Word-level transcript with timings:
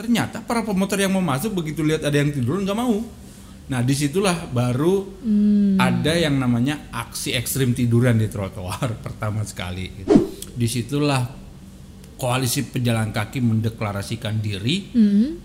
Ternyata 0.00 0.40
para 0.40 0.64
pemotor 0.64 0.96
yang 0.96 1.12
mau 1.12 1.20
masuk 1.20 1.60
begitu 1.60 1.84
lihat 1.84 2.00
ada 2.00 2.16
yang 2.16 2.32
tidur 2.32 2.56
nggak 2.56 2.72
mau. 2.72 3.04
Nah 3.68 3.84
di 3.84 3.92
situlah 3.92 4.48
baru 4.48 5.04
ada 5.76 6.16
yang 6.16 6.40
namanya 6.40 6.88
aksi 6.88 7.36
ekstrim 7.36 7.76
tiduran 7.76 8.16
di 8.16 8.32
trotoar 8.32 8.96
pertama 9.04 9.44
sekali. 9.44 9.92
gitu. 10.00 10.16
Di 10.56 10.64
situlah 10.64 11.20
koalisi 12.16 12.64
pejalan 12.64 13.12
kaki 13.12 13.44
mendeklarasikan 13.44 14.40
diri 14.40 14.88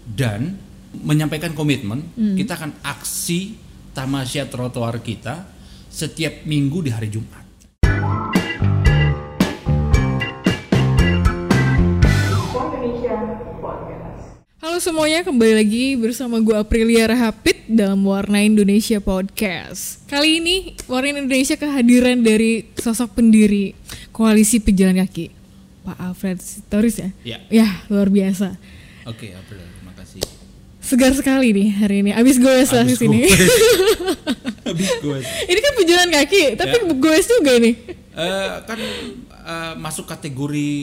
dan 0.07 0.55
menyampaikan 1.03 1.51
komitmen 1.51 2.15
kita 2.39 2.55
akan 2.55 2.79
aksi 2.79 3.59
tamasya 3.91 4.47
trotoar 4.47 5.03
kita 5.03 5.43
setiap 5.91 6.47
minggu 6.47 6.79
di 6.83 6.91
hari 6.95 7.11
Jumat. 7.11 7.44
Halo 14.75 14.83
semuanya, 14.83 15.23
kembali 15.23 15.55
lagi 15.55 15.95
bersama 15.95 16.35
gue 16.43 16.51
Aprilia 16.51 17.07
Rahapit 17.07 17.63
dalam 17.63 18.03
Warna 18.03 18.43
Indonesia 18.43 18.99
Podcast. 18.99 20.03
Kali 20.03 20.43
ini 20.43 20.75
Warna 20.83 21.15
Indonesia 21.23 21.55
kehadiran 21.55 22.19
dari 22.19 22.67
sosok 22.75 23.15
pendiri 23.15 23.71
Koalisi 24.11 24.59
Pejalan 24.59 24.99
Kaki, 24.99 25.31
Pak 25.79 25.95
Alfred 25.95 26.43
Sitorus 26.43 26.99
ya? 26.99 27.07
Ya. 27.23 27.39
Ya, 27.47 27.67
luar 27.87 28.11
biasa. 28.11 28.59
Oke, 29.07 29.31
April, 29.31 29.63
terima 29.63 29.95
kasih. 29.95 30.19
Segar 30.83 31.15
sekali 31.15 31.55
nih 31.55 31.71
hari 31.79 32.03
ini. 32.03 32.11
Abis 32.11 32.35
goes 32.35 32.75
lah 32.75 32.83
di 32.83 32.99
sini. 32.99 33.31
Habis 34.67 34.91
gue. 35.07 35.19
ini 35.23 35.59
kan 35.63 35.73
pejalan 35.79 36.09
kaki, 36.19 36.59
tapi 36.59 36.75
Ya. 36.83 36.91
goes 36.99 37.23
juga 37.31 37.63
nih. 37.63 37.79
Eh, 38.11 38.53
kan 38.67 38.79
eh, 39.39 39.73
masuk 39.79 40.03
kategori 40.03 40.75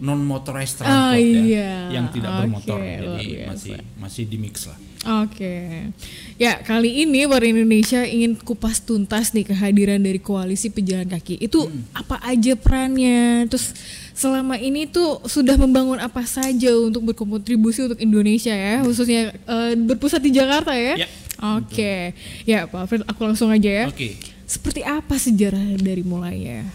non 0.00 0.20
motorized 0.24 0.80
Oh, 0.80 0.84
transport 0.84 1.20
ya, 1.20 1.44
iya. 1.44 1.72
yang 1.92 2.08
tidak 2.08 2.30
Oke, 2.32 2.40
bermotor, 2.48 2.78
jadi 2.80 3.26
masih 3.46 3.76
masih 4.00 4.24
di 4.24 4.36
mix 4.40 4.64
lah. 4.64 4.78
Oke, 5.24 5.88
ya 6.36 6.60
kali 6.60 7.08
ini 7.08 7.24
Warna 7.24 7.56
Indonesia 7.56 8.04
ingin 8.04 8.36
kupas 8.36 8.84
tuntas 8.84 9.32
nih 9.32 9.48
kehadiran 9.48 9.96
dari 9.96 10.20
koalisi 10.20 10.68
pejalan 10.68 11.08
kaki. 11.08 11.40
Itu 11.40 11.72
apa 11.96 12.20
aja 12.20 12.52
perannya? 12.52 13.48
Terus 13.48 13.72
selama 14.12 14.60
ini 14.60 14.84
tuh 14.84 15.24
sudah 15.24 15.56
membangun 15.56 15.96
apa 15.96 16.20
saja 16.28 16.76
untuk 16.76 17.00
berkontribusi 17.08 17.88
untuk 17.88 17.96
Indonesia 17.96 18.52
ya, 18.52 18.84
khususnya 18.84 19.32
eh, 19.32 19.72
berpusat 19.72 20.20
di 20.20 20.36
Jakarta 20.36 20.76
ya? 20.76 21.00
Ya, 21.00 21.08
Oke, 21.56 22.12
ya 22.44 22.68
Pak 22.68 22.78
Alfred, 22.84 23.00
aku 23.08 23.20
langsung 23.24 23.48
aja 23.48 23.68
ya. 23.72 23.84
Oke, 23.88 24.20
Seperti 24.44 24.84
apa 24.84 25.16
sejarah 25.16 25.80
dari 25.80 26.04
mulainya? 26.04 26.68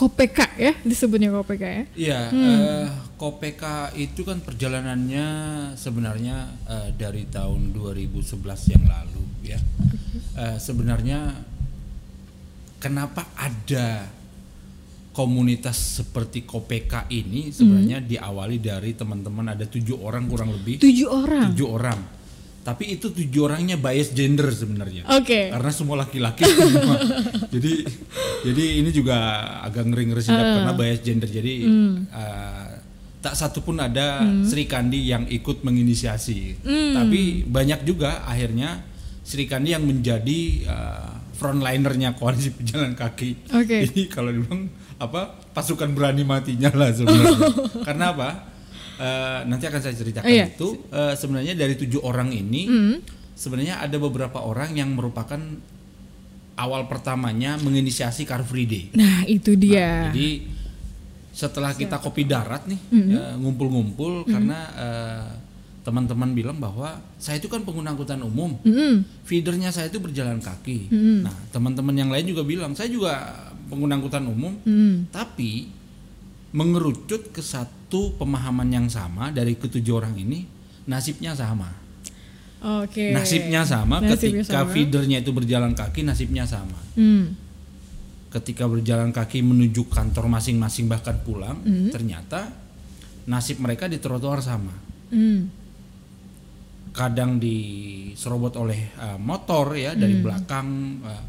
Kopeka 0.00 0.56
ya, 0.56 0.72
disebutnya 0.80 1.28
Kopeka 1.28 1.68
ya? 1.68 1.84
iya. 1.92 2.20
eh, 2.32 2.88
Kopeka 3.20 3.92
itu 3.92 4.24
kan 4.24 4.40
perjalanannya 4.40 5.26
sebenarnya 5.76 6.48
eh, 6.64 6.88
dari 6.96 7.28
tahun 7.28 7.76
2011 7.76 8.72
yang 8.72 8.84
lalu 8.88 9.24
ya. 9.44 9.60
Eh, 10.40 10.56
sebenarnya 10.56 11.36
kenapa 12.80 13.28
ada 13.36 14.08
komunitas 15.12 16.00
seperti 16.00 16.48
Kopeka 16.48 17.04
ini 17.12 17.52
sebenarnya 17.52 18.00
diawali 18.00 18.56
dari 18.56 18.96
teman-teman 18.96 19.52
ada 19.52 19.68
tujuh 19.68 20.00
orang 20.00 20.24
kurang 20.32 20.56
lebih. 20.56 20.80
Tujuh 20.80 21.12
orang. 21.12 21.52
tujuh 21.52 21.68
orang 21.68 22.19
tapi 22.60 22.92
itu 22.92 23.08
tujuh 23.08 23.48
orangnya 23.48 23.80
bias 23.80 24.12
gender 24.12 24.52
sebenarnya. 24.52 25.08
Oke. 25.16 25.48
karena 25.48 25.72
semua 25.72 25.96
laki-laki. 26.04 26.44
Semua. 26.44 27.00
jadi 27.56 27.72
jadi 28.44 28.64
ini 28.84 28.90
juga 28.92 29.16
agak 29.64 29.88
ngeri 29.88 30.12
ngeri 30.12 30.22
sedap 30.22 30.44
karena 30.60 30.72
bias 30.76 31.00
gender. 31.00 31.28
Jadi 31.32 31.54
eh, 32.04 32.68
tak 33.24 33.34
satu 33.36 33.64
pun 33.64 33.80
ada 33.80 34.20
Sri 34.44 34.68
Kandi 34.68 35.08
yang 35.08 35.24
ikut 35.24 35.64
menginisiasi. 35.64 36.60
Tapi 36.66 37.48
banyak 37.48 37.88
juga 37.88 38.28
akhirnya 38.28 38.84
Sri 39.24 39.48
Kandi 39.48 39.72
yang 39.72 39.88
menjadi 39.88 40.40
eh, 40.68 41.12
frontlinernya 41.40 42.12
koalisi 42.20 42.52
pejalan 42.52 42.92
kaki. 42.92 43.56
Oke. 43.56 43.88
jadi 43.88 44.02
kalau 44.12 44.36
dibilang 44.36 44.68
apa 45.00 45.32
pasukan 45.56 45.96
berani 45.96 46.28
matinya 46.28 46.68
lah 46.76 46.92
sebenarnya. 46.92 47.40
Karena 47.88 48.12
apa 48.12 48.49
Eh, 49.00 49.40
nanti 49.48 49.64
akan 49.64 49.80
saya 49.80 49.96
ceritakan 49.96 50.28
Oh, 50.28 50.34
iya. 50.34 50.44
itu 50.44 50.68
eh, 50.92 51.14
sebenarnya 51.16 51.56
dari 51.56 51.72
tujuh 51.72 52.04
orang 52.04 52.28
ini 52.30 52.68
sebenarnya 53.32 53.80
ada 53.80 53.96
beberapa 53.96 54.44
orang 54.44 54.76
yang 54.76 54.92
merupakan 54.92 55.40
awal 56.54 56.84
pertamanya 56.84 57.56
menginisiasi 57.56 58.28
Car 58.28 58.44
Free 58.44 58.68
Day. 58.68 58.84
Nah 58.92 59.24
itu 59.24 59.56
dia. 59.56 60.12
Jadi 60.12 60.44
setelah 61.32 61.72
kita 61.72 61.96
kopi 61.96 62.28
darat 62.28 62.68
nih 62.68 62.80
ya, 62.92 63.40
ngumpul-ngumpul 63.40 64.28
karena 64.28 64.58
eh, 64.76 65.26
teman-teman 65.80 66.36
bilang 66.36 66.60
bahwa 66.60 67.00
saya 67.16 67.40
itu 67.40 67.48
kan 67.48 67.64
pengguna 67.64 67.96
angkutan 67.96 68.20
umum, 68.20 68.60
Mm-mm. 68.60 69.00
feedernya 69.24 69.72
saya 69.72 69.88
itu 69.88 69.96
berjalan 69.96 70.36
kaki. 70.36 70.92
Hmm. 70.92 71.24
Nah 71.24 71.32
teman-teman 71.48 71.96
yang 71.96 72.12
lain 72.12 72.28
juga 72.28 72.44
bilang 72.44 72.76
saya 72.76 72.92
juga 72.92 73.16
pengguna 73.72 73.96
angkutan 73.96 74.28
umum, 74.28 74.52
Mm. 74.60 75.08
tapi 75.08 75.72
mengerucut 76.50 77.30
ke 77.30 77.40
satu 77.40 78.14
pemahaman 78.18 78.66
yang 78.70 78.86
sama 78.90 79.30
dari 79.30 79.54
ketujuh 79.54 79.94
orang 79.94 80.18
ini 80.18 80.46
nasibnya 80.86 81.34
sama. 81.34 81.70
Oke. 82.60 83.14
Nasibnya 83.16 83.64
sama 83.64 84.04
Nasibnya 84.04 84.44
ketika 84.44 84.66
sama. 84.66 84.72
feedernya 84.74 85.18
itu 85.24 85.30
berjalan 85.32 85.72
kaki 85.72 86.04
nasibnya 86.04 86.44
sama. 86.44 86.76
Hmm. 86.92 87.32
Ketika 88.30 88.68
berjalan 88.68 89.10
kaki 89.10 89.40
menuju 89.40 89.88
kantor 89.88 90.28
masing-masing 90.28 90.86
bahkan 90.86 91.18
pulang, 91.24 91.58
Hmm. 91.64 91.88
ternyata 91.90 92.52
nasib 93.26 93.58
mereka 93.62 93.88
di 93.88 93.96
trotoar 93.96 94.44
sama. 94.44 94.74
Hmm. 95.10 95.48
Kadang 96.90 97.38
diserobot 97.38 98.58
oleh 98.58 98.90
uh, 98.98 99.14
motor 99.16 99.78
ya 99.78 99.94
dari 99.94 100.18
Hmm. 100.18 100.24
belakang 100.26 100.66
uh, 101.06 101.22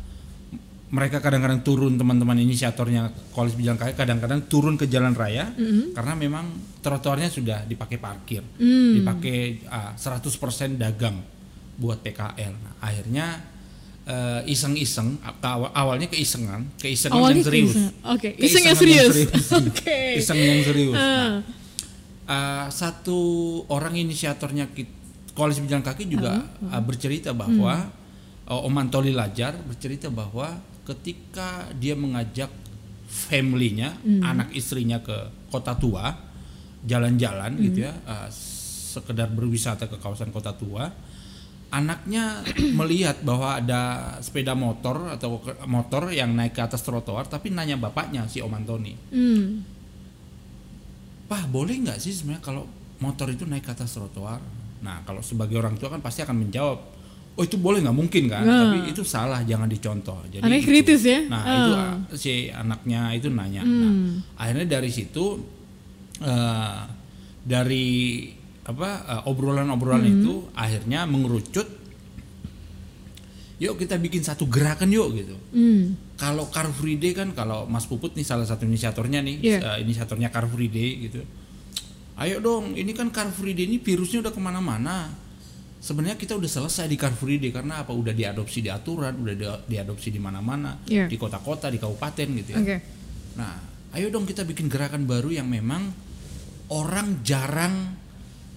mereka 0.92 1.24
kadang-kadang 1.24 1.64
turun 1.64 1.96
teman-teman 1.96 2.36
inisiatornya 2.36 3.32
koalisi 3.32 3.56
pejalan 3.56 3.80
kaki 3.80 3.94
kadang-kadang 3.96 4.44
turun 4.46 4.76
ke 4.76 4.86
jalan 4.86 5.16
raya 5.16 5.48
karena 5.96 6.14
memang 6.14 6.52
trotoarnya 6.84 7.32
sudah 7.32 7.64
dipakai 7.64 7.96
parkir, 7.96 8.44
Hmm. 8.60 9.00
dipakai 9.00 9.64
uh, 9.72 9.96
100% 9.96 10.76
dagang 10.76 11.16
buat 11.80 12.04
PKL. 12.04 12.54
Nah, 12.54 12.74
akhirnya 12.84 13.40
uh, 14.04 14.42
iseng-iseng 14.44 15.16
awal- 15.42 15.72
awalnya 15.72 16.10
keisengan, 16.10 16.68
keisengan 16.76 17.18
Awalnya 17.18 17.40
yang 17.40 17.48
serius. 17.48 17.74
Oke, 18.04 18.30
iseng 18.36 18.64
yang 18.66 18.76
Keisengan 18.76 18.78
serius. 18.78 19.16
Oke. 19.64 19.98
Iseng 20.20 20.38
yang 20.38 20.62
serius. 20.66 20.96
Ah. 20.98 21.06
Nah, 21.06 21.32
uh, 22.28 22.66
satu 22.68 23.20
orang 23.70 23.96
inisiatornya 23.96 24.68
koalisi 25.32 25.64
pejalan 25.64 25.86
kaki 25.86 26.10
juga 26.10 26.44
uh, 26.68 26.82
bercerita 26.84 27.32
bahwa 27.32 27.88
uh, 28.46 28.66
Om 28.68 28.76
Antoli 28.76 29.16
Lajar 29.16 29.56
bercerita 29.64 30.12
bahwa 30.12 30.60
ketika 30.92 31.72
dia 31.80 31.96
mengajak 31.96 32.52
family-nya, 33.12 33.96
anak 34.24 34.56
istrinya 34.56 35.00
ke 35.04 35.48
kota 35.52 35.76
tua, 35.76 36.16
jalan-jalan 36.88 37.60
gitu 37.60 37.86
ya, 37.86 37.94
uh, 38.08 38.28
sekedar 38.92 39.32
berwisata 39.32 39.88
ke 39.88 40.00
kawasan 40.00 40.32
kota 40.32 40.56
tua, 40.56 40.88
anaknya 41.72 42.44
melihat 42.80 43.24
bahwa 43.24 43.60
ada 43.60 44.16
sepeda 44.20 44.56
motor 44.56 45.12
atau 45.12 45.40
motor 45.68 46.12
yang 46.12 46.36
naik 46.36 46.56
ke 46.56 46.62
atas 46.64 46.84
trotoar, 46.84 47.28
tapi 47.28 47.52
nanya 47.52 47.80
bapaknya 47.80 48.28
si 48.28 48.44
Om 48.44 48.54
Antoni, 48.56 48.94
Hmm. 49.12 49.64
Pak 51.32 51.48
boleh 51.48 51.80
nggak 51.80 51.96
sih 51.96 52.12
sebenarnya 52.12 52.44
kalau 52.44 52.68
motor 53.00 53.32
itu 53.32 53.48
naik 53.48 53.64
ke 53.64 53.72
atas 53.72 53.96
trotoar? 53.96 54.44
Nah 54.84 55.00
kalau 55.08 55.24
sebagai 55.24 55.56
orang 55.64 55.80
tua 55.80 55.88
kan 55.88 56.04
pasti 56.04 56.28
akan 56.28 56.44
menjawab, 56.44 56.80
oh 57.32 57.44
itu 57.44 57.56
boleh 57.56 57.80
nggak 57.80 57.96
mungkin 57.96 58.24
kan? 58.28 58.44
Nah. 58.44 58.60
Tapi 58.68 58.92
itu 58.92 59.02
salah, 59.02 59.42
jangan 59.42 59.66
dicontoh. 59.66 60.20
Jadi 60.28 60.44
itu. 60.44 60.66
kritis 60.66 61.02
ya? 61.02 61.20
Nah 61.26 61.42
Ah. 61.42 61.54
itu 61.56 61.72
ah, 61.74 61.94
si 62.14 62.32
anaknya 62.48 63.16
itu 63.16 63.28
nanya. 63.28 63.64
Hmm. 63.64 63.80
Nah, 63.80 63.92
akhirnya 64.38 64.68
dari 64.70 64.90
situ 64.90 65.26
eh, 66.20 66.80
dari 67.42 67.88
apa 68.62 68.90
eh, 69.02 69.22
obrolan-obrolan 69.26 70.02
Hmm. 70.02 70.14
itu 70.18 70.34
akhirnya 70.54 71.04
mengerucut. 71.04 71.66
Yuk 73.58 73.78
kita 73.78 73.94
bikin 73.96 74.22
satu 74.22 74.46
gerakan 74.46 74.90
yuk 74.90 75.14
gitu 75.16 75.38
Hmm. 75.52 75.94
kalau 76.16 76.50
Car 76.50 76.66
Free 76.72 76.98
Day 76.98 77.14
kan 77.14 77.30
kalau 77.32 77.66
Mas 77.66 77.86
Puput 77.86 78.14
nih 78.14 78.22
salah 78.22 78.42
satu 78.42 78.66
inisiatornya 78.66 79.22
nih, 79.22 79.38
Iya. 79.40 79.58
eh, 79.62 79.78
inisiatornya 79.82 80.30
Car 80.30 80.46
Free 80.46 80.66
Day 80.68 80.90
gitu. 81.00 81.22
Ayo 82.16 82.38
dong, 82.38 82.74
ini 82.74 82.90
kan 82.92 83.10
Car 83.10 83.30
Free 83.30 83.54
Day 83.54 83.66
ini 83.66 83.78
virusnya 83.78 84.22
udah 84.22 84.30
ke 84.30 84.38
mana-mana. 84.38 85.14
Sebenarnya 85.82 86.14
kita 86.14 86.38
udah 86.38 86.46
selesai 86.48 86.86
di 86.86 86.94
Car 86.94 87.10
Free 87.12 87.36
Day 87.36 87.50
karena 87.50 87.82
apa? 87.82 87.90
Udah 87.90 88.14
diadopsi 88.14 88.62
di 88.62 88.70
aturan, 88.70 89.18
udah 89.18 89.34
di- 89.34 89.62
diadopsi 89.68 90.14
di 90.14 90.22
mana-mana, 90.22 90.78
Iya. 90.86 91.10
di 91.10 91.18
kota-kota, 91.18 91.68
di 91.68 91.82
kabupaten 91.82 92.28
gitu 92.38 92.50
ya. 92.54 92.58
Oke. 92.62 92.78
Nah, 93.34 93.58
ayo 93.92 94.14
dong 94.14 94.24
kita 94.24 94.46
bikin 94.46 94.70
gerakan 94.70 95.10
baru 95.10 95.34
yang 95.34 95.50
memang 95.50 95.90
orang 96.70 97.20
jarang 97.22 97.98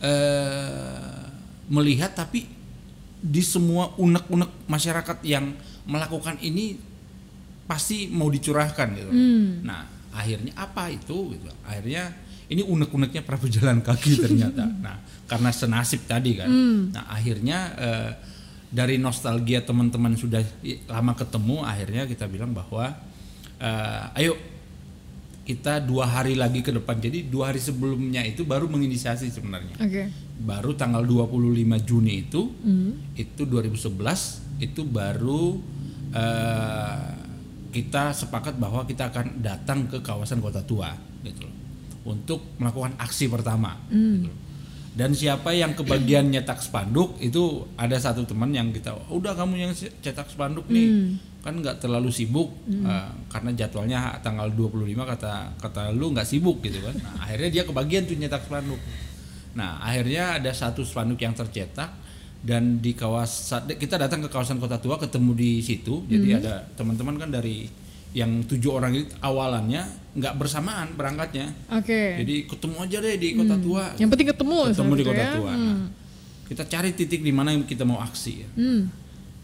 eh, 0.04 1.24
melihat 1.66 2.12
tapi 2.12 2.44
di 3.16 3.40
semua 3.40 3.96
unek-unek 3.96 4.68
masyarakat 4.68 5.18
yang 5.24 5.56
melakukan 5.88 6.36
ini 6.38 6.76
pasti 7.64 8.12
mau 8.12 8.28
dicurahkan 8.28 8.88
gitu. 8.92 9.08
Hmm. 9.08 9.64
Nah, 9.64 9.80
akhirnya 10.12 10.52
apa 10.54 10.92
itu? 10.92 11.32
Gitu. 11.32 11.48
Akhirnya 11.64 12.12
ini 12.46 12.60
unek-uneknya 12.60 13.24
para 13.24 13.40
pejalan 13.40 13.80
kaki 13.80 14.12
ternyata. 14.20 14.68
Nah, 14.84 15.00
karena 15.24 15.50
senasib 15.50 16.04
tadi 16.04 16.36
kan. 16.36 16.48
Nah, 16.92 17.04
akhirnya 17.08 17.58
eh, 17.76 18.10
dari 18.68 18.98
nostalgia 18.98 19.62
teman-teman 19.62 20.18
sudah 20.18 20.42
lama 20.90 21.12
ketemu, 21.14 21.62
akhirnya 21.62 22.02
kita 22.04 22.26
bilang 22.26 22.52
bahwa 22.52 22.92
eh, 23.58 24.18
ayo 24.20 24.34
kita 25.44 25.76
dua 25.84 26.08
hari 26.08 26.32
lagi 26.34 26.64
ke 26.64 26.72
depan. 26.72 26.96
Jadi 26.96 27.28
dua 27.28 27.52
hari 27.52 27.60
sebelumnya 27.60 28.24
itu 28.24 28.48
baru 28.48 28.64
menginisiasi 28.64 29.28
sebenarnya. 29.28 29.76
Oke. 29.76 30.08
Baru 30.40 30.72
tanggal 30.72 31.04
25 31.04 31.76
Juni 31.84 32.24
itu, 32.24 32.48
Hmm. 32.64 32.96
itu 33.12 33.44
2011 33.44 34.40
itu 34.60 34.82
baru 34.82 35.60
eh, 36.14 37.10
kita 37.74 38.14
sepakat 38.14 38.54
bahwa 38.54 38.86
kita 38.86 39.10
akan 39.10 39.42
datang 39.42 39.90
ke 39.90 39.98
kawasan 39.98 40.38
kota 40.38 40.62
tua 40.62 40.94
gitu 41.26 41.42
loh, 41.42 41.56
untuk 42.06 42.54
melakukan 42.56 42.94
aksi 42.96 43.26
pertama 43.26 43.74
gitu 43.90 44.30
loh. 44.30 44.36
Dan 44.94 45.10
siapa 45.10 45.50
yang 45.50 45.74
kebagian 45.74 46.30
nyetak 46.30 46.62
spanduk 46.62 47.18
itu 47.18 47.66
ada 47.74 47.98
satu 47.98 48.22
teman 48.22 48.54
yang 48.54 48.70
kita 48.70 48.94
udah 49.10 49.34
kamu 49.34 49.54
yang 49.58 49.72
cetak 49.74 50.30
spanduk 50.30 50.70
nih. 50.70 51.18
Kan 51.42 51.58
nggak 51.60 51.82
terlalu 51.82 52.14
sibuk. 52.14 52.54
Eh, 52.70 53.10
karena 53.26 53.50
jadwalnya 53.58 54.14
tanggal 54.22 54.46
25 54.54 55.02
kata 55.02 55.58
kata 55.58 55.90
lu 55.90 56.14
nggak 56.14 56.24
sibuk 56.24 56.62
gitu 56.62 56.78
kan. 56.78 56.94
Nah, 56.94 57.26
akhirnya 57.26 57.50
dia 57.50 57.62
kebagian 57.66 58.06
tuh 58.06 58.14
nyetak 58.14 58.46
spanduk. 58.46 58.78
Nah 59.58 59.82
akhirnya 59.82 60.38
ada 60.38 60.54
satu 60.54 60.86
spanduk 60.86 61.18
yang 61.18 61.34
tercetak 61.34 61.90
dan 62.44 62.78
di 62.78 62.94
kawasan 62.94 63.66
kita 63.74 63.98
datang 63.98 64.22
ke 64.22 64.28
kawasan 64.30 64.62
kota 64.62 64.78
tua 64.78 64.94
ketemu 65.02 65.34
di 65.34 65.50
situ. 65.58 66.06
Jadi 66.06 66.38
ada 66.38 66.70
teman-teman 66.78 67.18
kan 67.18 67.34
dari 67.34 67.66
yang 68.14 68.30
tujuh 68.40 68.70
orang 68.70 68.94
itu 68.94 69.10
awalannya 69.18 69.82
nggak 70.14 70.34
bersamaan 70.34 70.94
berangkatnya 70.94 71.50
Oke. 71.68 72.22
jadi 72.22 72.46
ketemu 72.46 72.76
aja 72.78 72.96
deh 73.00 73.14
di 73.16 73.28
kota 73.34 73.56
tua 73.58 73.84
Yang 73.96 74.08
penting 74.08 74.28
ketemu. 74.30 74.58
ketemu 74.70 74.92
di 74.92 75.02
itu 75.02 75.10
kota 75.10 75.18
ya. 75.20 75.32
tua 75.34 75.52
Nah, 75.52 75.78
kita 76.44 76.62
cari 76.64 76.90
titik 76.92 77.20
di 77.20 77.32
mana 77.32 77.50
yang 77.50 77.64
kita 77.64 77.82
mau 77.82 77.98
aksi 77.98 78.32
ya. 78.36 78.48
Hmm. 78.54 78.82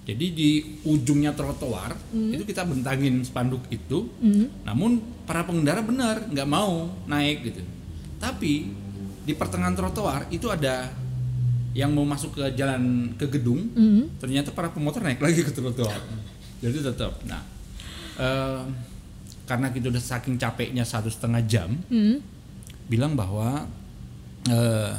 jadi 0.01 0.27
di 0.29 0.51
ujungnya 0.83 1.31
trotoar 1.33 1.93
itu 2.13 2.43
kita 2.45 2.63
bentangin 2.63 3.21
spanduk 3.21 3.67
itu 3.69 4.07
Hmm. 4.17 4.47
namun 4.63 4.99
para 5.25 5.43
pengendara 5.43 5.83
benar 5.83 6.25
nggak 6.25 6.49
mau 6.49 6.89
naik 7.05 7.43
gitu 7.45 7.63
tapi 8.17 8.71
di 9.21 9.33
pertengahan 9.33 9.75
trotoar 9.75 10.31
itu 10.31 10.47
ada 10.47 10.95
yang 11.73 11.89
mau 11.89 12.03
masuk 12.03 12.35
ke 12.35 12.55
jalan 12.55 12.83
ke 13.15 13.27
gedung 13.29 13.67
Hmm. 13.69 14.15
ternyata 14.17 14.51
para 14.51 14.69
pemotor 14.69 15.03
naik 15.03 15.19
lagi 15.19 15.43
ke 15.43 15.51
trotoar 15.51 15.99
jadi 16.59 16.79
tetap 16.85 17.19
nah 17.25 17.43
eh, 18.21 18.63
karena 19.49 19.73
kita 19.75 19.91
udah 19.91 19.99
saking 19.99 20.39
capeknya 20.39 20.87
satu 20.87 21.11
setengah 21.11 21.43
jam 21.49 21.75
Hmm. 21.89 22.23
bilang 22.87 23.19
bahwa 23.19 23.67
eh, 24.47 24.95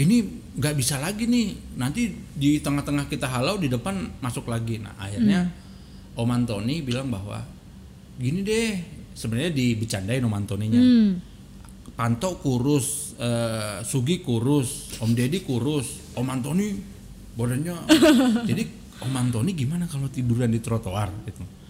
ini 0.00 0.24
nggak 0.56 0.74
bisa 0.76 0.96
lagi 0.96 1.28
nih 1.28 1.76
nanti 1.76 2.08
di 2.32 2.56
tengah-tengah 2.64 3.12
kita 3.12 3.28
halau 3.28 3.60
di 3.60 3.68
depan 3.68 4.08
masuk 4.24 4.48
lagi. 4.48 4.80
Nah 4.80 4.96
akhirnya 4.96 5.52
Om 6.16 6.28
Antoni 6.32 6.80
bilang 6.84 7.08
bahwa 7.12 7.40
gini 8.16 8.44
deh 8.44 8.76
sebenarnya 9.12 9.52
dibecandain 9.52 10.24
Om 10.24 10.32
Antoninya. 10.36 10.80
Hmm. 10.80 11.10
Panto 11.92 12.40
kurus 12.40 13.12
eh, 13.20 13.84
Sugi 13.84 14.24
kurus 14.24 14.96
Om 14.96 15.12
Deddy 15.12 15.44
kurus 15.44 16.16
Om 16.16 16.24
Antoni 16.24 16.72
badannya 17.36 17.76
jadi 18.48 18.64
Om 19.04 19.12
Antoni 19.12 19.52
gimana 19.52 19.84
kalau 19.84 20.08
tiduran 20.08 20.48
di 20.48 20.60
trotoar? 20.60 21.12
Gitu 21.28 21.61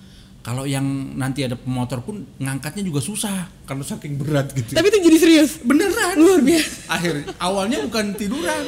kalau 0.43 0.67
yang 0.67 0.83
nanti 1.15 1.47
ada 1.47 1.55
pemotor 1.55 2.03
pun 2.03 2.27
ngangkatnya 2.43 2.83
juga 2.83 2.99
susah. 2.99 3.47
Kalau 3.63 3.87
saking 3.87 4.19
berat 4.19 4.51
gitu. 4.51 4.75
Tapi 4.75 4.91
itu 4.91 4.99
jadi 4.99 5.19
serius. 5.23 5.51
beneran. 5.63 6.19
Luar 6.19 6.43
biasa. 6.43 6.91
akhir 6.91 7.15
awalnya 7.39 7.79
bukan 7.87 8.07
tiduran. 8.19 8.65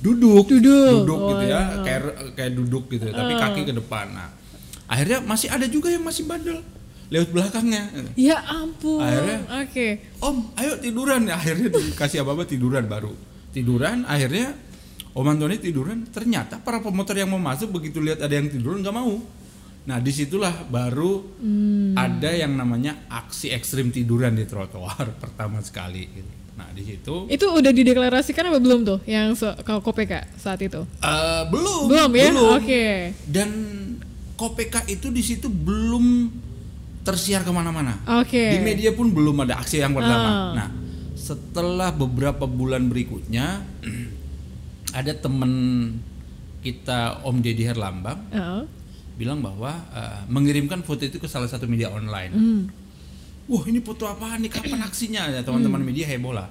Duduk. 0.00 0.48
Duduk. 0.48 1.04
duduk 1.04 1.18
Oh, 1.20 1.28
gitu 1.36 1.44
ya. 1.52 1.60
Iya. 1.60 1.62
kayak 1.84 2.00
kayak 2.32 2.52
duduk 2.56 2.84
gitu 2.88 3.12
tapi 3.12 3.32
kaki 3.36 3.60
ke 3.68 3.72
depan. 3.76 4.08
Nah 4.16 4.32
akhirnya 4.88 5.20
masih 5.20 5.52
ada 5.52 5.68
juga 5.68 5.92
yang 5.92 6.00
masih 6.00 6.24
bandel. 6.24 6.64
Lewat 7.12 7.28
belakangnya. 7.28 7.92
Ya 8.16 8.40
ampun. 8.48 9.04
Akhirnya- 9.04 9.44
Oke. 9.68 9.86
om 10.24 10.48
ayo 10.56 10.80
tiduran. 10.80 11.28
Akhirnya 11.38 11.68
dikasih 11.68 12.24
apa 12.24 12.40
apa 12.40 12.44
tiduran 12.48 12.88
baru. 12.88 13.12
Tiduran 13.52 14.08
akhirnya 14.08 14.56
om 15.12 15.28
Antoni 15.28 15.60
tiduran. 15.60 16.08
Ternyata 16.08 16.56
para 16.64 16.80
pemotor 16.80 17.20
yang 17.20 17.28
mau 17.28 17.40
masuk 17.40 17.68
begitu 17.68 18.00
lihat 18.00 18.24
ada 18.24 18.32
yang 18.32 18.48
tiduran 18.48 18.80
nggak 18.80 18.96
mau 18.96 19.20
nah 19.88 19.98
di 19.98 20.12
situlah 20.12 20.52
baru 20.64 21.24
Hmm. 21.38 21.96
ada 21.96 22.28
yang 22.30 22.52
namanya 22.52 23.08
aksi 23.08 23.48
ekstrim 23.48 23.88
tiduran 23.88 24.32
di 24.32 24.44
trotoar 24.44 25.08
pertama 25.22 25.58
sekali 25.58 26.04
gitu. 26.06 26.28
nah 26.54 26.68
di 26.68 26.82
situ 26.84 27.24
Itu 27.26 27.48
udah 27.50 27.70
dideklarasikan 27.70 28.44
apa 28.44 28.58
belum 28.58 28.84
tuh 28.84 29.00
yang 29.04 29.32
so, 29.32 29.48
kalau 29.62 29.80
KPK 29.80 30.36
saat 30.36 30.60
itu? 30.60 30.84
Eh, 30.98 31.42
belum 31.48 31.88
Belum 31.88 32.10
ya? 32.12 32.28
Oke. 32.52 33.16
dan 33.24 33.48
KPK 34.34 34.74
itu 34.88 35.08
di 35.08 35.22
situ 35.22 35.48
belum 35.48 36.28
tersiar 37.00 37.40
ke 37.40 37.50
mana-mana 37.50 37.96
Oke. 38.18 38.52
di 38.52 38.60
media 38.60 38.92
pun 38.92 39.08
belum 39.08 39.40
ada 39.40 39.56
aksi 39.56 39.80
yang 39.80 39.96
pertama 39.96 40.28
Ah. 40.28 40.52
nah 40.54 40.68
setelah 41.14 41.88
beberapa 41.90 42.44
bulan 42.44 42.86
berikutnya 42.86 43.64
ada 44.92 45.12
temen 45.12 45.52
kita 46.58 47.22
Om 47.22 47.36
Deddy 47.38 47.64
Herlambang 47.64 48.20
Heeh. 48.28 48.62
Bilang 49.18 49.42
bahwa 49.42 49.74
eh, 49.90 50.22
mengirimkan 50.26 50.80
foto 50.80 51.02
itu 51.02 51.18
ke 51.18 51.26
salah 51.26 51.44
satu 51.44 51.66
media 51.66 51.90
online 51.90 52.30
Hmm. 52.30 52.62
wah 53.44 53.66
ini 53.66 53.80
foto 53.80 54.06
apaan 54.06 54.38
nih 54.38 54.48
kapan 54.48 54.78
aksinya 54.88 55.26
ya 55.26 55.42
teman-teman 55.42 55.82
media 55.82 56.06
heboh 56.06 56.30
lah 56.30 56.46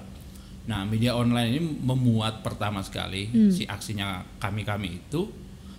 nah 0.64 0.84
media 0.84 1.16
online 1.16 1.48
ini 1.50 1.60
memuat 1.80 2.42
pertama 2.42 2.78
sekali 2.80 3.26
Hmm. 3.26 3.48
si 3.48 3.64
aksinya 3.64 4.20
kami 4.36 4.62
kami 4.62 5.00
itu 5.00 5.24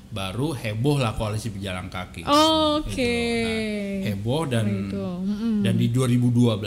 baru 0.09 0.51
heboh 0.51 0.97
lah 0.97 1.13
koalisi 1.13 1.53
pejalan 1.53 1.85
kaki 1.87 2.25
Oke. 2.25 2.89
Gitu 2.89 3.05
loh. 3.05 3.45
Nah, 3.45 4.05
heboh 4.09 4.41
dan. 4.43 4.65
Mm-mm. 4.89 5.55
dan 5.61 5.77
di 5.77 5.93
2012 5.93 6.57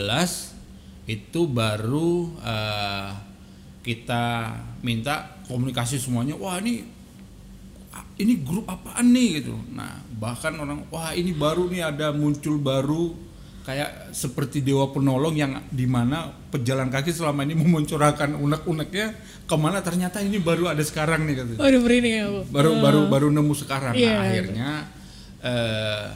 itu 1.04 1.40
baru 1.44 2.12
eh, 2.38 3.10
kita 3.82 4.54
minta 4.80 5.42
komunikasi 5.42 5.98
semuanya 5.98 6.38
wah 6.38 6.54
ini 6.56 6.86
ini 8.14 8.40
grup 8.40 8.66
apaan 8.66 9.08
nih 9.08 9.40
gitu. 9.40 9.54
Nah 9.72 9.88
bahkan 10.12 10.52
orang 10.54 10.84
wah 10.88 11.12
ini 11.12 11.32
baru 11.32 11.66
nih 11.66 11.82
ada 11.84 12.10
muncul 12.10 12.56
baru. 12.56 13.32
Kayak 13.62 14.10
seperti 14.10 14.58
dewa 14.58 14.90
penolong 14.90 15.38
yang 15.38 15.54
di 15.70 15.86
mana 15.86 16.26
pejalan 16.50 16.90
kaki 16.90 17.14
selama 17.14 17.46
ini 17.46 17.54
memuncurkan 17.62 18.34
unek-uneknya 18.34 19.14
ke 19.46 19.54
mana? 19.54 19.78
Ternyata 19.78 20.18
ini 20.18 20.42
baru 20.42 20.66
ada 20.66 20.82
sekarang 20.82 21.22
nih 21.24 21.34
gitu 21.38 21.52
Waduh 21.62 21.78
merinding 21.78 22.14
ya, 22.16 22.26
Bu. 22.26 22.40
baru 22.50 22.82
baru 22.82 23.00
baru 23.06 23.26
nemu 23.31 23.54
sekarang. 23.54 23.94
Iya. 23.94 24.10
nah, 24.10 24.19
akhirnya 24.20 24.70
eh, 25.40 26.06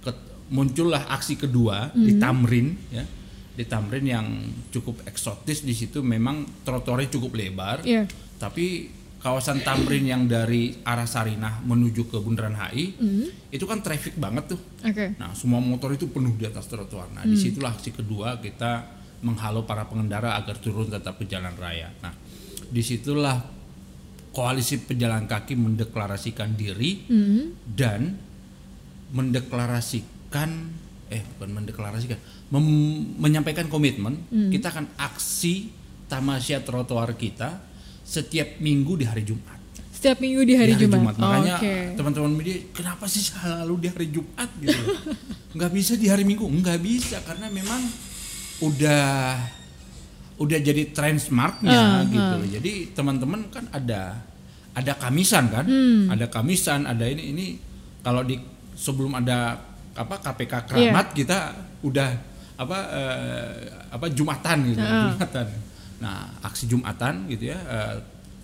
ke- 0.00 0.24
muncullah 0.48 1.12
aksi 1.12 1.36
kedua 1.36 1.92
di 1.92 2.16
Tamrin 2.16 2.72
ya. 2.88 3.04
Di 3.52 3.66
Tamrin 3.66 4.06
yang 4.06 4.26
cukup 4.70 5.04
eksotis 5.04 5.60
di 5.60 5.74
situ 5.74 6.00
memang 6.00 6.64
trotoarnya 6.64 7.12
cukup 7.12 7.36
lebar. 7.36 7.84
Iya. 7.84 8.08
tapi 8.38 8.86
kawasan 9.18 9.60
Tamrin 9.60 10.04
yang 10.04 10.22
dari 10.24 10.78
arah 10.80 11.02
Sarinah 11.04 11.58
menuju 11.60 12.06
ke 12.06 12.16
Bundaran 12.16 12.54
HI 12.54 12.94
itu 13.48 13.64
kan 13.64 13.80
traffic 13.80 14.14
banget 14.14 14.48
tuh 14.48 14.60
Oke. 14.80 15.14
Nah, 15.16 15.32
semua 15.32 15.58
motor 15.58 15.90
itu 15.90 16.06
penuh 16.06 16.32
di 16.32 16.44
atas 16.44 16.66
trotoar. 16.66 17.10
Nah, 17.10 17.24
di 17.24 17.34
situlah 17.34 17.72
aksi 17.72 17.90
kedua 17.92 18.38
kita 18.38 18.86
menghalau 19.20 19.62
para 19.62 19.82
pengendara 19.84 20.34
agar 20.34 20.54
turun 20.56 20.86
tetap 20.86 21.18
ke 21.18 21.26
jalan 21.26 21.50
raya. 21.52 21.90
Nah, 21.98 22.14
di 22.64 22.78
situlah 22.78 23.42
koalisi 24.30 24.78
pejalan 24.78 25.26
kaki 25.26 25.54
mendeklarasikan 25.54 26.54
diri 26.54 27.02
Hmm. 27.04 27.58
dan 27.66 28.14
mendeklarasikan 29.18 30.50
eh 31.08 31.24
bukan 31.34 31.50
mendeklarasikan 31.54 32.18
mem- 32.50 33.16
menyampaikan 33.16 33.66
komitmen 33.66 34.14
kita 34.52 34.68
akan 34.68 34.86
aksi 34.94 35.72
tamasya 36.06 36.60
trotoar 36.60 37.16
kita 37.16 37.64
setiap 38.08 38.56
minggu 38.58 38.96
di 38.96 39.04
hari 39.04 39.20
Jumat 39.20 39.60
Setiap 39.92 40.22
minggu 40.22 40.46
di 40.46 40.54
hari, 40.54 40.78
di 40.78 40.86
Jumat. 40.86 41.18
Makanya 41.18 41.58
Oke. 41.58 41.98
teman-teman 41.98 42.30
media 42.30 42.54
kenapa 42.70 43.10
sih 43.10 43.18
selalu 43.18 43.82
di 43.82 43.88
hari 43.90 44.06
Jumat 44.14 44.46
gitu? 44.62 44.78
nggak 45.58 45.70
bisa 45.74 45.98
di 45.98 46.06
hari 46.06 46.22
Minggu? 46.22 46.46
Nggak 46.46 46.78
bisa 46.78 47.18
karena 47.26 47.50
memang 47.50 47.82
udah 48.62 49.34
udah 50.38 50.58
jadi 50.62 50.82
Ah, 50.86 50.90
trendsmarknya 50.94 51.82
gitu. 52.14 52.36
Jadi 52.46 52.72
teman-teman 52.94 53.50
kan 53.50 53.66
ada 53.74 54.22
ada 54.70 54.92
kamisan 54.94 55.50
kan? 55.50 55.66
Hmm. 55.66 56.14
Ada 56.14 56.30
kamisan, 56.30 56.86
ada 56.86 57.02
ini 57.02 57.34
ini 57.34 57.46
kalau 57.98 58.22
di 58.22 58.38
sebelum 58.78 59.18
ada 59.18 59.58
apa 59.98 60.14
KPK 60.22 60.54
keramat 60.70 61.10
kita 61.10 61.38
udah 61.82 62.08
apa 62.54 62.78
eh, 62.94 63.54
apa 63.90 64.06
Jumatan 64.14 64.56
gitu, 64.62 64.78
Ah. 64.78 65.10
Jumatan. 65.10 65.46
Nah, 65.98 66.30
aksi 66.40 66.66
Jumatan 66.66 67.26
gitu 67.26 67.50
ya 67.50 67.58
eh, 67.58 67.96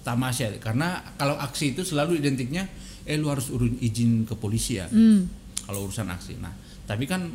tamasya 0.03 0.59
karena 0.59 1.01
kalau 1.15 1.39
aksi 1.39 1.73
itu 1.73 1.81
selalu 1.81 2.19
identiknya 2.19 2.67
eh 3.05 3.15
lu 3.15 3.31
harus 3.31 3.49
urun 3.49 3.79
izin 3.79 4.27
ke 4.27 4.35
polisi 4.35 4.77
ya 4.77 4.91
Hmm. 4.91 5.29
kalau 5.65 5.87
urusan 5.87 6.09
aksi. 6.09 6.37
Nah, 6.41 6.53
tapi 6.85 7.07
kan 7.07 7.31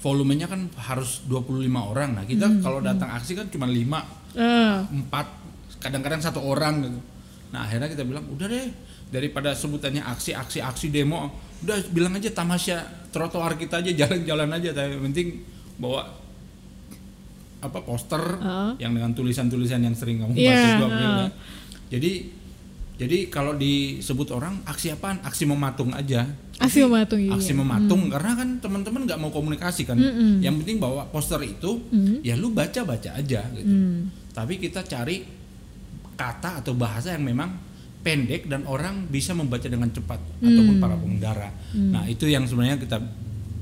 volumenya 0.00 0.46
kan 0.46 0.68
harus 0.78 1.24
25 1.26 1.64
orang. 1.82 2.14
Nah, 2.14 2.24
kita 2.24 2.46
Hmm, 2.46 2.60
kalau 2.60 2.78
datang 2.78 3.10
aksi 3.10 3.32
kan 3.34 3.48
cuma 3.48 3.66
5, 3.66 4.04
Ah, 4.36 4.84
4, 4.86 5.26
kadang-kadang 5.80 6.20
satu 6.20 6.44
orang 6.44 6.84
gitu. 6.84 7.00
Nah, 7.50 7.64
akhirnya 7.64 7.88
kita 7.88 8.04
bilang, 8.04 8.28
"Udah 8.28 8.44
deh, 8.46 8.68
daripada 9.08 9.56
sebutannya 9.56 10.04
aksi, 10.04 10.36
aksi, 10.36 10.60
aksi 10.60 10.92
demo, 10.92 11.32
udah 11.64 11.80
bilang 11.88 12.12
aja 12.12 12.28
tamasya 12.28 12.84
trotoar 13.08 13.56
kita 13.56 13.80
aja 13.80 13.90
jalan-jalan 14.04 14.50
aja, 14.52 14.76
tapi 14.76 15.00
penting 15.00 15.40
bawa 15.80 16.04
apa 17.66 17.80
poster 17.80 18.22
Ah. 18.38 18.72
yang 18.76 18.90
dengan 18.90 19.10
tulisan-tulisan 19.10 19.80
yang 19.80 19.92
sering 19.92 20.18
kamu 20.18 20.32
Iya, 20.32 20.48
bahas 20.48 20.62
juga. 20.72 20.86
April, 20.86 21.10
ya. 21.12 21.28
Jadi 21.88 22.12
jadi 22.96 23.28
kalau 23.28 23.52
disebut 23.54 24.32
orang 24.32 24.64
aksi 24.64 24.88
apaan? 24.90 25.20
Aksi 25.20 25.44
mematung 25.44 25.92
aja. 25.92 26.24
aksi 26.56 26.80
mematung 26.80 27.20
iya. 27.20 27.30
aksi 27.30 27.52
mematung 27.52 28.08
karena 28.08 28.32
kan 28.34 28.48
teman-teman 28.56 29.04
nggak 29.04 29.20
mau 29.20 29.28
komunikasi 29.28 29.84
kan 29.84 29.92
Mm-mm. 29.94 30.40
yang 30.40 30.56
penting 30.56 30.80
bawa 30.80 31.04
poster 31.06 31.36
itu 31.42 31.84
Mm. 31.86 32.24
ya 32.24 32.32
lu 32.32 32.48
baca 32.48 32.80
baca 32.82 33.12
aja 33.12 33.44
gitu 33.52 33.68
Hmm. 33.68 34.08
tapi 34.32 34.56
kita 34.56 34.80
cari 34.80 35.20
kata 36.14 36.64
atau 36.64 36.72
bahasa 36.72 37.12
yang 37.12 37.28
memang 37.28 37.52
pendek 38.00 38.46
dan 38.46 38.64
orang 38.64 39.04
bisa 39.04 39.34
membaca 39.34 39.66
dengan 39.66 39.90
cepat 39.90 40.16
ataupun 40.38 40.76
para 40.78 40.96
pengendara 40.96 41.52
nah 41.92 42.06
itu 42.06 42.24
yang 42.24 42.48
sebenarnya 42.48 42.80
kita 42.80 43.04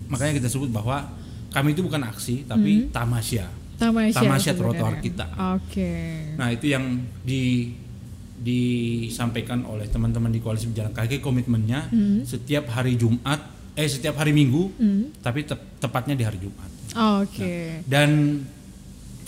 makanya 0.06 0.38
kita 0.38 0.46
sebut 0.46 0.70
bahwa 0.70 1.10
kami 1.50 1.72
itu 1.72 1.82
bukan 1.82 1.98
aksi 2.04 2.46
tapi 2.46 2.86
tamasya 2.90 3.50
Tamasya, 3.84 4.16
Tamasya 4.16 4.52
trotoar 4.54 4.94
kita. 4.98 5.26
Oke. 5.54 5.92
Nah 6.34 6.48
itu 6.48 6.66
yang 6.66 6.84
di 7.20 7.72
disampaikan 8.36 9.64
oleh 9.64 9.86
teman-teman 9.86 10.28
di 10.28 10.38
koalisi 10.38 10.68
pejalan 10.68 10.92
kaki 10.92 11.18
komitmennya 11.18 11.88
Hmm. 11.88 12.20
setiap 12.22 12.68
hari 12.68 12.94
Jumat 12.94 13.40
eh 13.72 13.86
setiap 13.86 14.14
hari 14.16 14.30
Minggu 14.30 14.68
Hmm. 14.74 15.14
tapi 15.18 15.42
tep- 15.42 15.80
tepatnya 15.80 16.12
di 16.12 16.22
hari 16.22 16.38
Jumat 16.38 16.68
Oke. 17.22 17.80
dan 17.84 18.42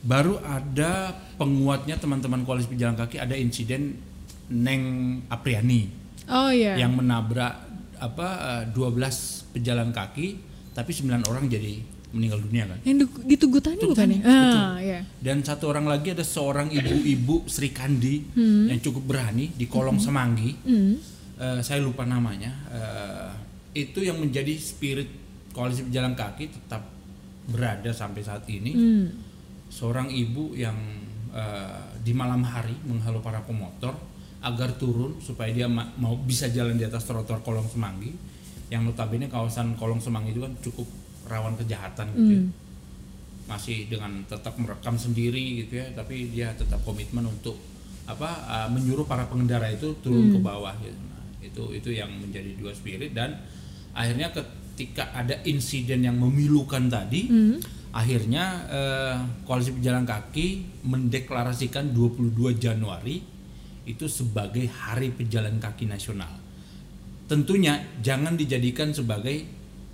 baru 0.00 0.40
ada 0.40 1.12
penguatnya 1.36 1.96
teman-teman 1.96 2.42
koalisi 2.42 2.66
pejalan 2.66 2.96
kaki 2.96 3.16
ada 3.16 3.32
insiden 3.32 3.94
Neng 4.50 4.82
Apriani 5.28 5.99
Oh 6.30 6.48
iya. 6.48 6.74
yang 6.76 6.94
menabrak 6.94 7.54
apa 7.98 8.28
eh, 8.62 8.72
12 8.72 9.52
pejalan 9.52 9.90
kaki 9.90 10.28
tapi 10.70 10.90
9 10.90 11.26
orang 11.26 11.44
jadi 11.46 11.82
meninggal 12.10 12.40
dunia 12.40 12.64
kan 12.64 12.78
Yang 12.82 12.96
di, 12.96 13.06
di 13.24 13.36
Tugu 13.36 13.58
Tani 13.58 13.78
bukan 13.80 14.08
ya? 14.08 14.18
Tugutani, 14.18 14.56
Ah, 14.56 14.74
iya. 14.78 15.00
dan 15.16 15.42
satu 15.42 15.68
orang 15.68 15.84
lagi 15.84 16.10
ada 16.10 16.22
seorang 16.22 16.66
ibu-ibu 16.68 17.46
Sri 17.46 17.70
Kandi 17.70 18.34
yang 18.66 18.80
cukup 18.80 19.06
berani 19.06 19.50
di 19.50 19.66
kolong 19.66 19.98
Semanggi 19.98 20.50
Hmm. 20.60 20.94
Eh, 21.36 21.60
saya 21.60 21.78
lupa 21.78 22.02
namanya 22.04 22.50
Eh, 22.68 23.30
itu 23.78 24.00
yang 24.00 24.16
menjadi 24.16 24.54
spirit 24.54 25.06
koalisi 25.50 25.82
pejalan 25.84 26.12
kaki 26.12 26.46
tetap 26.48 26.82
berada 27.46 27.90
sampai 27.90 28.20
saat 28.20 28.42
ini 28.46 28.70
Hmm. 28.70 29.06
seorang 29.66 30.08
ibu 30.08 30.52
yang 30.52 30.74
eh, 31.30 31.74
di 31.96 32.10
malam 32.10 32.42
hari 32.42 32.74
menghalau 32.82 33.18
para 33.18 33.38
pemotor 33.40 33.94
agar 34.40 34.72
turun 34.74 35.20
supaya 35.20 35.50
dia 35.50 35.66
ma- 35.66 35.92
mau 35.94 36.16
bisa 36.16 36.48
jalan 36.48 36.74
di 36.74 36.82
atas 36.82 37.04
trotoar 37.04 37.40
kolong 37.40 37.66
Semanggi 37.66 38.12
yang 38.68 38.82
notabene 38.82 39.26
kawasan 39.26 39.74
kolong 39.74 39.98
Semanggi 39.98 40.32
itu 40.32 40.40
kan 40.40 40.52
cukup 40.58 40.88
rawan 41.26 41.54
kejahatan 41.54 42.06
gitu 42.12 42.32
ya. 42.32 42.40
Hmm. 42.40 42.50
masih 43.46 43.86
dengan 43.86 44.22
tetap 44.24 44.54
merekam 44.56 44.94
sendiri 44.94 45.60
gitu 45.60 45.76
ya 45.76 45.90
tapi 45.90 46.30
dia 46.30 46.54
tetap 46.54 46.80
komitmen 46.80 47.26
untuk 47.26 47.58
apa 48.06 48.30
uh, 48.46 48.68
menyuruh 48.70 49.04
para 49.04 49.26
pengendara 49.26 49.66
itu 49.68 49.90
turun 50.00 50.30
ke 50.30 50.38
bawah 50.38 50.74
gitu. 50.78 50.94
Nah, 50.96 51.22
itu 51.38 51.62
itu 51.72 51.90
yang 51.92 52.10
menjadi 52.10 52.54
dua 52.54 52.70
spirit 52.70 53.10
dan 53.10 53.38
akhirnya 53.90 54.30
ketika 54.30 55.10
ada 55.12 55.34
insiden 55.44 56.02
yang 56.02 56.14
memilukan 56.14 56.86
tadi 56.86 57.26
Hmm. 57.26 57.58
akhirnya 57.90 58.44
eh, 58.70 59.16
koalisi 59.42 59.74
pejalan 59.74 60.06
kaki 60.06 60.46
mendeklarasikan 60.86 61.90
22 61.90 62.54
Januari 62.54 63.18
itu 63.84 64.06
sebagai 64.06 64.64
hari 64.66 65.10
pejalan 65.10 65.56
kaki 65.56 65.84
nasional 65.84 66.30
tentunya 67.26 67.78
jangan 68.00 68.34
dijadikan 68.34 68.90
sebagai 68.90 69.46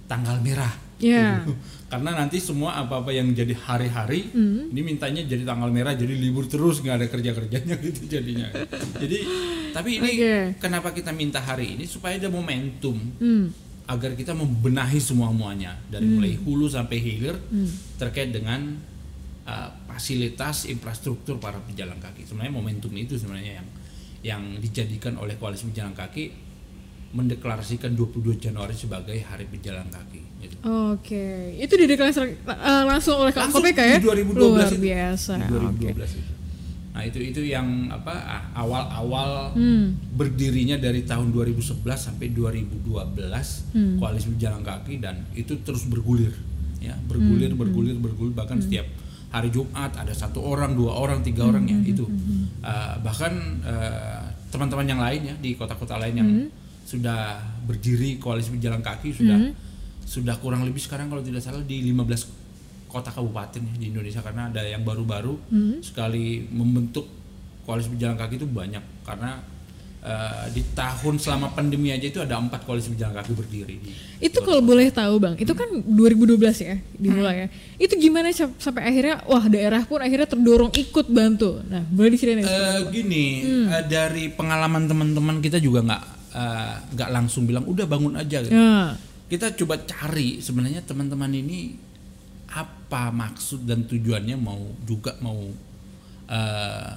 tanggal 0.07 0.41
merah 0.41 0.73
gitu. 0.97 1.53
karena 1.93 2.17
nanti 2.17 2.41
semua 2.41 2.81
apa-apa 2.81 3.13
yang 3.13 3.31
jadi 3.31 3.53
hari-hari 3.55 4.33
Hmm. 4.33 4.73
ini 4.73 4.81
mintanya 4.83 5.23
jadi 5.23 5.45
tanggal 5.45 5.69
merah 5.69 5.93
jadi 5.93 6.11
libur 6.11 6.49
terus 6.49 6.81
nggak 6.81 6.97
ada 6.97 7.07
kerja 7.07 7.31
kerjanya 7.31 7.75
gitu 7.85 8.09
jadinya 8.09 8.49
jadi 8.97 9.19
tapi 9.71 10.01
ini 10.01 10.11
Oke. 10.17 10.37
kenapa 10.59 10.89
kita 10.91 11.13
minta 11.13 11.39
hari 11.39 11.77
ini 11.77 11.85
supaya 11.85 12.17
ada 12.17 12.33
momentum 12.33 12.97
Hmm. 13.21 13.53
agar 13.87 14.17
kita 14.17 14.35
membenahi 14.35 14.99
semua 14.99 15.31
muanya 15.31 15.79
dari 15.87 16.09
mulai 16.09 16.35
hulu 16.35 16.67
sampai 16.67 16.97
hilir 16.97 17.37
Hmm. 17.53 17.69
terkait 18.01 18.33
dengan 18.33 18.81
uh, 19.45 19.69
fasilitas 19.97 20.69
infrastruktur 20.69 21.41
para 21.41 21.57
pejalan 21.59 21.97
kaki 21.97 22.23
sebenarnya 22.23 22.53
momentum 22.53 22.93
itu 22.93 23.17
sebenarnya 23.17 23.53
yang 23.57 23.69
yang 24.21 24.43
dijadikan 24.59 25.17
oleh 25.17 25.35
koalisi 25.35 25.65
pejalan 25.67 25.93
kaki 25.93 26.37
mendeklarasikan 27.11 27.97
22 27.97 28.37
Januari 28.37 28.77
sebagai 28.77 29.17
hari 29.23 29.47
pejalan 29.47 29.89
kaki 29.89 30.21
gitu. 30.37 30.55
Oke. 30.93 31.55
Itu 31.57 31.75
dideklarasikan 31.75 32.29
eh, 32.45 32.85
langsung 32.85 33.17
oleh 33.19 33.33
Langsung 33.33 33.65
KPK 33.65 33.81
ya? 33.81 33.97
di 33.97 34.05
2012 34.05 34.37
Luar 34.37 34.69
itu. 34.69 34.77
biasa. 34.77 35.33
Di 35.35 35.45
Oke. 35.49 35.91
2012 35.97 36.13
itu. 36.13 36.33
Nah, 36.93 37.03
itu 37.05 37.19
itu 37.23 37.41
yang 37.45 37.67
apa 37.89 38.13
ah, 38.13 38.43
awal-awal 38.55 39.53
Hmm. 39.53 39.97
berdirinya 40.13 40.77
dari 40.77 41.05
tahun 41.05 41.29
2011 41.31 41.73
sampai 42.03 42.33
2012 42.33 43.65
Hmm. 43.73 43.97
koalisi 43.97 44.29
pejalan 44.35 44.61
kaki 44.61 44.99
dan 44.99 45.25
itu 45.33 45.57
terus 45.61 45.85
bergulir 45.85 46.33
ya, 46.79 46.97
bergulir 47.03 47.49
Hmm. 47.49 47.61
bergulir 47.63 47.97
bergulir 47.97 48.33
bahkan 48.33 48.59
setiap 48.59 48.85
hari 49.37 49.49
Jumat 49.49 49.93
ada 49.93 50.11
satu 50.11 50.41
orang, 50.41 50.73
dua 50.73 50.97
orang, 50.97 51.21
tiga 51.21 51.45
orang 51.45 51.63
Hmm. 51.63 51.73
ya 51.77 51.79
itu. 51.87 52.05
Ah, 52.61 52.97
bahkan 52.99 53.33
eh, 53.63 54.21
teman-teman 54.49 54.87
yang 54.87 54.99
lain 54.99 55.21
ya 55.23 55.35
di 55.37 55.53
kota-kota 55.53 55.97
lain 55.97 56.15
yang 56.17 56.29
Hmm. 56.29 56.49
sudah 56.83 57.37
berdiri 57.63 58.17
koalisi 58.17 58.51
pejalan 58.51 58.81
kaki 58.81 59.13
sudah 59.13 59.37
Hmm. 59.37 59.53
sudah 60.03 60.39
kurang 60.39 60.63
lebih 60.63 60.79
sekarang 60.79 61.07
kalau 61.07 61.21
tidak 61.21 61.43
salah 61.43 61.61
di 61.61 61.83
15 61.83 62.31
kota 62.87 63.11
kabupaten 63.11 63.59
ya 63.61 63.75
di 63.77 63.91
Indonesia 63.91 64.23
karena 64.23 64.49
ada 64.49 64.63
yang 64.63 64.81
baru-baru 64.81 65.35
Hmm. 65.51 65.83
sekali 65.83 66.47
membentuk 66.47 67.05
koalisi 67.63 67.91
pejalan 67.91 68.15
kaki 68.15 68.39
itu 68.39 68.47
banyak 68.47 68.81
karena 69.03 69.43
eh, 70.07 70.45
di 70.55 70.63
tahun 70.71 71.19
selama 71.19 71.51
pandemi 71.51 71.91
aja 71.91 72.07
itu 72.07 72.23
ada 72.23 72.39
empat 72.39 72.63
koalisi 72.63 72.95
pejalan 72.95 73.19
kaki 73.19 73.33
berdiri 73.35 73.75
di 73.77 73.91
Itu 74.17 74.39
kalau 74.41 74.63
boleh 74.63 74.87
tahu 74.89 75.19
bang, 75.19 75.35
itu 75.37 75.51
kan 75.53 75.67
2012 75.83 76.39
ya 76.63 76.79
dimulai 76.95 77.37
ya. 77.37 77.49
Itu 77.77 77.99
gimana 77.99 78.31
sam- 78.31 78.55
sampai 78.57 78.87
akhirnya, 78.87 79.21
wah 79.27 79.45
daerah 79.45 79.83
pun 79.83 79.99
akhirnya 79.99 80.25
terdorong 80.25 80.71
ikut 80.73 81.11
bantu. 81.11 81.59
Nah 81.67 81.83
boleh 81.91 82.15
diceritain? 82.15 82.47
Eh, 82.47 82.81
gini 82.89 83.27
eh, 83.67 83.83
dari 83.85 84.31
pengalaman 84.31 84.87
teman-teman 84.87 85.43
kita 85.43 85.59
juga 85.59 85.83
nggak 85.83 86.03
nggak 86.93 87.11
langsung 87.11 87.49
bilang 87.49 87.65
udah 87.65 87.85
bangun 87.85 88.13
aja 88.15 88.45
gitu. 88.45 88.53
Ya. 88.53 88.93
kita 89.27 89.57
coba 89.57 89.81
cari 89.83 90.39
sebenarnya 90.39 90.85
teman-teman 90.85 91.33
ini 91.33 91.75
apa 92.47 93.11
maksud 93.11 93.65
dan 93.65 93.83
tujuannya 93.83 94.37
mau 94.37 94.61
juga 94.85 95.17
mau 95.19 95.41
eh, 96.29 96.93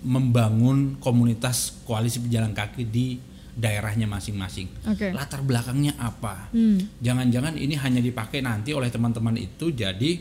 membangun 0.00 0.96
komunitas 0.96 1.84
koalisi 1.84 2.24
pejalan 2.24 2.56
kaki 2.56 2.88
di 2.88 3.20
daerahnya 3.60 4.08
masing-masing. 4.08 4.68
Oke. 4.88 5.12
Latar 5.12 5.44
belakangnya 5.44 5.92
apa? 6.00 6.48
Hmm. 6.54 6.80
Jangan-jangan 7.04 7.60
ini 7.60 7.76
hanya 7.76 8.00
dipakai 8.00 8.40
nanti 8.40 8.72
oleh 8.72 8.88
teman-teman 8.88 9.36
itu 9.36 9.68
jadi 9.74 10.12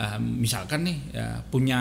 eh, 0.00 0.18
misalkan 0.20 0.88
nih 0.88 0.98
ya, 1.12 1.44
punya 1.52 1.80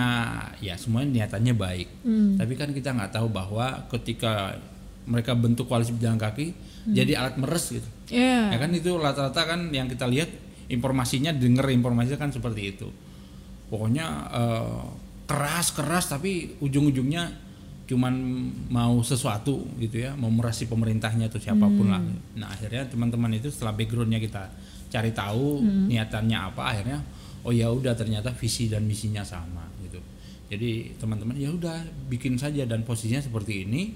ya 0.60 0.76
semuanya 0.76 1.24
niatannya 1.24 1.54
baik. 1.56 1.88
Hmm. 2.04 2.36
Tapi 2.36 2.54
kan 2.60 2.70
kita 2.76 2.92
nggak 2.92 3.12
tahu 3.16 3.32
bahwa 3.32 3.88
ketika 3.88 4.60
mereka 5.04 5.36
bentuk 5.36 5.68
koalisi 5.68 5.92
pejalan 5.96 6.20
kaki 6.20 6.56
jadi 6.84 7.16
alat 7.16 7.40
meres 7.40 7.72
gitu. 7.72 7.88
Ya. 8.12 8.52
Ya 8.52 8.58
kan 8.60 8.76
itu 8.76 8.92
rata-rata 9.00 9.48
kan 9.48 9.72
yang 9.72 9.88
kita 9.88 10.04
lihat 10.04 10.28
informasinya 10.68 11.32
dengar 11.32 11.72
informasinya 11.72 12.20
kan 12.20 12.32
seperti 12.36 12.76
itu. 12.76 12.88
Pokoknya 13.72 14.06
eh, 14.36 14.84
keras 15.34 15.74
keras 15.74 16.14
tapi 16.14 16.62
ujung-ujungnya 16.62 17.34
cuman 17.90 18.14
mau 18.70 19.02
sesuatu 19.02 19.66
gitu 19.82 20.06
ya, 20.06 20.14
mau 20.14 20.30
merasi 20.30 20.70
pemerintahnya 20.70 21.28
atau 21.28 21.42
siapa 21.42 21.66
pun 21.66 21.90
lah. 21.90 22.00
Nah 22.38 22.54
akhirnya 22.54 22.86
teman-teman 22.86 23.34
itu 23.34 23.50
setelah 23.50 23.74
backgroundnya 23.74 24.22
kita 24.22 24.54
cari 24.94 25.10
tahu 25.10 25.66
niatannya 25.90 26.38
apa, 26.38 26.62
akhirnya 26.70 27.02
oh 27.44 27.52
ya 27.52 27.68
udah 27.74 27.98
ternyata 27.98 28.30
visi 28.32 28.70
dan 28.70 28.86
misinya 28.86 29.26
sama 29.26 29.66
gitu. 29.82 30.00
Jadi 30.54 30.96
teman-teman 31.02 31.34
ya 31.34 31.50
udah 31.50 31.82
bikin 32.08 32.38
saja 32.38 32.64
dan 32.64 32.86
posisinya 32.86 33.26
seperti 33.26 33.66
ini 33.66 33.92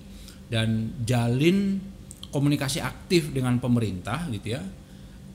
dan 0.50 0.98
jalin 1.06 1.78
komunikasi 2.34 2.84
aktif 2.84 3.32
dengan 3.32 3.62
pemerintah 3.62 4.26
gitu 4.34 4.58
ya. 4.58 4.62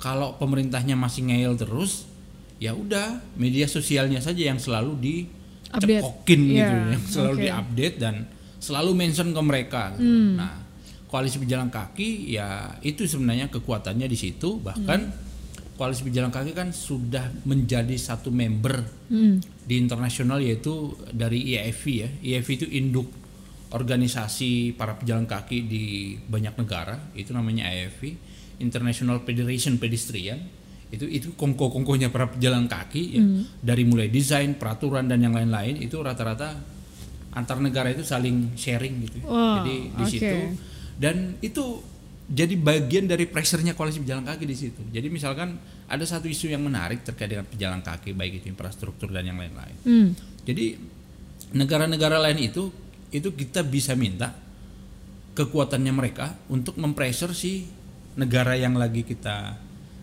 Kalau 0.02 0.35
pemerintahnya 0.35 0.99
masih 0.99 1.30
ngeyel 1.30 1.54
terus, 1.54 2.11
ya 2.59 2.75
udah 2.75 3.23
media 3.38 3.71
sosialnya 3.71 4.18
saja 4.18 4.50
yang 4.50 4.59
selalu 4.59 4.99
Update. 5.72 5.88
dicekokin 5.98 6.40
gitu, 6.44 6.54
Iya, 6.54 6.68
yang 6.90 7.04
selalu 7.12 7.32
oke. 7.32 7.42
diupdate 7.42 7.96
dan 7.96 8.14
selalu 8.58 8.90
mention 8.92 9.28
ke 9.28 9.40
mereka. 9.40 9.82
gitu. 9.92 10.02
Hmm. 10.02 10.36
Nah, 10.36 10.52
koalisi 11.06 11.36
pejalan 11.36 11.68
kaki 11.68 12.08
ya 12.30 12.48
itu 12.80 13.04
sebenarnya 13.04 13.48
kekuatannya 13.48 14.04
di 14.04 14.14
situ. 14.14 14.56
Bahkan 14.58 15.00
Hmm. 15.02 15.74
koalisi 15.74 16.02
pejalan 16.02 16.28
kaki 16.28 16.52
kan 16.52 16.70
sudah 16.70 17.26
menjadi 17.42 17.92
satu 17.94 18.28
member 18.28 18.84
Hmm. 19.08 19.40
di 19.62 19.74
internasional 19.76 20.38
yaitu 20.38 20.72
dari 21.08 21.50
IFV 21.50 21.84
ya. 21.90 22.08
IFV 22.22 22.48
itu 22.54 22.66
induk 22.68 23.08
organisasi 23.72 24.50
para 24.72 24.94
pejalan 24.94 25.24
kaki 25.24 25.58
di 25.62 25.84
banyak 26.22 26.54
negara. 26.54 27.00
Itu 27.12 27.32
namanya 27.32 27.66
IFV, 27.66 28.14
International 28.58 29.18
Federation 29.18 29.76
Pedestrian. 29.76 30.38
Itu 30.92 31.08
itu 31.08 31.32
kongko-kongkonya 31.32 32.12
para 32.12 32.28
pejalan 32.28 32.68
kaki 32.68 33.02
ya. 33.16 33.22
Dari 33.64 33.82
mulai 33.88 34.12
desain, 34.12 34.52
peraturan 34.54 35.08
dan 35.08 35.25
yang 35.25 35.32
lain-lain 35.32 35.80
itu 35.80 35.96
rata-rata 35.99 36.61
antar 37.32 37.58
negara 37.64 37.88
itu 37.88 38.04
saling 38.04 38.52
sharing 38.54 39.08
gitu. 39.08 39.25
Wah, 39.25 39.64
Jadi 39.64 39.76
di 39.88 40.04
oke. 40.04 40.12
situ 40.12 40.38
dan 41.00 41.40
itu 41.40 41.80
jadi 42.32 42.54
bagian 42.56 43.11
dari 43.11 43.28
pressure-nya 43.28 43.75
koalisi 43.75 44.00
pejalan 44.00 44.25
kaki 44.25 44.44
di 44.46 44.56
situ. 44.56 44.82
Jadi 44.88 45.08
misalkan 45.11 45.58
ada 45.90 46.04
satu 46.06 46.30
isu 46.30 46.49
yang 46.49 46.64
menarik 46.64 47.04
terkait 47.04 47.28
dengan 47.28 47.44
pejalan 47.44 47.82
kaki 47.82 48.14
baik 48.16 48.40
itu 48.40 48.46
infrastruktur 48.52 49.11
dan 49.12 49.26
yang 49.26 49.37
lain-lain. 49.37 49.76
Hmm. 49.84 50.08
Jadi 50.46 50.78
negara-negara 51.52 52.22
lain 52.22 52.40
itu 52.40 52.72
itu 53.12 53.28
kita 53.37 53.61
bisa 53.66 53.92
minta 53.92 54.32
kekuatannya 55.37 55.92
mereka 55.92 56.37
untuk 56.49 56.80
mempressure 56.80 57.37
si 57.37 57.68
negara 58.16 58.56
yang 58.56 58.76
lagi 58.76 59.04
kita 59.04 59.56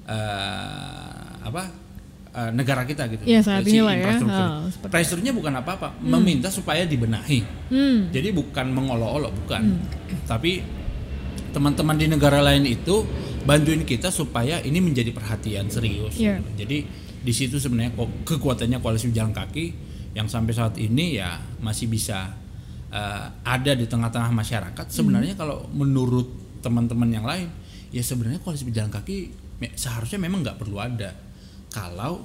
eh, 0.10 1.28
apa 1.46 1.64
eh, 2.34 2.52
negara 2.52 2.84
kita 2.84 3.06
gitu. 3.14 3.24
Ya, 3.30 3.46
saat 3.46 3.62
Si 3.66 3.78
ya. 3.78 4.18
Oh, 4.26 4.66
Pressure-nya 4.90 5.32
bukan 5.32 5.54
apa-apa, 5.62 6.02
meminta 6.02 6.50
supaya 6.50 6.84
dibenahi. 6.84 7.46
Hmm. 7.70 8.10
Jadi 8.10 8.34
bukan 8.34 8.74
mengolok-olok 8.74 9.34
bukan. 9.46 9.62
Tapi 10.26 10.66
teman-teman 11.50 11.98
di 11.98 12.06
negara 12.06 12.42
lain 12.42 12.66
itu 12.70 13.06
bantuin 13.46 13.82
kita 13.82 14.14
supaya 14.14 14.62
ini 14.62 14.78
menjadi 14.82 15.10
perhatian 15.10 15.70
serius. 15.72 16.18
Iya. 16.18 16.42
Jadi 16.58 16.86
di 17.20 17.34
situ 17.36 17.60
sebenarnya 17.60 17.98
kekuatannya 18.24 18.80
koalisi 18.80 19.12
pejalan 19.12 19.34
kaki 19.36 19.66
yang 20.14 20.26
sampai 20.30 20.54
saat 20.56 20.76
ini 20.78 21.18
ya 21.20 21.38
masih 21.62 21.90
bisa 21.90 22.30
eh, 22.94 23.26
ada 23.46 23.72
di 23.74 23.86
tengah-tengah 23.90 24.30
masyarakat. 24.30 24.86
Sebenarnya 24.90 25.34
kalau 25.34 25.66
menurut 25.74 26.60
teman-teman 26.60 27.10
yang 27.10 27.26
lain 27.26 27.50
ya 27.90 28.04
sebenarnya 28.06 28.38
koalisi 28.44 28.68
pejalan 28.68 28.94
kaki 28.94 29.49
seharusnya 29.76 30.18
memang 30.18 30.40
nggak 30.40 30.58
perlu 30.58 30.78
ada 30.78 31.12
kalau 31.70 32.24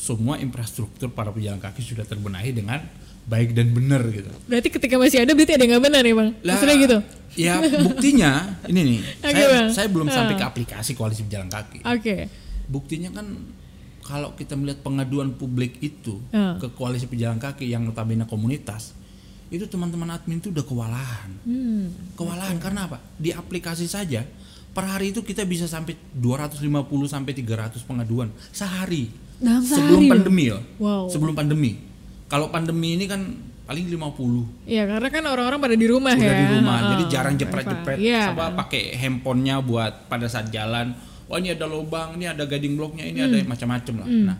semua 0.00 0.38
infrastruktur 0.38 1.10
para 1.10 1.30
pejalan 1.30 1.58
kaki 1.58 1.82
sudah 1.82 2.02
terbenahi 2.02 2.54
dengan 2.54 2.78
baik 3.26 3.58
dan 3.58 3.74
benar 3.74 4.06
gitu. 4.06 4.30
Berarti 4.46 4.68
ketika 4.70 4.94
masih 4.94 5.18
ada 5.18 5.34
berarti 5.34 5.52
ada 5.52 5.62
yang 5.62 5.72
nggak 5.74 5.84
benar 5.84 6.02
ya 6.02 6.14
bang? 6.14 6.30
Lah, 6.30 6.54
Maksudnya 6.54 6.76
gitu? 6.78 6.98
Ya 7.36 7.54
buktinya 7.82 8.30
ini 8.70 8.80
nih. 8.86 9.00
Oke, 9.18 9.34
saya, 9.34 9.46
Bang. 9.50 9.68
saya 9.74 9.88
belum 9.90 10.08
sampai 10.08 10.34
Ah. 10.34 10.38
ke 10.38 10.44
aplikasi 10.46 10.90
koalisi 10.94 11.26
pejalan 11.26 11.50
kaki. 11.50 11.82
Oke. 11.82 12.16
Buktinya 12.70 13.10
kan 13.10 13.26
kalau 14.00 14.38
kita 14.38 14.54
melihat 14.54 14.78
pengaduan 14.80 15.34
publik 15.34 15.82
itu 15.82 16.22
Ah. 16.30 16.54
ke 16.56 16.70
koalisi 16.70 17.10
pejalan 17.10 17.42
kaki 17.42 17.66
yang 17.66 17.82
notabene 17.82 18.22
komunitas, 18.24 18.94
itu 19.50 19.66
teman-teman 19.66 20.06
admin 20.08 20.38
itu 20.38 20.54
udah 20.54 20.62
kewalahan. 20.62 21.30
Hmm. 21.42 21.90
Kewalahan 22.14 22.62
karena 22.62 22.86
apa? 22.86 23.02
Di 23.18 23.34
aplikasi 23.34 23.90
saja 23.90 24.22
per 24.76 24.84
hari 24.84 25.08
itu 25.08 25.24
kita 25.24 25.42
bisa 25.42 25.64
sampai 25.64 25.96
250 26.12 26.60
sampai 27.08 27.32
300 27.32 27.80
pengaduan 27.80 28.28
sehari. 28.52 29.08
Dalam 29.36 29.64
Sebelum 29.64 30.04
sehari 30.04 30.12
pandemi 30.12 30.44
ya. 30.46 30.58
Wow. 30.76 31.08
Sebelum 31.08 31.32
pandemi. 31.32 31.80
Kalau 32.28 32.52
pandemi 32.52 32.92
ini 32.92 33.08
kan 33.08 33.22
paling 33.64 33.88
50 33.88 34.68
Iya 34.68 34.86
karena 34.86 35.08
kan 35.10 35.24
orang-orang 35.26 35.58
pada 35.58 35.74
di 35.74 35.86
rumah 35.86 36.14
udah 36.14 36.22
ya. 36.22 36.38
di 36.38 36.46
rumah 36.54 36.76
Heeh. 36.78 36.90
jadi 36.92 37.04
jarang 37.10 37.34
jepret-jepret 37.34 37.98
Iya. 37.98 38.30
apa 38.30 38.54
pakai 38.54 38.94
handphonenya 38.94 39.58
buat 39.58 40.06
pada 40.06 40.30
saat 40.30 40.54
jalan 40.54 40.94
oh 41.26 41.34
ini 41.34 41.50
ada 41.50 41.66
lubang 41.66 42.14
ini 42.14 42.30
ada 42.30 42.46
guiding 42.46 42.78
blocknya 42.78 43.10
ini 43.10 43.18
Hmm. 43.18 43.26
ada 43.26 43.36
macam-macam 43.42 43.94
lah 43.98 44.08
nah 44.22 44.36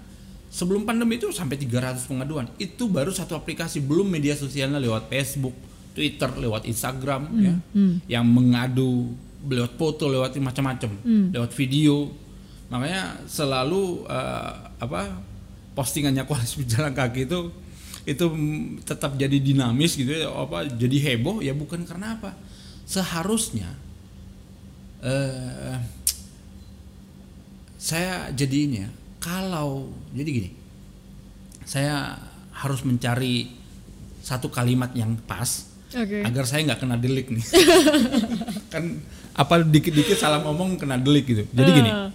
sebelum 0.47 0.87
pandemi 0.87 1.19
itu 1.19 1.35
sampai 1.35 1.59
300 1.59 2.07
pengaduan 2.07 2.47
itu 2.57 2.87
baru 2.87 3.11
satu 3.11 3.35
aplikasi 3.35 3.83
belum 3.83 4.07
media 4.07 4.39
sosialnya 4.39 4.79
lewat 4.79 5.11
Facebook 5.11 5.59
Twitter 5.91 6.31
lewat 6.31 6.63
Instagram 6.63 7.23
ya 7.35 7.55
Hmm. 7.75 7.99
yang 8.07 8.23
mengadu 8.23 9.11
lewat 9.43 9.77
foto 9.77 10.09
lewat 10.09 10.39
macam-macam 10.39 10.91
Hmm. 11.05 11.29
lewat 11.31 11.53
video 11.53 12.09
makanya 12.67 13.21
selalu 13.27 14.07
eh, 14.07 14.51
apa 14.81 15.21
postingannya 15.73 16.25
koalisi 16.29 16.65
pejalan 16.65 16.93
kaki 16.93 17.27
itu 17.27 17.41
itu 18.07 18.27
tetap 18.83 19.19
jadi 19.19 19.35
dinamis 19.37 19.99
gitu 19.99 20.09
ya 20.09 20.31
apa 20.31 20.63
jadi 20.65 20.97
heboh 21.13 21.43
ya 21.43 21.51
bukan 21.53 21.83
karena 21.83 22.15
apa 22.15 22.35
seharusnya 22.87 23.67
eh 25.03 25.75
saya 27.77 28.31
jadi 28.33 28.57
ini 28.67 28.77
ya 28.83 28.89
kalau 29.19 29.91
jadi 30.11 30.31
gini 30.31 30.51
saya 31.67 32.15
harus 32.55 32.87
mencari 32.87 33.53
satu 34.23 34.49
kalimat 34.49 34.91
yang 34.95 35.15
pas 35.23 35.67
Oke. 35.91 36.23
agar 36.23 36.45
saya 36.47 36.67
nggak 36.67 36.81
kena 36.83 36.97
delik 36.99 37.31
nih 37.31 37.43
kan 38.73 39.03
apa 39.37 39.61
dikit-dikit 39.61 40.17
salah 40.17 40.41
ngomong 40.41 40.81
kena 40.81 40.97
delik 40.97 41.29
gitu 41.29 41.45
jadi 41.53 41.71
gini 41.71 41.91
Ah. 41.93 42.09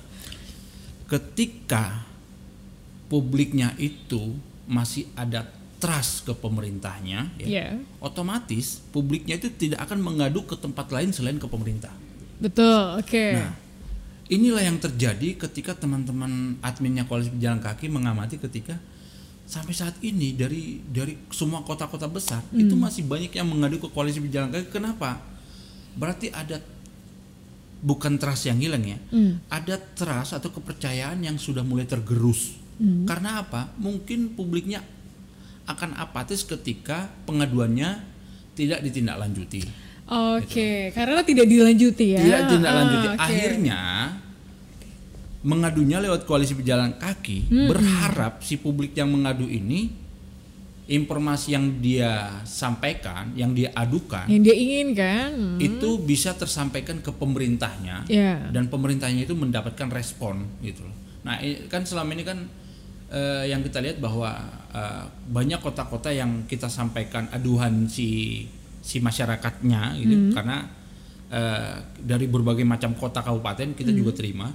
ketika 1.08 2.02
publiknya 3.08 3.76
itu 3.78 4.36
masih 4.66 5.06
ada 5.14 5.44
trust 5.82 6.24
ke 6.24 6.34
pemerintahnya 6.34 7.34
ya, 7.38 7.46
Iya. 7.46 7.68
otomatis 8.00 8.80
publiknya 8.90 9.36
itu 9.36 9.50
tidak 9.52 9.86
akan 9.86 10.00
mengadu 10.00 10.46
ke 10.46 10.56
tempat 10.56 10.88
lain 10.90 11.12
selain 11.12 11.38
ke 11.38 11.46
pemerintah 11.46 11.92
Betul. 12.42 12.98
Oke. 12.98 13.38
Nah, 13.38 13.54
inilah 14.26 14.66
yang 14.66 14.82
terjadi 14.82 15.38
ketika 15.38 15.78
teman-teman 15.78 16.58
adminnya 16.66 17.06
koalisi 17.06 17.30
pejalan 17.30 17.62
kaki 17.62 17.86
mengamati 17.86 18.42
ketika 18.42 18.82
sampai 19.46 19.78
saat 19.78 19.94
ini 20.02 20.34
dari 20.34 20.82
dari 20.82 21.22
semua 21.30 21.62
kota-kota 21.62 22.10
besar 22.10 22.42
itu 22.50 22.74
masih 22.74 23.06
banyak 23.06 23.30
yang 23.30 23.46
mengadu 23.46 23.78
ke 23.78 23.86
koalisi 23.94 24.18
pejalan 24.18 24.50
kaki. 24.50 24.74
Kenapa? 24.74 25.22
Berarti 25.94 26.34
ada 26.34 26.58
bukan 27.82 28.22
trust 28.22 28.48
yang 28.48 28.62
hilang 28.62 28.86
ya. 28.86 28.98
Hmm. 29.10 29.42
Ada 29.50 29.82
trust 29.98 30.38
atau 30.38 30.54
kepercayaan 30.54 31.26
yang 31.26 31.36
sudah 31.36 31.66
mulai 31.66 31.90
tergerus. 31.90 32.62
Karena 32.82 33.46
apa? 33.46 33.70
Mungkin 33.78 34.34
publiknya 34.34 34.82
akan 35.70 35.94
apatis 36.02 36.42
ketika 36.42 37.14
pengaduannya 37.30 38.02
tidak 38.58 38.82
ditindaklanjuti. 38.82 39.62
Oke. 40.10 40.90
Karena 40.90 41.22
tidak 41.22 41.46
dilanjuti 41.46 42.18
ya. 42.18 42.26
Tidak 42.26 42.40
ditindaklanjuti. 42.50 43.06
Ah, 43.06 43.14
oke. 43.14 43.22
Akhirnya 43.22 43.80
mengadunya 45.42 45.98
lewat 46.02 46.26
koalisi 46.26 46.54
pejalan 46.58 46.98
kaki 46.98 47.50
berharap 47.70 48.46
si 48.46 48.58
publik 48.62 48.94
yang 48.94 49.10
mengadu 49.10 49.50
ini 49.50 50.01
informasi 50.92 51.56
yang 51.56 51.80
dia 51.80 52.44
sampaikan, 52.44 53.32
yang 53.32 53.56
dia 53.56 53.72
adukan 53.72 54.28
Yang 54.28 54.42
dia 54.52 54.56
inginkan. 54.60 55.30
Hmm. 55.32 55.60
itu 55.64 55.90
bisa 56.04 56.36
tersampaikan 56.36 57.00
ke 57.00 57.16
pemerintahnya 57.16 58.04
Ya. 58.12 58.52
dan 58.52 58.68
pemerintahnya 58.68 59.24
itu 59.24 59.32
mendapatkan 59.32 59.88
respon 59.88 60.44
gitu 60.60 60.84
loh. 60.84 60.96
Nah, 61.24 61.40
kan 61.72 61.88
selama 61.88 62.12
ini 62.12 62.28
kan 62.28 62.44
eh, 63.08 63.48
yang 63.52 63.64
kita 63.64 63.80
lihat 63.80 64.04
bahwa 64.04 64.36
eh, 64.76 65.06
banyak 65.32 65.64
kota-kota 65.64 66.12
yang 66.12 66.44
kita 66.44 66.68
sampaikan 66.68 67.32
aduhan 67.32 67.88
si 67.88 68.44
si 68.82 68.98
masyarakatnya 69.00 69.96
gitu 69.96 70.16
karena 70.34 70.66
eh, 71.30 71.76
dari 72.02 72.26
berbagai 72.28 72.66
macam 72.66 72.98
kota 72.98 73.22
kabupaten 73.22 73.78
kita 73.78 73.94
juga 73.94 74.12
terima 74.12 74.50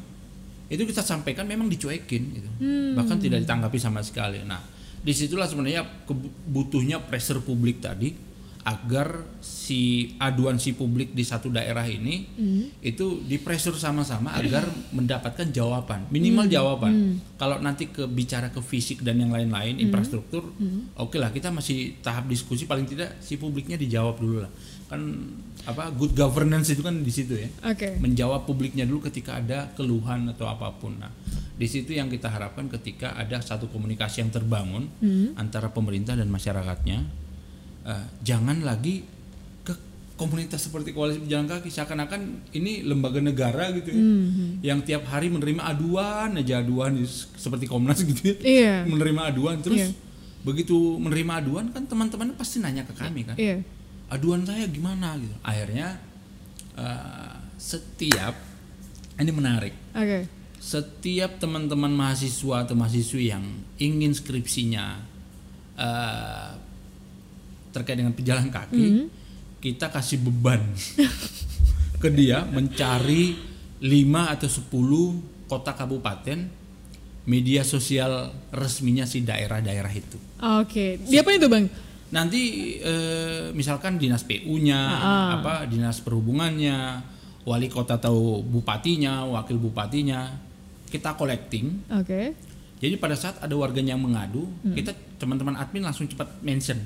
itu 0.67 0.83
kita 0.83 0.99
sampaikan 0.99 1.47
memang 1.47 1.71
dicuekin 1.71 2.23
gitu 2.35 2.51
bahkan 2.99 3.23
tidak 3.23 3.47
ditanggapi 3.47 3.79
sama 3.79 4.03
sekali 4.03 4.43
nah 4.43 4.59
di 5.07 5.15
situlah 5.15 5.47
sebenarnya 5.47 6.03
kebutuhnya 6.03 6.99
pressure 6.99 7.39
publik 7.39 7.79
tadi 7.79 8.27
agar 8.67 9.23
si 9.39 10.11
aduan 10.19 10.59
si 10.59 10.75
publik 10.75 11.15
di 11.15 11.23
satu 11.23 11.55
daerah 11.55 11.87
ini 11.87 12.27
itu 12.83 13.23
di 13.23 13.39
pressure 13.39 13.79
sama-sama 13.79 14.35
agar 14.35 14.67
mendapatkan 14.99 15.55
jawaban 15.55 16.11
minimal 16.11 16.51
jawaban. 16.51 17.23
Kalau 17.39 17.63
nanti 17.63 17.87
ke 17.95 18.11
bicara 18.11 18.51
ke 18.51 18.59
fisik 18.59 19.07
dan 19.07 19.23
yang 19.23 19.31
lain-lain 19.31 19.79
infrastruktur 19.79 20.51
oke 20.99 21.15
lah 21.15 21.31
kita 21.31 21.55
masih 21.55 22.03
tahap 22.03 22.27
diskusi 22.27 22.67
paling 22.67 22.91
tidak 22.91 23.23
si 23.23 23.39
publiknya 23.39 23.79
dijawab 23.79 24.19
dulu 24.19 24.43
lah 24.43 24.51
kan 24.87 25.03
apa 25.67 25.91
good 25.91 26.15
governance 26.15 26.71
itu 26.71 26.79
kan 26.79 27.03
di 27.03 27.11
situ 27.11 27.35
ya 27.35 27.51
Oke. 27.67 27.99
menjawab 27.99 28.47
publiknya 28.47 28.87
dulu 28.87 29.03
ketika 29.11 29.43
ada 29.43 29.67
keluhan 29.75 30.31
atau 30.31 30.47
apa 30.47 30.71
pun. 30.79 30.95
Nah, 30.95 31.11
di 31.59 31.67
situ 31.67 31.91
yang 31.91 32.07
kita 32.07 32.31
harapkan 32.31 32.71
ketika 32.71 33.19
ada 33.19 33.43
satu 33.43 33.67
komunikasi 33.67 34.23
yang 34.23 34.31
terbangun 34.31 34.87
antara 35.35 35.75
pemerintah 35.75 36.15
dan 36.15 36.31
masyarakatnya, 36.31 37.03
eh, 37.83 38.07
jangan 38.23 38.63
lagi 38.63 39.03
ke 39.63 39.75
komunitas 40.15 40.63
seperti 40.63 40.95
koalisi 40.95 41.27
pejalan 41.27 41.51
kaki 41.51 41.67
seakan-akan 41.67 42.47
ini 42.55 42.87
lembaga 42.87 43.19
negara 43.19 43.75
gitu 43.75 43.91
ya, 43.91 44.03
yang 44.71 44.81
tiap 44.81 45.03
hari 45.11 45.27
menerima 45.29 45.67
aduan 45.67 46.39
aja 46.39 46.63
aduan 46.63 46.95
seperti 47.35 47.67
Komnas 47.67 48.07
gitu 48.07 48.23
ya, 48.23 48.37
Iya. 48.39 48.75
menerima 48.87 49.35
aduan 49.35 49.59
terus 49.59 49.83
Iya. 49.83 49.91
begitu 50.47 50.79
menerima 50.97 51.43
aduan 51.43 51.75
kan 51.75 51.83
teman-teman 51.85 52.39
pasti 52.39 52.63
nanya 52.63 52.87
ke 52.87 52.95
kami 52.95 53.27
kan 53.27 53.35
Iya. 53.35 53.67
Aduan 54.07 54.47
saya 54.47 54.67
gimana 54.71 55.19
gitu 55.19 55.37
akhirnya 55.43 55.99
eh, 56.79 57.35
setiap 57.59 58.35
ini 59.17 59.33
menarik 59.33 59.75
Oke. 59.97 60.29
setiap 60.61 61.41
teman-teman 61.43 61.91
mahasiswa 61.91 62.67
atau 62.67 62.75
mahasiswi 62.79 63.33
yang 63.35 63.45
ingin 63.81 64.13
skripsinya 64.15 65.01
eh, 65.75 66.51
terkait 67.75 67.99
dengan 67.99 68.15
pejalan 68.15 68.49
kaki 68.49 69.11
kita 69.61 69.91
kasih 69.91 70.23
beban 70.23 70.63
ke 72.03 72.09
dia 72.13 72.47
mencari 72.47 73.35
5 73.83 74.35
atau 74.39 74.49
10 74.49 75.51
kota 75.51 75.73
kabupaten 75.75 76.49
media 77.27 77.67
sosial 77.67 78.31
resminya 78.55 79.03
si 79.03 79.27
daerah-daerah 79.27 79.93
itu 79.93 80.17
Oke. 80.37 81.01
Dia 81.09 81.25
apa 81.25 81.33
itu, 81.33 81.49
Bang? 81.49 81.65
Nanti 82.09 82.43
eh, 82.79 83.51
misalkan 83.51 83.97
dinas 83.97 84.23
PU-nya, 84.23 84.79
Ah. 84.79 85.29
apa 85.37 85.67
dinas 85.67 85.99
perhubungannya, 86.01 87.03
wali 87.43 87.67
kota 87.67 87.97
atau 87.97 88.41
bupatinya, 88.41 89.27
wakil 89.27 89.57
bupatinya, 89.57 90.31
kita 90.87 91.15
collecting. 91.15 91.83
Oke. 91.93 92.35
Jadi 92.77 92.95
pada 92.97 93.15
saat 93.15 93.41
ada 93.41 93.55
warganya 93.55 93.97
yang 93.97 94.03
mengadu, 94.03 94.45
Hmm. 94.63 94.75
kita 94.75 94.93
teman-teman 95.17 95.57
admin 95.57 95.83
langsung 95.83 96.05
cepat 96.05 96.29
mention. 96.41 96.77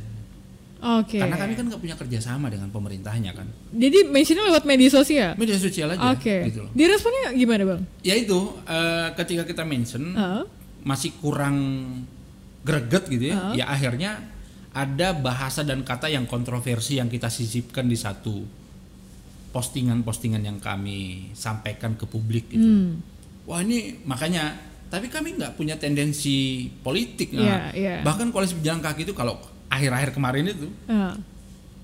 Oke. 0.81 1.21
Karena 1.21 1.37
kami 1.37 1.53
kan 1.53 1.69
nggak 1.69 1.77
punya 1.79 1.93
kerjasama 1.93 2.49
dengan 2.49 2.73
pemerintahnya 2.73 3.37
kan, 3.37 3.45
Jadi 3.69 4.09
mentionnya 4.09 4.49
lewat 4.49 4.65
media 4.65 4.89
sosial. 4.89 5.37
media 5.37 5.61
sosial 5.61 5.93
aja, 5.93 6.17
Oke. 6.17 6.49
gitu 6.49 6.65
loh. 6.65 6.73
Diresponnya 6.73 7.37
gimana, 7.37 7.63
Bang? 7.69 7.81
Ya 8.01 8.17
itu 8.17 8.39
eh, 8.65 9.09
ketika 9.15 9.45
kita 9.45 9.61
mention 9.63 10.17
Heeh. 10.17 10.43
masih 10.81 11.13
kurang 11.21 11.57
greget 12.63 13.05
gitu 13.09 13.25
ya, 13.29 13.37
Ah. 13.37 13.53
ya 13.53 13.65
akhirnya 13.69 14.25
ada 14.71 15.11
bahasa 15.13 15.67
dan 15.67 15.83
kata 15.83 16.07
yang 16.07 16.31
kontroversi 16.31 17.03
yang 17.03 17.11
kita 17.11 17.27
sisipkan 17.27 17.91
di 17.91 17.99
satu 17.99 18.47
postingan-postingan 19.51 20.47
yang 20.47 20.59
kami 20.63 21.31
sampaikan 21.35 21.99
ke 21.99 22.07
publik 22.07 22.55
gitu. 22.55 22.63
Hmm. 22.63 23.03
Wah 23.51 23.67
ini 23.67 23.99
makanya, 24.07 24.55
tapi 24.87 25.11
kami 25.11 25.35
nggak 25.35 25.59
punya 25.59 25.75
tendensi 25.75 26.71
politik. 26.87 27.35
Nah, 27.35 27.75
iya. 27.75 27.99
Bahkan 28.07 28.31
koalisi 28.31 28.55
pejalan 28.63 28.79
kaki 28.79 29.11
itu 29.11 29.15
kalau 29.15 29.43
akhir-akhir 29.67 30.15
kemarin 30.15 30.55
itu, 30.55 30.71
Ah. 30.87 31.19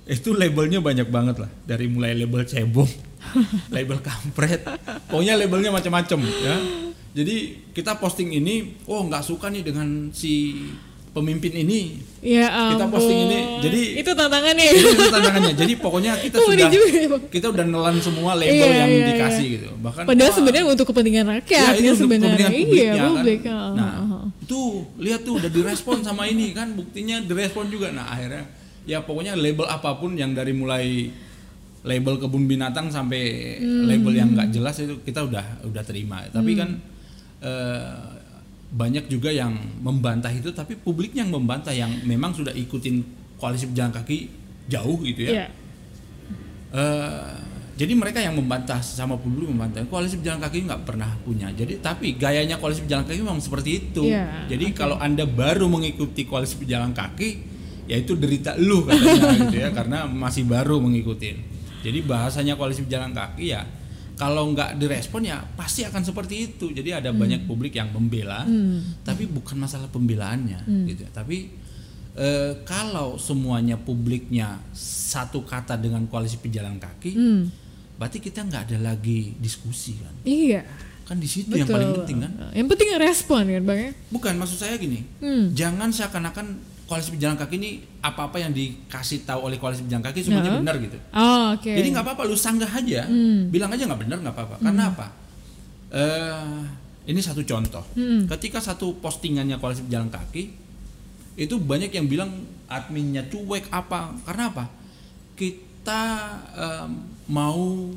itu 0.07 0.31
labelnya 0.31 0.79
banyak 0.79 1.11
banget 1.11 1.43
lah. 1.43 1.51
Dari 1.67 1.91
mulai 1.91 2.15
label 2.15 2.47
cebong, 2.47 2.91
label 3.75 3.99
kampret, 3.99 4.63
pokoknya 5.11 5.35
labelnya 5.35 5.75
macam-macam 5.75 6.23
ya. 6.23 6.57
Jadi 7.19 7.67
kita 7.75 7.99
posting 7.99 8.31
ini, 8.31 8.79
oh 8.87 9.03
nggak 9.03 9.27
suka 9.27 9.51
nih 9.51 9.67
dengan 9.67 10.15
si 10.15 10.63
pemimpin 11.17 11.53
ini. 11.57 12.05
Ya 12.21 12.51
Kita 12.75 12.91
posting 12.91 13.21
ini, 13.23 13.39
ampun. 13.39 13.63
jadi- 13.65 13.93
itu 13.97 14.11
tantangannya. 14.13 14.65
Itu, 14.69 14.89
itu 14.91 15.05
tantangannya. 15.09 15.55
Jadi 15.55 15.73
pokoknya 15.79 16.13
kita 16.19 16.37
Oh, 16.37 16.51
sudah 16.51 16.69
ya, 16.69 17.09
kita 17.31 17.47
udah 17.49 17.65
nelan 17.65 17.97
semua 17.99 18.35
label 18.35 18.53
Iya, 18.53 18.77
yang 18.77 18.91
iya, 18.91 19.07
dikasih 19.15 19.47
iya. 19.47 19.55
gitu. 19.57 19.69
Bahkan 19.79 20.03
Padahal 20.05 20.33
sebenarnya 20.35 20.65
untuk 20.67 20.87
kepentingan 20.87 21.27
rakyat 21.31 21.55
ya, 21.57 21.73
ya, 21.73 21.81
itu 21.81 21.95
sebenarnya. 21.97 22.49
Iya, 22.49 22.59
publiknya 22.59 22.93
kan. 22.93 23.09
publik. 23.09 23.41
Ah, 23.43 23.71
Nah, 23.73 23.89
ah, 23.89 24.13
ah. 24.13 24.25
tuh 24.45 24.69
lihat 24.99 25.21
tuh 25.23 25.39
udah 25.39 25.49
direspon 25.49 26.03
sama 26.03 26.27
ini 26.27 26.51
kan 26.51 26.69
buktinya 26.73 27.17
direspon 27.21 27.67
juga. 27.69 27.89
Nah, 27.91 28.07
akhirnya 28.09 28.45
ya 28.85 29.01
pokoknya 29.01 29.33
label 29.35 29.65
apa 29.65 29.97
pun 29.97 30.13
yang 30.13 30.31
dari 30.31 30.51
mulai 30.51 31.11
label 31.83 32.19
kebun 32.19 32.45
binatang 32.45 32.91
sampai 32.91 33.23
Hmm. 33.57 33.87
label 33.87 34.13
yang 34.13 34.29
nggak 34.29 34.51
jelas 34.51 34.75
itu 34.77 34.99
kita 35.01 35.23
udah 35.23 35.63
udah 35.65 35.83
terima. 35.83 36.27
Tapi 36.27 36.53
kan 36.53 36.71
eh, 37.39 38.16
banyak 38.67 39.07
juga 39.07 39.31
yang 39.31 39.55
membantah 39.79 40.31
itu 40.35 40.51
tapi 40.51 40.75
publiknya 40.75 41.23
yang 41.23 41.33
membantah 41.33 41.71
yang 41.71 41.91
memang 42.03 42.35
sudah 42.35 42.51
ikutin 42.51 43.05
koalisi 43.39 43.71
pejalan 43.71 43.93
kaki 43.95 44.29
jauh 44.67 44.99
gitu 45.07 45.31
ya. 45.31 45.33
Iya. 45.33 45.47
Eh, 46.75 47.35
jadi 47.77 47.93
mereka 47.93 48.25
yang 48.25 48.33
membantah 48.33 48.81
sama 48.81 49.21
publik 49.21 49.53
membantah 49.53 49.85
koalisi 49.87 50.17
pejalan 50.17 50.41
kaki 50.41 50.65
nggak 50.67 50.83
pernah 50.89 51.13
punya. 51.23 51.53
Jadi 51.53 51.79
tapi 51.79 52.17
gayanya 52.17 52.57
koalisi 52.57 52.83
pejalan 52.89 53.05
kaki 53.05 53.21
memang 53.21 53.39
seperti 53.39 53.71
itu. 53.85 54.09
Iya, 54.09 54.49
jadi 54.49 54.73
kalau 54.73 54.97
anda 54.97 55.29
baru 55.29 55.69
mengikuti 55.69 56.25
koalisi 56.25 56.57
pejalan 56.57 56.97
kaki, 56.97 57.29
ya 57.87 58.01
itu 58.01 58.17
derita 58.17 58.57
lu 58.57 58.83
katanya 58.89 59.31
gitu 59.47 59.57
ya 59.61 59.71
karena 59.71 60.09
masih 60.09 60.49
baru 60.49 60.81
mengikuti. 60.81 61.37
Jadi 61.85 62.03
bahasanya 62.03 62.59
koalisi 62.59 62.83
pejalan 62.83 63.15
kaki 63.15 63.55
ya 63.55 63.63
kalau 64.17 64.49
nggak 64.51 64.81
direspon 64.81 65.23
ya 65.23 65.45
pasti 65.55 65.85
akan 65.85 66.01
seperti 66.01 66.35
itu. 66.49 66.73
Jadi 66.73 66.91
ada 66.91 67.13
banyak 67.13 67.45
publik 67.45 67.77
yang 67.77 67.93
membela, 67.93 68.43
Hmm. 68.43 69.01
tapi 69.05 69.29
bukan 69.29 69.57
masalah 69.57 69.87
pembelaannya 69.87 70.65
gitu. 70.89 71.05
ya. 71.05 71.11
Tapi 71.13 71.39
eh, 72.17 72.65
kalau 72.65 73.21
semuanya 73.21 73.77
publiknya 73.77 74.57
satu 74.73 75.45
kata 75.45 75.77
dengan 75.77 76.09
koalisi 76.09 76.41
pejalan 76.41 76.81
kaki, 76.81 77.13
Hmm. 77.13 77.53
berarti 77.95 78.19
kita 78.19 78.41
nggak 78.41 78.73
ada 78.73 78.79
lagi 78.89 79.37
diskusi 79.37 80.01
kan? 80.01 80.17
Iya. 80.25 80.65
Kan 81.05 81.21
di 81.21 81.29
situ 81.29 81.53
yang 81.53 81.69
paling 81.69 81.93
penting 81.95 82.25
kan? 82.25 82.33
Yang 82.51 82.67
penting 82.73 82.89
respon 82.99 83.45
kan, 83.47 83.63
Bang 83.63 83.79
ya. 83.79 83.93
Bukan 84.09 84.33
maksud 84.35 84.57
saya 84.57 84.81
gini, 84.81 85.05
Hmm. 85.21 85.53
jangan 85.53 85.93
seakan-akan 85.93 86.57
koalisi 86.87 87.11
pejalan 87.13 87.35
kaki 87.35 87.55
ini 87.59 87.71
apa-apa 87.99 88.39
yang 88.39 88.51
dikasih 88.51 89.27
tahu 89.27 89.51
oleh 89.51 89.59
koalisi 89.59 89.83
pejalan 89.83 90.07
kaki 90.07 90.23
semuanya 90.23 90.55
Nah. 90.55 90.61
benar 90.63 90.77
gitu. 90.79 90.99
Oh, 91.11 91.45
oke. 91.53 91.67
Jadi 91.69 91.89
nggak 91.91 92.05
apa-apa 92.07 92.23
lu 92.25 92.39
sanggah 92.39 92.71
aja, 92.71 93.03
Hmm. 93.05 93.51
bilang 93.51 93.69
aja 93.69 93.85
nggak 93.85 94.01
benar 94.07 94.19
nggak 94.23 94.33
apa-apa. 94.33 94.57
Karena 94.61 94.83
apa? 94.89 95.07
Eh, 95.91 96.63
ini 97.07 97.19
satu 97.19 97.43
contoh. 97.43 97.83
Hmm. 97.95 98.27
Ketika 98.29 98.59
satu 98.59 98.99
postingannya 98.99 99.59
koalisi 99.59 99.83
pejalan 99.83 100.09
kaki 100.09 100.43
itu 101.37 101.55
banyak 101.59 101.91
yang 101.91 102.07
bilang 102.07 102.31
adminnya 102.67 103.27
cuek 103.27 103.67
apa? 103.69 104.15
Karena 104.23 104.51
apa? 104.51 104.65
Kita 105.35 106.03
em, 106.55 106.91
mau 107.29 107.91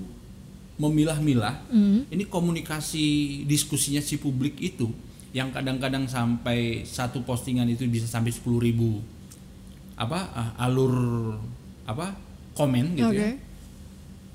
memilah-milah. 0.78 1.56
Hmm. 1.70 2.08
Ini 2.08 2.24
komunikasi 2.26 3.06
diskusinya 3.46 4.00
si 4.00 4.16
publik 4.16 4.58
itu 4.58 4.88
yang 5.30 5.54
kadang-kadang 5.54 6.10
sampai 6.10 6.82
satu 6.86 7.22
postingan 7.22 7.70
itu 7.70 7.86
bisa 7.86 8.10
sampai 8.10 8.34
10.000 8.34 8.66
ribu 8.66 8.98
apa 10.00 10.20
ah, 10.32 10.50
alur 10.66 11.36
apa 11.86 12.16
komen 12.56 12.98
gitu 12.98 13.12
Oke. 13.14 13.20
ya. 13.20 13.32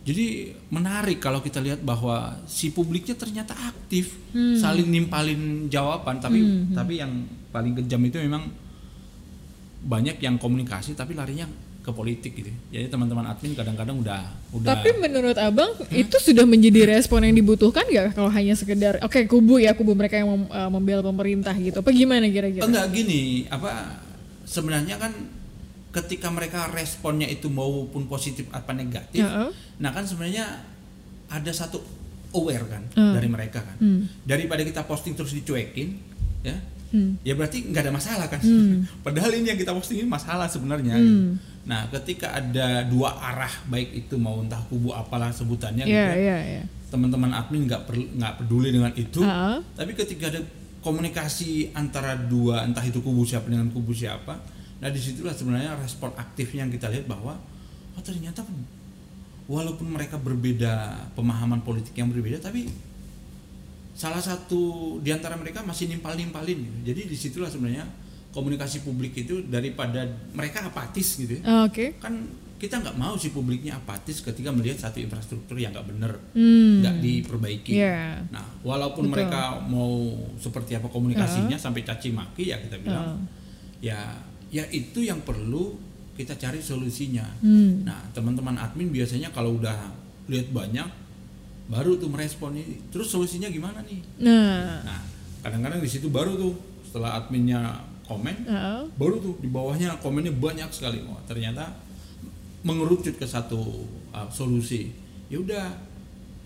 Jadi 0.04 0.52
menarik 0.68 1.16
kalau 1.16 1.40
kita 1.40 1.64
lihat 1.64 1.80
bahwa 1.80 2.36
si 2.44 2.68
publiknya 2.68 3.16
ternyata 3.16 3.56
aktif, 3.56 4.12
Hmm. 4.36 4.52
saling 4.60 4.92
nimpalin 4.92 5.72
jawaban, 5.72 6.20
tapi 6.20 6.68
tapi 6.76 7.00
yang 7.00 7.24
paling 7.48 7.72
kejam 7.80 8.04
itu 8.04 8.20
memang 8.20 8.52
banyak 9.84 10.20
yang 10.20 10.36
komunikasi 10.36 10.92
tapi 10.92 11.16
larinya 11.16 11.48
ke 11.84 11.92
politik 11.92 12.32
gitu. 12.32 12.48
Jadi 12.72 12.88
teman-teman 12.88 13.28
admin 13.28 13.52
kadang-kadang 13.52 14.00
udah 14.00 14.24
udah 14.50 14.72
Tapi 14.72 14.96
menurut 14.96 15.36
abang 15.36 15.68
itu 15.92 16.16
sudah 16.16 16.48
menjadi 16.48 16.88
respon 16.90 17.20
yang 17.22 17.36
dibutuhkan 17.36 17.84
nggak 17.84 18.16
kalau 18.16 18.32
hanya 18.32 18.56
sekedar 18.56 18.96
oke 18.98 19.20
kubu 19.28 19.60
ya 19.60 19.76
kubu 19.76 19.92
mereka 19.92 20.16
yang 20.16 20.32
mem- 20.32 20.48
eh, 20.48 20.70
membela 20.72 21.04
pemerintah 21.04 21.52
gitu 21.52 21.84
apa 21.84 21.92
gimana 21.92 22.24
kira-kira? 22.24 22.64
enggak 22.64 22.88
gini, 22.88 23.44
apa 23.46 24.00
sebenarnya 24.42 24.96
kan 24.96 25.12
ketika 25.92 26.26
mereka 26.26 26.72
responnya 26.72 27.28
itu 27.28 27.46
maupun 27.46 28.08
positif 28.08 28.48
apa 28.50 28.72
negatif, 28.72 29.20
Heeh. 29.20 29.52
nah 29.76 29.92
kan 29.92 30.02
sebenarnya 30.02 30.64
ada 31.28 31.52
satu 31.52 31.78
aware 32.32 32.66
kan 32.66 32.82
Hmm. 32.92 33.12
dari 33.12 33.28
mereka 33.28 33.60
kan. 33.60 33.76
Hmm. 33.76 34.08
Daripada 34.24 34.64
kita 34.64 34.82
posting 34.82 35.12
terus 35.12 35.30
dicuekin, 35.30 36.00
ya, 36.42 36.56
Hmm. 36.94 37.18
ya 37.26 37.34
berarti 37.34 37.66
nggak 37.66 37.82
ada 37.90 37.92
masalah 37.92 38.26
kan. 38.30 38.38
Hmm. 38.38 38.86
Padahal 39.06 39.34
ini 39.34 39.50
yang 39.50 39.58
kita 39.58 39.74
posting 39.74 40.06
ini 40.06 40.08
masalah 40.08 40.46
sebenarnya. 40.46 40.94
Hmm. 40.94 41.02
gitu. 41.02 41.22
Nah, 41.64 41.88
ketika 41.90 42.38
ada 42.38 42.86
dua 42.86 43.18
arah 43.18 43.50
baik 43.66 44.06
itu 44.06 44.14
mau 44.20 44.38
entah 44.38 44.60
kubu 44.70 44.94
apalah 44.94 45.32
sebutannya, 45.32 45.88
gitu 45.88 45.96
Iya 45.96 46.12
ya, 46.12 46.14
iya 46.14 46.38
iya. 46.60 46.62
teman-teman 46.92 47.32
admin 47.34 47.66
nggak 47.66 47.82
nggak 47.90 48.32
peduli 48.38 48.68
dengan 48.70 48.92
itu. 48.94 49.24
Heeh. 49.24 49.58
Tapi 49.74 49.92
ketika 49.98 50.30
ada 50.30 50.40
komunikasi 50.84 51.74
antara 51.74 52.14
dua 52.14 52.62
entah 52.68 52.84
itu 52.84 53.00
kubu 53.00 53.24
siapa 53.24 53.48
dengan 53.48 53.72
kubu 53.72 53.96
siapa, 53.96 54.38
nah 54.78 54.92
di 54.92 55.00
situlah 55.00 55.32
sebenarnya 55.32 55.74
respon 55.80 56.12
aktifnya 56.14 56.68
yang 56.68 56.72
kita 56.72 56.92
lihat 56.92 57.08
bahwa 57.08 57.40
oh 57.96 58.02
ternyata 58.04 58.44
walaupun 59.48 59.88
mereka 59.88 60.20
berbeda 60.20 61.08
pemahaman 61.16 61.64
politik 61.64 61.96
yang 61.96 62.12
berbeda, 62.12 62.44
tapi 62.44 62.68
salah 63.94 64.18
satu 64.18 64.96
di 64.98 65.14
antara 65.14 65.38
mereka 65.38 65.62
masih 65.62 65.86
nimpal-nimpalin. 65.88 66.58
gitu. 66.58 66.78
Jadi 66.92 67.00
di 67.06 67.16
situlah 67.16 67.48
sebenarnya 67.48 67.86
komunikasi 68.34 68.82
publik 68.82 69.14
itu 69.14 69.46
daripada 69.46 70.02
mereka 70.34 70.66
apatis 70.66 71.14
gitu 71.14 71.38
ya. 71.38 71.42
Oh, 71.46 71.70
Oke. 71.70 71.94
Kan 72.02 72.26
kita 72.58 72.80
nggak 72.80 72.96
mau 72.98 73.14
si 73.14 73.30
publiknya 73.30 73.76
apatis 73.76 74.18
ketika 74.18 74.50
melihat 74.50 74.88
satu 74.88 74.98
infrastruktur 74.98 75.54
yang 75.58 75.70
nggak 75.70 75.86
benar 75.90 76.12
Hmm. 76.34 76.82
nggak 76.82 76.96
diperbaiki. 76.98 77.72
Iya. 77.78 78.24
Nah, 78.34 78.46
walaupun 78.66 79.06
Betul. 79.06 79.14
mereka 79.14 79.62
mau 79.62 80.10
seperti 80.38 80.74
apa 80.74 80.90
komunikasinya 80.90 81.54
sampai 81.54 81.86
caci 81.86 82.10
maki 82.10 82.50
ya 82.50 82.58
kita 82.58 82.80
bilang 82.82 83.22
ya 83.78 84.16
ya 84.48 84.64
itu 84.70 85.02
yang 85.02 85.22
perlu 85.22 85.76
kita 86.14 86.34
cari 86.34 86.58
solusinya. 86.58 87.26
Hmm. 87.42 87.82
Nah, 87.84 88.00
teman-teman 88.14 88.54
admin 88.58 88.90
biasanya 88.90 89.30
kalau 89.30 89.58
udah 89.58 89.90
lihat 90.30 90.48
banyak 90.50 90.88
baru 91.66 91.96
tuh 91.96 92.08
merespon 92.08 92.52
ini. 92.54 92.76
Terus 92.88 93.08
solusinya 93.08 93.48
gimana 93.48 93.80
nih? 93.82 94.00
Nah. 94.20 94.80
Nah, 94.84 95.00
kadang-kadang 95.40 95.80
di 95.80 95.88
situ 95.88 96.08
baru 96.08 96.36
tuh 96.36 96.52
setelah 96.84 97.18
adminnya 97.18 97.80
komen 98.04 98.36
Heeh. 98.44 98.80
baru 99.00 99.16
tuh 99.16 99.40
di 99.40 99.48
bawahnya 99.48 99.96
komennya 100.00 100.32
banyak 100.36 100.68
sekali. 100.68 101.00
Wah, 101.08 101.20
ternyata 101.24 101.72
mengerucut 102.64 103.16
ke 103.16 103.26
satu 103.28 103.84
uh, 104.10 104.28
solusi 104.32 104.88
ya 105.28 105.36
udah 105.36 105.68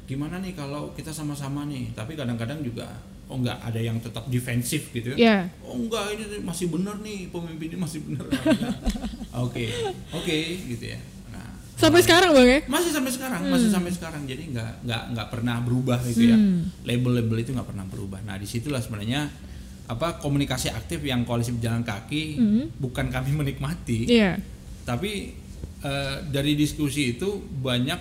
gimana 0.03 0.43
nih 0.43 0.51
kalau 0.57 0.91
kita 0.99 1.15
sama-sama 1.15 1.63
nih 1.71 1.95
tapi 1.95 2.19
kadang-kadang 2.19 2.59
juga 2.59 2.91
oh 3.31 3.39
enggak 3.39 3.55
ada 3.63 3.79
yang 3.79 4.01
tetap 4.03 4.27
defensif 4.27 4.91
gitu 4.91 5.15
ya 5.15 5.17
Ya. 5.19 5.39
oh 5.63 5.79
enggak 5.79 6.17
ini 6.19 6.43
masih 6.43 6.75
benar 6.75 6.99
nih 6.99 7.31
pemimpin 7.31 7.71
ini 7.71 7.79
masih 7.79 8.03
benar 8.03 8.27
oke 9.47 9.65
oke 10.11 10.39
gitu 10.67 10.85
ya 10.91 10.99
Sampai 11.79 12.03
sekarang 12.03 12.35
bang 12.35 12.49
ya? 12.49 12.61
masih 12.67 12.91
sampai 12.91 13.13
sekarang 13.15 13.41
masih 13.47 13.71
sampai 13.71 13.91
sekarang. 13.91 14.23
Jadi 14.27 14.51
nggak 14.51 14.83
nggak 14.83 15.03
nggak 15.15 15.29
pernah 15.31 15.57
berubah 15.63 15.99
gitu 16.03 16.27
ya. 16.27 16.39
Label-label 16.85 17.39
itu 17.39 17.55
nggak 17.55 17.69
pernah 17.69 17.87
berubah. 17.87 18.19
Nah 18.23 18.35
di 18.35 18.45
situlah 18.45 18.79
sebenarnya 18.79 19.31
apa 19.87 20.19
komunikasi 20.19 20.69
aktif 20.69 21.01
yang 21.01 21.25
koalisi 21.25 21.55
pejalan 21.55 21.81
kaki 21.81 22.37
bukan 22.77 23.09
kami 23.09 23.31
menikmati. 23.33 24.05
Iya. 24.05 24.37
tapi 24.83 25.33
eh, 25.81 26.17
dari 26.27 26.53
diskusi 26.53 27.15
itu 27.15 27.29
banyak 27.39 28.01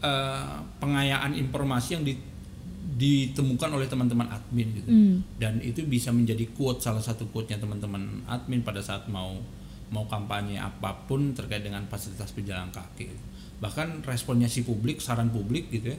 eh, 0.00 0.54
pengayaan 0.76 1.32
informasi 1.32 1.88
yang 1.94 2.02
di- 2.02 2.30
ditemukan 2.92 3.70
oleh 3.72 3.86
teman-teman 3.86 4.26
admin 4.26 4.68
gitu. 4.74 4.90
Dan 5.36 5.60
itu 5.60 5.80
bisa 5.84 6.10
menjadi 6.10 6.44
quote 6.50 6.80
salah 6.80 7.00
satu 7.00 7.24
quote-nya 7.26 7.56
teman-teman 7.56 8.20
admin 8.26 8.60
pada 8.60 8.80
saat 8.80 9.06
mau 9.06 9.38
mau 9.92 10.08
kampanye 10.08 10.56
apa 10.56 11.04
pun 11.04 11.30
terkait 11.30 11.60
dengan 11.60 11.84
fasilitas 11.86 12.32
pejalan 12.32 12.72
kaki 12.72 13.12
bahkan 13.60 14.00
responnya 14.02 14.48
si 14.48 14.64
publik 14.64 14.98
saran 14.98 15.28
publik 15.28 15.68
gitu 15.68 15.92
ya 15.92 15.98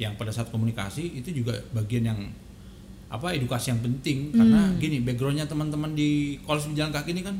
yang 0.00 0.12
pada 0.16 0.30
saat 0.30 0.48
komunikasi 0.48 1.20
itu 1.20 1.34
juga 1.34 1.52
bagian 1.70 2.06
yang 2.06 2.20
apa 3.06 3.36
edukasi 3.36 3.68
yang 3.68 3.82
penting 3.82 4.32
karena 4.32 4.72
gini 4.78 5.04
backgroundnya 5.04 5.44
teman-teman 5.44 5.92
di 5.92 6.40
koalisi 6.40 6.72
pejalan 6.72 6.88
kaki 6.90 7.12
ini 7.12 7.22
kan 7.22 7.36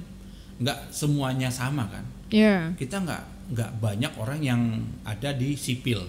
nggak 0.60 0.78
semuanya 0.90 1.48
sama 1.48 1.88
kan 1.88 2.04
Iya. 2.28 2.72
kita 2.76 2.96
nggak 2.98 3.22
nggak 3.52 3.70
banyak 3.78 4.12
orang 4.16 4.40
yang 4.40 4.60
ada 5.02 5.32
di 5.32 5.52
sipil 5.52 6.00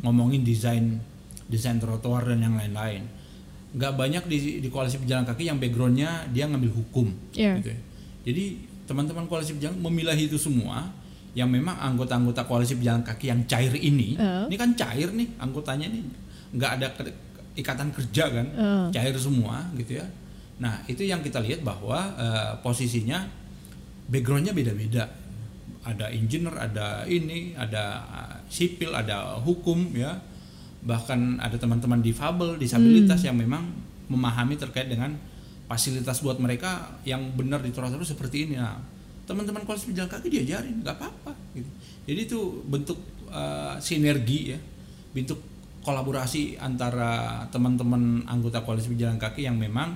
ngomongin 0.00 0.40
desain 0.40 1.00
desain 1.48 1.76
trotoar 1.76 2.24
dan 2.24 2.40
yang 2.40 2.54
lain-lain 2.54 3.04
nggak 3.70 3.92
banyak 3.94 4.24
di, 4.26 4.38
di 4.60 4.68
koalisi 4.68 4.96
pejalan 4.98 5.24
kaki 5.24 5.46
yang 5.46 5.56
backgroundnya 5.56 6.28
dia 6.32 6.48
ngambil 6.48 6.72
hukum 6.72 7.12
Iya. 7.32 7.60
gitu 7.60 7.68
ya. 7.70 7.78
jadi 8.24 8.44
teman-teman 8.90 9.30
koalisi 9.30 9.54
pejalan 9.54 9.78
memilah 9.78 10.18
itu 10.18 10.34
semua 10.34 10.90
yang 11.30 11.46
memang 11.46 11.78
anggota-anggota 11.78 12.42
koalisi 12.42 12.74
pejalan 12.74 13.06
kaki 13.06 13.30
yang 13.30 13.46
cair 13.46 13.70
ini 13.72 14.18
Eh. 14.18 14.50
ini 14.50 14.56
kan 14.58 14.74
cair 14.74 15.14
nih 15.14 15.30
anggotanya 15.38 15.86
nih. 15.86 16.02
Nggak 16.50 16.70
ada 16.76 16.86
ke- 16.90 17.14
ikatan 17.54 17.94
kerja 17.94 18.24
kan 18.26 18.46
Eh. 18.50 18.86
cair 18.90 19.14
semua 19.14 19.62
gitu 19.78 19.94
ya. 19.94 20.06
Nah 20.58 20.82
itu 20.84 21.06
yang 21.06 21.22
kita 21.22 21.38
lihat 21.38 21.62
bahwa 21.62 22.02
eh, 22.18 22.52
posisinya 22.60 23.22
backgroundnya 24.10 24.50
beda-beda. 24.50 25.06
Ada 25.80 26.10
engineer 26.10 26.52
ada 26.52 27.08
ini 27.08 27.56
ada 27.56 28.04
uh, 28.04 28.36
sipil 28.52 28.92
ada 28.92 29.38
hukum 29.40 29.96
ya. 29.96 30.12
Bahkan 30.84 31.40
ada 31.40 31.56
teman-teman 31.56 32.04
difabel 32.04 32.58
disabilitas 32.58 33.24
yang 33.24 33.32
memang 33.32 33.64
memahami 34.04 34.60
terkait 34.60 34.92
dengan 34.92 35.16
fasilitas 35.70 36.18
buat 36.18 36.42
mereka 36.42 36.98
yang 37.06 37.30
benar 37.38 37.62
di 37.62 37.70
trotoar 37.70 38.02
seperti 38.02 38.50
ini. 38.50 38.58
Nah 38.58 38.74
teman-teman 39.22 39.62
koalisi 39.62 39.94
pejalan 39.94 40.10
kaki 40.10 40.26
diajarin 40.26 40.82
nggak 40.82 40.96
apa-apa 40.98 41.32
gitu. 41.54 41.70
Jadi 42.10 42.20
itu 42.26 42.40
bentuk 42.66 42.98
uh, 43.30 43.78
sinergi 43.78 44.50
ya 44.50 44.58
bentuk 45.14 45.38
kolaborasi 45.86 46.58
antara 46.58 47.46
teman-teman 47.54 48.26
anggota 48.26 48.66
koalisi 48.66 48.90
pejalan 48.90 49.22
kaki 49.22 49.46
yang 49.46 49.54
memang 49.54 49.94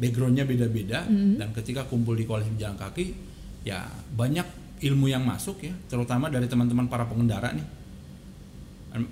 backgroundnya 0.00 0.48
beda-beda 0.48 1.08
dan 1.08 1.48
ketika 1.56 1.84
kumpul 1.88 2.16
di 2.16 2.24
koalisi 2.28 2.52
pejalan 2.56 2.76
kaki 2.76 3.16
ya 3.64 3.84
banyak 4.16 4.44
ilmu 4.80 5.08
yang 5.08 5.24
masuk 5.24 5.60
ya 5.64 5.72
terutama 5.88 6.32
dari 6.32 6.48
teman-teman 6.48 6.88
para 6.88 7.04
pengendara 7.04 7.52
nih. 7.52 7.68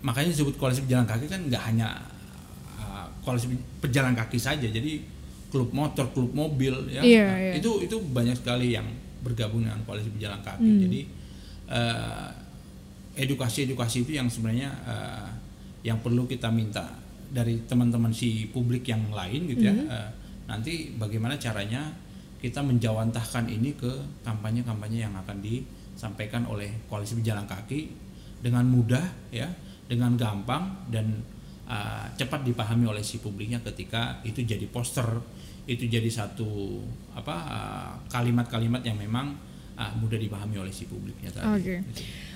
Makanya 0.01 0.33
disebut 0.33 0.57
koalisi 0.57 0.81
pejalan 0.89 1.05
kaki 1.05 1.29
kan 1.29 1.41
nggak 1.45 1.63
hanya 1.69 2.01
uh, 2.81 3.05
koalisi 3.21 3.53
pejalan 3.85 4.17
kaki 4.17 4.41
saja. 4.41 4.65
Jadi 4.65 5.13
klub 5.55 5.71
motor 5.71 6.11
klub 6.11 6.35
mobil 6.35 6.75
ya. 6.91 6.99
Iya, 6.99 7.27
Nah, 7.31 7.39
iya. 7.39 7.53
itu 7.63 7.71
itu 7.87 7.95
banyak 8.03 8.35
sekali 8.35 8.75
yang 8.75 8.91
bergabung 9.23 9.63
dengan 9.63 9.79
koalisi 9.87 10.11
pejalan 10.11 10.43
kaki. 10.43 10.67
Jadi 10.83 11.01
uh, 11.71 12.29
edukasi-edukasi 13.15 14.03
itu 14.03 14.19
yang 14.19 14.27
sebenarnya 14.27 14.75
uh, 14.83 15.31
yang 15.87 16.03
perlu 16.03 16.27
kita 16.27 16.51
minta 16.51 16.83
dari 17.31 17.63
teman-teman 17.71 18.11
si 18.11 18.51
publik 18.51 18.91
yang 18.91 19.07
lain 19.15 19.47
gitu 19.47 19.71
ya. 19.71 19.75
Uh, 19.87 20.11
nanti 20.51 20.93
bagaimana 20.99 21.39
caranya 21.39 21.95
kita 22.43 22.61
menjawantahkan 22.61 23.49
ini 23.49 23.73
ke 23.79 23.89
kampanye-kampanye 24.27 25.09
yang 25.09 25.15
akan 25.17 25.41
disampaikan 25.41 26.45
oleh 26.45 26.85
koalisi 26.91 27.17
pejalan 27.17 27.49
kaki 27.49 27.89
dengan 28.45 28.69
mudah 28.69 29.33
ya 29.33 29.49
dengan 29.89 30.13
gampang 30.21 30.85
dan 30.93 31.25
uh, 31.65 32.05
cepat 32.21 32.45
dipahami 32.45 32.85
oleh 32.85 33.01
si 33.01 33.17
publiknya 33.21 33.65
ketika 33.65 34.21
itu 34.29 34.45
jadi 34.45 34.69
poster 34.69 35.09
itu 35.65 35.85
jadi 35.85 36.07
satu 36.07 36.81
apa 37.11 37.35
uh, 37.35 37.93
kalimat-kalimat 38.09 38.81
yang 38.81 38.95
memang 38.95 39.33
uh, 39.75 39.93
mudah 39.95 40.17
dipahami 40.17 40.57
oleh 40.57 40.69
si 40.69 40.85
publiknya 40.85 41.31
tadi. 41.31 41.47
Oke. 41.51 41.77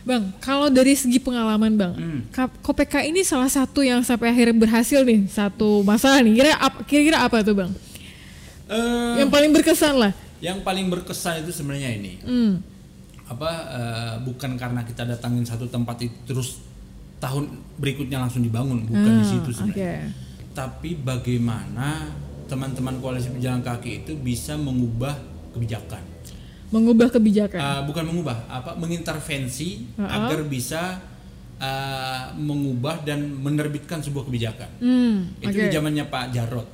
Bang, 0.01 0.33
kalau 0.39 0.69
dari 0.69 0.95
segi 0.95 1.19
pengalaman 1.19 1.75
Bang, 1.75 1.93
Hmm. 1.93 2.21
KPK 2.63 3.05
ini 3.05 3.21
salah 3.21 3.47
satu 3.47 3.81
yang 3.81 4.01
sampai 4.01 4.31
akhirnya 4.31 4.57
berhasil 4.57 5.03
nih 5.03 5.29
satu 5.29 5.83
masalah 5.83 6.19
nih. 6.19 6.33
Kira 6.35 6.51
kira-kira 6.83 7.19
apa 7.21 7.43
tuh 7.43 7.55
Bang? 7.55 7.73
Eh, 8.67 9.15
Yang 9.19 9.31
paling 9.31 9.51
berkesan 9.53 9.95
lah. 9.97 10.13
yang 10.39 10.63
paling 10.63 10.87
berkesan 10.87 11.43
itu 11.43 11.51
sebenarnya 11.51 11.91
ini 11.91 12.15
Hmm. 12.21 12.63
apa 13.27 13.51
eh, 13.69 14.15
bukan 14.23 14.55
karena 14.55 14.81
kita 14.83 15.03
datangin 15.05 15.43
satu 15.43 15.67
tempat 15.67 15.99
itu 15.99 16.15
terus 16.25 16.63
tahun 17.19 17.51
berikutnya 17.75 18.17
langsung 18.17 18.41
dibangun 18.41 18.87
bukan 18.87 19.13
di 19.19 19.25
Ah, 19.25 19.27
situ 19.27 19.51
sebenarnya 19.51 19.75
oke. 19.75 20.55
tapi 20.55 20.95
bagaimana 20.95 22.15
teman-teman 22.49 22.97
koalisi 22.99 23.29
pejalan 23.31 23.61
kaki 23.61 24.03
itu 24.03 24.13
bisa 24.17 24.57
mengubah 24.57 25.15
kebijakan 25.53 26.01
Mengubah 26.69 27.09
kebijakan. 27.09 27.57
Eh, 27.57 27.83
bukan 27.85 28.05
mengubah 28.05 28.45
apa 28.47 28.77
mengintervensi 28.77 29.89
Uh-uh. 29.95 30.05
agar 30.05 30.45
bisa 30.45 31.01
eh, 31.57 32.25
mengubah 32.35 33.01
dan 33.03 33.25
menerbitkan 33.25 34.01
sebuah 34.01 34.25
kebijakan 34.25 34.69
Hmm, 34.77 35.33
itu 35.39 35.49
oke. 35.49 35.65
di 35.65 35.71
zamannya 35.71 36.05
Pak 36.07 36.25
Jarot. 36.29 36.69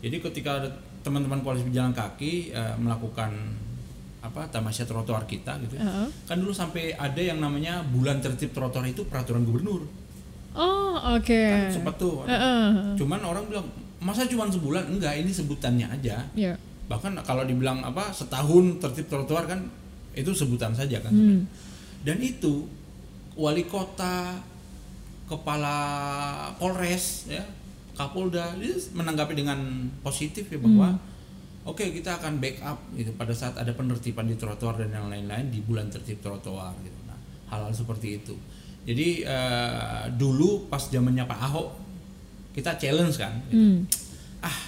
Jadi 0.00 0.16
ketika 0.20 0.64
teman-teman 1.00 1.40
koalisi 1.40 1.64
pejalan 1.64 1.92
kaki 1.92 2.48
eh, 2.50 2.74
melakukan 2.76 3.28
apa 4.20 4.48
tamasya 4.48 4.84
trotoar 4.84 5.24
kita 5.24 5.56
gitu, 5.60 5.76
Heeh. 5.76 6.08
kan 6.24 6.36
dulu 6.36 6.52
sampai 6.52 6.92
ada 6.92 7.16
yang 7.16 7.40
namanya 7.40 7.80
bulan 7.82 8.20
tertib 8.20 8.52
trotoar 8.52 8.84
itu 8.84 9.04
peraturan 9.04 9.44
gubernur. 9.44 9.84
Oh, 10.52 10.96
oke. 11.14 11.28
Kan 11.28 11.68
sempat 11.70 11.94
tuh. 11.94 12.24
Heeh. 12.24 12.96
Cuman 12.96 13.20
orang 13.20 13.44
bilang 13.46 13.68
masa 14.00 14.24
cuma 14.26 14.48
sebulan? 14.48 14.88
Enggak, 14.88 15.20
ini 15.20 15.30
sebutannya 15.30 15.86
aja. 15.86 16.24
Ya. 16.32 16.56
Bahkan 16.88 17.20
kalau 17.22 17.46
dibilang 17.46 17.84
apa 17.84 18.10
setahun 18.10 18.80
tertib 18.82 19.06
trotoar 19.06 19.46
kan 19.46 19.60
itu 20.16 20.32
sebutan 20.34 20.74
saja 20.74 20.98
kan. 20.98 21.12
Hmm. 21.12 21.46
Dan 22.02 22.18
itu 22.18 22.66
wali 23.36 23.68
kota, 23.68 24.40
kepala 25.30 25.76
Polres 26.58 27.30
ya, 27.30 27.44
Kapolda 27.94 28.56
menanggapi 28.96 29.38
dengan 29.38 29.86
positif 30.02 30.48
ya 30.48 30.58
bahwa 30.58 30.96
oke 31.68 31.84
kita 31.94 32.16
akan 32.16 32.40
backup 32.40 32.80
gitu 32.96 33.12
pada 33.14 33.36
saat 33.36 33.54
ada 33.60 33.70
penertiban 33.76 34.24
di 34.24 34.34
trotoar 34.34 34.80
dan 34.80 34.90
yang 34.90 35.06
lain-lain 35.12 35.52
di 35.52 35.60
bulan 35.60 35.92
tertib 35.92 36.18
trotoar 36.24 36.72
gitu. 36.82 36.98
Nah, 37.04 37.20
hal-hal 37.52 37.70
seperti 37.70 38.24
itu. 38.24 38.34
Jadi 38.88 39.28
eh, 39.28 40.02
dulu 40.16 40.66
pas 40.72 40.80
zamannya 40.80 41.28
Pak 41.28 41.40
Ahok 41.52 41.68
kita 42.50 42.74
challenge 42.74 43.16
kan, 43.16 43.32
gitu. 43.44 43.54
Hmm. 43.54 43.78
ah 44.40 44.58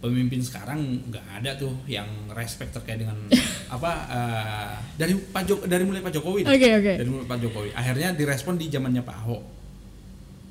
pemimpin 0.00 0.40
sekarang 0.40 0.80
nggak 1.06 1.26
ada 1.36 1.50
tuh 1.54 1.76
yang 1.84 2.08
respect 2.30 2.72
terkait 2.72 2.96
dengan 2.98 3.16
apa 3.74 3.92
eh, 4.08 4.72
dari 4.96 5.12
Pak 5.12 5.42
Jok 5.44 5.60
dari 5.66 5.84
mulai 5.84 6.00
Pak 6.00 6.12
Jokowi. 6.12 6.42
Oke, 6.42 6.68
oke. 6.72 6.92
dari 6.96 7.08
mulai 7.08 7.26
Pak 7.26 7.38
Jokowi 7.38 7.68
akhirnya 7.70 8.08
direspon 8.12 8.56
di 8.56 8.66
zamannya 8.66 9.02
Pak 9.02 9.16
Ahok 9.18 9.42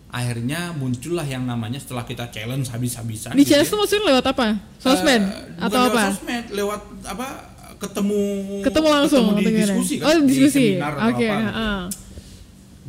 akhirnya 0.10 0.74
muncullah 0.74 1.22
yang 1.22 1.46
namanya 1.46 1.78
setelah 1.78 2.02
kita 2.02 2.30
challenge 2.30 2.66
habis-habisan 2.68 3.30
Di 3.32 3.42
gitu 3.42 3.54
challenge 3.54 3.70
tuh 3.70 3.78
maksudnya 3.78 4.06
lewat 4.10 4.26
apa? 4.28 4.48
Sosmed 4.78 5.22
bukan 5.22 5.62
atau 5.62 5.78
lewat 5.78 5.90
apa? 5.92 6.04
sosmed 6.10 6.46
lewat 6.50 6.82
apa 7.06 7.28
ketemu 7.78 8.22
Ketemu 8.60 8.88
langsung 8.90 9.24
ketemu 9.30 9.40
di 9.40 9.54
diskusi 9.56 9.94
kan 9.96 10.06
Oh, 10.06 10.14
di 10.18 10.26
diskusi. 10.28 10.66
seminar 10.74 10.94
atau 10.94 11.10
Oke, 11.14 11.26
apa 11.26 11.38
gitu. 11.40 11.66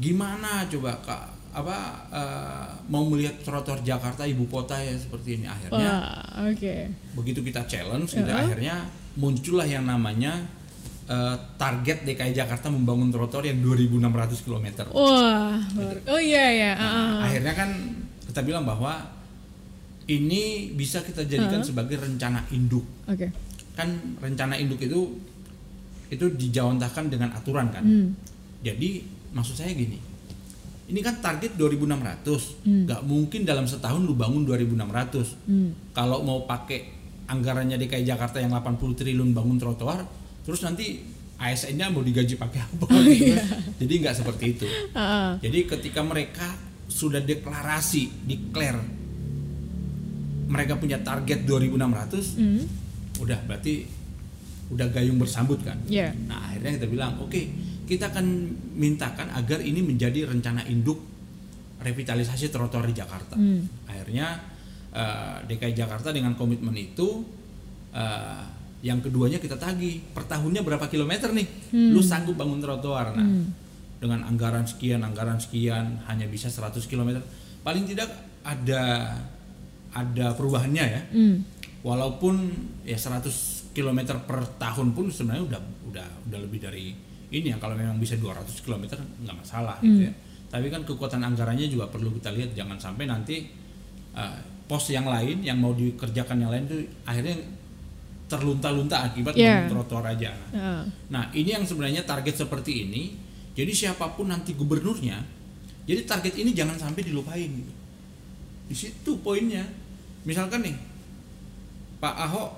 gimana 0.00 0.50
coba 0.66 0.92
kak 1.04 1.24
apa 1.50 1.76
eh, 2.08 2.66
mau 2.86 3.02
melihat 3.04 3.34
trotoar 3.40 3.80
Jakarta 3.80 4.22
ibu 4.22 4.46
kota 4.46 4.76
ya 4.76 4.94
seperti 4.94 5.36
ini 5.36 5.46
akhirnya 5.46 5.90
Wah, 5.90 6.46
oke. 6.46 6.74
begitu 7.14 7.42
kita 7.42 7.66
challenge 7.66 8.12
gitu 8.12 8.24
Ya. 8.24 8.38
akhirnya 8.38 8.76
muncullah 9.14 9.66
yang 9.66 9.82
namanya 9.82 10.46
eh, 11.04 11.34
target 11.56 12.06
DKI 12.06 12.30
Jakarta 12.32 12.70
membangun 12.70 13.10
trotoar 13.10 13.42
yang 13.42 13.58
2.600 13.58 13.98
km. 14.40 14.66
Wah, 14.90 15.58
luar- 15.74 16.06
oh 16.06 16.20
iya 16.22 16.46
ya. 16.48 16.72
Nah, 16.74 17.26
akhirnya 17.26 17.50
kan 17.52 17.70
kita 18.24 18.40
bilang 18.40 18.62
bahwa 18.62 19.10
ini 20.06 20.70
bisa 20.72 21.02
kita 21.02 21.22
jadikan 21.24 21.62
sebagai 21.62 21.98
rencana 21.98 22.46
induk. 22.50 22.82
Oke. 23.06 23.30
Kan 23.74 23.90
rencana 24.18 24.54
induk 24.54 24.78
itu 24.78 25.18
itu 26.06 26.24
dijawantahkan 26.28 27.06
dengan 27.06 27.30
aturan 27.32 27.70
kan. 27.70 27.82
Hmm. 27.82 28.14
Jadi 28.60 29.02
maksud 29.30 29.54
saya 29.54 29.70
gini, 29.70 29.98
ini 30.90 31.00
kan 31.00 31.22
target 31.22 31.54
2.600, 31.54 32.66
Hmm. 32.66 32.84
nggak 32.84 33.00
mungkin 33.06 33.46
dalam 33.46 33.64
setahun 33.64 34.02
lu 34.02 34.12
bangun 34.12 34.42
2.600. 34.42 35.38
Hmm. 35.46 35.70
Kalau 35.94 36.20
mau 36.20 36.44
pakai 36.44 36.90
anggarannya 37.24 37.78
DKI 37.78 38.02
Jakarta 38.02 38.42
yang 38.42 38.50
80 38.50 38.92
triliun 38.92 39.30
bangun 39.30 39.54
trotoar, 39.56 40.02
terus 40.42 40.60
nanti 40.60 40.98
ASN-nya 41.38 41.88
mau 41.88 42.02
digaji 42.02 42.34
pakai 42.34 42.60
apa? 42.60 42.84
Oh, 42.84 43.00
gitu. 43.06 43.32
iya. 43.32 43.40
Jadi 43.78 43.92
nggak 43.96 44.16
seperti 44.18 44.44
itu. 44.50 44.66
Ah, 44.92 45.38
Jadi 45.38 45.64
ketika 45.64 46.02
mereka 46.02 46.52
sudah 46.84 47.22
deklarasi, 47.22 48.26
declare 48.26 48.82
mereka 50.50 50.74
punya 50.74 50.98
target 50.98 51.46
2.600, 51.46 52.34
hmm. 52.34 52.62
udah 53.22 53.38
berarti 53.46 53.86
udah 54.70 54.86
gayung 54.90 55.18
bersambut 55.18 55.62
kan. 55.62 55.78
Ya. 55.86 56.10
Nah 56.26 56.50
akhirnya 56.50 56.82
kita 56.82 56.86
bilang 56.86 57.18
oke 57.18 57.42
kita 57.90 58.14
akan 58.14 58.26
mintakan 58.78 59.34
agar 59.34 59.58
ini 59.58 59.82
menjadi 59.82 60.30
rencana 60.30 60.62
induk 60.70 61.02
revitalisasi 61.82 62.54
trotoar 62.54 62.86
di 62.86 62.94
Jakarta. 62.94 63.34
Hmm. 63.34 63.66
Akhirnya 63.90 64.38
eh, 64.94 65.36
DKI 65.50 65.74
Jakarta 65.74 66.14
dengan 66.14 66.38
komitmen 66.38 66.74
itu 66.78 67.26
eh, 67.90 68.42
yang 68.80 69.02
keduanya 69.02 69.36
kita 69.36 69.58
tagih 69.58 70.00
per 70.14 70.24
tahunnya 70.24 70.62
berapa 70.62 70.86
kilometer 70.86 71.34
nih, 71.34 71.46
Hmm. 71.74 71.90
lu 71.92 72.00
sanggup 72.00 72.38
bangun 72.38 72.62
trotoar. 72.62 73.12
Nah 73.18 73.26
Hmm. 73.26 73.50
dengan 74.00 74.24
anggaran 74.24 74.64
sekian 74.64 75.04
anggaran 75.04 75.36
sekian 75.36 76.00
hanya 76.08 76.24
bisa 76.24 76.48
100 76.48 76.88
km 76.88 77.20
paling 77.60 77.84
tidak 77.84 78.08
ada 78.40 79.12
ada 79.92 80.32
perubahannya 80.32 80.84
ya 80.88 81.02
Hmm. 81.12 81.44
walaupun 81.84 82.48
ya 82.80 82.96
100 82.96 83.68
km 83.76 84.16
per 84.24 84.40
tahun 84.56 84.96
pun 84.96 85.12
sebenarnya 85.12 85.44
udah 85.52 85.60
udah 85.92 86.06
udah 86.32 86.38
lebih 86.40 86.64
dari 86.64 86.96
ini 87.30 87.54
ya 87.54 87.56
kalau 87.56 87.78
memang 87.78 87.96
bisa 87.96 88.18
200 88.18 88.42
km 88.60 88.84
nggak 89.22 89.36
masalah 89.36 89.78
gitu 89.80 90.06
ya 90.06 90.12
tapi 90.50 90.66
kan 90.66 90.82
kekuatan 90.82 91.22
anggarannya 91.22 91.70
juga 91.70 91.86
perlu 91.86 92.10
kita 92.18 92.34
lihat 92.34 92.50
jangan 92.52 92.74
sampai 92.74 93.06
nanti 93.06 93.46
uh, 94.12 94.34
pos 94.66 94.90
yang 94.90 95.06
lain 95.06 95.42
yang 95.42 95.58
mau 95.58 95.70
dikerjakan 95.70 96.42
yang 96.42 96.50
lain 96.50 96.66
itu 96.66 96.78
akhirnya 97.06 97.38
terlunta-lunta 98.30 99.10
akibat 99.10 99.34
Yeah. 99.34 99.66
trotoar 99.66 100.06
aja 100.06 100.30
Ah. 100.54 100.82
Nah, 101.10 101.26
ini 101.34 101.50
yang 101.50 101.66
sebenarnya 101.66 102.06
target 102.06 102.38
seperti 102.38 102.86
ini. 102.86 103.18
Jadi 103.50 103.74
siapa 103.74 104.14
pun 104.14 104.30
nanti 104.30 104.54
gubernurnya, 104.54 105.18
jadi 105.82 106.06
target 106.06 106.38
ini 106.38 106.54
jangan 106.54 106.78
sampai 106.78 107.02
dilupain. 107.02 107.50
gitu. 107.50 107.72
Di 108.70 108.74
situ 108.78 109.10
poinnya. 109.18 109.66
Misalkan 110.22 110.62
nih, 110.62 110.78
Pak 111.98 112.14
Ahok 112.30 112.50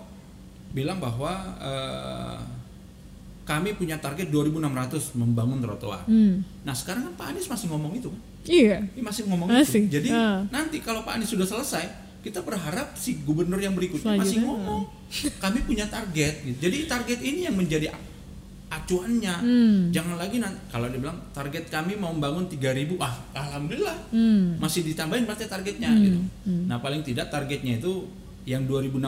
bilang 0.77 1.01
bahwa 1.01 1.33
eh, 1.57 2.37
kami 3.43 3.75
punya 3.75 3.99
target 3.99 4.31
2.600 4.31 5.19
membangun 5.19 5.59
trotoar. 5.59 6.07
Hmm. 6.07 6.47
Nah, 6.63 6.71
sekarang 6.73 7.11
kan 7.11 7.15
Pak 7.19 7.27
Anies 7.35 7.47
masih 7.47 7.67
ngomong 7.69 7.93
itu. 7.93 8.07
kan? 8.07 8.21
Iya. 8.43 8.77
Dia 8.89 9.03
masih 9.03 9.23
ngomong 9.27 9.47
Masih, 9.47 9.87
itu. 9.87 9.99
Jadi 9.99 10.09
ah. 10.11 10.43
nanti 10.49 10.79
kalau 10.79 11.03
Pak 11.03 11.19
Anies 11.19 11.31
sudah 11.31 11.45
selesai, 11.45 11.85
kita 12.23 12.39
berharap 12.41 12.95
si 12.95 13.19
gubernur 13.21 13.59
yang 13.59 13.75
berikutnya 13.75 14.15
masih 14.15 14.39
Selanjutnya, 14.39 14.47
ngomong. 14.47 14.83
Kami 15.39 15.59
punya 15.63 15.87
target. 15.87 16.35
gitu. 16.41 16.57
Jadi 16.63 16.77
target 16.87 17.19
ini 17.19 17.41
yang 17.45 17.55
menjadi 17.55 17.91
acuannya. 18.69 19.35
Hmm. 19.37 19.79
Jangan 19.93 20.17
lagi 20.17 20.41
nanti 20.41 20.57
kalau 20.71 20.89
dia 20.89 20.97
bilang 20.97 21.19
target 21.31 21.69
kami 21.69 21.93
mau 21.95 22.09
membangun 22.11 22.49
3000, 22.49 22.97
ah 22.99 23.13
alhamdulillah. 23.37 23.99
Hmm. 24.11 24.57
Masih 24.57 24.81
ditambahin 24.83 25.29
pasti 25.29 25.45
targetnya 25.45 25.91
Hmm, 25.93 26.01
gitu. 26.01 26.19
hmm. 26.49 26.63
Nah, 26.67 26.81
paling 26.81 27.05
tidak 27.05 27.29
targetnya 27.29 27.77
itu 27.77 28.07
yang 28.43 28.65
2600 28.65 28.99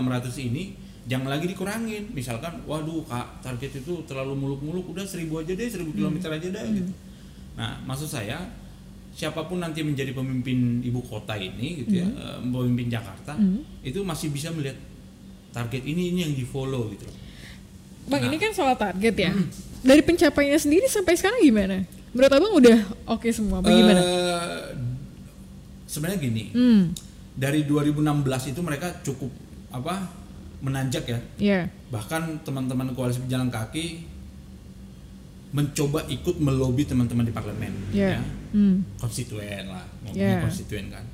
ini 0.44 0.77
jangan 1.05 1.29
lagi 1.29 1.47
dikurangin. 1.47 2.11
Misalkan, 2.11 2.64
waduh 2.64 3.05
Kak, 3.05 3.45
target 3.45 3.81
itu 3.81 3.93
terlalu 4.05 4.35
muluk-muluk, 4.35 4.88
udah 4.90 5.05
1000 5.05 5.40
aja 5.40 5.53
deh, 5.53 5.69
1000 5.69 5.93
Hmm. 5.93 5.97
kilometer 5.97 6.31
aja 6.33 6.49
deh 6.49 6.64
gitu. 6.73 6.93
Nah, 7.55 7.79
maksud 7.85 8.09
saya 8.09 8.40
siapa 9.14 9.47
pun 9.47 9.62
nanti 9.62 9.85
menjadi 9.87 10.11
pemimpin 10.11 10.83
ibu 10.83 10.99
kota 11.05 11.38
ini 11.38 11.87
gitu 11.87 12.03
ya, 12.03 12.09
eh, 12.09 12.38
pemimpin 12.43 12.90
Jakarta, 12.90 13.38
Hmm. 13.38 13.62
itu 13.81 14.03
masih 14.03 14.35
bisa 14.35 14.51
melihat 14.51 14.75
target 15.55 15.87
ini 15.87 16.11
ini 16.11 16.19
yang 16.27 16.35
di 16.35 16.43
follow 16.43 16.90
gitu. 16.90 17.07
Bang, 18.05 18.21
Nah. 18.21 18.29
ini 18.29 18.37
kan 18.37 18.51
soal 18.51 18.75
target 18.75 19.14
ya. 19.14 19.33
Dari 19.81 20.03
pencapaiannya 20.03 20.59
sendiri 20.59 20.88
sampai 20.88 21.14
sekarang 21.14 21.40
gimana? 21.40 21.85
Menurut 22.11 22.33
abang 22.33 22.53
udah 22.59 22.79
oke 23.07 23.29
semua? 23.31 23.62
Bagaimana? 23.62 24.01
Eh, 24.01 24.62
sebenarnya 25.87 26.19
gini, 26.19 26.45
hmm. 26.51 26.83
dari 27.37 27.62
2016 27.62 28.51
itu 28.51 28.61
mereka 28.61 28.99
cukup 29.01 29.31
apa 29.71 30.11
menanjak 30.64 31.05
ya. 31.05 31.18
Ya. 31.37 31.61
Bahkan 31.92 32.40
teman-teman 32.42 32.96
koalisi 32.96 33.20
pejalan 33.20 33.53
kaki 33.53 34.00
mencoba 35.55 36.03
ikut 36.11 36.42
melobi 36.42 36.83
teman-teman 36.83 37.22
di 37.22 37.31
parlemen 37.31 37.70
Ya. 37.94 38.18
ya. 38.18 38.20
Hmm. 38.50 38.83
konstituen 38.98 39.66
lah 39.66 39.87
ngomongnya 40.03 40.38
Yeah. 40.38 40.42
konstituen 40.42 40.87
kan 40.90 41.05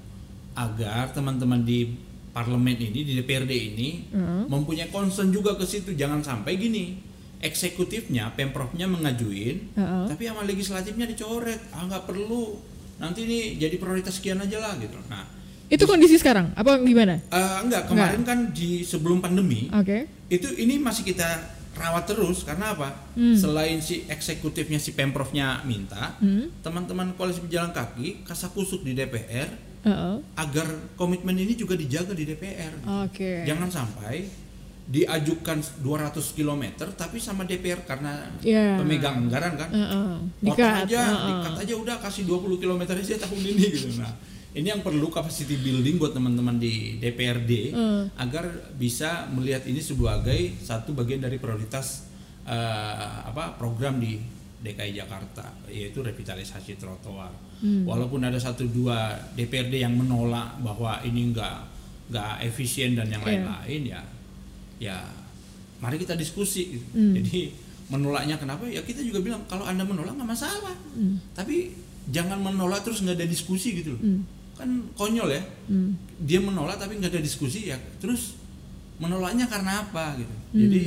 agar 0.54 1.12
teman-teman 1.12 1.60
di 1.60 1.92
parlemen 2.30 2.76
ini 2.76 3.00
di 3.02 3.12
DPRD 3.16 3.52
ini 3.74 3.88
Hmm. 4.08 4.44
mempunyai 4.46 4.88
concern 4.88 5.28
juga 5.28 5.56
ke 5.56 5.64
situ 5.64 5.92
jangan 5.92 6.20
sampai 6.20 6.56
gini 6.56 6.96
eksekutifnya 7.40 8.32
pemprovnya 8.32 8.84
mengajuin 8.84 9.72
Heeh. 9.72 10.04
tapi 10.08 10.22
sama 10.24 10.44
legislatifnya 10.44 11.04
dicoret 11.04 11.60
ah 11.72 11.84
nggak 11.84 12.04
perlu 12.04 12.56
nanti 12.96 13.24
ini 13.24 13.38
jadi 13.56 13.76
prioritas 13.76 14.20
sekian 14.20 14.40
aja 14.40 14.56
lah 14.56 14.76
gitu 14.76 14.96
nah 15.08 15.24
Itu 15.70 15.86
kondisi 15.86 16.18
sekarang? 16.18 16.50
Apa 16.52 16.76
gimana? 16.78 17.22
eh, 17.22 17.56
enggak 17.62 17.86
kemarin 17.86 18.20
kan 18.20 18.50
di 18.50 18.82
sebelum 18.82 19.18
pandemi 19.18 19.70
Oke. 19.70 20.10
itu 20.26 20.50
ini 20.56 20.76
masih 20.76 21.06
kita 21.06 21.26
rawat 21.72 22.04
terus 22.04 22.42
karena 22.42 22.74
apa 22.74 22.90
Hmm. 23.14 23.32
selain 23.32 23.78
si 23.78 24.02
eksekutifnya 24.04 24.76
si 24.76 24.90
pemprovnya 24.90 25.62
minta 25.64 26.18
Hmm. 26.18 26.50
teman-teman 26.60 27.14
koalisi 27.14 27.40
pejalan 27.40 27.70
kaki 27.70 28.22
kasakusuk 28.22 28.82
di 28.82 28.92
DPR 28.92 29.46
Heeh. 29.80 30.16
agar 30.36 30.66
komitmen 30.92 31.32
ini 31.34 31.54
juga 31.54 31.72
dijaga 31.72 32.12
di 32.12 32.26
DPR. 32.26 32.74
Oke. 33.00 33.46
Jangan 33.46 33.70
sampai 33.70 34.26
diajukan 34.84 35.62
200 35.78 36.34
km 36.34 36.64
tapi 36.90 37.16
sama 37.16 37.46
DPR 37.46 37.86
karena 37.86 38.26
Ya. 38.42 38.74
pemegang 38.74 39.22
anggaran 39.22 39.54
kan. 39.54 39.70
Heeh. 39.70 40.10
Potong 40.42 40.58
Dikat. 40.58 40.84
aja, 40.84 41.00
Heeh. 41.06 41.26
dikat 41.32 41.54
aja 41.62 41.74
udah 41.76 41.96
kasih 42.00 42.26
20 42.26 42.58
km 42.58 42.82
aja 42.82 43.14
tahun 43.16 43.38
ini 43.40 43.62
gitu. 43.70 43.88
Nah, 43.96 44.10
ini 44.50 44.66
yang 44.66 44.80
perlu 44.80 45.06
capacity 45.08 45.54
building 45.56 45.96
buat 45.96 46.10
teman-teman 46.10 46.56
di 46.56 46.98
DPRD 46.98 47.70
Hmm. 47.70 48.10
agar 48.16 48.46
bisa 48.74 49.30
melihat 49.30 49.62
ini 49.64 49.78
sebagai 49.78 50.58
satu 50.58 50.90
bagian 50.92 51.20
dari 51.20 51.36
prioritas 51.36 52.10
eh, 52.42 53.08
apa 53.22 53.54
program 53.54 53.96
di 53.96 54.18
DKI 54.60 54.92
Jakarta 54.92 55.54
yaitu 55.68 56.02
revitalisasi 56.02 56.76
trotoar. 56.76 57.30
Hmm. 57.62 57.86
Walaupun 57.86 58.20
ada 58.20 58.36
satu 58.36 58.66
dua 58.66 59.12
DPRD 59.32 59.78
yang 59.78 59.94
menolak 59.94 60.58
bahwa 60.58 60.98
ini 61.00 61.30
enggak 61.30 61.62
enggak 62.10 62.42
efisien 62.42 62.92
dan 62.92 63.06
yang 63.06 63.22
Iya. 63.22 63.28
lain-lain 63.38 63.82
ya 63.86 64.00
ya 64.78 64.96
mari 65.78 65.96
kita 65.96 66.18
diskusi. 66.18 66.74
Hmm. 66.90 67.14
Jadi 67.14 67.54
menolaknya 67.86 68.34
kenapa? 68.34 68.66
Ya 68.66 68.82
kita 68.82 68.98
juga 69.00 69.20
bilang 69.20 69.46
kalau 69.46 69.62
anda 69.62 69.82
menolak 69.82 70.12
nggak 70.12 70.30
masalah, 70.30 70.74
Hmm. 70.92 71.22
tapi 71.32 71.70
jangan 72.08 72.40
menolak 72.40 72.82
terus 72.82 73.00
nggak 73.00 73.14
ada 73.14 73.28
diskusi 73.28 73.78
gitu 73.78 73.94
loh. 73.94 74.02
Hmm. 74.02 74.22
Kan 74.60 74.70
konyol 74.92 75.28
ya. 75.32 75.42
Hmm. 75.72 75.96
Dia 76.20 76.38
menolak 76.44 76.76
tapi 76.76 77.00
nggak 77.00 77.16
ada 77.16 77.22
diskusi 77.24 77.72
ya. 77.72 77.80
Terus 77.96 78.36
menolaknya 79.00 79.48
karena 79.48 79.88
apa 79.88 80.20
gitu? 80.20 80.34
Hmm. 80.52 80.60
Jadi 80.68 80.82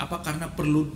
apa 0.00 0.16
karena 0.24 0.48
perlu 0.48 0.88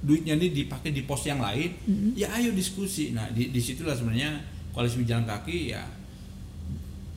duitnya 0.00 0.32
ini 0.40 0.48
dipakai 0.64 0.96
di 0.96 1.04
pos 1.04 1.28
yang 1.28 1.44
lain? 1.44 1.76
Hmm. 1.84 2.10
Ya 2.16 2.32
ayo 2.40 2.56
diskusi. 2.56 3.12
Nah 3.12 3.28
di 3.28 3.52
di 3.52 3.60
situlah 3.60 3.92
sebenarnya 3.92 4.40
koalisi 4.72 5.04
pejalan 5.04 5.28
kaki 5.28 5.76
ya 5.76 5.84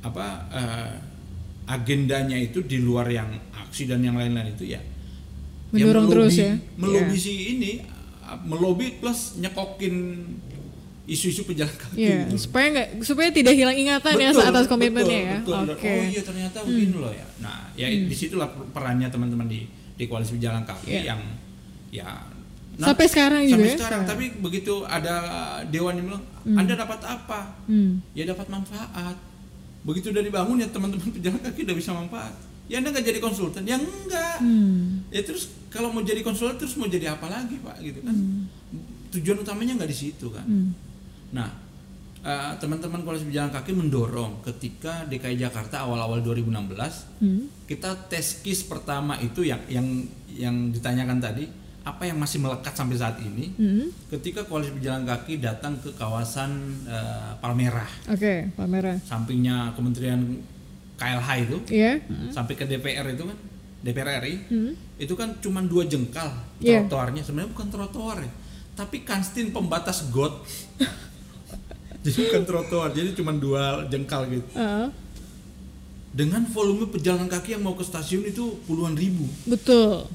apa 0.03 0.25
eh, 0.51 0.93
agendanya 1.63 2.35
itu 2.35 2.59
di 2.59 2.83
luar 2.83 3.07
yang 3.07 3.31
aksi 3.55 3.87
dan 3.87 4.03
yang 4.03 4.19
lain-lain 4.19 4.51
itu 4.51 4.67
ya 4.67 4.81
ya 5.73 5.87
Mendorong 5.89 6.11
terus 6.11 6.35
ya. 6.37 6.53
melobi 6.75 7.15
Iya. 7.15 7.23
si 7.23 7.33
ini 7.57 7.71
uh, 8.21 8.37
melobi 8.45 8.99
plus 8.99 9.39
nyekokin 9.39 9.95
isu-isu 11.03 11.43
pejalan 11.43 11.73
kaki 11.73 11.99
Iya, 11.99 12.15
gitu. 12.25 12.47
supaya 12.47 12.65
nggak 12.71 12.87
supaya 13.03 13.27
tidak 13.29 13.53
hilang 13.53 13.75
ingatan 13.75 14.13
ya 14.15 14.29
Betul, 14.31 14.47
atas 14.47 14.65
komitmennya 14.65 15.03
betul, 15.03 15.27
ya. 15.27 15.37
betul. 15.37 15.63
Oke. 15.69 15.83
Hmm. 15.83 15.99
Oh 15.99 16.05
iya 16.09 16.21
ternyata 16.23 16.57
begini 16.63 16.95
loh 16.95 17.11
ya. 17.11 17.25
Nah, 17.37 17.57
ya 17.73 17.87
di 17.87 18.15
situlah 18.15 18.47
perannya 18.71 19.07
teman-teman 19.07 19.45
di 19.45 19.67
di 19.93 20.03
koalisi 20.05 20.33
pejalan 20.33 20.63
kaki 20.63 20.87
Iya. 20.89 21.01
yang 21.11 21.21
ya 21.89 22.07
Sampai 22.73 23.05
sekarang 23.05 23.45
juga 23.45 23.53
sampai 23.53 23.69
ya? 23.69 23.77
sekarang. 23.77 24.01
Hmm. 24.01 24.09
Tapi 24.09 24.25
begitu 24.39 24.73
ada 24.81 25.15
dewan 25.67 25.93
yang 25.93 26.05
bilang, 26.09 26.23
Anda 26.57 26.73
dapat 26.73 26.99
apa? 27.03 27.39
Hmm. 27.67 28.01
Ya 28.11 28.25
dapat 28.25 28.49
manfaat. 28.49 29.13
Begitu 29.83 30.09
udah 30.09 30.23
dibangun 30.23 30.57
ya 30.57 30.67
teman-teman 30.67 31.05
pejalan 31.13 31.37
kaki 31.43 31.59
udah 31.63 31.75
bisa 31.75 31.91
manfaat. 31.91 32.33
Ya 32.65 32.79
Anda 32.79 32.89
nggak 32.89 33.05
jadi 33.05 33.19
konsultan? 33.19 33.67
Ya 33.67 33.75
enggak. 33.75 34.39
Hmm. 34.39 35.03
Ya 35.11 35.21
terus 35.21 35.51
kalau 35.67 35.91
mau 35.91 36.01
jadi 36.01 36.23
konsultan 36.23 36.55
terus 36.55 36.73
mau 36.73 36.87
jadi 36.87 37.11
apa 37.11 37.27
lagi 37.27 37.59
pak 37.59 37.77
gitu 37.77 37.99
kan? 37.99 38.15
Tujuan 39.11 39.37
utamanya 39.37 39.77
nggak 39.77 39.91
di 39.91 39.97
situ 39.99 40.31
kan? 40.31 40.41
Hmm. 40.41 40.71
Nah, 41.33 41.49
eh, 42.21 42.51
teman-teman 42.55 43.01
koalisi 43.01 43.25
pejalan 43.25 43.51
kaki 43.51 43.73
mendorong 43.73 44.39
ketika 44.43 45.03
DKI 45.03 45.35
Jakarta 45.39 45.81
awal-awal 45.81 46.21
2016 46.21 47.09
Hmm. 47.17 47.49
kita 47.63 48.07
tes 48.07 48.39
kis 48.39 48.63
pertama 48.63 49.17
itu 49.17 49.41
yang 49.41 49.59
yang 49.67 49.87
yang 50.29 50.55
ditanyakan 50.69 51.17
tadi 51.17 51.45
apa 51.83 52.05
yang 52.05 52.15
masih 52.15 52.39
melekat 52.39 52.71
sampai 52.71 52.95
saat 52.95 53.19
ini 53.19 53.51
Hmm. 53.51 53.85
ketika 54.07 54.45
koalisi 54.45 54.71
pejalan 54.73 55.03
kaki 55.03 55.37
datang 55.37 55.75
ke 55.77 55.91
kawasan 55.93 56.53
eh, 56.85 57.31
Palmerah 57.37 57.91
Oke, 58.07 58.47
Palmerah. 58.53 59.01
sampingnya 59.01 59.73
Kementerian 59.73 60.21
KLH 60.95 61.29
itu 61.41 61.57
Iya. 61.67 61.99
sampai 62.29 62.53
ke 62.53 62.63
DPR 62.63 63.03
itu 63.09 63.25
kan 63.25 63.37
DPR 63.81 64.21
RI 64.21 64.35
Hmm. 64.47 64.71
itu 64.95 65.11
kan 65.11 65.35
cuma 65.41 65.59
dua 65.61 65.83
jengkal 65.83 66.31
Iya. 66.57 66.85
trotoarnya 66.85 67.19
sebenarnya 67.19 67.51
bukan 67.51 67.67
trotoar 67.67 68.17
ya 68.21 68.31
tapi 68.73 69.03
kanstin 69.03 69.51
pembatas 69.51 70.07
got 70.07 70.45
jadi 72.03 72.17
bukan 72.27 72.43
trotoar 72.43 72.89
jadi 72.91 73.09
cuma 73.15 73.31
dua 73.31 73.87
jengkal 73.87 74.27
gitu. 74.27 74.45
Ah, 74.53 74.91
dengan 76.13 76.45
volume 76.45 76.85
pejalan 76.87 77.25
kaki 77.25 77.57
yang 77.57 77.63
mau 77.63 77.73
ke 77.73 77.81
stasiun 77.81 78.23
itu 78.23 78.59
puluhan 78.63 78.93
ribu. 78.93 79.25
Betul. 79.45 80.05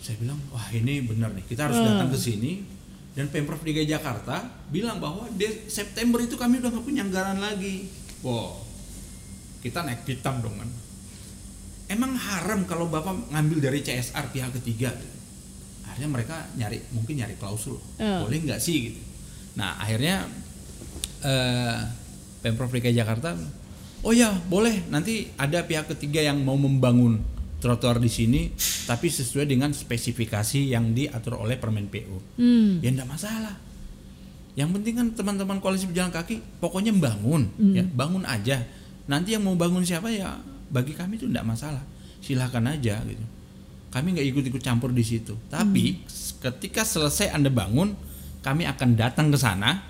saya 0.00 0.16
bilang 0.16 0.40
wah 0.48 0.64
ini 0.72 1.04
benar 1.04 1.28
nih 1.36 1.44
kita 1.44 1.68
harus 1.68 1.76
Ah. 1.76 1.84
datang 1.84 2.08
ke 2.08 2.16
sini. 2.16 2.64
Dan 3.10 3.26
pemprov 3.28 3.60
DKI 3.60 3.90
Jakarta 3.90 4.38
bilang 4.70 4.96
bahwa 4.96 5.26
di 5.28 5.44
September 5.66 6.22
itu 6.22 6.38
kami 6.38 6.56
udah 6.56 6.72
nggak 6.72 6.86
punya 6.86 7.02
anggaran 7.02 7.36
lagi. 7.36 7.84
Wow 8.22 8.70
kita 9.60 9.84
naik 9.84 10.08
hitam 10.08 10.40
dong 10.40 10.56
kan 10.56 10.70
emang 11.92 12.16
haram 12.16 12.64
kalau 12.64 12.88
bapak 12.88 13.28
ngambil 13.28 13.60
dari 13.60 13.84
CSR 13.84 14.32
pihak 14.32 14.56
ketiga? 14.56 14.88
Akhirnya 15.84 16.08
mereka 16.08 16.48
nyari 16.56 16.80
mungkin 16.96 17.20
nyari 17.20 17.36
klausul. 17.36 17.76
Ah. 18.00 18.24
boleh 18.24 18.40
nggak 18.40 18.56
sih 18.56 18.88
gitu. 18.88 19.00
Nah 19.58 19.76
akhirnya 19.76 20.24
eh, 21.22 21.78
pemprov 22.40 22.72
DKI 22.72 22.96
Jakarta 22.96 23.36
oh 24.00 24.12
ya 24.16 24.32
boleh. 24.48 24.88
Nanti 24.88 25.28
ada 25.36 25.60
pihak 25.60 25.92
ketiga 25.92 26.24
yang 26.24 26.40
mau 26.40 26.56
membangun 26.56 27.20
trotoar 27.60 28.00
di 28.00 28.08
sini 28.08 28.48
tapi 28.88 29.12
sesuai 29.12 29.44
dengan 29.44 29.68
spesifikasi 29.76 30.72
yang 30.72 30.96
diatur 30.96 31.36
oleh 31.36 31.60
Permen 31.60 31.92
PU 31.92 32.40
Hmm. 32.40 32.80
ya 32.80 32.88
enggak 32.88 33.08
masalah. 33.08 33.54
Yang 34.56 34.80
penting 34.80 34.94
kan 34.96 35.06
teman-teman 35.12 35.60
koalisi 35.60 35.84
pejalan 35.84 36.08
kaki 36.10 36.40
pokoknya 36.58 36.96
bangun 36.96 37.52
ya 37.76 37.84
bangun 37.84 38.24
aja. 38.24 38.64
Nanti 39.04 39.36
yang 39.36 39.44
mau 39.44 39.54
bangun 39.54 39.84
siapa 39.84 40.08
ya 40.08 40.40
bagi 40.72 40.96
kami 40.96 41.20
itu 41.20 41.28
enggak 41.28 41.44
masalah. 41.44 41.84
Silahkan 42.24 42.64
aja 42.64 43.04
gitu. 43.04 43.24
Kami 43.92 44.16
nggak 44.16 44.26
ikut-ikut 44.32 44.62
campur 44.64 44.96
di 44.96 45.04
situ. 45.04 45.36
Tapi 45.52 46.00
ketika 46.40 46.88
selesai 46.88 47.36
anda 47.36 47.52
bangun 47.52 47.92
kami 48.40 48.64
akan 48.64 48.96
datang 48.96 49.28
ke 49.28 49.36
sana 49.36 49.89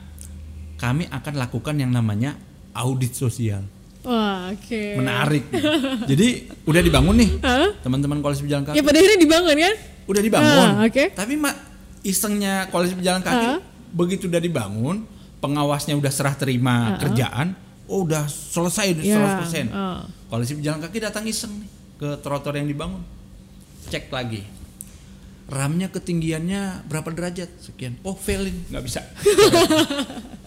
kami 0.81 1.05
akan 1.07 1.35
lakukan 1.37 1.77
yang 1.77 1.93
namanya 1.93 2.35
audit 2.73 3.13
sosial 3.13 3.61
Wah, 4.01 4.49
oke. 4.49 4.97
menarik 4.97 5.45
jadi 6.11 6.29
udah 6.65 6.81
dibangun 6.81 7.15
nih 7.15 7.31
teman-teman 7.79 8.19
koalisi 8.19 8.43
pejalan 8.43 8.65
kaki 8.65 8.75
Ya 8.75 8.83
pada 8.83 8.97
akhirnya 8.97 9.21
dibangun 9.21 9.57
kan? 9.61 9.75
udah 10.09 10.23
dibangun. 10.25 10.69
Ah, 10.75 10.83
oke. 10.83 11.05
Tapi 11.13 11.35
mak 11.37 11.55
isengnya 12.03 12.67
koalisi 12.67 12.97
pejalan 12.97 13.21
kaki 13.21 13.47
Ah. 13.47 13.61
begitu 13.91 14.27
udah 14.27 14.41
dibangun, 14.41 15.07
pengawasnya 15.39 15.95
udah 15.95 16.09
serah 16.09 16.33
terima 16.33 16.97
kerjaan, 16.97 17.55
oh 17.85 18.03
udah 18.03 18.27
selesai 18.27 18.97
udah 18.97 19.05
Ya, 19.05 19.19
100%. 19.39 19.71
ah. 19.71 20.03
Koalisi 20.27 20.57
pejalan 20.57 20.81
kaki 20.81 20.99
datang 20.99 21.25
iseng 21.25 21.53
nih 21.57 21.71
ke 21.95 22.09
trotoar 22.19 22.57
yang 22.57 22.67
dibangun. 22.67 23.05
Cek 23.87 24.09
lagi. 24.09 24.43
RAM-nya 25.47 25.91
ketinggiannya 25.91 26.87
berapa 26.87 27.11
derajat? 27.11 27.51
Sekian. 27.61 27.99
Oh, 28.01 28.15
failin, 28.15 28.55
nggak 28.67 28.83
bisa. 28.83 29.03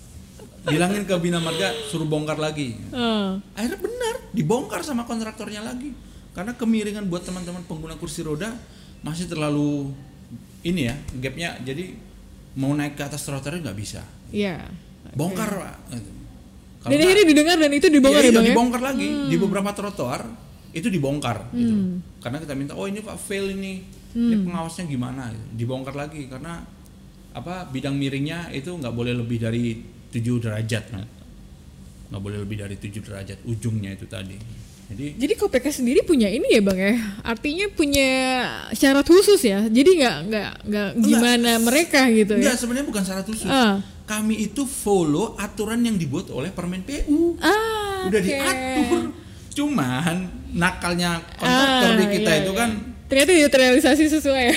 Bilangin 0.64 1.04
ke 1.04 1.16
Bina 1.20 1.44
Marga 1.44 1.76
suruh 1.92 2.08
bongkar 2.08 2.40
lagi. 2.40 2.80
Ah. 2.96 3.36
akhirnya 3.56 3.80
benar 3.84 4.16
dibongkar 4.32 4.80
sama 4.84 5.04
kontraktornya 5.04 5.60
lagi. 5.60 5.92
Karena 6.34 6.56
kemiringan 6.56 7.12
buat 7.12 7.28
teman-teman 7.28 7.62
pengguna 7.68 8.00
kursi 8.00 8.24
roda 8.24 8.56
masih 9.04 9.28
terlalu 9.28 9.92
ini 10.64 10.88
ya 10.88 10.96
gapnya. 11.20 11.60
Jadi 11.62 11.94
mau 12.56 12.72
naik 12.72 12.96
ke 12.96 13.04
atas 13.04 13.28
trotoarnya 13.28 13.70
nggak 13.70 13.80
bisa. 13.80 14.02
Iya. 14.32 14.64
bongkar 15.14 15.52
Pak. 15.52 15.76
Kalau 16.84 16.92
Dan 16.92 17.00
akhirnya 17.00 17.26
didengar 17.28 17.58
dan 17.60 17.72
itu 17.72 17.88
dibongkar 17.88 18.24
Iya, 18.24 18.28
ya 18.28 18.34
iya, 18.36 18.44
ya? 18.44 18.50
dibongkar 18.52 18.82
lagi. 18.84 19.08
Di 19.32 19.36
beberapa 19.40 19.72
trotoar 19.72 20.22
itu 20.74 20.90
dibongkar 20.90 21.54
gitu. 21.54 21.70
Hmm. 21.70 22.02
karena 22.18 22.42
kita 22.42 22.58
minta 22.58 22.74
oh 22.74 22.90
ini 22.90 23.00
pak 23.00 23.16
fail 23.16 23.52
ini. 23.54 23.84
Ini 24.14 24.46
pengawasnya 24.46 24.86
gimana? 24.86 25.30
Dibongkar 25.54 25.96
lagi 25.98 26.30
karena 26.30 26.62
apa 27.34 27.66
bidang 27.70 27.98
miringnya 27.98 28.54
itu 28.54 28.70
nggak 28.70 28.94
boleh 28.94 29.14
lebih 29.18 29.42
dari 29.42 29.74
7 30.14 30.22
derajat 30.40 30.84
kan 30.88 31.06
nggak 32.08 32.22
boleh 32.22 32.38
lebih 32.40 32.58
dari 32.60 32.76
7 32.76 33.02
derajat 33.02 33.38
ujungnya 33.44 33.92
itu 33.92 34.06
tadi 34.06 34.38
jadi 34.84 35.16
Jadi 35.16 35.34
KPK 35.34 35.66
sendiri 35.74 36.00
punya 36.04 36.28
ini 36.28 36.44
ya 36.46 36.62
bang 36.62 36.76
ya? 36.78 36.94
Artinya 37.24 37.66
punya 37.72 38.10
syarat 38.70 39.02
khusus 39.04 39.40
ya? 39.42 39.64
Jadi 39.66 39.96
nggak 39.96 40.18
nggak 40.28 40.52
nggak 40.62 40.90
gimana 41.00 41.52
mereka 41.58 42.04
gitu 42.12 42.36
ya? 42.36 42.40
enggak 42.44 42.58
sebenarnya 42.60 42.86
bukan 42.86 43.02
syarat 43.02 43.26
khusus 43.26 43.48
Ah. 43.48 43.80
kami 44.04 44.44
itu 44.44 44.62
follow 44.64 45.34
aturan 45.36 45.82
yang 45.82 45.96
dibuat 45.96 46.28
oleh 46.30 46.52
Permen 46.52 46.84
PU 46.84 47.40
Ah, 47.40 48.06
udah 48.06 48.20
oke. 48.20 48.28
diatur 48.28 49.02
cuman 49.52 50.16
nakalnya 50.52 51.24
kontraktor 51.34 51.90
Ah, 51.90 51.98
di 51.98 52.06
kita 52.12 52.30
iya, 52.30 52.42
itu 52.44 52.52
iya. 52.52 52.60
kan 52.60 52.70
ternyata 53.06 53.32
tidak 53.32 53.52
terrealisasi 53.52 54.04
sesuai 54.12 54.44
ya? 54.44 54.56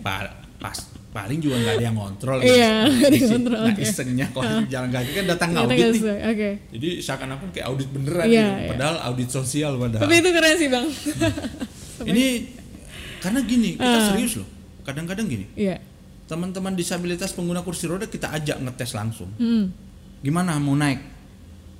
Pa- 0.00 0.32
pas 0.56 0.78
paling 1.16 1.40
juga 1.40 1.56
nggak 1.56 1.74
ada 1.74 1.84
yang 1.86 1.96
ngontrol 1.96 2.38
Iya, 2.38 2.72
yang 2.84 3.08
Isi- 3.10 3.24
ngontrol, 3.26 3.56
nah 3.58 3.72
oke. 3.72 3.80
isengnya 3.80 4.26
kalau 4.28 4.50
di 4.58 4.68
jalan 4.68 4.90
kaki 4.90 5.10
kan 5.14 5.24
datang 5.26 5.48
Ternyata 5.50 5.72
audit 5.72 5.88
nih 5.96 6.18
Oke. 6.28 6.50
jadi 6.70 6.88
seakan-akan 7.00 7.48
kayak 7.50 7.66
audit 7.66 7.88
beneran 7.88 8.26
Iya, 8.26 8.28
gitu. 8.28 8.52
iya. 8.54 8.68
padahal 8.68 8.96
audit 9.02 9.28
sosial 9.30 9.72
padahal 9.76 10.02
Tapi 10.02 10.14
itu 10.14 10.30
keren 10.30 10.54
sih 10.54 10.68
bang. 10.68 10.86
ini 12.04 12.26
karena 13.18 13.40
gini 13.42 13.70
kita 13.74 13.96
Ah. 13.96 14.06
serius 14.06 14.34
loh 14.36 14.48
kadang-kadang 14.82 15.24
gini 15.24 15.46
Iya. 15.54 15.80
teman-teman 16.26 16.74
disabilitas 16.74 17.32
pengguna 17.32 17.62
kursi 17.62 17.86
roda 17.86 18.04
kita 18.04 18.28
ajak 18.32 18.60
ngetes 18.60 18.92
langsung 18.92 19.32
Hmm. 19.34 19.72
gimana 20.18 20.58
mau 20.58 20.74
naik 20.74 21.00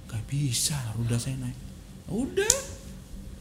gak 0.07 0.23
bisa 0.25 0.75
udah 0.97 1.19
saya 1.19 1.37
naik 1.37 1.59
udah 2.09 2.55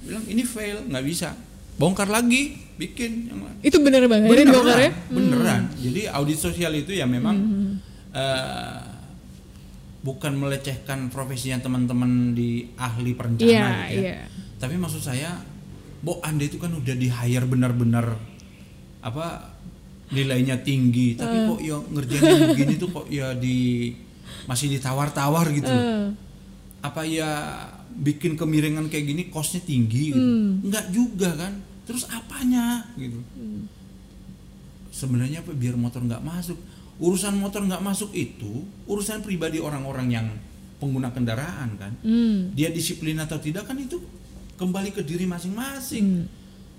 bilang 0.01 0.25
ini 0.25 0.43
fail 0.43 0.83
nggak 0.83 1.01
bisa 1.03 1.31
bongkar 1.75 2.07
lagi 2.07 2.55
bikin 2.75 3.27
yang 3.27 3.39
lain 3.41 3.57
Itu 3.61 3.79
bener 3.79 4.03
bang. 4.05 4.23
Akhirnya 4.23 4.45
dibongkar 4.47 4.79
ya? 4.79 4.91
beneran 5.07 5.61
jadi 5.75 6.01
audit 6.11 6.37
sosial 6.37 6.71
itu 6.73 6.91
ya 6.91 7.03
memang 7.05 7.35
eh, 8.11 8.79
bukan 10.01 10.33
melecehkan 10.33 11.09
profesinya 11.09 11.59
teman-teman 11.59 12.31
di 12.31 12.69
ahli 12.75 13.11
perencana 13.11 13.47
Iya, 13.47 13.67
gitu 13.89 13.99
ya. 13.99 14.13
iya. 14.13 14.19
tapi 14.55 14.75
maksud 14.75 15.01
saya 15.01 15.31
Bo 15.97 16.21
anda 16.21 16.45
itu 16.45 16.55
kan 16.55 16.69
udah 16.69 16.93
di 16.93 17.09
hire 17.09 17.43
benar-benar 17.43 18.13
apa 19.01 19.57
nilainya 20.07 20.61
tinggi 20.61 21.17
tapi 21.17 21.33
Eh. 21.35 21.45
kok 21.47 21.59
ya 21.59 21.77
ngerjain 21.81 22.21
begini 22.51 22.73
tuh 22.77 22.89
kok 22.93 23.07
ya 23.09 23.33
di 23.33 23.89
masih 24.45 24.69
ditawar-tawar 24.69 25.49
gitu. 25.49 25.65
Eh. 25.65 26.13
apa 26.79 27.01
ya 27.01 27.31
bikin 27.95 28.35
kemiringan 28.35 28.87
kayak 28.87 29.05
gini 29.07 29.23
costnya 29.29 29.63
tinggi 29.63 30.11
gitu. 30.11 30.19
Hmm. 30.19 30.65
Enggak 30.67 30.85
juga 30.91 31.29
kan 31.33 31.53
terus 31.85 32.09
apanya 32.09 32.81
gitu 32.97 33.21
sebenarnya 34.89 35.43
apa 35.43 35.51
biar 35.51 35.75
motor 35.75 36.01
nggak 36.01 36.23
masuk 36.23 36.57
urusan 36.97 37.35
motor 37.35 37.61
nggak 37.61 37.83
masuk 37.83 38.09
itu 38.15 38.63
urusan 38.87 39.19
pribadi 39.19 39.59
orang-orang 39.59 40.07
yang 40.09 40.27
pengguna 40.79 41.11
kendaraan 41.11 41.75
kan 41.75 41.93
Hmm. 42.01 42.55
dia 42.55 42.71
disiplin 42.71 43.19
atau 43.19 43.35
tidak 43.37 43.67
kan 43.67 43.75
itu 43.75 43.99
kembali 44.55 44.95
ke 44.95 45.03
diri 45.03 45.27
masing-masing 45.27 46.25
Hmm. 46.25 46.27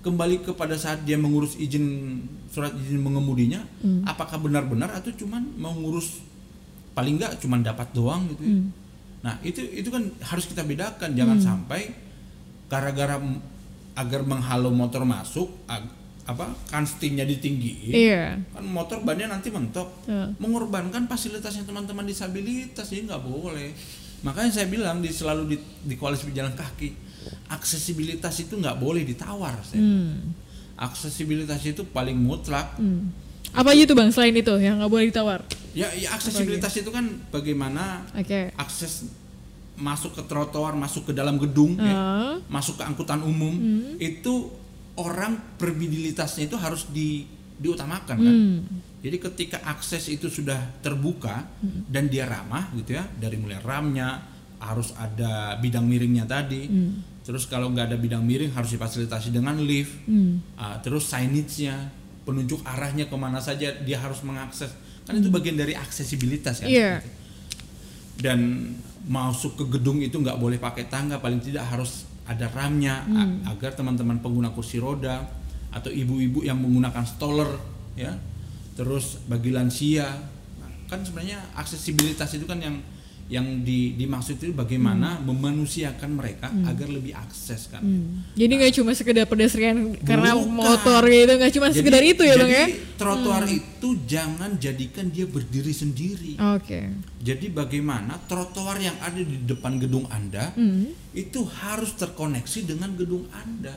kembali 0.01 0.41
kepada 0.41 0.73
saat 0.75 1.05
dia 1.05 1.15
mengurus 1.15 1.53
izin 1.55 2.19
surat 2.49 2.73
izin 2.73 2.99
mengemudinya 2.99 3.61
Hmm. 3.79 4.01
apakah 4.03 4.41
benar-benar 4.41 4.91
atau 4.91 5.13
cuman 5.13 5.45
mau 5.55 5.71
ngurus 5.71 6.19
paling 6.91 7.15
nggak 7.15 7.37
cuman 7.37 7.61
dapat 7.61 7.93
doang 7.93 8.25
gitu 8.33 8.41
ya. 8.43 8.57
Hmm. 9.27 9.35
nah 9.35 9.43
itu 9.43 9.59
itu 9.75 9.89
kan 9.89 9.99
harus 10.23 10.47
kita 10.47 10.63
bedakan 10.63 11.11
jangan 11.11 11.35
sampai 11.37 11.91
gara-gara 12.65 13.19
agar 13.93 14.21
menghalau 14.23 14.71
motor 14.71 15.03
masuk 15.03 15.51
ag- 15.65 15.91
apa 16.23 16.47
kanstingnya 16.65 17.23
ditinggiin 17.25 17.91
Iya. 17.93 18.39
kan 18.49 18.63
motor 18.63 18.99
bannya 19.01 19.27
nanti 19.27 19.47
mentok 19.47 19.87
Heeh. 20.05 20.31
mengorbankan 20.37 21.03
fasilitasnya 21.05 21.63
teman-teman 21.63 22.03
disabilitas 22.03 22.83
jadi 22.85 23.03
nggak 23.05 23.23
boleh 23.25 23.75
makanya 24.21 24.51
saya 24.53 24.67
bilang 24.67 24.99
di 24.99 25.07
selalu 25.09 25.43
di, 25.45 25.57
di 25.83 25.95
koalisi 25.95 26.23
pejalan 26.25 26.51
kaki 26.51 26.89
aksesibilitas 27.47 28.35
itu 28.39 28.55
nggak 28.55 28.75
boleh 28.75 29.03
ditawar 29.03 29.59
saya. 29.61 29.79
Hmm. 29.79 30.31
aksesibilitas 30.77 31.63
itu 31.65 31.83
paling 31.85 32.15
mutlak 32.15 32.75
Hmm. 32.75 33.11
Apa 33.53 33.73
aja 33.73 33.83
tuh 33.85 33.95
bang 33.95 34.09
selain 34.09 34.33
itu 34.33 34.53
yang 34.57 34.79
nggak 34.79 34.91
boleh 34.91 35.05
ditawar? 35.07 35.41
ya, 35.71 35.93
ya 35.93 36.09
aksesibilitas 36.11 36.73
itu 36.73 36.89
kan 36.89 37.05
bagaimana 37.29 38.01
Oke. 38.17 38.49
akses 38.57 39.05
masuk 39.77 40.17
ke 40.17 40.25
trotoar 40.25 40.73
masuk 40.73 41.05
ke 41.05 41.13
dalam 41.13 41.37
gedung 41.37 41.77
ya, 41.77 41.93
Ah. 41.93 42.35
masuk 42.49 42.81
ke 42.81 42.83
angkutan 42.83 43.21
umum 43.21 43.53
Hmm. 43.53 43.93
itu 44.01 44.49
orang 44.97 45.37
perbilitasnya 45.55 46.49
itu 46.49 46.57
harus 46.57 46.89
di 46.89 47.29
diutamakan 47.57 48.17
kan 48.17 48.33
Hmm. 48.33 48.61
Jadi 48.97 49.17
ketika 49.21 49.61
akses 49.63 50.09
itu 50.09 50.25
sudah 50.27 50.57
terbuka 50.81 51.45
dan 51.87 52.09
dia 52.09 52.25
ramah 52.25 52.73
gitu 52.73 52.97
ya, 52.97 53.05
dari 53.13 53.37
mulai 53.37 53.61
ramnya 53.61 54.25
harus 54.57 54.89
ada 54.93 55.53
bidang 55.55 55.85
miringnya 55.85 56.25
tadi. 56.25 56.65
Terus 57.21 57.45
kalau 57.45 57.69
nggak 57.69 57.93
ada 57.93 57.97
bidang 57.97 58.25
miring 58.25 58.51
harus 58.51 58.73
difasilitasi 58.73 59.29
dengan 59.29 59.61
lift. 59.61 59.93
Hmm. 60.09 60.41
Ah, 60.57 60.81
terus 60.81 61.05
signage-nya 61.05 61.93
penunjuk 62.27 62.59
arahnya 62.61 63.07
ke 63.07 63.15
mana 63.15 63.39
saja 63.39 63.71
dia 63.79 63.97
harus 63.97 64.19
mengakses 64.21 64.75
kan 65.03 65.15
itu 65.15 65.31
bagian 65.31 65.55
dari 65.55 65.71
aksesibilitas 65.71 66.59
kan 66.59 66.67
Iya. 66.67 66.99
gitu. 66.99 67.09
dan 68.19 68.39
masuk 69.07 69.55
ke 69.55 69.65
gedung 69.71 69.97
itu 69.99 70.13
nggak 70.13 70.35
boleh 70.35 70.57
pakai 70.57 70.85
tangga 70.85 71.17
paling 71.17 71.39
tidak 71.39 71.63
harus 71.65 72.03
ada 72.27 72.49
ramnya 72.49 73.07
a- 73.07 73.47
agar 73.47 73.71
teman-teman 73.71 74.19
pengguna 74.19 74.51
kursi 74.51 74.77
roda 74.77 75.23
atau 75.69 75.87
ibu-ibu 75.87 76.43
yang 76.43 76.57
menggunakan 76.57 77.07
stroller 77.07 77.47
ya 77.95 78.11
terus 78.73 79.23
bagi 79.23 79.49
lansia 79.49 80.11
Nah, 80.57 80.69
kan 80.87 80.99
sebenarnya 80.99 81.39
aksesibilitas 81.53 82.27
itu 82.33 82.43
kan 82.43 82.57
yang 82.57 82.75
yang 83.27 83.43
di, 83.59 83.91
dimaksud 83.93 84.39
itu 84.39 84.51
bagaimana 84.51 85.19
memanusiakan 85.19 86.11
mereka 86.11 86.47
agar 86.63 86.87
lebih 86.87 87.11
akses 87.11 87.67
kan 87.67 87.79
Hmm. 87.79 88.23
Jadi 88.33 88.51
nggak 88.53 88.73
cuma 88.73 88.91
sekedar 88.91 89.25
pedestrian 89.25 89.75
karena 89.99 90.31
Bukan. 90.31 90.47
motor 90.49 91.01
gitu, 91.05 91.27
nggak 91.29 91.51
cuma 91.51 91.67
Jadi- 91.67 91.77
sekedar 91.77 92.01
itu 92.01 92.21
ya 92.21 92.35
bang 92.35 92.49
ya? 92.49 92.65
trotoar 92.95 93.43
itu 93.45 93.87
jangan 94.03 94.55
jadikan 94.55 95.07
dia 95.07 95.25
berdiri 95.25 95.69
sendiri 95.69 96.33
Oke. 96.49 96.89
jadi 97.19 97.45
bagaimana 97.49 98.17
trotoar 98.23 98.77
yang 98.77 98.95
ada 98.97 99.17
di 99.17 99.37
depan 99.41 99.77
gedung 99.77 100.07
Anda 100.07 100.49
Hmm. 100.51 100.95
itu 101.13 101.43
harus 101.43 101.93
terkoneksi 101.93 102.59
dengan 102.65 102.93
gedung 102.93 103.27
Anda. 103.29 103.75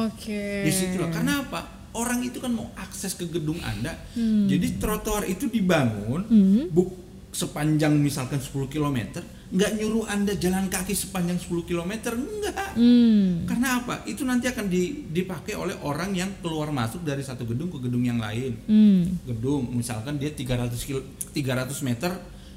Oke. 0.00 0.62
Di 0.62 0.70
situlah 0.70 1.10
karena 1.10 1.42
apa? 1.42 1.60
Orang 1.92 2.22
itu 2.22 2.38
kan 2.38 2.48
mau 2.48 2.72
akses 2.74 3.12
ke 3.12 3.26
gedung 3.26 3.60
Anda. 3.60 3.92
Hmm. 4.14 4.46
Jadi 4.46 4.78
trotoar 4.78 5.26
itu 5.26 5.44
dibangun 5.46 6.24
buk 6.68 7.01
sepanjang 7.32 7.96
misalkan 7.96 8.36
10 8.36 8.52
km, 8.68 9.24
nggak 9.48 9.70
nyuruh 9.74 10.04
Anda 10.04 10.32
jalan 10.34 10.68
kaki 10.68 10.92
sepanjang 10.92 11.40
10 11.40 11.64
km, 11.64 11.92
enggak. 12.12 12.76
Hmm. 12.76 13.44
Karena 13.44 13.80
apa? 13.80 14.04
Itu 14.04 14.22
nanti 14.22 14.46
akan 14.46 14.68
di- 14.68 15.08
dipakai 15.08 15.52
oleh 15.52 15.76
orang 15.80 16.12
yang 16.12 16.28
keluar 16.38 16.68
masuk 16.68 17.00
dari 17.00 17.20
satu 17.20 17.42
gedung 17.42 17.68
ke 17.68 17.80
gedung 17.80 18.00
yang 18.00 18.16
lain 18.16 18.52
Hmm. 18.62 19.16
gedung 19.24 19.72
misalkan 19.72 20.16
dia 20.16 20.28
300 20.28 20.76
kilo 20.78 21.00
300 21.32 21.80
meter 21.80 22.12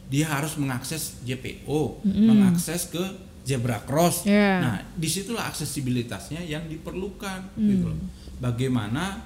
dia 0.05 0.28
harus 0.30 0.53
mengakses 0.55 1.17
JPO 1.21 2.05
mengakses 2.05 2.86
ke 2.88 3.01
zebra 3.41 3.82
cross 3.82 4.21
Ya. 4.23 4.59
nah 4.59 4.76
di 4.91 5.05
situlah 5.05 5.45
aksesibilitasnya 5.45 6.41
yang 6.41 6.65
diperlukan 6.65 7.57
gitu 7.57 7.89
loh 7.89 7.99
bagaimana 8.38 9.21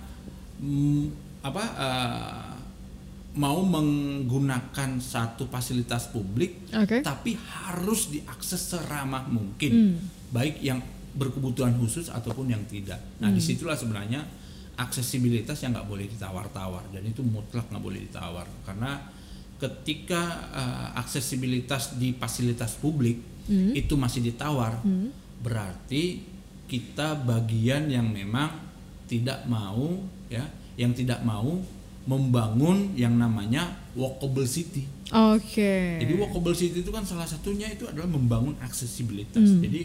mm, 0.57 1.03
apa 1.41 1.63
eh, 1.63 2.48
mau 3.37 3.61
menggunakan 3.61 4.97
satu 4.97 5.45
fasilitas 5.45 6.09
publik 6.09 6.73
Oke. 6.73 7.05
tapi 7.05 7.37
harus 7.37 8.09
diakses 8.09 8.73
seramah 8.73 9.25
mungkin. 9.29 9.71
Hmm. 9.71 9.97
baik 10.29 10.61
yang 10.61 10.77
berkebutuhan 11.17 11.73
khusus 11.81 12.05
ataupun 12.13 12.53
yang 12.53 12.61
tidak. 12.69 13.01
Nah 13.17 13.33
di 13.33 13.41
situlah 13.41 13.73
sebenarnya 13.73 14.21
aksesibilitas 14.77 15.57
yang 15.65 15.73
nggak 15.73 15.89
boleh 15.89 16.05
ditawar-tawar. 16.05 16.85
Dan 16.93 17.09
itu 17.09 17.25
mutlak 17.25 17.65
nggak 17.65 17.81
boleh 17.81 18.05
ditawar. 18.05 18.45
Karena 18.61 19.09
ketika 19.57 20.21
eh, 20.53 20.87
aksesibilitas 21.01 21.97
di 21.97 22.13
fasilitas 22.13 22.77
publik 22.77 23.41
itu 23.49 23.97
masih 23.97 24.21
ditawar 24.21 24.77
berarti 25.41 26.21
kita 26.69 27.17
bagian 27.25 27.89
yang 27.89 28.05
memang 28.05 28.53
tidak 29.09 29.41
mau 29.49 29.97
ya 30.29 30.45
yang 30.77 30.93
tidak 30.93 31.25
mau 31.25 31.57
membangun 32.09 32.97
yang 32.97 33.13
namanya 33.13 33.69
walkable 33.93 34.49
city 34.49 34.89
Oke. 35.09 36.01
jadi 36.01 36.13
walkable 36.17 36.57
city 36.57 36.81
itu 36.81 36.89
kan 36.89 37.05
salah 37.05 37.25
satunya 37.25 37.69
itu 37.69 37.85
adalah 37.85 38.05
membangun 38.05 38.53
aksesibilitas. 38.61 39.41
Hmm, 39.41 39.61
Jadi 39.61 39.79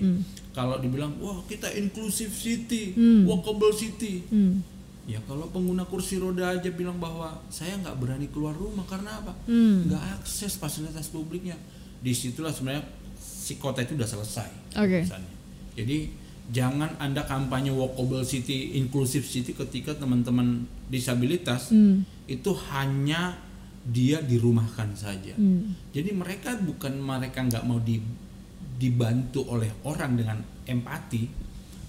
kalau 0.53 0.77
dibilang 0.77 1.16
wah 1.16 1.41
kita 1.45 1.68
inclusive 1.72 2.29
city, 2.29 2.93
Hmm. 2.93 3.25
walkable 3.25 3.72
city. 3.72 4.20
Hmm. 4.29 4.61
Ya 5.05 5.20
kalau 5.25 5.49
pengguna 5.49 5.85
kursi 5.85 6.16
roda 6.16 6.53
aja 6.53 6.68
bilang 6.68 6.97
bahwa 6.97 7.41
saya 7.49 7.77
nggak 7.77 7.97
berani 7.97 8.29
keluar 8.29 8.53
rumah 8.53 8.85
karena 8.85 9.16
apa? 9.16 9.33
Hmm. 9.45 9.89
Nggak 9.89 10.03
akses 10.20 10.57
fasilitas 10.57 11.09
publiknya. 11.09 11.57
Di 12.01 12.12
situlah 12.12 12.53
sebenarnya 12.53 12.85
si 13.16 13.57
kota 13.57 13.81
itu 13.81 13.97
udah 13.97 14.09
selesai. 14.09 14.77
Oke. 14.77 15.09
urusannya. 15.09 15.33
Jadi 15.72 15.99
jangan 16.51 16.92
anda 16.99 17.24
kampanye 17.24 17.72
walkable 17.72 18.20
city, 18.20 18.76
inclusive 18.76 19.24
city 19.24 19.53
ketika 19.53 19.97
teman-teman 19.97 20.68
disabilitas 20.86 21.72
Hmm. 21.72 22.05
itu 22.26 22.53
hanya 22.68 23.38
dia 23.84 24.20
dirumahkan 24.20 24.92
saja. 24.92 25.32
Hmm. 25.36 25.76
Jadi 25.92 26.12
mereka 26.12 26.57
bukan 26.57 26.97
mereka 26.97 27.40
nggak 27.40 27.64
mau 27.64 27.80
di- 27.80 28.01
dibantu 28.74 29.45
oleh 29.47 29.70
orang 29.84 30.16
dengan 30.16 30.38
empati, 30.64 31.28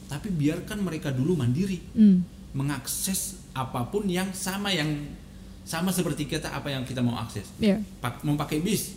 tapi 0.06 0.28
biarkan 0.30 0.84
mereka 0.84 1.12
dulu 1.12 1.36
mandiri 1.36 1.80
Hmm. 1.92 2.24
mengakses 2.56 3.44
apa 3.52 3.88
pun 3.88 4.08
yang 4.08 4.32
sama 4.32 4.72
yang 4.72 4.88
sama 5.66 5.90
seperti 5.90 6.30
kita 6.30 6.48
apa 6.48 6.70
yang 6.70 6.86
kita 6.86 7.02
mau 7.02 7.18
akses. 7.18 7.50
Pak, 8.00 8.22
mau 8.22 8.38
pakai 8.38 8.62
bis, 8.62 8.96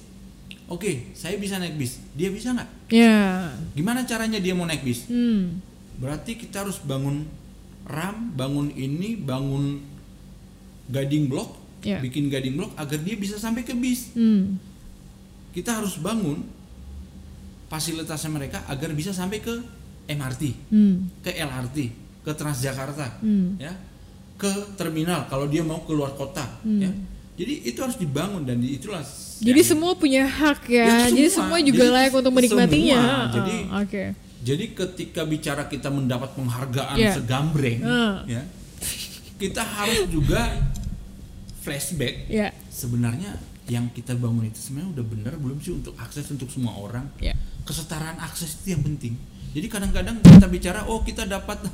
oke, 0.68 1.12
saya 1.12 1.36
bisa 1.36 1.56
naik 1.56 1.74
bis. 1.74 1.98
Dia 2.12 2.28
bisa 2.28 2.52
nggak? 2.52 2.68
Ya. 2.92 3.50
Gimana 3.72 4.04
caranya 4.04 4.38
dia 4.38 4.52
mau 4.52 4.64
naik 4.64 4.84
bis? 4.84 5.08
Hmm. 5.08 5.58
Berarti 5.98 6.36
kita 6.36 6.62
harus 6.62 6.78
bangun 6.78 7.26
ram, 7.88 8.30
bangun 8.36 8.70
ini, 8.70 9.16
bangun 9.16 9.80
guiding 10.88 11.26
block, 11.26 11.56
Ya. 11.78 12.02
bikin 12.02 12.26
guiding 12.26 12.58
block 12.58 12.74
agar 12.74 12.98
dia 13.00 13.14
bisa 13.14 13.38
sampai 13.38 13.62
ke 13.62 13.72
bis. 13.72 14.12
Hmm. 14.12 14.58
Kita 15.54 15.78
harus 15.78 15.96
bangun 15.98 16.42
fasilitasnya 17.68 18.30
mereka 18.32 18.64
agar 18.66 18.92
bisa 18.92 19.12
sampai 19.12 19.38
ke 19.38 19.52
MRT, 20.08 20.42
Hmm. 20.72 21.08
ke 21.20 21.36
LRT, 21.36 21.92
ke 22.24 22.32
Transjakarta, 22.32 23.20
Hmm. 23.20 23.60
ya, 23.60 23.72
ke 24.40 24.48
terminal 24.74 25.28
kalau 25.28 25.44
dia 25.46 25.60
mau 25.60 25.84
keluar 25.84 26.16
kota, 26.16 26.44
Hmm. 26.64 26.80
ya. 26.80 26.90
Jadi 27.38 27.52
itu 27.64 27.78
harus 27.78 27.94
dibangun 27.94 28.42
dan 28.42 28.58
itulah. 28.58 29.00
Jadi 29.38 29.54
yang- 29.56 29.70
semua 29.70 29.94
punya 29.94 30.26
hak 30.26 30.66
ya. 30.66 30.82
Ya, 30.82 30.96
Jadi 31.06 31.30
semua. 31.30 31.54
semua 31.54 31.58
juga 31.62 31.84
Jadi 31.86 31.94
layak 31.94 32.12
untuk 32.12 32.32
menikmatinya. 32.34 32.98
semua. 32.98 33.14
Ah, 33.14 33.26
Jadi- 33.30 33.64
Oke. 33.78 34.04
Jadi 34.38 34.64
ketika 34.72 35.22
bicara 35.22 35.62
kita 35.64 35.88
mendapat 35.88 36.30
penghargaan 36.32 36.96
Ya. 36.96 37.14
segambreng, 37.14 37.78
Ah. 37.80 38.22
ya, 38.24 38.42
kita 39.36 39.62
harus 39.62 40.06
juga 40.08 40.66
flashback. 41.60 42.26
Ya. 42.28 42.50
Sebenarnya 42.68 43.38
yang 43.68 43.86
kita 43.88 44.16
bangun 44.16 44.48
itu 44.48 44.58
sebenarnya 44.58 44.90
udah 44.96 45.06
benar 45.06 45.32
belum 45.36 45.58
sih 45.60 45.74
untuk 45.74 45.94
akses 45.96 46.26
untuk 46.28 46.48
semua 46.48 46.74
orang? 46.74 47.06
Ya. 47.18 47.36
Kesetaraan 47.62 48.16
akses 48.18 48.58
itu 48.58 48.72
yang 48.72 48.82
penting. 48.82 49.14
Jadi 49.52 49.66
kadang-kadang 49.66 50.18
kita 50.18 50.46
bicara, 50.46 50.86
oh 50.86 51.02
kita 51.02 51.22
dapat 51.22 51.58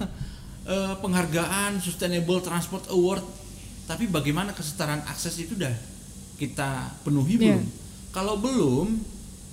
eh, 0.65 0.95
penghargaan 0.99 1.79
Sustainable 1.79 2.41
Transport 2.41 2.89
Award, 2.89 3.23
tapi 3.85 4.09
bagaimana 4.09 4.51
kesetaraan 4.51 5.05
akses 5.05 5.37
itu 5.37 5.55
udah 5.55 5.73
kita 6.35 6.91
penuhi 7.03 7.37
Iya. 7.37 7.57
belum? 7.57 7.65
Kalau 8.11 8.35
belum, 8.39 8.87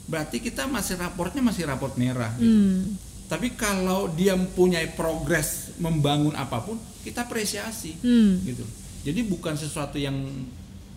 berarti 0.06 0.38
kita 0.38 0.66
masih 0.66 0.98
raportnya 0.98 1.42
masih 1.42 1.66
raport 1.66 1.94
merah. 1.96 2.32
gitu. 2.36 2.46
Hmm. 2.48 2.96
Tapi 3.26 3.56
kalau 3.56 4.12
dia 4.12 4.36
mempunyai 4.36 4.92
progres 4.92 5.72
membangun 5.80 6.36
apa 6.36 6.60
pun, 6.60 6.76
kita 7.02 7.24
apresiasi, 7.24 7.96
Hmm. 8.00 8.44
gitu. 8.44 8.66
Jadi 9.02 9.24
bukan 9.24 9.56
sesuatu 9.56 9.96
yang 9.96 10.14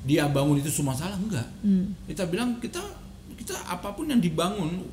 dia 0.05 0.28
bangun 0.28 0.61
itu 0.61 0.68
semua 0.68 0.93
salah, 0.93 1.16
enggak. 1.16 1.47
Hmm. 1.62 1.95
Kita 2.05 2.26
bilang 2.26 2.59
kita 2.59 2.82
kita 3.35 3.55
apa 3.64 3.93
pun 3.93 4.09
yang 4.09 4.20
dibangun 4.20 4.85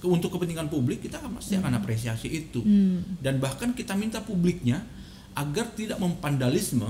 untuk 0.00 0.30
kepentingan 0.30 0.70
publik 0.70 1.02
kita 1.02 1.18
pasti 1.20 1.58
akan 1.58 1.76
apresiasi 1.76 2.30
itu. 2.30 2.62
Hmm. 2.62 3.18
Dan 3.18 3.36
bahkan 3.36 3.74
kita 3.74 3.92
minta 3.92 4.22
publiknya 4.22 4.80
agar 5.34 5.74
tidak 5.74 5.98
memvandalisme, 5.98 6.86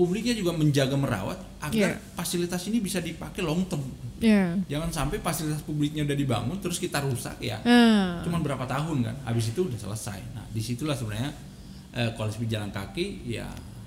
publiknya 0.00 0.32
juga 0.32 0.56
menjaga 0.56 0.96
merawat 0.96 1.36
agar 1.60 1.92
Iya. 1.92 2.00
fasilitas 2.16 2.64
ini 2.64 2.80
bisa 2.80 2.98
dipakai 2.98 3.44
long 3.44 3.68
term. 3.68 3.84
Ya. 4.16 4.56
Jangan 4.66 4.88
sampai 4.88 5.20
fasilitas 5.20 5.60
publiknya 5.60 6.02
udah 6.02 6.12
dibangun 6.14 6.56
terus 6.56 6.76
kita 6.76 7.00
rusak 7.00 7.36
ya 7.38 7.60
Ah. 7.60 8.20
cuman 8.20 8.40
berapa 8.40 8.64
tahun 8.64 9.00
kan 9.02 9.16
habis 9.22 9.48
itu 9.48 9.60
udah 9.62 9.76
selesai 9.76 10.20
nah 10.32 10.44
di 10.46 10.58
situlah 10.58 10.92
sebenarnya 10.92 11.32
eh, 11.90 12.08
koalisi 12.14 12.40
pejalan 12.40 12.68
kaki 12.70 13.26
ya 13.26 13.44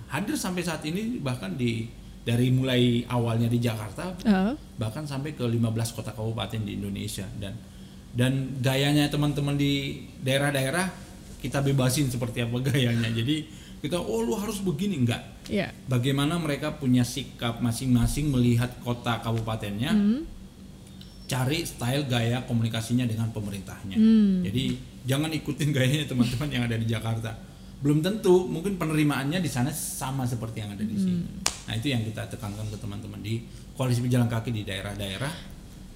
hadir 0.07 0.33
sampai 0.35 0.61
saat 0.61 0.81
ini 0.83 1.17
bahkan 1.17 1.53
di 1.53 1.89
dari 2.21 2.49
mulai 2.49 3.01
awalnya 3.07 3.45
di 3.45 3.57
Jakarta 3.57 4.13
Ah. 4.21 4.53
bahkan 4.75 5.01
sampai 5.03 5.33
ke 5.33 5.41
15 5.41 5.65
kota 5.91 6.13
kabupaten 6.13 6.61
di 6.61 6.77
Indonesia 6.77 7.25
dan 7.37 7.57
dan 8.13 8.33
gayanya 8.59 9.09
teman-teman 9.09 9.53
di 9.53 9.97
daerah-daerah 10.19 10.85
kita 11.39 11.61
bebasin 11.61 12.07
seperti 12.07 12.41
apa 12.41 12.57
gayanya 12.63 13.09
jadi 13.11 13.45
kita 13.81 13.97
oh 13.97 14.21
lu 14.21 14.33
harus 14.33 14.61
begini 14.61 14.97
enggak 14.97 15.32
Ya. 15.51 15.67
bagaimana 15.91 16.39
mereka 16.39 16.71
punya 16.79 17.03
sikap 17.03 17.59
masing-masing 17.59 18.31
melihat 18.31 18.71
kota 18.79 19.19
kabupatennya 19.19 19.91
Hmm. 19.91 20.23
cari 21.23 21.63
style 21.65 22.05
gaya 22.05 22.43
komunikasinya 22.45 23.07
dengan 23.07 23.31
pemerintahnya. 23.31 23.95
Hmm. 23.97 24.43
Jadi 24.43 24.75
jangan 25.07 25.31
ikutin 25.31 25.71
gayanya 25.71 26.05
teman-teman 26.05 26.49
yang 26.51 26.63
ada 26.67 26.75
di 26.77 26.85
Jakarta. 26.85 27.31
Belum 27.83 27.99
tentu 27.99 28.47
mungkin 28.47 28.79
penerimaannya 28.79 29.43
di 29.43 29.49
sana 29.49 29.71
sama 29.73 30.23
seperti 30.23 30.63
yang 30.63 30.71
ada 30.71 30.83
di 30.83 30.95
sini. 30.95 31.23
Nah, 31.67 31.73
itu 31.75 31.91
yang 31.91 32.03
kita 32.03 32.27
tekankan 32.27 32.67
ke 32.71 32.77
teman-teman 32.79 33.19
di 33.23 33.43
koalisi 33.75 34.03
pejalan 34.03 34.27
kaki 34.27 34.51
di 34.51 34.63
daerah-daerah 34.63 35.31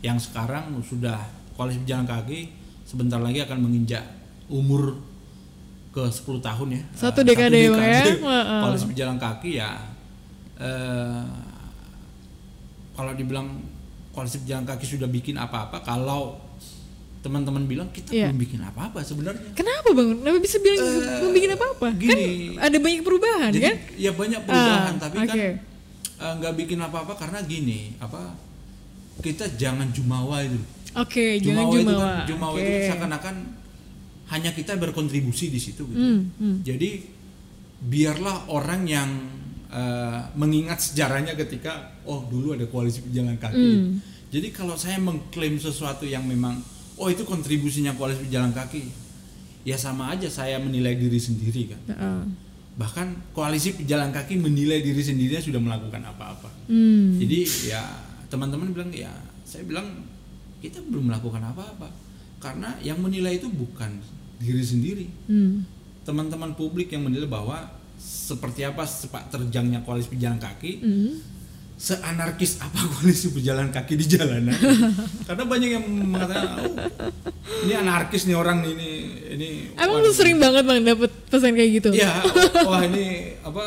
yang 0.01 0.19
sekarang 0.19 0.71
sudah 0.83 1.15
koalisi 1.55 1.83
pejalan 1.83 2.07
kaki 2.07 2.39
sebentar 2.87 3.19
lagi 3.19 3.43
akan 3.43 3.67
menginjak 3.67 4.03
umur 4.47 4.95
ke 5.97 6.03
10 6.05 6.37
tahun 6.39 6.67
ya. 6.71 6.81
Satu 6.93 7.19
Eh, 7.19 7.25
dekade 7.25 7.57
ya, 7.57 7.69
Bang, 7.71 7.81
ya? 7.81 8.01
Heeh. 8.05 8.61
Koalisi 8.61 8.85
pejalan 8.87 9.17
kaki 9.17 9.51
ya 9.55 9.71
eh 10.57 11.25
kalau 12.91 13.13
dibilang 13.13 13.61
koalisi 14.09 14.41
pejalan 14.41 14.61
kaki 14.63 14.85
sudah 14.87 15.05
bikin 15.07 15.35
apa-apa 15.35 15.77
kalau 15.79 16.37
teman-teman 17.19 17.65
bilang 17.65 17.89
kita 17.89 18.09
Iya. 18.09 18.29
belum 18.29 18.39
bikin 18.39 18.61
apa-apa 18.63 19.01
sebenarnya. 19.01 19.51
Kenapa 19.51 19.89
bang? 19.91 20.09
Kenapa 20.15 20.37
bisa 20.39 20.57
bilang 20.59 20.79
Eh, 20.79 21.17
belum 21.19 21.31
bikin 21.31 21.51
apa-apa? 21.51 21.87
Kan 21.87 21.97
gini. 21.99 22.25
ada 22.55 22.77
banyak 22.77 23.01
perubahan 23.01 23.49
Jadi 23.51 23.61
kan? 23.63 23.75
ya 23.97 24.11
banyak 24.11 24.41
perubahan 24.43 24.81
Ah, 24.87 24.99
tapi 24.99 25.17
kan 25.19 25.27
oke. 25.31 25.47
eh, 26.15 26.33
nggak 26.37 26.53
bikin 26.55 26.79
apa-apa 26.79 27.13
karena 27.15 27.39
gini 27.43 27.79
apa 27.97 28.37
kita 29.19 29.49
jangan 29.51 29.89
jumawa 29.89 30.41
itu. 30.41 30.61
Oke, 30.95 31.37
jangan 31.37 31.65
Jumawa, 31.65 31.73
itu 31.75 31.81
jumawa. 31.83 32.01
kan 32.07 32.27
jumawa 32.27 32.53
Oke. 32.53 32.59
itu 32.59 32.69
kan 32.71 32.81
seakan-akan 32.87 33.35
hanya 34.27 34.51
kita 34.51 34.75
berkontribusi 34.75 35.47
di 35.47 35.59
situ 35.59 35.87
gitu. 35.87 35.97
Hmm, 35.97 36.21
hmm. 36.35 36.57
Jadi 36.67 36.89
biarlah 37.79 38.51
orang 38.51 38.81
yang 38.83 39.09
eh, 39.71 40.21
mengingat 40.35 40.83
sejarahnya 40.83 41.37
ketika 41.39 41.95
oh 42.03 42.27
dulu 42.27 42.57
ada 42.57 42.67
koalisi 42.67 43.05
pejalan 43.07 43.39
kaki. 43.39 43.55
Hmm. 43.55 44.03
Jadi 44.27 44.47
kalau 44.51 44.75
saya 44.75 44.99
mengklaim 44.99 45.55
sesuatu 45.55 46.03
yang 46.03 46.27
memang 46.27 46.59
oh 46.99 47.07
itu 47.07 47.23
kontribusinya 47.23 47.95
koalisi 47.95 48.27
pejalan 48.27 48.51
kaki, 48.51 48.83
ya 49.63 49.79
sama 49.79 50.11
aja 50.11 50.27
saya 50.27 50.59
menilai 50.59 50.99
diri 50.99 51.19
sendiri 51.21 51.71
kan. 51.71 51.81
Heeh. 51.95 52.21
Bahkan 52.77 53.33
koalisi 53.33 53.73
pejalan 53.79 54.11
kaki 54.11 54.37
menilai 54.37 54.83
diri 54.83 54.99
sendirinya 54.99 55.39
sudah 55.39 55.61
melakukan 55.63 56.03
apa-apa. 56.03 56.51
Hmm. 56.67 57.15
Jadi 57.15 57.71
ya 57.71 57.81
teman-teman 58.27 58.75
bilang 58.75 58.91
ya 58.91 59.09
saya 59.47 59.63
bilang 59.63 60.03
kita 60.59 60.83
belum 60.83 61.07
melakukan 61.07 61.39
apa-apa 61.39 62.06
karena 62.37 62.77
yang 62.79 62.97
menilai 62.97 63.35
itu 63.35 63.47
bukan 63.47 63.97
diri 64.37 64.61
sendiri. 64.61 65.05
Hmm. 65.25 65.65
Teman-teman 66.01 66.53
publik 66.53 66.89
yang 66.89 67.03
menilai 67.03 67.25
bahwa 67.25 67.67
seperti 67.97 68.61
apa 68.61 68.83
sepak 68.83 69.27
terjangnya 69.27 69.81
koalisi 69.81 70.09
pejalan 70.09 70.37
kaki, 70.37 70.71
Hmm. 70.77 71.11
seanarkis 71.75 72.57
apa 72.57 72.77
koalisi 72.91 73.29
pejalan 73.31 73.69
kaki 73.69 73.93
di 73.95 74.05
jalanan. 74.07 74.53
karena 75.27 75.43
banyak 75.43 75.69
yang 75.71 75.85
mengatakan 75.85 76.47
oh, 76.59 76.73
ini 77.63 77.73
anarkis 77.75 78.23
nih 78.23 78.33
orang 78.33 78.61
ini 78.63 78.89
ini 79.31 79.49
Emang 79.73 79.99
lu 79.99 80.09
sering 80.09 80.37
banget 80.37 80.63
bang 80.63 80.81
dapet 80.83 81.09
pesan 81.27 81.53
kayak 81.53 81.71
gitu? 81.75 81.89
Ya, 81.91 82.21
wah 82.67 82.81
ini 82.81 83.37
apa 83.39 83.65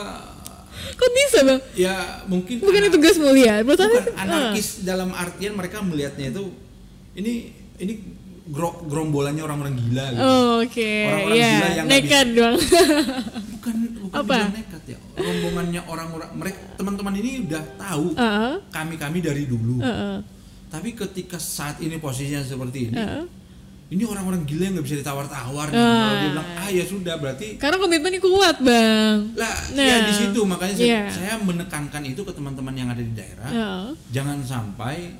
Kok 0.90 1.10
bisa 1.12 1.38
bang? 1.42 1.60
ya 1.74 1.94
mungkin 2.26 2.60
Bukan 2.60 2.80
itu 2.82 2.92
tugas 2.92 3.16
mulia. 3.16 3.62
Bukan 3.62 3.84
aku- 3.84 4.12
anarkis 4.14 4.82
dalam 4.82 5.10
artian 5.10 5.54
mereka 5.54 5.80
melihatnya 5.80 6.28
itu 6.30 6.50
ini 7.12 7.50
ini 7.76 7.94
gro- 8.46 8.80
gerombolannya 8.84 9.42
orang-orang 9.42 9.74
gila 9.76 10.04
gitu. 10.08 10.22
Oh, 10.22 10.52
Oke, 10.60 10.92
Orang-orang 11.04 11.36
ya 11.36 11.50
gila 11.50 11.68
yang 11.70 11.86
nekat 11.86 12.26
bang. 12.30 12.54
Bukan 13.52 13.74
bukan 14.00 14.20
Apa? 14.22 14.36
nekat 14.50 14.82
ya. 14.86 14.98
Rombongannya 15.14 15.80
orang-orang 15.84 16.30
mereka 16.32 16.58
teman-teman 16.74 17.14
ini 17.14 17.30
udah 17.44 17.62
tahu 17.76 18.06
Heeh, 18.14 18.52
kami-kami 18.70 19.18
dari 19.20 19.44
dulu. 19.44 19.78
heeh, 19.78 20.16
Tapi 20.66 20.94
ketika 20.94 21.36
saat 21.36 21.76
ini 21.78 21.96
posisinya 21.96 22.40
seperti 22.40 22.88
ini, 22.88 22.96
heeh. 22.96 23.24
ini 23.90 24.02
orang-orang 24.02 24.42
gila 24.44 24.62
yang 24.64 24.74
nggak 24.74 24.86
bisa 24.86 24.98
ditawar-tawar. 24.98 25.68
Ah. 25.68 25.74
Kalau 25.74 26.14
dia 26.16 26.28
bilang 26.30 26.48
ah 26.56 26.68
ya 26.68 26.84
sudah 26.84 27.14
berarti 27.16 27.46
Karena 27.56 27.76
komitmennya 27.76 28.18
kuat 28.18 28.56
bang. 28.60 29.16
lah 29.34 29.54
Nah, 29.70 29.84
ya 29.84 29.96
di 30.04 30.14
situ 30.16 30.40
makanya 30.42 30.74
saya, 30.74 30.86
iya. 30.86 31.02
saya 31.06 31.32
menekankan 31.38 32.02
itu 32.02 32.22
ke 32.22 32.32
teman-teman 32.32 32.72
yang 32.72 32.88
ada 32.88 33.00
di 33.00 33.12
daerah. 33.12 33.50
Jangan 34.08 34.40
sampai 34.40 35.10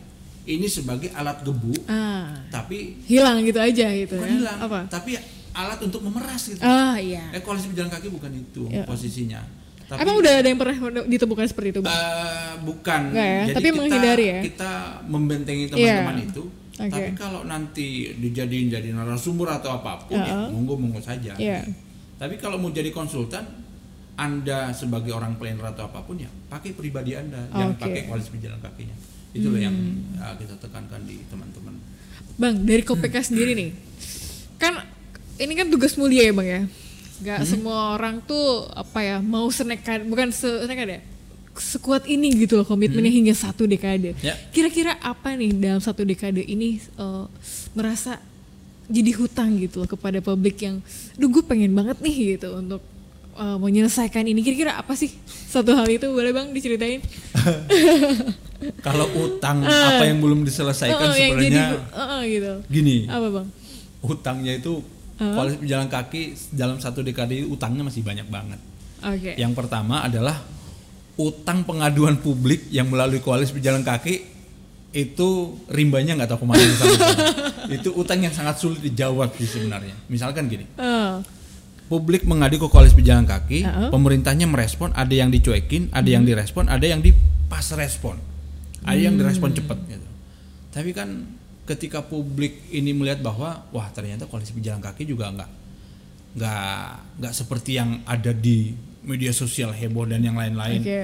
ini 0.42 0.66
sebagai 0.66 1.10
alat 1.10 1.40
gebu 1.40 1.74
Ah, 1.84 2.32
tapi 2.48 2.96
hilang 3.04 3.42
gitu 3.42 3.56
aja 3.56 3.86
gitu 3.90 4.14
bukan 4.14 4.26
ya? 4.26 4.36
hilang 4.36 4.58
Apa? 4.58 4.80
tapi 4.86 5.16
alat 5.50 5.78
untuk 5.80 6.00
memeras 6.00 6.42
gitu. 6.46 6.60
Ah 6.60 6.94
iya. 6.94 7.26
Eh 7.30 7.40
koalisi 7.40 7.68
pejalan 7.68 7.90
kaki 7.90 8.08
bukan 8.08 8.30
itu 8.32 8.64
Iya. 8.66 8.84
posisinya. 8.84 9.40
Tapi 9.84 9.98
Emang 10.00 10.16
udah 10.16 10.32
ada 10.32 10.46
yang 10.46 10.54
pernah 10.56 10.76
ditemukan 11.04 11.44
seperti 11.44 11.68
itu 11.72 11.80
bang? 11.80 11.90
eh, 11.90 12.52
bukan. 12.62 13.00
Nggak 13.10 13.26
ya? 13.26 13.40
Jadi 13.42 13.52
Tapi 13.52 13.66
kita, 13.66 13.76
menghindari 13.76 14.24
ya? 14.24 14.40
Kita 14.40 14.70
membentengi 15.04 15.64
teman-teman 15.66 16.16
Iya. 16.16 16.24
itu. 16.24 16.42
Oke. 16.72 16.88
Tapi 16.88 17.10
kalau 17.12 17.40
nanti 17.42 17.86
dijadiin 18.14 18.70
jadi 18.70 18.88
narasumber 18.90 19.50
atau 19.52 19.74
apa 19.74 20.00
pun 20.00 20.16
ya 20.16 20.24
Heeh. 20.24 20.48
monggo 20.48 20.78
monggo 20.78 21.02
saja. 21.02 21.34
Iya. 21.34 21.66
Tapi 22.16 22.38
kalau 22.38 22.56
mau 22.56 22.70
jadi 22.70 22.88
konsultan 22.88 23.42
anda 24.14 24.70
sebagai 24.70 25.10
orang 25.10 25.34
planner 25.34 25.64
atau 25.66 25.84
apa 25.84 26.00
pun 26.00 26.14
ya 26.14 26.30
pakai 26.46 26.70
pribadi 26.70 27.12
anda, 27.12 27.40
jangan 27.48 27.74
Oke. 27.74 27.82
pakai 27.82 28.00
koalisi 28.06 28.30
pejalan 28.30 28.60
kakinya. 28.60 28.96
Itulah 29.30 29.60
yang 29.60 29.76
Hmm. 29.76 30.18
ya, 30.18 30.34
kita 30.36 30.54
tekankan 30.58 31.00
di 31.04 31.22
teman-teman. 31.26 31.74
Bang, 32.34 32.54
dari 32.62 32.82
KPK 32.82 33.16
sendiri 33.30 33.52
nih, 33.52 33.70
kan 34.56 34.82
ini 35.36 35.52
kan 35.54 35.68
tugas 35.68 35.94
mulia 35.94 36.26
ya 36.26 36.32
bang 36.32 36.48
ya. 36.48 36.62
Gak 37.20 37.38
Hmm. 37.44 37.48
semua 37.48 37.94
orang 37.94 38.18
tuh 38.20 38.66
apa 38.70 38.98
ya 39.00 39.16
mau 39.18 39.46
senekat, 39.46 40.02
bukan 40.04 40.32
senekat 40.32 40.88
ya, 40.88 41.00
sekuat 41.52 42.04
ini 42.04 42.32
gitu 42.34 42.56
loh 42.56 42.64
komitmennya 42.64 43.12
hingga 43.12 43.32
satu 43.32 43.64
dekade. 43.64 44.16
Hmm. 44.16 44.24
Ya. 44.24 44.34
Kira-kira 44.50 44.96
apa 44.98 45.36
nih 45.36 45.52
dalam 45.52 45.78
satu 45.78 46.02
dekade 46.02 46.40
ini 46.40 46.80
eh, 46.80 47.24
merasa 47.70 48.18
jadi 48.90 49.14
hutang 49.14 49.54
gitu 49.56 49.78
loh 49.78 49.88
kepada 49.88 50.18
publik 50.18 50.58
yang, 50.58 50.82
duh 51.14 51.30
gue 51.30 51.44
pengen 51.44 51.70
banget 51.70 52.00
nih 52.00 52.34
gitu 52.34 52.58
untuk 52.58 52.82
eh, 53.34 53.56
menyelesaikan 53.58 54.24
ini. 54.24 54.40
Kira-kira 54.40 54.74
apa 54.74 54.94
sih 54.94 55.10
satu 55.26 55.74
hal 55.74 55.86
itu 55.86 56.08
boleh 56.08 56.30
bang 56.30 56.50
diceritain? 56.50 57.00
Kalau 58.86 59.08
utang 59.16 59.64
apa 59.64 60.04
yang 60.04 60.20
belum 60.20 60.44
diselesaikan 60.44 61.00
yang 61.00 61.12
jadi, 61.16 61.20
sebenarnya 61.32 61.66
eh, 61.80 62.00
eh, 62.00 62.20
gitu. 62.28 62.52
gini, 62.68 62.96
Apa 63.08 63.28
bang? 63.32 63.46
utangnya 64.00 64.52
itu 64.56 64.80
koalisi 65.16 65.60
pejalan 65.60 65.88
kaki 65.88 66.22
dalam 66.52 66.76
satu 66.80 67.00
dekade 67.00 67.44
utangnya 67.44 67.84
masih 67.84 68.00
banyak 68.00 68.28
banget. 68.28 68.60
Oke. 69.00 69.32
Yang 69.36 69.52
pertama 69.56 70.04
adalah 70.04 70.36
utang 71.16 71.64
pengaduan 71.64 72.16
publik 72.16 72.68
yang 72.68 72.88
melalui 72.88 73.20
koalisi 73.20 73.52
pejalan 73.52 73.84
kaki 73.84 74.24
itu 74.90 75.28
rimbanya 75.70 76.18
nggak 76.18 76.34
tahu 76.34 76.42
ke 76.42 76.46
mana 76.50 76.64
itu 77.76 77.94
utang 77.94 78.18
yang 78.18 78.34
sangat 78.34 78.58
sulit 78.58 78.80
dijawab 78.82 79.30
sih 79.36 79.46
sebenarnya. 79.46 79.94
Misalkan 80.08 80.48
gini, 80.50 80.66
Eh, 80.76 81.12
publik 81.90 82.22
mengadu 82.22 82.62
ke 82.62 82.70
koalisi 82.70 82.94
pejalan 82.94 83.26
kaki, 83.26 83.66
Uh-uh. 83.66 83.90
pemerintahnya 83.90 84.46
merespon, 84.46 84.94
ada 84.94 85.10
yang 85.10 85.26
dicuekin, 85.34 85.90
ada 85.90 86.06
yang 86.06 86.22
direspon, 86.22 86.70
ada 86.70 86.86
yang 86.86 87.02
dipas 87.02 87.74
respon, 87.74 88.14
ada 88.86 88.94
yang 88.94 89.18
direspon 89.18 89.50
cepat 89.50 89.74
gitu. 89.90 90.06
Tapi 90.70 90.94
kan 90.94 91.26
ketika 91.66 92.06
publik 92.06 92.70
ini 92.70 92.94
melihat 92.94 93.26
bahwa 93.26 93.66
wah 93.74 93.90
ternyata 93.90 94.30
koalisi 94.30 94.54
pejalan 94.54 94.78
kaki 94.78 95.02
juga 95.02 95.34
nggak 95.34 95.50
nggak 96.38 96.78
nggak 97.18 97.34
seperti 97.34 97.74
yang 97.74 98.06
ada 98.06 98.30
di 98.30 98.70
media 99.02 99.34
sosial 99.34 99.74
heboh 99.74 100.06
dan 100.06 100.22
yang 100.22 100.38
lain-lain. 100.38 100.78
Oke. 100.78 101.02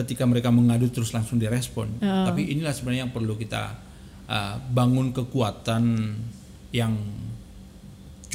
Ketika 0.00 0.24
mereka 0.24 0.48
mengadu 0.48 0.88
terus 0.88 1.12
langsung 1.12 1.36
direspon. 1.36 2.00
Uh. 2.00 2.24
Tapi 2.24 2.56
inilah 2.56 2.72
sebenarnya 2.72 3.04
yang 3.04 3.12
perlu 3.12 3.36
kita 3.36 3.76
uh, 4.32 4.56
bangun 4.72 5.12
kekuatan 5.12 5.84
yang 6.72 6.96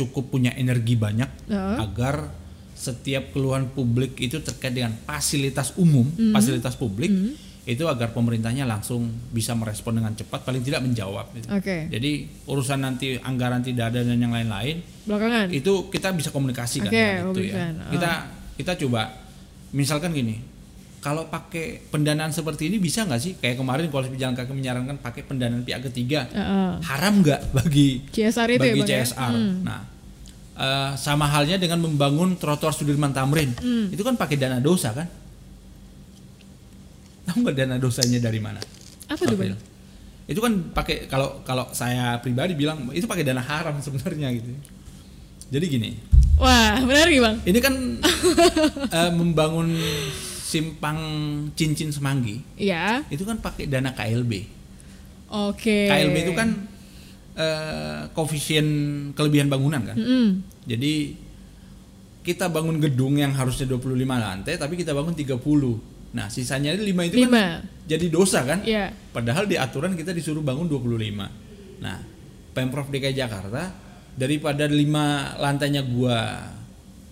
cukup 0.02 0.30
punya 0.30 0.52
energi 0.54 0.96
banyak 0.96 1.30
Uh. 1.46 1.78
agar 1.80 2.34
setiap 2.74 3.30
keluhan 3.30 3.70
publik 3.70 4.18
itu 4.18 4.42
terkait 4.42 4.74
dengan 4.74 4.98
fasilitas 5.00 5.78
umum, 5.78 6.08
Hmm. 6.08 6.34
fasilitas 6.34 6.74
publik 6.74 7.14
itu 7.62 7.86
agar 7.86 8.10
pemerintahnya 8.10 8.66
langsung 8.66 9.06
bisa 9.30 9.54
merespon 9.54 9.94
dengan 9.94 10.12
cepat, 10.12 10.42
paling 10.42 10.66
tidak 10.66 10.82
menjawab. 10.82 11.30
gitu. 11.32 11.46
Oke. 11.48 11.86
Jadi 11.88 12.12
urusan 12.44 12.82
nanti 12.82 13.22
anggaran 13.22 13.62
tidak 13.62 13.94
ada 13.94 14.02
dan 14.02 14.18
yang 14.18 14.34
lain-lain 14.34 14.82
Belakangan. 15.06 15.54
itu 15.54 15.88
kita 15.88 16.10
bisa 16.10 16.30
komunikasikan 16.30 16.90
dengan 16.90 17.30
itu 17.30 17.42
ya. 17.46 17.70
Oh. 17.70 17.94
Kita 17.94 18.12
kita 18.58 18.72
coba 18.82 19.14
misalkan 19.72 20.10
gini, 20.12 20.42
kalau 21.02 21.26
pakai 21.26 21.82
pendanaan 21.90 22.30
seperti 22.30 22.70
ini 22.70 22.78
bisa 22.78 23.02
nggak 23.02 23.18
sih 23.18 23.34
kayak 23.36 23.58
kemarin 23.58 23.90
koalisi 23.90 24.14
pejalan 24.14 24.38
kaki 24.38 24.54
menyarankan 24.54 25.02
pakai 25.02 25.26
pendanaan 25.26 25.66
pihak 25.66 25.82
ketiga 25.90 26.30
Heeh. 26.30 26.72
haram 26.86 27.20
nggak 27.20 27.42
bagi 27.52 28.06
CSR 28.08 28.50
itu 28.52 28.62
ya, 28.62 28.62
bagi 28.70 28.82
Bang, 28.86 28.90
ya? 28.90 29.02
CSR. 29.02 29.32
Hmm. 29.34 29.54
Nah, 29.66 29.82
eh, 30.56 30.92
sama 30.96 31.26
halnya 31.26 31.58
dengan 31.58 31.82
membangun 31.82 32.38
trotoar 32.38 32.70
Sudirman 32.70 33.10
Tamrin, 33.12 33.50
Hmm. 33.58 33.90
itu 33.90 34.02
kan 34.02 34.14
pakai 34.14 34.38
dana 34.38 34.62
dosa 34.62 34.94
kan? 34.94 35.10
Tahu 37.26 37.38
nggak 37.42 37.58
dana 37.58 37.76
dosanya 37.78 38.22
dari 38.22 38.38
mana? 38.38 38.62
Apa 39.10 39.26
tuh? 39.26 39.38
Bang? 39.38 39.58
Itu 40.30 40.38
kan 40.38 40.54
pakai 40.70 41.10
kalau 41.10 41.42
kalau 41.42 41.66
saya 41.72 42.22
pribadi 42.22 42.54
bilang 42.54 42.94
itu 42.94 43.10
pakai 43.10 43.26
dana 43.26 43.42
haram 43.42 43.74
sebenarnya 43.82 44.30
gitu. 44.38 44.54
Jadi 45.52 45.66
gini, 45.68 45.90
Wah, 46.38 46.80
menarik 46.80 47.20
bang. 47.20 47.36
ini 47.44 47.60
kan 47.60 47.74
eh, 48.88 49.12
membangun 49.12 49.76
simpang 50.52 51.00
cincin 51.54 51.88
semanggi, 51.90 52.44
Ya. 52.60 53.00
itu 53.08 53.24
kan 53.24 53.40
pakai 53.40 53.66
dana 53.66 53.96
KLB. 53.96 54.44
Oke. 55.32 55.88
KLB 55.88 56.16
itu 56.22 56.34
kan 56.36 56.50
eh, 57.32 58.12
koefisien 58.12 58.68
kelebihan 59.16 59.48
bangunan 59.48 59.80
kan. 59.82 59.96
Mm-mm. 59.96 60.44
Jadi 60.68 61.16
kita 62.22 62.52
bangun 62.52 62.78
gedung 62.78 63.16
yang 63.16 63.32
harusnya 63.32 63.66
25 63.66 63.88
lantai 64.04 64.54
tapi 64.54 64.76
kita 64.76 64.92
bangun 64.92 65.16
30. 65.16 65.40
Nah, 66.12 66.28
sisanya 66.28 66.76
5 66.76 66.84
itu 67.08 67.16
kan 67.18 67.32
Lima. 67.32 67.46
jadi 67.88 68.06
dosa 68.12 68.44
kan? 68.44 68.60
Iya. 68.62 68.92
Padahal 69.10 69.48
di 69.48 69.56
aturan 69.56 69.96
kita 69.96 70.12
disuruh 70.12 70.44
bangun 70.44 70.68
25. 70.68 71.32
Nah, 71.80 71.98
Pemprov 72.52 72.92
DKI 72.92 73.16
Jakarta 73.16 73.72
daripada 74.12 74.68
5 74.68 74.84
lantainya 75.40 75.82
gua 75.82 76.52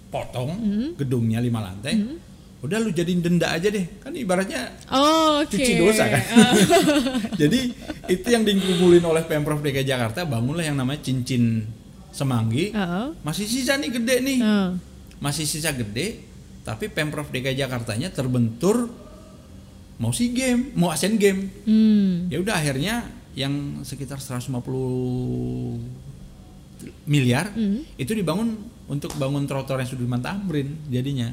potong 0.09 0.51
Hmm. 0.51 0.89
gedungnya 0.97 1.39
lima 1.39 1.61
lantai 1.63 1.95
udah 2.59 2.77
lu 2.77 2.89
jadiin 2.89 3.19
denda 3.19 3.47
aja 3.49 3.67
deh 3.67 3.87
kan 3.99 4.11
ibaratnya 4.11 4.67
Oh, 4.87 5.39
oke. 5.39 5.49
cuci 5.49 5.73
dosa 5.75 6.03
kan 6.05 6.23
Ah, 6.29 6.53
jadi 7.41 7.71
itu 8.05 8.27
yang 8.27 8.43
dikumpulin 8.43 8.99
oleh 9.01 9.23
pemprov 9.23 9.59
DKI 9.59 9.85
Jakarta 9.85 10.23
bangunlah 10.23 10.63
yang 10.63 10.75
namanya 10.75 10.99
cincin 11.01 11.63
semanggi 12.09 12.71
ah, 12.71 13.15
masih 13.21 13.45
sisa 13.45 13.73
nih 13.73 13.91
gede 13.93 14.15
nih 14.19 14.39
ah. 14.39 14.75
masih 15.17 15.43
sisa 15.43 15.71
gede 15.71 16.19
tapi 16.61 16.87
pemprov 16.87 17.27
DKI 17.27 17.55
Jakartanya 17.57 18.09
terbentur 18.09 18.91
mau 19.95 20.11
si 20.11 20.29
game 20.29 20.71
mau 20.73 20.89
Asian 20.89 21.15
Game 21.15 21.63
Hmm. 21.63 22.27
ya 22.27 22.39
udah 22.39 22.55
akhirnya 22.55 23.07
yang 23.33 23.51
sekitar 23.81 24.17
150 24.17 24.51
miliar 27.05 27.51
Hmm. 27.51 27.83
itu 27.95 28.11
dibangun 28.11 28.55
untuk 28.85 29.11
bangun 29.13 29.43
trotoar 29.43 29.79
yang 29.79 29.87
Sudirman 29.87 30.19
Tamrin 30.19 30.75
jadinya 30.87 31.31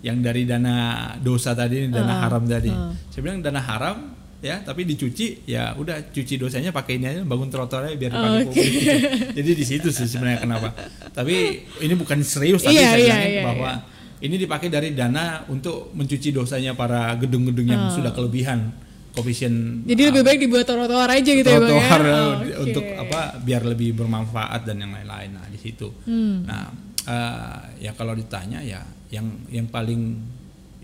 yang 0.00 0.18
dari 0.18 0.42
dana 0.42 0.74
dosa 1.18 1.52
tadi 1.52 1.86
dana 1.86 2.12
Ah, 2.12 2.18
haram 2.24 2.42
tadi 2.44 2.68
ah. 2.68 2.94
saya 3.08 3.20
bilang 3.20 3.40
dana 3.40 3.58
haram 3.58 3.96
ya 4.38 4.62
tapi 4.62 4.86
dicuci 4.86 5.42
ya 5.44 5.74
udah 5.74 6.08
cuci 6.08 6.34
dosanya 6.36 6.70
pakai 6.70 6.94
ini 6.94 7.06
aja 7.08 7.20
bangun 7.22 7.48
trotoarnya 7.48 7.92
biar 7.92 8.10
dipakai 8.12 8.38
Oke. 8.38 8.46
publik 8.48 8.70
gitu. 8.70 8.90
jadi 9.34 9.50
di 9.52 9.64
situ 9.64 9.88
sih 9.90 10.06
sebenarnya 10.06 10.40
kenapa 10.40 10.68
tapi 11.10 11.34
ini 11.78 11.94
bukan 11.94 12.22
serius 12.22 12.62
tapi 12.62 12.78
Iya, 12.78 12.86
saya 12.86 12.98
bilangin 13.00 13.30
iya, 13.32 13.42
bahwa 13.42 13.70
ini 14.18 14.34
dipakai 14.36 14.68
dari 14.68 14.88
dana 14.92 15.24
untuk 15.46 15.90
mencuci 15.90 16.30
dosanya 16.30 16.72
para 16.72 17.10
gedung-gedung 17.16 17.66
yang 17.66 17.82
Ah. 17.84 17.90
sudah 17.90 18.10
kelebihan 18.10 18.70
koefisien 19.10 19.82
Jadi 19.82 20.02
lebih 20.06 20.22
baik 20.22 20.38
dibuat 20.40 20.62
trotoar 20.62 21.10
aja 21.10 21.30
gitu 21.32 21.42
ya, 21.44 21.58
Bang 21.58 21.74
ya. 21.74 21.90
Oh, 21.98 22.32
eh, 22.38 22.58
untuk 22.60 22.84
apa 22.86 23.20
biar 23.38 23.66
lebih 23.66 23.90
bermanfaat 23.92 24.62
dan 24.62 24.78
yang 24.78 24.94
lain-lain 24.94 25.34
nah 25.34 25.42
di 25.44 25.58
situ 25.58 25.90
Hmm. 26.06 26.46
nah 26.46 26.70
eh, 27.04 27.58
ya 27.82 27.92
kalau 27.92 28.14
ditanya 28.14 28.62
ya 28.62 28.78
yang 29.08 29.26
yang 29.48 29.66
paling 29.68 30.20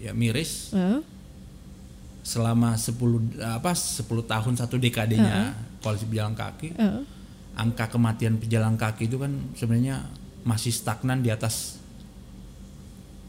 ya 0.01 0.13
miris 0.17 0.73
Ah, 0.73 1.01
selama 2.25 2.73
10 2.77 3.37
apa 3.41 3.77
10 3.77 4.05
tahun 4.25 4.55
satu 4.57 4.81
dekadenya 4.81 5.53
koalisi 5.85 6.09
pejalan 6.09 6.33
kaki 6.33 6.73
ah. 6.81 7.05
angka 7.53 7.93
kematian 7.93 8.41
pejalan 8.41 8.81
kaki 8.81 9.13
itu 9.13 9.21
kan 9.21 9.33
sebenarnya 9.53 10.09
masih 10.45 10.73
stagnan 10.73 11.21
di 11.21 11.29
atas 11.29 11.77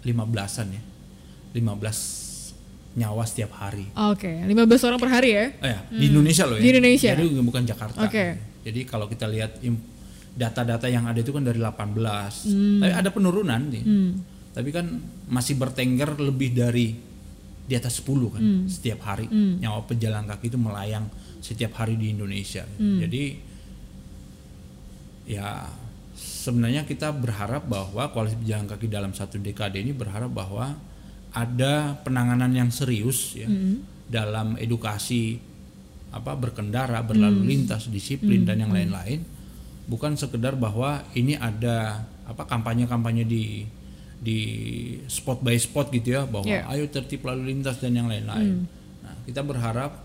15-an 0.08 0.68
ya 0.72 0.84
15 1.60 2.96
nyawa 2.96 3.24
setiap 3.28 3.52
hari 3.60 3.92
Oke, 4.16 4.32
15 4.48 4.88
orang 4.88 5.00
per 5.04 5.12
hari 5.12 5.30
ya. 5.36 5.46
Oh 5.60 5.68
ya, 5.68 5.80
di 5.92 6.06
Indonesia 6.08 6.48
loh 6.48 6.56
ya. 6.56 6.64
Di 6.64 6.70
Indonesia. 6.72 7.12
Jadi 7.12 7.28
bukan 7.44 7.64
Jakarta. 7.68 8.00
Oke. 8.08 8.26
Jadi 8.64 8.80
kalau 8.88 9.12
kita 9.12 9.28
lihat 9.28 9.60
data-data 10.32 10.88
yang 10.88 11.04
ada 11.04 11.20
itu 11.20 11.36
kan 11.36 11.44
dari 11.44 11.60
18. 11.60 11.76
Hmm. 12.48 12.80
Tapi 12.80 12.94
ada 12.96 13.10
penurunan 13.12 13.62
nih. 13.68 13.84
Tapi 14.56 14.70
kan 14.72 14.88
masih 15.28 15.60
bertengger 15.60 16.16
lebih 16.16 16.56
dari 16.56 16.96
di 17.66 17.74
atas 17.74 18.00
10 18.00 18.30
kan 18.32 18.40
Hmm. 18.42 18.66
setiap 18.72 19.04
hari. 19.04 19.28
Nyawa 19.28 19.84
pejalan 19.84 20.24
kaki 20.26 20.54
itu 20.54 20.58
melayang 20.58 21.10
setiap 21.44 21.76
hari 21.82 22.00
di 22.00 22.14
Indonesia. 22.16 22.64
Hmm. 22.80 23.04
Jadi 23.04 23.24
ya 25.26 25.66
sebenarnya 26.16 26.86
kita 26.86 27.10
berharap 27.12 27.66
bahwa 27.66 28.08
koalisi 28.14 28.38
pejalan 28.40 28.70
kaki 28.70 28.86
dalam 28.88 29.12
satu 29.12 29.42
dekade 29.42 29.82
ini 29.82 29.92
berharap 29.92 30.30
bahwa 30.32 30.78
ada 31.36 32.00
penanganan 32.06 32.54
yang 32.56 32.70
serius 32.72 33.36
ya 33.36 33.50
dalam 34.08 34.56
edukasi 34.56 35.42
apa 36.14 36.32
berkendara 36.38 37.02
berlalu 37.04 37.44
lintas 37.44 37.92
disiplin 37.92 38.48
dan 38.48 38.64
yang 38.64 38.72
lain-lain 38.72 39.20
bukan 39.90 40.16
sekedar 40.16 40.56
bahwa 40.56 41.04
ini 41.12 41.36
ada 41.36 42.08
apa 42.24 42.48
kampanye-kampanye 42.48 43.26
di 43.28 43.68
di 44.26 44.40
spot 45.06 45.40
by 45.40 45.54
spot 45.56 45.94
gitu 45.94 46.18
ya 46.18 46.26
bahwa 46.26 46.50
Yeah. 46.50 46.66
ayo 46.68 46.90
tertib 46.90 47.22
lalu 47.22 47.54
lintas 47.54 47.78
dan 47.78 47.94
yang 47.94 48.10
lain-lain. 48.10 48.66
Nah, 49.00 49.14
kita 49.22 49.42
berharap 49.42 50.02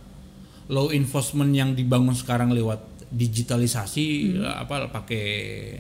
law 0.69 0.93
enforcement 0.93 1.49
yang 1.51 1.73
dibangun 1.73 2.13
sekarang 2.13 2.53
lewat 2.53 2.85
digitalisasi 3.11 4.37
apa 4.45 4.87
pakai 4.87 5.25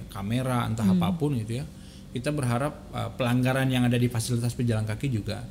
kamera 0.09 0.65
entah 0.65 0.89
apa 0.89 1.13
pun 1.13 1.37
gitu 1.37 1.61
ya. 1.61 1.65
Kita 2.11 2.33
berharap 2.33 2.91
uh, 2.91 3.11
pelanggaran 3.15 3.69
yang 3.69 3.85
ada 3.85 3.95
di 3.95 4.09
fasilitas 4.09 4.51
pejalan 4.51 4.83
kaki 4.83 5.07
juga 5.09 5.45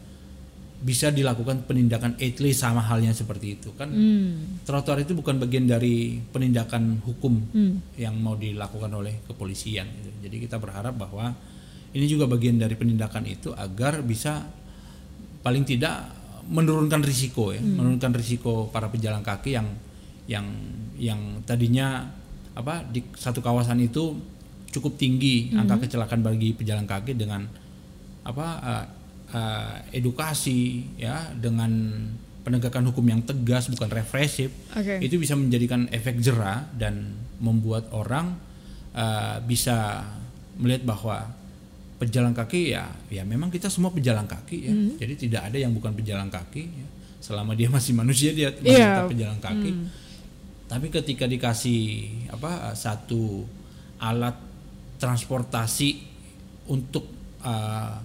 bisa 0.79 1.11
dilakukan 1.11 1.67
penindakan 1.67 2.15
etle 2.17 2.51
sama 2.51 2.79
halnya 2.79 3.11
seperti 3.11 3.59
itu 3.59 3.75
kan 3.75 3.91
Hmm. 3.91 4.63
trotoar 4.63 5.03
itu 5.03 5.11
bukan 5.11 5.35
bagian 5.35 5.67
dari 5.67 6.23
penindakan 6.25 7.03
hukum 7.03 7.35
Hmm. 7.51 7.83
yang 7.99 8.15
mau 8.15 8.39
dilakukan 8.39 8.87
oleh 8.89 9.19
kepolisian 9.27 9.83
gitu. 9.91 10.09
jadi 10.23 10.35
kita 10.39 10.55
berharap 10.55 10.95
bahwa 10.95 11.35
ini 11.93 12.05
juga 12.05 12.29
bagian 12.29 12.61
dari 12.61 12.77
penindakan 12.77 13.25
itu 13.25 13.49
agar 13.53 14.05
bisa 14.05 14.45
paling 15.41 15.65
tidak 15.65 16.05
menurunkan 16.49 17.05
risiko 17.05 17.53
ya 17.53 17.61
menurunkan 17.61 18.11
risiko 18.17 18.73
para 18.73 18.89
pejalan 18.89 19.21
kaki 19.21 19.53
yang 19.53 19.67
yang 20.25 20.45
yang 20.97 21.21
tadinya 21.45 22.09
apa 22.57 22.85
di 22.85 23.05
satu 23.13 23.39
kawasan 23.39 23.81
itu 23.81 24.17
cukup 24.69 24.97
tinggi 24.97 25.53
angka 25.53 25.85
kecelakaan 25.85 26.21
bagi 26.21 26.53
pejalan 26.53 26.85
kaki 26.85 27.17
dengan 27.17 27.45
apa 28.25 28.47
eh, 28.61 28.85
eh, 29.33 29.75
edukasi 30.01 30.85
ya 30.97 31.33
dengan 31.33 31.71
penegakan 32.45 32.89
hukum 32.93 33.05
yang 33.05 33.21
tegas 33.25 33.69
bukan 33.69 33.89
represif 33.89 34.53
Oke. 34.73 35.01
itu 35.01 35.17
bisa 35.17 35.37
menjadikan 35.37 35.89
efek 35.89 36.21
jera 36.21 36.65
dan 36.77 37.13
membuat 37.41 37.89
orang 37.93 38.37
eh, 38.93 39.37
bisa 39.45 40.05
melihat 40.59 40.83
bahwa 40.85 41.38
pejalan 41.99 42.31
kaki 42.31 42.71
ya 42.71 42.87
ya 43.11 43.27
memang 43.27 43.51
kita 43.51 43.67
semua 43.67 43.91
pejalan 43.91 44.23
kaki 44.23 44.57
ya. 44.63 44.73
Jadi 44.97 45.13
tidak 45.27 45.51
ada 45.51 45.57
yang 45.59 45.75
bukan 45.75 45.91
pejalan 45.91 46.31
kaki 46.31 46.63
ya. 46.63 46.87
selama 47.19 47.51
dia 47.51 47.67
masih 47.67 47.91
manusia 47.91 48.31
dia 48.31 48.55
masih 48.55 48.71
Iya. 48.71 48.87
tetap 49.03 49.11
pejalan 49.11 49.39
kaki. 49.43 49.71
Tapi 50.69 50.87
ketika 50.87 51.25
dikasih 51.27 51.81
apa 52.31 52.71
satu 52.73 53.43
alat 53.99 54.37
transportasi 54.97 55.89
untuk 56.67 57.03
eh, 57.41 57.95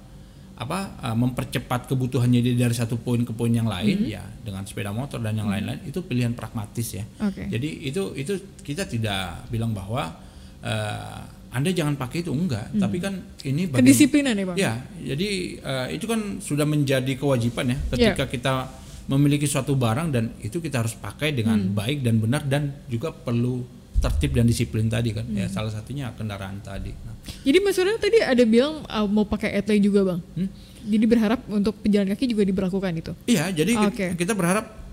apa 0.54 0.78
eh, 1.02 1.16
mempercepat 1.18 1.90
kebutuhannya 1.90 2.38
dia 2.38 2.54
dari 2.54 2.74
satu 2.74 2.94
poin 2.96 3.26
ke 3.26 3.34
poin 3.34 3.50
yang 3.50 3.66
lain 3.66 4.06
ya 4.06 4.22
dengan 4.42 4.62
sepeda 4.62 4.94
motor 4.94 5.18
dan 5.18 5.34
yang 5.34 5.50
lain-lain 5.50 5.82
itu 5.82 5.98
pilihan 6.02 6.30
pragmatis 6.32 6.94
ya. 6.94 7.04
Oke. 7.20 7.50
jadi 7.50 7.68
itu 7.90 8.14
itu 8.14 8.32
kita 8.62 8.86
tidak 8.86 9.50
bilang 9.50 9.74
bahwa 9.74 10.14
eh, 10.62 11.20
anda 11.54 11.70
jangan 11.70 11.94
pakai 11.94 12.20
itu 12.20 12.34
enggak 12.34 12.66
tapi 12.74 12.98
kan 12.98 13.14
ini 13.46 13.70
bagian- 13.70 13.78
Kedisiplinan 13.78 14.34
ya, 14.34 14.44
Bang. 14.44 14.56
Ya, 14.58 14.72
jadi 15.14 15.28
eh, 15.56 15.86
itu 15.94 16.04
kan 16.04 16.42
sudah 16.42 16.66
menjadi 16.66 17.14
kewajiban 17.14 17.70
ya 17.70 17.78
ketika 17.88 18.26
kita 18.26 18.52
memiliki 19.06 19.46
suatu 19.46 19.76
barang 19.76 20.10
dan 20.10 20.34
itu 20.40 20.58
kita 20.58 20.82
harus 20.82 20.96
pakai 20.96 21.30
dengan 21.30 21.60
baik 21.70 22.02
dan 22.02 22.18
benar 22.18 22.42
dan 22.42 22.74
juga 22.88 23.12
perlu 23.12 23.62
tertib 24.00 24.36
dan 24.36 24.44
disiplin 24.44 24.84
tadi 24.84 25.14
kan. 25.14 25.24
Ya 25.30 25.48
salah 25.48 25.72
satunya 25.72 26.12
kendaraan 26.12 26.60
tadi. 26.60 26.92
Nah, 26.92 27.16
Jadi 27.40 27.56
Mas 27.62 27.72
Surya 27.72 27.96
tadi 27.96 28.20
ada 28.20 28.44
bilang 28.44 28.84
uh, 28.84 29.06
mau 29.08 29.24
pakai 29.24 29.56
etle 29.56 29.80
juga, 29.80 30.04
Bang. 30.04 30.20
Hmm? 30.36 30.48
Jadi 30.84 31.04
berharap 31.08 31.40
untuk 31.48 31.80
pejalan 31.80 32.12
kaki 32.12 32.28
juga 32.28 32.44
diberlakukan 32.44 32.92
itu. 32.92 33.12
iya, 33.24 33.48
jadi 33.48 33.72
Oke. 33.88 34.12
kita 34.20 34.36
berharap 34.36 34.83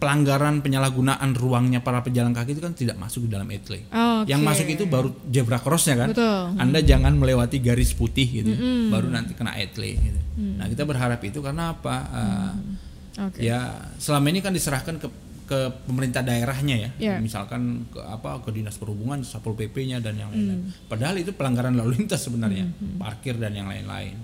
pelanggaran 0.00 0.64
penyalahgunaan 0.64 1.36
ruangnya 1.36 1.84
para 1.84 2.00
pejalan 2.00 2.32
kaki 2.32 2.56
itu 2.56 2.62
kan 2.64 2.72
tidak 2.72 2.96
masuk 2.96 3.28
di 3.28 3.36
dalam 3.36 3.44
etle. 3.52 3.84
Oke. 3.92 4.32
Yang 4.32 4.40
masuk 4.40 4.66
itu 4.72 4.84
baru 4.88 5.12
zebra 5.28 5.60
crossnya 5.60 5.94
kan. 6.00 6.16
Betul. 6.16 6.56
Anda 6.56 6.80
jangan 6.80 7.12
melewati 7.20 7.60
garis 7.60 7.92
putih 7.92 8.26
gitu, 8.40 8.52
baru 8.88 9.12
nanti 9.12 9.36
kena 9.36 9.60
etle. 9.60 10.00
Gitu. 10.00 10.20
Nah 10.56 10.66
kita 10.72 10.88
berharap 10.88 11.20
itu 11.20 11.44
karena 11.44 11.76
apa? 11.76 11.96
Uh, 12.10 12.52
Oke. 13.28 13.44
Ya 13.44 13.92
selama 14.00 14.32
ini 14.32 14.40
kan 14.40 14.56
diserahkan 14.56 14.96
ke 14.96 15.08
ke 15.50 15.66
pemerintah 15.82 16.22
daerahnya 16.22 16.78
ya, 16.78 16.90
Ya. 17.02 17.14
misalkan 17.18 17.82
ke 17.90 17.98
apa 17.98 18.38
ke 18.46 18.54
dinas 18.54 18.78
perhubungan, 18.78 19.18
satpol 19.26 19.58
pp-nya 19.58 19.98
dan 19.98 20.14
yang 20.14 20.30
lain-lain. 20.30 20.70
Padahal 20.86 21.18
itu 21.18 21.34
pelanggaran 21.34 21.74
lalu 21.74 21.98
lintas 21.98 22.22
sebenarnya, 22.22 22.70
parkir 23.02 23.34
dan 23.34 23.50
yang 23.50 23.66
lain-lain. 23.66 24.14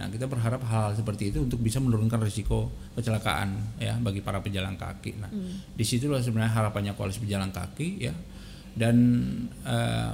Nah 0.00 0.08
kita 0.08 0.24
berharap 0.24 0.64
hal-hal 0.64 0.96
seperti 0.96 1.28
itu 1.28 1.44
untuk 1.44 1.60
bisa 1.60 1.84
menurunkan 1.84 2.16
risiko 2.18 2.72
kecelakaan 2.96 3.76
ya 3.76 3.92
bagi 4.00 4.24
para 4.24 4.40
pejalan 4.40 4.80
kaki. 4.80 5.20
Nah 5.20 5.28
di 5.76 5.84
situlah 5.84 6.24
sebenarnya 6.24 6.56
harapannya 6.56 6.96
koalisi 6.96 7.20
pejalan 7.20 7.52
kaki 7.52 8.00
ya 8.00 8.16
dan 8.72 8.96
eh, 9.68 10.12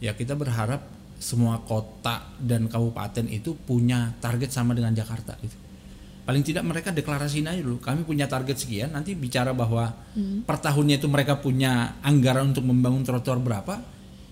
ya 0.00 0.14
kita 0.14 0.38
berharap 0.38 0.86
semua 1.18 1.64
kota 1.66 2.30
dan 2.38 2.68
kabupaten 2.70 3.26
itu 3.26 3.58
punya 3.58 4.14
target 4.22 4.54
sama 4.54 4.70
dengan 4.76 4.94
Jakarta 4.94 5.34
gitu. 5.42 5.65
Paling 6.26 6.42
tidak 6.42 6.62
mereka 6.62 6.90
deklarasiin 6.90 7.46
aja 7.46 7.58
dulu. 7.58 7.78
Kami 7.78 8.02
punya 8.02 8.26
target 8.26 8.58
sekian. 8.58 8.90
Nanti 8.90 9.14
bicara 9.14 9.54
bahwa 9.54 9.94
per 10.42 10.58
tahunnya 10.58 10.98
itu 10.98 11.06
mereka 11.06 11.36
punya 11.36 11.72
anggaran 12.00 12.50
untuk 12.50 12.62
membangun 12.62 13.00
trotoar 13.00 13.38
berapa, 13.38 13.78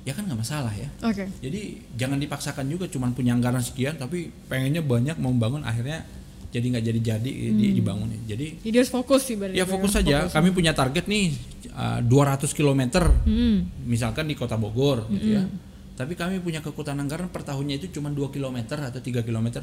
ya 0.03 0.11
kan 0.11 0.27
nggak 0.27 0.37
masalah 0.37 0.75
ya. 0.75 0.91
Oke. 1.01 1.31
Jadi 1.39 1.61
jangan 1.95 2.19
dipaksakan 2.19 2.67
juga 2.67 2.85
cuman 2.87 3.11
punya 3.13 3.31
anggaran 3.33 3.63
sekian, 3.63 3.95
tapi 3.95 4.27
pengennya 4.45 4.83
banyak 4.83 5.17
mau 5.17 5.31
membangun 5.31 5.63
akhirnya 5.63 6.03
jadi 6.51 6.67
nggak 6.69 6.85
jadi-jadi 6.85 7.31
di- 7.53 7.73
dibangun. 7.73 8.11
Jadi 8.25 8.59
Jadi 8.61 8.75
harus 8.77 8.87
fokus 8.89 9.23
sih 9.25 9.35
berarti. 9.35 9.55
ya 9.55 9.63
fokus 9.65 9.91
saja. 9.93 10.27
Kami 10.29 10.51
punya 10.51 10.71
target 10.71 11.07
nih 11.07 11.31
uh, 11.71 11.99
200 12.01 12.51
km 12.51 12.83
Hmm. 13.23 13.71
misalkan 13.85 14.27
di 14.27 14.35
kota 14.35 14.55
Bogor 14.55 15.07
gitu 15.11 15.31
ya 15.33 15.47
Tapi 15.95 16.15
kami 16.15 16.39
punya 16.39 16.59
kekuatan 16.59 16.99
anggaran 16.99 17.27
per 17.29 17.43
tahunnya 17.45 17.79
itu 17.79 17.87
cuma 17.93 18.07
2 18.09 18.27
km 18.29 18.59
atau 18.67 18.99
3 18.99 19.23
km. 19.23 19.63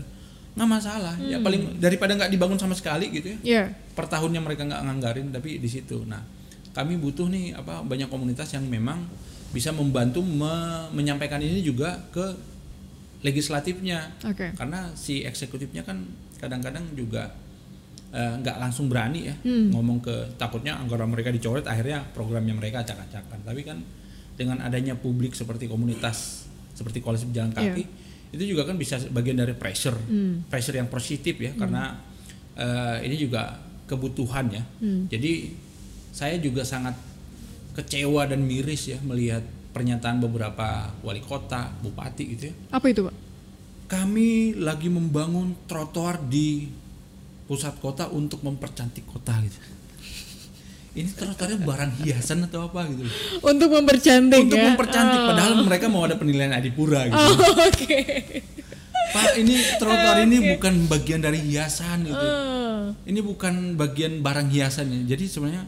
Nggak 0.52 0.70
masalah. 0.70 1.16
Ya 1.18 1.38
Hmm. 1.38 1.45
paling 1.45 1.62
daripada 1.78 2.12
nggak 2.14 2.30
dibangun 2.30 2.56
sama 2.56 2.74
sekali 2.74 3.08
gitu 3.10 3.32
ya. 3.32 3.38
Ya. 3.41 3.64
Per 3.91 4.06
tahunnya 4.06 4.39
mereka 4.39 4.64
nggak 4.64 4.82
nganggarin 4.82 5.28
tapi 5.30 5.58
di 5.58 5.68
situ. 5.68 6.04
Nah, 6.04 6.20
kami 6.72 6.95
butuh 6.95 7.28
nih 7.28 7.54
apa 7.54 7.80
banyak 7.82 8.08
komunitas 8.08 8.52
yang 8.52 8.64
memang 8.64 9.04
bisa 9.52 9.70
membantu 9.70 10.20
me- 10.20 10.88
menyampaikan 10.91 11.39
ini 11.39 11.60
juga 11.60 11.95
ke 12.10 12.24
legislatifnya. 13.22 14.12
Oke. 14.24 14.52
Karena 14.52 14.89
si 14.93 15.22
eksekutifnya 15.22 15.82
kan 15.82 16.04
kadang-kadang 16.38 16.84
juga 16.91 17.32
eh, 18.12 18.34
nggak 18.36 18.60
langsung 18.60 18.91
berani 18.91 19.24
ya 19.24 19.36
Hmm. 19.39 19.72
ngomong 19.72 20.04
ke 20.04 20.12
takutnya 20.36 20.76
anggaran 20.76 21.08
mereka 21.08 21.32
dicoret 21.32 21.64
akhirnya 21.64 22.04
programnya 22.12 22.52
mereka 22.52 22.84
acak-acakan. 22.84 23.39
Tapi 23.41 23.64
kan 23.64 23.80
dengan 24.36 24.60
adanya 24.60 24.95
publik 24.95 25.32
seperti 25.32 25.64
komunitas 25.66 26.43
seperti 26.74 26.99
koalisi 26.99 27.30
pejalan 27.30 27.54
kaki 27.54 27.84
itu 28.32 28.55
juga 28.55 28.63
kan 28.63 28.79
bisa 28.79 28.95
bagian 29.11 29.39
dari 29.39 29.51
pressure. 29.55 29.95
Hmm. 30.07 30.47
pressure 30.47 30.79
yang 30.79 30.88
positif 30.88 31.36
ya 31.36 31.51
karena 31.55 31.99
eh, 32.55 33.05
ini 33.07 33.15
juga 33.19 33.59
kebutuhan 33.88 34.47
ya. 34.51 34.63
Hmm. 34.79 35.11
Jadi 35.11 35.51
saya 36.15 36.39
juga 36.39 36.63
sangat 36.63 36.95
kecewa 37.75 38.27
dan 38.27 38.43
miris 38.43 38.91
ya 38.91 38.99
melihat 39.03 39.43
pernyataan 39.71 40.19
beberapa 40.19 40.91
wali 40.99 41.23
kota, 41.23 41.71
bupati 41.79 42.23
gitu 42.36 42.51
ya 42.51 42.55
Apa 42.75 42.91
itu, 42.91 43.07
Pak? 43.07 43.15
kami 43.88 44.55
lagi 44.55 44.88
membangun 44.88 45.67
trotoar 45.67 46.23
di 46.23 46.67
pusat 47.47 47.75
kota 47.84 48.07
untuk 48.07 48.39
mempercantik 48.47 49.03
kota 49.03 49.36
gitu. 49.43 49.59
Ini 50.91 51.07
trotoarnya 51.09 51.55
barang 51.57 52.03
hiasan 52.03 52.43
atau 52.43 52.67
apa 52.67 52.83
gitu 52.85 53.07
loh. 53.07 53.15
Untuk 53.47 53.71
mempercantik 53.71 54.43
Untuk 54.43 54.59
ya. 54.59 54.65
mempercantik 54.67 55.19
Oh. 55.19 55.27
padahal 55.29 55.53
mereka 55.63 55.85
mau 55.87 56.03
ada 56.03 56.15
penilaian 56.15 56.51
adipura 56.51 57.07
gitu. 57.07 57.15
Oh, 57.15 57.31
Oke. 57.63 57.99
Pak, 59.11 59.35
ini 59.35 59.55
trotoar 59.75 60.19
ini 60.21 60.55
bukan 60.55 60.87
bagian 60.87 61.19
dari 61.19 61.39
hiasan 61.41 62.03
gitu. 62.03 62.19
Oh. 62.21 62.91
Ini 63.01 63.19
bukan 63.19 63.75
bagian 63.75 64.19
barang 64.19 64.47
hiasan 64.47 64.87
ya. 64.87 65.15
Jadi 65.15 65.23
sebenarnya 65.25 65.63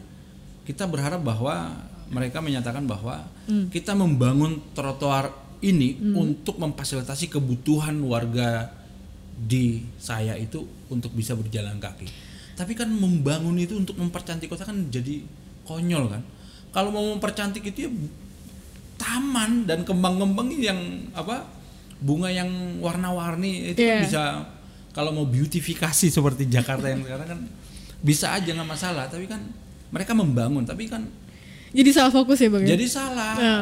kita 0.64 0.84
berharap 0.84 1.20
bahwa 1.20 1.72
mereka 2.08 2.40
menyatakan 2.40 2.84
bahwa 2.84 3.24
Hmm. 3.44 3.68
kita 3.68 3.92
membangun 3.92 4.60
trotoar 4.72 5.32
ini 5.60 5.96
untuk 6.12 6.56
memfasilitasi 6.56 7.28
kebutuhan 7.30 7.96
warga 8.02 8.68
di 9.34 9.80
saya 9.96 10.36
itu 10.36 10.60
untuk 10.86 11.12
bisa 11.12 11.32
berjalan 11.32 11.76
kaki. 11.76 12.04
Tapi 12.54 12.72
kan 12.72 12.86
membangun 12.88 13.58
itu 13.58 13.74
untuk 13.74 13.94
mempercantik 13.94 14.46
kota 14.46 14.62
kan 14.62 14.88
jadi 14.88 15.22
konyol 15.62 16.06
kan. 16.08 16.22
Kalau 16.70 16.90
mau 16.90 17.04
mempercantik 17.10 17.62
itu 17.64 17.86
ya 17.86 17.90
taman 18.94 19.66
dan 19.66 19.82
kembang-kembang 19.82 20.54
yang 20.54 20.78
apa 21.12 21.42
bunga 21.98 22.30
yang 22.30 22.46
warna-warni 22.78 23.74
itu 23.74 23.78
kan 23.78 23.90
Iya. 23.90 23.98
bisa 24.02 24.22
kalau 24.94 25.10
mau 25.10 25.26
beautifikasi 25.26 26.06
seperti 26.08 26.46
Jakarta 26.46 26.86
yang 26.86 27.02
sekarang 27.02 27.26
kan 27.28 27.40
bisa 28.00 28.30
aja 28.30 28.46
nggak 28.46 28.68
masalah 28.68 29.08
tapi 29.08 29.26
kan 29.26 29.42
mereka 29.90 30.14
membangun 30.14 30.62
tapi 30.62 30.86
kan 30.86 31.02
Jadi 31.74 31.90
salah 31.90 32.14
fokus 32.14 32.38
ya, 32.38 32.54
Bang? 32.54 32.62
ya? 32.62 32.78
jadi 32.78 32.86
salah 32.86 33.34
Ya. 33.34 33.56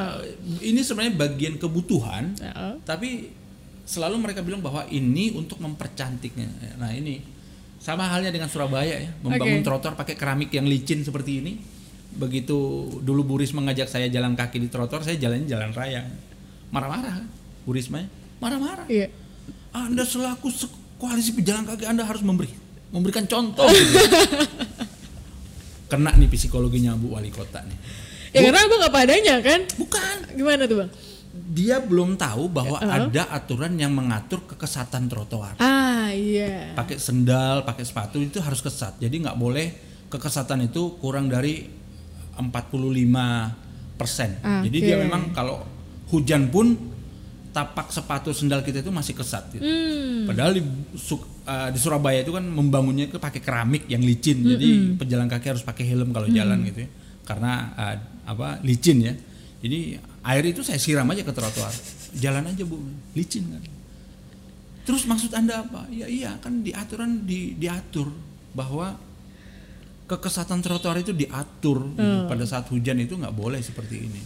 ini 0.61 0.85
sebenarnya 0.85 1.17
bagian 1.17 1.57
kebutuhan 1.57 2.37
Heeh. 2.37 2.75
tapi 2.85 3.33
selalu 3.83 4.21
mereka 4.21 4.45
bilang 4.45 4.61
bahwa 4.61 4.85
ini 4.87 5.33
untuk 5.33 5.57
mempercantiknya 5.57 6.77
nah 6.77 6.93
ini 6.93 7.25
sama 7.83 8.07
halnya 8.07 8.31
dengan 8.31 8.47
Surabaya 8.47 8.95
ya 8.95 9.11
membangun 9.21 9.59
Oke. 9.59 9.67
trotoar 9.67 9.99
pakai 9.99 10.15
keramik 10.15 10.55
yang 10.55 10.65
licin 10.65 11.03
seperti 11.03 11.43
ini 11.43 11.59
begitu 12.15 12.55
dulu 13.03 13.27
Bu 13.27 13.35
Risma 13.37 13.59
mengajak 13.59 13.91
saya 13.91 14.07
jalan 14.07 14.39
kaki 14.39 14.63
di 14.63 14.69
trotoar 14.71 15.03
saya 15.03 15.19
jalannya 15.19 15.51
jalan 15.51 15.75
raya 15.75 16.07
marah-marah 16.71 17.27
Bu 17.67 17.75
Risma 17.75 18.07
marah-marah 18.39 18.87
Iya. 18.87 19.11
anda 19.75 20.07
selaku 20.07 20.47
se- 20.49 20.71
koalisi 20.97 21.35
pejalan 21.35 21.67
kaki 21.67 21.83
Anda 21.83 22.07
harus 22.07 22.23
memberi 22.23 22.55
memberikan 22.93 23.27
contoh. 23.27 23.67
gitu. 23.67 23.99
Kena 25.91 26.13
nih 26.15 26.29
psikologinya 26.29 26.95
Bu 26.95 27.17
Wali 27.17 27.29
Kota 27.29 27.61
nih. 27.65 27.79
Ya 28.33 28.49
karena 28.49 28.65
Abang 28.65 28.83
apa 28.85 28.99
adanya 29.05 29.35
kan? 29.45 29.61
Bukan. 29.77 30.17
Gimana 30.37 30.65
tuh, 30.65 30.77
Bang? 30.85 30.91
Dia 31.43 31.83
belum 31.83 32.15
tahu 32.15 32.47
bahwa 32.49 32.79
Uh-uh. 32.79 33.11
ada 33.11 33.27
aturan 33.35 33.75
yang 33.75 33.91
mengatur 33.91 34.47
kekesatan 34.47 35.11
trotoar. 35.11 35.59
Ah, 35.59 36.15
iya. 36.15 36.71
Pakai 36.79 36.97
sendal, 37.03 37.67
pakai 37.67 37.83
sepatu 37.83 38.23
itu 38.23 38.39
harus 38.39 38.63
kesat. 38.63 38.97
Jadi 39.03 39.27
nggak 39.27 39.37
boleh 39.37 39.67
kekesatan 40.07 40.71
itu 40.71 40.97
kurang 41.03 41.27
dari 41.27 41.67
45 42.39 43.99
persen. 43.99 44.39
Jadi 44.41 44.79
dia 44.79 44.97
memang 45.03 45.35
kalau 45.35 45.61
hujan 46.13 46.49
pun 46.53 46.75
tapak 47.53 47.93
sepatu 47.93 48.33
sendal 48.33 48.65
kita 48.65 48.81
itu 48.81 48.89
masih 48.89 49.13
kesat. 49.13 49.53
Gitu. 49.53 49.61
Hmm. 49.61 50.25
Padahal 50.25 50.57
di, 50.57 50.63
Su- 50.97 51.21
uh, 51.45 51.69
di 51.69 51.79
Surabaya 51.79 52.25
itu 52.25 52.33
kan 52.33 52.45
membangunnya 52.49 53.13
itu 53.13 53.21
pakai 53.21 53.45
keramik 53.45 53.85
yang 53.93 54.01
licin. 54.01 54.41
Jadi 54.41 54.97
pejalan 54.97 55.29
kaki 55.29 55.47
harus 55.53 55.65
pakai 55.65 55.85
helm 55.85 56.17
kalau 56.17 56.29
jalan 56.33 56.65
gitu 56.65 56.89
ya. 56.89 56.91
Karena 57.29 57.53
uh, 57.77 57.97
apa 58.25 58.63
licin 58.65 59.05
ya. 59.05 59.13
Jadi 59.63 60.12
air 60.23 60.45
itu 60.47 60.63
saya 60.63 60.79
siram 60.79 61.09
aja 61.11 61.27
ke 61.27 61.33
trotoar. 61.35 61.75
Jalan 62.17 62.47
aja 62.51 62.63
Bu, 62.63 62.79
licin 63.17 63.47
kan. 63.51 63.63
Terus 64.83 65.07
maksud 65.07 65.31
Anda 65.35 65.63
apa? 65.63 65.87
Ya 65.91 66.11
iya 66.11 66.35
kan 66.43 66.63
di 66.67 66.75
aturan 66.75 67.23
di, 67.23 67.55
diatur 67.55 68.11
bahwa 68.53 68.99
kekesatan 70.11 70.61
trotoar 70.61 71.01
itu 71.01 71.15
diatur 71.15 71.95
gitu. 71.95 72.27
pada 72.29 72.45
saat 72.45 72.67
hujan 72.69 72.99
itu 73.01 73.15
nggak 73.15 73.35
boleh 73.35 73.63
seperti 73.63 74.11
ini. 74.11 74.23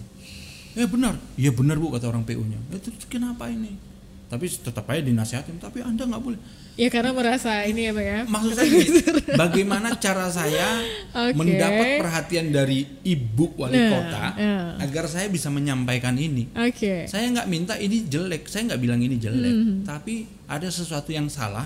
Ya 0.77 0.85
benar, 0.85 1.17
ya 1.41 1.53
benar 1.53 1.81
bu 1.81 1.89
kata 1.89 2.13
orang 2.13 2.25
PU-nya. 2.29 2.61
Ya, 2.69 2.77
terus 2.81 3.09
kenapa 3.09 3.49
ini? 3.49 3.81
Tapi 4.27 4.45
tetap 4.49 4.85
aja 4.87 5.01
dinasihatin. 5.01 5.57
Tapi 5.57 5.81
anda 5.81 6.03
nggak 6.03 6.18
boleh. 6.18 6.41
Ya 6.77 6.93
karena 6.93 7.09
merasa 7.11 7.64
ini 7.64 7.89
ya, 7.89 7.93
ya. 7.97 8.29
Maksud 8.29 8.53
saya 8.53 8.68
gini, 8.68 9.01
bagaimana 9.41 9.97
cara 9.97 10.29
saya 10.29 10.77
Oke. 11.16 11.33
mendapat 11.33 11.87
perhatian 11.97 12.53
dari 12.53 12.85
ibu 13.01 13.49
wali 13.57 13.72
Nah, 13.72 13.89
kota 13.89 14.24
ya. 14.37 14.57
agar 14.85 15.09
saya 15.09 15.27
bisa 15.27 15.49
menyampaikan 15.49 16.12
ini. 16.14 16.53
Oke. 16.53 17.09
Saya 17.09 17.33
nggak 17.33 17.49
minta 17.49 17.74
ini 17.77 18.05
jelek, 18.05 18.45
saya 18.45 18.68
nggak 18.68 18.81
bilang 18.83 19.01
ini 19.01 19.16
jelek, 19.16 19.55
Hmm. 19.57 19.77
tapi 19.83 20.29
ada 20.45 20.68
sesuatu 20.68 21.09
yang 21.11 21.33
salah 21.33 21.64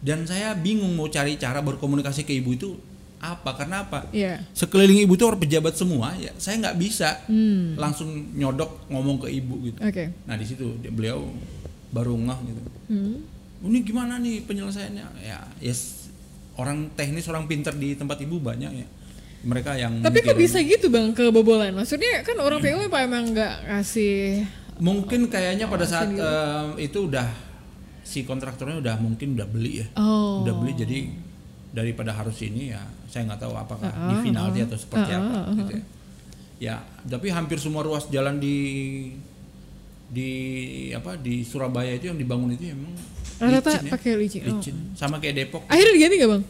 dan 0.00 0.26
saya 0.26 0.50
bingung 0.52 0.92
mau 0.92 1.06
cari 1.06 1.38
cara 1.38 1.62
berkomunikasi 1.62 2.26
ke 2.26 2.34
ibu 2.34 2.50
itu 2.52 2.74
apa? 3.20 3.54
Karena 3.54 3.86
apa? 3.86 4.10
Iya. 4.10 4.42
Sekeliling 4.50 4.98
ibu 5.00 5.14
itu 5.14 5.24
orang 5.24 5.38
pejabat 5.38 5.72
semua, 5.72 6.10
ya 6.18 6.34
saya 6.36 6.58
nggak 6.58 6.76
bisa 6.76 7.22
Hmm. 7.24 7.78
langsung 7.78 8.10
nyodok 8.34 8.90
ngomong 8.90 9.22
ke 9.22 9.30
ibu 9.30 9.62
gitu. 9.62 9.78
Oke. 9.78 10.10
Nah 10.26 10.34
di 10.34 10.42
situ 10.42 10.74
beliau 10.90 11.22
baru 11.94 12.18
ngeh 12.18 12.38
gitu. 12.50 12.60
Hmm. 12.90 13.16
Ini 13.64 13.78
gimana 13.86 14.18
nih 14.18 14.42
penyelesaiannya? 14.44 15.06
Ya, 15.24 15.40
yes, 15.62 16.10
orang 16.58 16.90
teknis, 16.98 17.30
orang 17.30 17.46
pinter 17.46 17.72
di 17.72 17.94
tempat 17.94 18.18
ibu 18.20 18.42
banyak 18.42 18.72
ya. 18.74 18.88
Mereka 19.44 19.76
yang 19.76 20.00
Tapi 20.00 20.24
kok 20.24 20.36
bisa 20.36 20.58
gitu, 20.60 20.88
Bang, 20.90 21.14
kebobolan? 21.14 21.72
Maksudnya 21.76 22.24
kan 22.24 22.36
orang 22.40 22.64
PU 22.64 22.80
apa 22.88 23.04
emang 23.04 23.28
nggak 23.32 23.68
kasih 23.68 24.48
Mungkin 24.80 25.30
kayaknya 25.30 25.70
pada 25.70 25.86
saat 25.86 26.10
eh, 26.10 26.90
itu 26.90 27.06
udah 27.06 27.28
si 28.02 28.26
kontraktornya 28.26 28.82
udah 28.82 28.96
mungkin 28.98 29.38
udah 29.38 29.46
beli 29.46 29.84
ya. 29.84 29.86
Oh. 30.00 30.42
Udah 30.42 30.54
beli 30.58 30.72
jadi 30.74 30.98
daripada 31.74 32.14
harus 32.14 32.38
ini 32.42 32.70
ya 32.74 32.82
saya 33.10 33.26
nggak 33.30 33.40
tahu 33.46 33.54
apakah 33.54 33.90
Ah, 33.90 34.10
di 34.10 34.14
penalti 34.30 34.62
atau 34.62 34.78
seperti 34.78 35.10
ah, 35.14 35.18
apa 35.18 35.34
ah, 35.34 35.42
ah. 35.46 35.54
gitu 35.54 35.72
ya. 35.78 35.84
Ya, 36.62 36.76
tapi 37.10 37.34
hampir 37.34 37.58
semua 37.58 37.82
ruas 37.82 38.06
jalan 38.08 38.38
di 38.38 38.56
di 40.14 40.32
apa 40.90 41.18
di 41.18 41.42
Surabaya 41.42 41.90
itu 41.90 42.06
yang 42.06 42.16
dibangun 42.16 42.54
itu 42.54 42.70
emang 42.70 42.94
Rata-rata 43.34 43.66
licin 43.74 43.82
ya. 43.82 43.90
pakai 43.90 44.12
licin. 44.14 44.40
Oh. 44.40 44.48
Licin. 44.54 44.76
Sama 44.94 45.18
kayak 45.18 45.34
Depok. 45.36 45.66
Akhirnya 45.66 45.92
diganti 45.92 46.16
nggak, 46.16 46.30
Bang? 46.30 46.44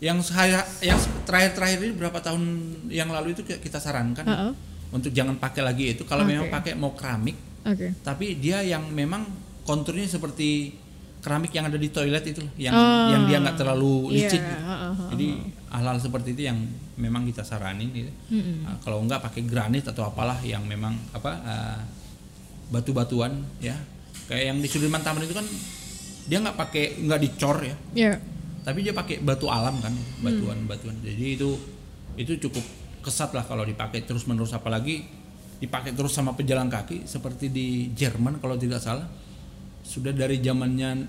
Yang 0.00 0.18
saya 0.26 0.60
yang 0.80 0.96
terakhir-terakhir 1.22 1.78
ini 1.78 1.92
berapa 1.92 2.18
tahun 2.18 2.42
yang 2.88 3.12
lalu 3.12 3.36
itu 3.36 3.44
kita 3.44 3.76
sarankan 3.76 4.24
Heeh. 4.24 4.52
untuk 4.90 5.12
jangan 5.12 5.36
pakai 5.36 5.60
lagi 5.60 5.92
itu 5.92 6.08
kalau 6.08 6.24
Oke. 6.24 6.32
memang 6.32 6.48
pakai 6.48 6.72
mau 6.72 6.96
keramik 6.96 7.36
Oke. 7.62 7.92
tapi 8.00 8.40
dia 8.40 8.64
yang 8.64 8.88
memang 8.88 9.28
konturnya 9.62 10.08
seperti 10.08 10.72
keramik 11.20 11.52
yang 11.52 11.68
ada 11.68 11.76
di 11.76 11.92
toilet 11.92 12.24
itu 12.24 12.40
yang 12.56 12.72
Ah, 12.72 13.12
yang 13.12 13.28
dia 13.28 13.36
nggak 13.38 13.60
terlalu 13.60 14.08
iya, 14.08 14.24
licin 14.24 14.40
gitu. 14.40 14.56
ah, 14.56 14.72
ah, 14.72 14.84
ah, 14.88 15.08
jadi 15.12 15.26
hal-hal 15.68 15.96
seperti 16.00 16.28
itu 16.32 16.42
yang 16.48 16.58
memang 16.96 17.28
kita 17.28 17.44
saranin 17.44 17.92
gitu. 17.92 18.08
Mm-mm. 18.32 18.64
Nah, 18.64 18.80
kalau 18.80 19.04
nggak 19.04 19.20
pakai 19.20 19.44
granit 19.44 19.84
atau 19.84 20.02
apalah 20.02 20.40
yang 20.40 20.64
memang 20.64 20.96
apa 21.12 21.30
ah, 21.44 21.78
batu-batuan 22.70 23.32
ya 23.58 23.74
kayak 24.26 24.44
yang 24.46 24.58
di 24.58 24.66
Sudirman 24.66 25.00
Taman 25.00 25.22
itu 25.22 25.34
kan 25.34 25.46
dia 26.24 26.38
nggak 26.38 26.56
pakai 26.56 26.84
nggak 27.00 27.20
dicor 27.20 27.56
ya 27.60 27.74
Ya. 27.92 28.12
tapi 28.62 28.80
dia 28.80 28.92
pakai 28.92 29.18
batu 29.18 29.46
alam 29.46 29.74
kan 29.76 29.90
Hmm. 29.90 30.22
batuan-batuan 30.22 30.94
jadi 31.00 31.34
itu 31.34 31.50
itu 32.14 32.32
cukup 32.40 32.62
kesat 33.00 33.32
lah 33.32 33.42
kalau 33.42 33.62
dipakai 33.62 34.02
terus 34.02 34.24
menerus 34.24 34.52
apalagi 34.52 35.02
dipakai 35.56 35.92
terus 35.92 36.10
sama 36.10 36.32
pejalan 36.32 36.68
kaki 36.68 37.04
seperti 37.04 37.48
di 37.48 37.66
Jerman 37.90 38.38
kalau 38.38 38.54
tidak 38.54 38.78
salah 38.78 39.04
sudah 39.82 40.10
dari 40.10 40.38
zamannya 40.38 41.04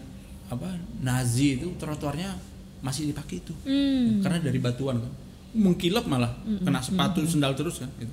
apa 0.48 0.68
Nazi 1.00 1.56
itu 1.56 1.76
trotoarnya 1.76 2.36
masih 2.82 3.08
dipakai 3.08 3.38
itu 3.38 3.54
Hmm. 3.62 4.20
karena 4.20 4.42
dari 4.42 4.58
batuan 4.58 4.98
kan 4.98 5.12
mengkilap 5.54 6.08
malah 6.08 6.32
kena 6.58 6.80
sepatu 6.80 7.22
sendal 7.24 7.54
terus 7.54 7.78
kan 7.78 7.92
gitu. 7.96 8.12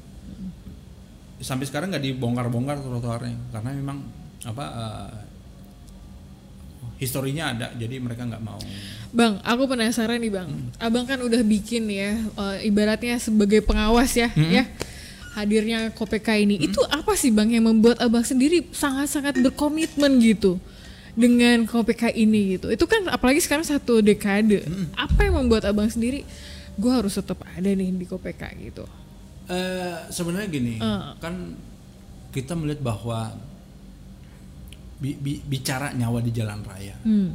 Sampai 1.38 1.64
sekarang 1.66 1.94
nggak 1.94 2.04
dibongkar-bongkar 2.04 2.82
trotoarnya 2.82 3.36
karena 3.54 3.70
memang 3.74 3.98
apa 4.46 4.64
eh, 4.64 5.10
historinya 6.98 7.54
ada 7.54 7.66
jadi 7.78 8.02
mereka 8.02 8.26
nggak 8.26 8.42
mau 8.42 8.58
Bang, 9.08 9.40
aku 9.40 9.72
penasaran 9.72 10.20
nih 10.20 10.28
bang. 10.28 10.52
Abang 10.76 11.08
kan 11.08 11.16
udah 11.24 11.40
bikin 11.40 11.88
ya, 11.88 12.12
eh, 12.20 12.68
ibaratnya 12.68 13.16
sebagai 13.16 13.64
pengawas 13.64 14.12
ya, 14.12 14.28
ya 14.36 14.68
hadirnya 15.32 15.94
KPK 15.94 16.28
ini. 16.44 16.60
Itu 16.60 16.82
apa 16.90 17.14
sih 17.14 17.32
bang 17.32 17.54
yang 17.54 17.64
membuat 17.70 18.02
abang 18.02 18.26
sendiri 18.26 18.68
sangat-sangat 18.68 19.38
berkomitmen 19.40 20.18
gitu 20.20 20.60
dengan 21.16 21.64
KPK 21.64 22.12
ini 22.20 22.58
gitu? 22.58 22.68
Itu 22.68 22.84
kan 22.84 23.06
apalagi 23.08 23.38
sekarang 23.40 23.64
satu 23.64 24.04
dekade. 24.04 24.66
Apa 24.92 25.24
yang 25.30 25.40
membuat 25.40 25.64
abang 25.64 25.88
sendiri, 25.88 26.26
gue 26.76 26.92
harus 26.92 27.16
tetap 27.16 27.40
ada 27.46 27.70
nih 27.70 27.88
di 27.94 28.04
KPK 28.04 28.42
gitu? 28.60 28.84
Eh, 29.48 29.96
sebenarnya 30.08 30.48
gini 30.48 30.76
Eh. 30.76 31.02
kan 31.16 31.56
kita 32.28 32.52
melihat 32.52 32.84
bahwa 32.84 33.32
bi- 34.98 35.16
bi- 35.16 35.40
bicara 35.42 35.88
nyawa 35.90 36.20
di 36.20 36.28
jalan 36.30 36.60
raya 36.60 36.92
Hmm. 37.00 37.32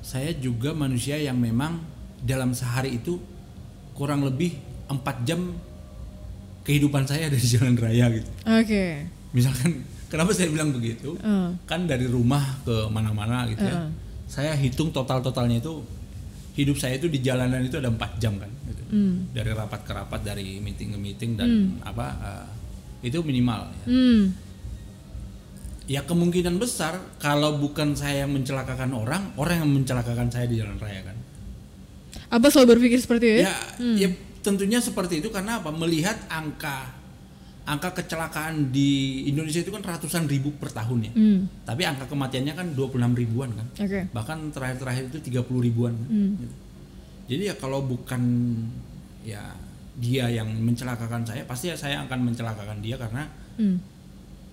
saya 0.00 0.36
juga 0.36 0.74
manusia 0.74 1.16
yang 1.16 1.38
memang 1.38 1.80
dalam 2.20 2.52
sehari 2.52 3.00
itu 3.00 3.16
kurang 3.92 4.20
lebih 4.20 4.52
empat 4.84 5.24
jam 5.24 5.56
kehidupan 6.60 7.06
saya 7.06 7.32
ada 7.32 7.38
di 7.38 7.48
jalan 7.48 7.72
raya 7.74 8.12
gitu 8.12 8.28
Oke. 8.44 9.08
misalkan 9.32 9.80
kenapa 10.06 10.30
saya 10.30 10.52
bilang 10.52 10.76
begitu 10.76 11.16
Eh. 11.16 11.48
kan 11.64 11.88
dari 11.88 12.04
rumah 12.04 12.60
ke 12.62 12.84
mana-mana 12.86 13.48
gitu 13.48 13.62
ya 13.62 13.80
Heeh. 13.80 13.88
saya 14.28 14.52
hitung 14.52 14.92
total 14.92 15.24
totalnya 15.24 15.56
itu 15.56 15.80
hidup 16.52 16.76
saya 16.76 17.00
itu 17.00 17.08
di 17.08 17.24
jalanan 17.24 17.64
itu 17.64 17.80
ada 17.80 17.88
empat 17.88 18.20
jam 18.20 18.36
kan 18.36 18.50
gitu. 18.68 18.82
Hmm. 18.92 19.32
dari 19.32 19.50
rapat 19.56 19.80
ke 19.88 19.92
rapat 19.96 20.20
dari 20.20 20.60
meeting 20.60 20.92
ke 20.92 20.98
meeting 21.00 21.30
dan 21.36 21.48
apa 21.80 22.06
eh, 22.20 22.46
itu 23.08 23.18
minimal 23.24 23.72
ya. 23.72 23.84
Hmm. 23.88 24.22
ya 25.88 26.00
kemungkinan 26.04 26.60
besar 26.60 27.00
kalau 27.16 27.56
bukan 27.56 27.96
saya 27.96 28.28
yang 28.28 28.36
mencelakakan 28.36 28.92
orang 28.92 29.32
orang 29.40 29.64
yang 29.64 29.70
mencelakakan 29.72 30.28
saya 30.28 30.44
di 30.44 30.60
jalan 30.60 30.76
raya 30.76 31.02
kan 31.08 31.18
Abang 32.32 32.48
selalu 32.48 32.76
berpikir 32.76 33.00
seperti 33.00 33.24
itu 33.28 33.38
ya? 33.44 33.52
ya 33.52 33.56
ya 34.04 34.08
tentunya 34.40 34.80
seperti 34.80 35.20
itu 35.24 35.28
karena 35.28 35.60
apa 35.60 35.70
melihat 35.72 36.16
angka 36.28 37.01
angka 37.62 37.94
kecelakaan 37.94 38.68
di 38.68 38.90
Indonesia 39.24 39.60
itu 39.60 39.70
kan 39.70 39.80
ratusan 39.80 40.26
ribu 40.26 40.50
per 40.52 40.70
tahun 40.70 40.98
ya 41.04 41.12
Hmm. 41.12 41.46
tapi 41.62 41.82
angka 41.82 42.06
kematiannya 42.06 42.52
kan 42.52 42.66
26 42.72 43.14
ribuan 43.14 43.50
kan 43.50 43.66
Oke. 43.76 44.10
bahkan 44.10 44.50
terakhir-terakhir 44.50 45.04
itu 45.08 45.18
30 45.30 45.42
ribuan 45.62 45.94
kan? 45.94 46.08
Hmm. 46.08 46.32
Gitu. 46.36 46.54
jadi 47.28 47.42
ya 47.44 47.54
kalau 47.54 47.80
bukan 47.82 48.22
ya 49.22 49.54
dia 49.94 50.26
yang 50.26 50.50
mencelakakan 50.58 51.22
saya 51.22 51.44
pasti 51.44 51.68
ya 51.68 51.76
saya 51.76 52.02
akan 52.02 52.18
mencelakakan 52.24 52.80
dia 52.80 52.96
karena 52.96 53.30
Hmm. 53.54 53.78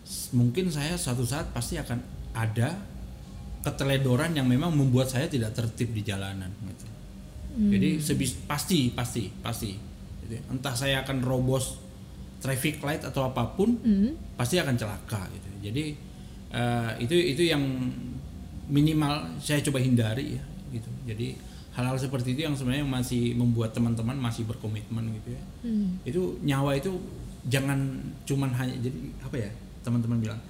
s- 0.01 0.29
mungkin 0.31 0.69
saya 0.69 0.93
suatu 0.93 1.23
saat 1.23 1.49
pasti 1.49 1.75
akan 1.75 1.97
ada 2.31 2.77
keteledoran 3.59 4.31
yang 4.31 4.45
memang 4.45 4.71
membuat 4.71 5.07
saya 5.07 5.25
tidak 5.25 5.51
tertib 5.51 5.91
di 5.91 6.01
jalanan 6.01 6.47
gitu. 6.63 6.85
jadi 7.67 7.89
sebis 7.99 8.37
pasti 8.45 8.87
pasti 8.89 9.27
pasti 9.35 9.75
Gitu 10.21 10.37
ya. 10.37 10.41
entah 10.47 10.71
saya 10.71 11.01
akan 11.01 11.19
robos 11.19 11.75
traffic 12.39 12.79
light 12.81 13.03
atau 13.03 13.27
apa 13.27 13.43
pun 13.53 13.75
Hmm. 13.79 14.15
pasti 14.35 14.55
akan 14.57 14.75
celaka 14.75 15.27
gitu. 15.31 15.49
Jadi 15.69 15.83
eh, 16.49 16.91
itu 17.03 17.15
itu 17.15 17.43
yang 17.45 17.61
minimal 18.69 19.37
saya 19.41 19.59
coba 19.61 19.81
hindari 19.81 20.37
ya 20.37 20.43
gitu. 20.71 20.89
Jadi 21.05 21.27
hal-hal 21.73 21.97
seperti 21.97 22.33
itu 22.37 22.45
yang 22.45 22.53
sebenarnya 22.53 22.85
masih 22.85 23.33
membuat 23.33 23.73
teman-teman 23.73 24.17
masih 24.17 24.45
berkomitmen 24.45 25.09
gitu 25.21 25.29
ya. 25.33 25.43
Hmm. 25.65 25.97
Itu 26.05 26.21
nyawa 26.41 26.77
itu 26.77 26.91
jangan 27.47 27.79
cuman 28.27 28.51
hanya 28.53 28.75
jadi 28.77 28.99
apa 29.23 29.35
ya 29.39 29.49
teman-teman 29.81 30.19
bilang 30.19 30.41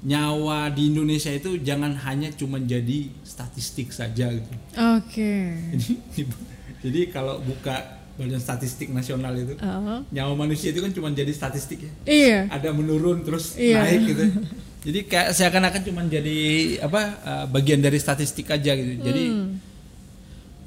nyawa 0.00 0.72
di 0.72 0.88
Indonesia 0.88 1.28
itu 1.28 1.60
jangan 1.60 1.92
hanya 2.08 2.32
cuman 2.32 2.64
jadi 2.64 3.12
statistik 3.20 3.92
saja 3.92 4.32
gitu. 4.32 4.48
Oke. 4.96 5.32
Jadi, 5.76 5.92
jadi 6.88 7.00
kalau 7.12 7.44
buka 7.44 7.99
badan 8.20 8.36
statistik 8.36 8.88
nasional 8.90 9.32
itu 9.32 9.56
Oh. 9.58 10.04
nyawa 10.06 10.36
manusia 10.36 10.68
itu 10.68 10.78
kan 10.78 10.92
cuma 10.92 11.08
jadi 11.10 11.30
statistik 11.30 11.80
ya 11.80 11.92
Iya. 12.04 12.38
ada 12.50 12.68
menurun 12.70 13.24
terus 13.24 13.56
Iya. 13.56 13.80
naik 13.80 14.00
gitu. 14.06 14.24
Jadi 14.80 15.00
kayak 15.04 15.36
seakan-akan 15.36 15.82
cuma 15.82 16.00
jadi 16.02 16.38
apa 16.80 17.02
uh, 17.20 17.44
bagian 17.46 17.80
dari 17.80 17.96
statistik 17.96 18.48
aja 18.48 18.72
gitu. 18.72 18.96
Jadi 18.98 19.24
Hmm. 19.28 19.60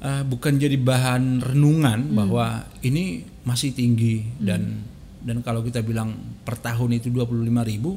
uh, 0.00 0.22
bukan 0.24 0.54
jadi 0.54 0.74
bahan 0.76 1.42
renungan 1.42 2.14
bahwa 2.14 2.62
ini 2.80 3.26
masih 3.42 3.70
tinggi 3.70 4.22
dan 4.38 4.86
dan 5.18 5.40
kalau 5.40 5.64
kita 5.64 5.80
bilang 5.80 6.14
per 6.44 6.54
tahun 6.54 6.94
itu 6.94 7.08
25.000 7.08 7.32
ribu, 7.64 7.96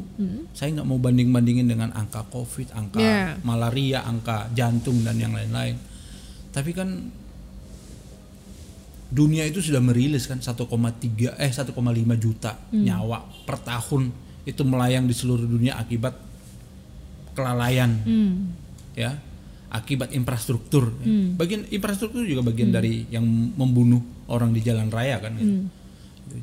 saya 0.54 0.72
nggak 0.74 0.88
mau 0.88 0.96
banding-bandingin 0.96 1.68
dengan 1.68 1.92
angka 1.92 2.24
covid, 2.28 2.72
angka 2.72 2.98
Yeah. 2.98 3.36
malaria, 3.44 4.00
angka 4.02 4.48
jantung 4.56 5.04
dan 5.04 5.20
yang 5.20 5.36
lain-lain. 5.36 5.76
Tapi 6.50 6.72
kan 6.72 7.12
dunia 9.08 9.48
itu 9.48 9.64
sudah 9.64 9.80
merilis 9.80 10.28
kan 10.28 10.40
1,3 10.40 10.68
eh 11.36 11.52
1,5 11.52 11.72
juta 12.20 12.52
nyawa 12.72 13.24
per 13.48 13.58
tahun. 13.62 14.12
Itu 14.44 14.64
melayang 14.64 15.08
di 15.08 15.16
seluruh 15.16 15.44
dunia 15.44 15.76
akibat 15.76 16.16
kelalaian 17.34 17.92
Hmm. 18.04 18.36
ya. 18.94 19.16
Akibat 19.68 20.16
infrastruktur. 20.16 20.96
Bagian 21.36 21.68
infrastruktur 21.68 22.24
juga 22.24 22.40
bagian 22.42 22.72
dari 22.72 23.04
yang 23.12 23.28
membunuh 23.54 24.00
orang 24.32 24.56
di 24.56 24.64
jalan 24.64 24.88
raya 24.88 25.20
kan 25.20 25.36
gitu. 25.36 25.68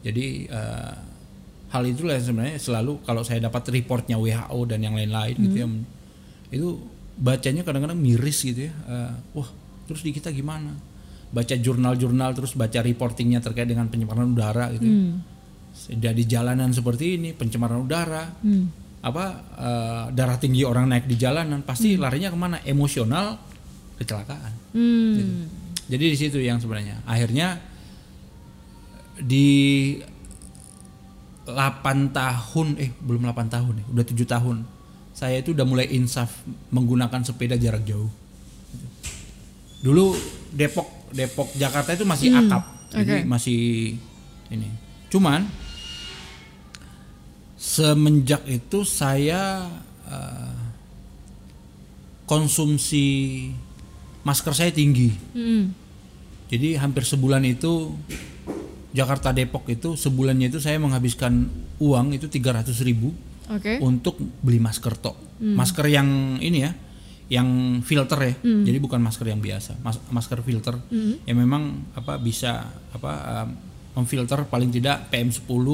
jadi 0.01 0.27
eh, 0.49 0.95
hal 1.69 1.83
itulah 1.85 2.17
yang 2.17 2.25
sebenarnya 2.25 2.57
selalu 2.57 3.05
kalau 3.05 3.21
saya 3.21 3.41
dapat 3.45 3.69
reportnya 3.69 4.17
WHO 4.17 4.59
dan 4.65 4.81
yang 4.81 4.97
lain-lain 4.97 5.37
gitu 5.37 5.57
ya 5.61 5.69
itu 6.49 6.69
bacanya 7.17 7.61
kadang-kadang 7.61 8.01
miris 8.01 8.41
gitu 8.41 8.69
ya. 8.69 8.73
Eh, 8.73 9.13
wah 9.37 9.49
terus 9.85 10.01
di 10.01 10.13
kita 10.13 10.33
gimana 10.33 10.73
baca 11.31 11.55
jurnal-jurnal 11.55 12.31
terus 12.37 12.57
baca 12.59 12.79
reportingnya 12.83 13.41
terkait 13.41 13.69
dengan 13.69 13.87
pencemaran 13.89 14.33
udara 14.33 14.73
gitu. 14.75 14.87
Sudah 15.75 16.13
di 16.15 16.25
jalanan 16.27 16.71
seperti 16.71 17.19
ini 17.21 17.31
pencemaran 17.33 17.85
udara. 17.85 18.25
Hmm. 18.43 18.83
apa 19.05 19.25
eh, 19.61 20.05
darah 20.17 20.41
tinggi 20.41 20.65
orang 20.65 20.89
naik 20.89 21.05
di 21.05 21.21
jalanan 21.21 21.61
pasti 21.61 22.01
larinya 22.01 22.33
ke 22.33 22.39
mana? 22.41 22.57
Emosional 22.65 23.37
kecelakaan. 24.01 24.53
Hmm. 24.73 25.45
jadi 25.85 26.05
di 26.09 26.17
situ 26.17 26.41
yang 26.41 26.57
sebenarnya. 26.57 27.05
Akhirnya 27.05 27.61
di 29.21 29.93
8 31.45 32.17
tahun 32.17 32.69
eh 32.81 32.91
belum 33.05 33.29
8 33.29 33.53
tahun 33.53 33.75
ya 33.77 33.85
udah 33.93 34.05
tujuh 34.09 34.25
tahun 34.25 34.65
saya 35.15 35.39
itu 35.45 35.55
udah 35.55 35.63
mulai 35.63 35.87
insaf 35.95 36.43
menggunakan 36.75 37.23
sepeda 37.23 37.55
jarak 37.55 37.87
jauh. 37.87 38.11
Dulu 39.79 40.11
Depok 40.51 40.91
Depok 41.15 41.55
Jakarta 41.55 41.95
itu 41.95 42.03
masih 42.03 42.35
akap 42.35 42.63
jadi 42.91 43.23
masih 43.25 43.95
ini 44.51 44.69
cuman 45.09 45.47
semenjak 47.55 48.43
itu 48.45 48.83
saya 48.83 49.71
eh, 50.05 50.55
konsumsi 52.27 53.07
masker 54.25 54.53
saya 54.57 54.71
tinggi 54.73 55.13
Hmm. 55.33 55.73
jadi 56.49 56.81
hampir 56.81 57.05
sebulan 57.05 57.45
itu 57.45 57.95
Jakarta 58.95 59.35
Depok 59.35 59.67
itu 59.67 59.99
sebulannya 59.99 60.55
itu 60.55 60.63
saya 60.63 60.79
menghabiskan 60.79 61.51
uang 61.83 62.15
itu 62.15 62.31
300 62.31 62.71
ribu 62.87 63.11
Oke. 63.51 63.83
untuk 63.83 64.17
beli 64.41 64.63
masker 64.63 64.95
tok. 64.95 65.19
Masker 65.43 65.91
yang 65.91 66.39
ini 66.39 66.63
ya, 66.63 66.71
yang 67.27 67.49
filter 67.81 68.19
ya. 68.19 68.35
Jadi 68.63 68.79
bukan 68.79 68.99
masker 68.99 69.25
yang 69.27 69.39
biasa, 69.39 69.81
mas- 69.81 70.03
masker 70.09 70.41
filter 70.41 70.77
yang 71.23 71.37
memang 71.37 71.63
apa 71.93 72.17
bisa 72.17 72.65
apa 72.91 73.13
um, 73.43 73.49
memfilter 73.95 74.45
paling 74.45 74.69
tidak 74.69 75.07
PM10 75.09 75.65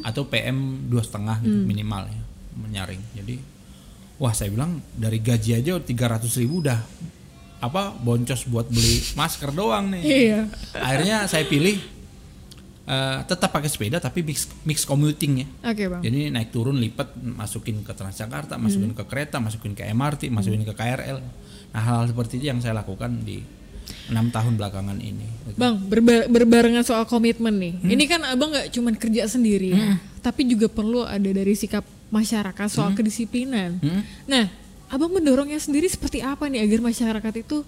atau 0.00 0.22
PM 0.24 0.56
dua 0.86 1.00
setengah 1.00 1.40
gitu 1.40 1.58
minimal 1.60 2.06
ya 2.06 2.22
menyaring. 2.56 3.02
Jadi 3.12 3.34
wah 4.14 4.30
saya 4.30 4.48
bilang 4.48 4.78
dari 4.90 5.18
gaji 5.18 5.56
aja 5.56 5.76
300 5.76 5.90
ribu 6.38 6.60
udah 6.60 6.78
apa 7.56 7.90
boncos 7.92 8.44
buat 8.44 8.68
beli 8.68 9.00
masker 9.14 9.50
doang 9.50 9.88
nih 9.88 10.02
Iya. 10.04 10.40
akhirnya 10.74 11.24
saya 11.24 11.44
pilih 11.44 11.80
eh, 12.84 13.18
tetap 13.24 13.50
pakai 13.50 13.68
sepeda 13.68 13.98
tapi 13.98 14.20
mix 14.20 14.48
mix 14.64 14.84
commuting 14.84 15.44
ya 15.44 15.46
Oke 15.72 15.84
bang. 15.88 16.00
jadi 16.04 16.32
naik 16.32 16.52
turun 16.52 16.76
lipat 16.80 17.16
masukin 17.16 17.80
ke 17.80 17.92
Transjakarta 17.96 18.60
masukin 18.60 18.92
ke 18.92 19.04
kereta 19.08 19.40
masukin 19.40 19.72
ke 19.72 19.88
MRT 19.88 20.28
masukin 20.28 20.62
ke 20.62 20.72
KRL 20.76 21.18
nah 21.74 21.80
hal, 21.82 22.04
-hal 22.04 22.12
seperti 22.12 22.38
itu 22.38 22.52
yang 22.52 22.62
saya 22.62 22.76
lakukan 22.76 23.10
di 23.24 23.42
enam 24.08 24.28
tahun 24.28 24.60
belakangan 24.60 24.96
ini 25.00 25.24
gitu. 25.48 25.56
Bang, 25.56 25.80
berba- 25.80 26.28
berbarengan 26.28 26.84
soal 26.84 27.04
komitmen 27.08 27.56
nih. 27.56 27.72
Ini 27.84 28.04
kan 28.04 28.20
abang 28.28 28.52
nggak 28.52 28.68
cuman 28.72 28.94
kerja 28.96 29.28
sendiri, 29.28 29.72
ya, 29.72 29.96
tapi 30.20 30.44
juga 30.48 30.68
perlu 30.68 31.04
ada 31.04 31.24
dari 31.24 31.56
sikap 31.56 31.84
masyarakat 32.12 32.68
soal 32.68 32.92
kedisiplinan. 32.92 33.80
Hmm? 33.80 34.02
Nah, 34.28 34.44
abang 34.92 35.12
mendorongnya 35.12 35.60
sendiri 35.60 35.88
seperti 35.88 36.20
apa 36.20 36.48
nih 36.48 36.64
agar 36.64 36.80
masyarakat 36.84 37.34
itu 37.40 37.64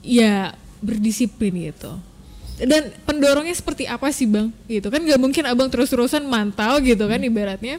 ya 0.00 0.56
berdisiplin 0.80 1.52
gitu? 1.72 1.92
Dan 2.58 2.90
pendorongnya 3.06 3.54
seperti 3.54 3.86
apa 3.86 4.10
sih 4.10 4.26
bang 4.26 4.50
gitu 4.66 4.90
kan 4.90 4.98
nggak 4.98 5.20
mungkin 5.20 5.46
abang 5.46 5.70
terus-terusan 5.70 6.26
mantau 6.26 6.78
gitu 6.82 7.06
kan 7.06 7.22
ibaratnya 7.22 7.78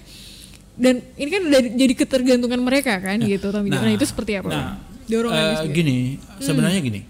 dan 0.79 1.03
ini 1.19 1.29
kan 1.31 1.41
udah 1.43 1.61
jadi 1.75 1.93
ketergantungan 1.95 2.61
mereka 2.63 2.95
kan 3.03 3.19
gitu 3.19 3.51
Tom. 3.51 3.67
nah, 3.67 3.91
itu 3.91 4.07
seperti 4.07 4.39
apa 4.39 4.47
Nah, 4.47 4.55
bang 4.55 4.89
dorongannya 5.09 5.41
eh, 5.49 5.57
sendiri. 5.65 5.75
gini, 5.75 5.97
sebenarnya 6.37 6.79
gini. 6.85 7.01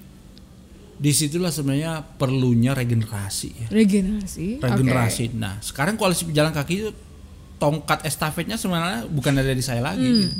Di 1.00 1.12
situlah 1.16 1.52
sebenarnya 1.52 2.04
perlunya 2.04 2.76
regenerasi 2.76 3.50
ya. 3.56 3.68
regenerasi. 3.72 4.60
Regenerasi. 4.60 5.24
Nah, 5.36 5.60
sekarang 5.64 5.96
koalisi 5.96 6.28
pejalan 6.28 6.52
kaki 6.52 6.74
itu 6.76 6.92
tongkat 7.60 8.04
estafetnya 8.08 8.56
sebenarnya 8.56 9.08
bukan 9.08 9.36
dari 9.36 9.64
saya 9.64 9.84
lagi. 9.84 10.04
Hmm. 10.04 10.16
gitu. 10.28 10.38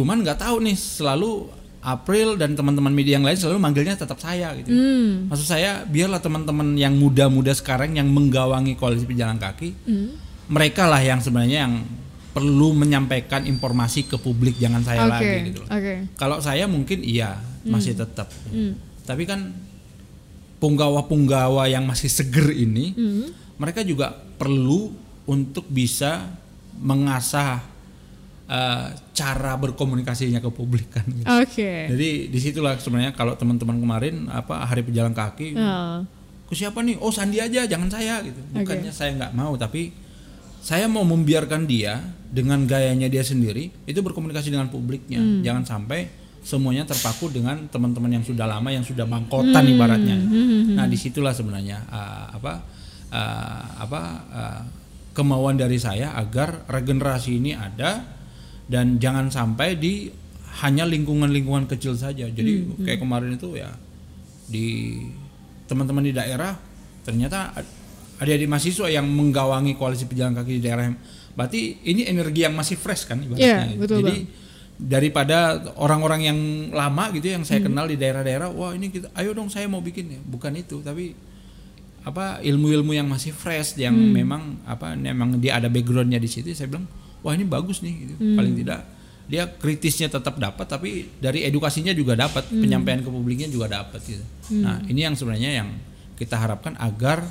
Cuman 0.00 0.20
nggak 0.24 0.40
tahu 0.40 0.64
nih 0.64 0.76
selalu 0.76 1.48
April 1.84 2.34
dan 2.34 2.56
teman-teman 2.56 2.88
media 2.88 3.20
yang 3.20 3.22
lain 3.22 3.36
selalu 3.36 3.60
manggilnya 3.60 3.92
tetap 3.92 4.16
saya 4.16 4.56
gitu. 4.56 4.72
Hmm. 4.72 5.28
Maksud 5.28 5.44
saya 5.44 5.84
biarlah 5.84 6.18
teman-teman 6.18 6.72
yang 6.74 6.96
muda-muda 6.96 7.52
sekarang 7.52 7.94
yang 7.94 8.08
menggawangi 8.08 8.72
koalisi 8.74 9.04
pejalan 9.04 9.36
kaki, 9.36 9.76
Hmm. 9.84 10.16
mereka 10.48 10.88
lah 10.88 10.98
yang 10.98 11.20
sebenarnya 11.20 11.68
yang 11.68 11.84
perlu 12.32 12.72
menyampaikan 12.72 13.44
informasi 13.44 14.08
ke 14.08 14.16
publik 14.16 14.56
jangan 14.56 14.82
saya 14.82 15.04
oke 15.04 15.12
lagi 15.12 15.36
gitu. 15.46 15.60
loh. 15.62 15.68
oke 15.70 15.94
Kalau 16.16 16.40
saya 16.40 16.64
mungkin 16.66 16.98
iya 17.00 17.36
masih 17.62 17.94
tetap. 17.94 18.32
Hmm. 18.48 18.74
Tapi 19.04 19.22
kan 19.22 19.52
punggawa-punggawa 20.58 21.68
yang 21.68 21.84
masih 21.84 22.08
seger 22.08 22.48
ini, 22.50 22.96
Hmm. 22.96 23.28
mereka 23.56 23.84
juga 23.84 24.10
perlu 24.34 24.90
untuk 25.24 25.68
bisa 25.68 26.32
mengasah 26.74 27.62
eh, 28.44 28.86
cara 29.16 29.52
berkomunikasinya 29.56 30.40
ke 30.40 30.50
publik 30.52 30.88
kan. 30.92 31.04
gitu. 31.08 31.24
oke 31.24 31.70
Jadi 31.94 32.08
di 32.28 32.38
situlah 32.40 32.76
sebenarnya 32.76 33.16
kalau 33.16 33.34
teman-teman 33.38 33.80
kemarin 33.80 34.28
apa 34.28 34.64
hari 34.68 34.84
pejalan 34.84 35.16
kaki, 35.16 35.56
Ah. 35.56 36.04
ke 36.44 36.52
siapa 36.52 36.84
nih? 36.84 37.00
Oh 37.00 37.08
Sandi 37.08 37.40
aja, 37.40 37.64
jangan 37.64 37.88
saya 37.88 38.20
gitu. 38.20 38.36
Bukannya 38.52 38.92
saya 38.92 39.16
nggak 39.16 39.32
mau, 39.32 39.56
tapi 39.56 39.94
saya 40.64 40.88
mau 40.88 41.04
membiarkan 41.04 41.68
dia 41.68 42.00
dengan 42.28 42.64
gayanya 42.64 43.12
dia 43.12 43.20
sendiri 43.20 43.68
itu 43.84 44.00
berkomunikasi 44.00 44.48
dengan 44.48 44.72
publiknya. 44.72 45.20
Jangan 45.44 45.64
sampai 45.68 46.08
semuanya 46.44 46.84
terpaku 46.84 47.32
dengan 47.32 47.68
teman-teman 47.72 48.20
yang 48.20 48.24
sudah 48.24 48.44
lama 48.44 48.68
yang 48.68 48.84
sudah 48.84 49.08
bangkotan 49.08 49.64
ibaratnya. 49.64 50.16
Nah 50.76 50.84
di 50.84 50.96
situlah 50.96 51.32
sebenarnya 51.32 51.84
uh, 51.88 52.26
apa 52.36 52.52
uh, 53.08 53.62
apa 53.80 54.00
uh, 54.28 54.60
kemauan 55.16 55.56
dari 55.56 55.76
saya 55.80 56.12
agar 56.16 56.68
regenerasi 56.68 57.40
ini 57.40 57.56
ada 57.56 58.04
dan 58.70 58.96
jangan 58.96 59.28
sampai 59.28 59.76
di 59.76 60.08
hanya 60.62 60.86
lingkungan-lingkungan 60.86 61.66
kecil 61.66 61.98
saja. 61.98 62.30
Jadi 62.30 62.84
kayak 62.86 63.02
kemarin 63.02 63.34
itu 63.34 63.58
ya 63.58 63.74
di 64.46 65.00
teman-teman 65.66 66.04
di 66.04 66.12
daerah 66.12 66.54
ternyata 67.04 67.52
ada 68.14 68.32
di 68.32 68.46
mahasiswa 68.46 68.86
yang 68.88 69.08
menggawangi 69.08 69.74
koalisi 69.74 70.06
pejalan 70.06 70.36
kaki 70.36 70.60
di 70.60 70.62
daerah 70.62 70.92
berarti 71.34 71.82
ini 71.82 72.06
energi 72.06 72.46
yang 72.46 72.54
masih 72.54 72.78
fresh 72.78 73.10
kan 73.10 73.18
ibaratnya. 73.18 73.74
Gitu. 73.74 73.80
betul, 73.82 73.98
jadi 74.04 74.16
daripada 74.74 75.38
orang-orang 75.78 76.20
yang 76.26 76.38
lama 76.70 77.10
gitu 77.14 77.30
yang 77.30 77.42
saya 77.46 77.62
kenal 77.62 77.86
di 77.86 77.94
daerah-daerah 77.98 78.50
wah 78.50 78.74
ini 78.74 78.90
kita 78.90 79.10
ayo 79.18 79.34
dong 79.34 79.50
saya 79.50 79.66
mau 79.66 79.82
bikin 79.82 80.14
ya. 80.14 80.20
Bukan 80.22 80.54
itu 80.54 80.78
tapi 80.84 81.14
apa 82.04 82.38
ilmu-ilmu 82.44 82.92
yang 82.92 83.08
masih 83.08 83.32
fresh 83.32 83.80
yang 83.80 83.96
memang 83.96 84.60
apa 84.68 84.92
memang 84.92 85.40
dia 85.40 85.56
ada 85.56 85.72
backgroundnya 85.72 86.20
di 86.20 86.28
situ 86.28 86.52
saya 86.52 86.68
bilang 86.68 86.84
wah 87.24 87.32
ini 87.32 87.48
bagus 87.48 87.80
nih 87.80 87.94
gitu. 88.04 88.14
paling 88.36 88.54
tidak 88.60 88.80
dia 89.24 89.48
kritisnya 89.48 90.12
tetap 90.12 90.36
dapat 90.36 90.68
tapi 90.68 91.08
dari 91.16 91.48
edukasinya 91.48 91.96
juga 91.96 92.12
dapat 92.12 92.44
penyampaian 92.44 93.00
ke 93.00 93.08
publiknya 93.08 93.48
juga 93.48 93.72
dapat 93.72 94.04
gitu. 94.04 94.24
Nah 94.60 94.84
ini 94.84 95.00
yang 95.00 95.16
sebenarnya 95.16 95.64
yang 95.64 95.68
kita 96.20 96.36
harapkan 96.36 96.76
agar 96.76 97.24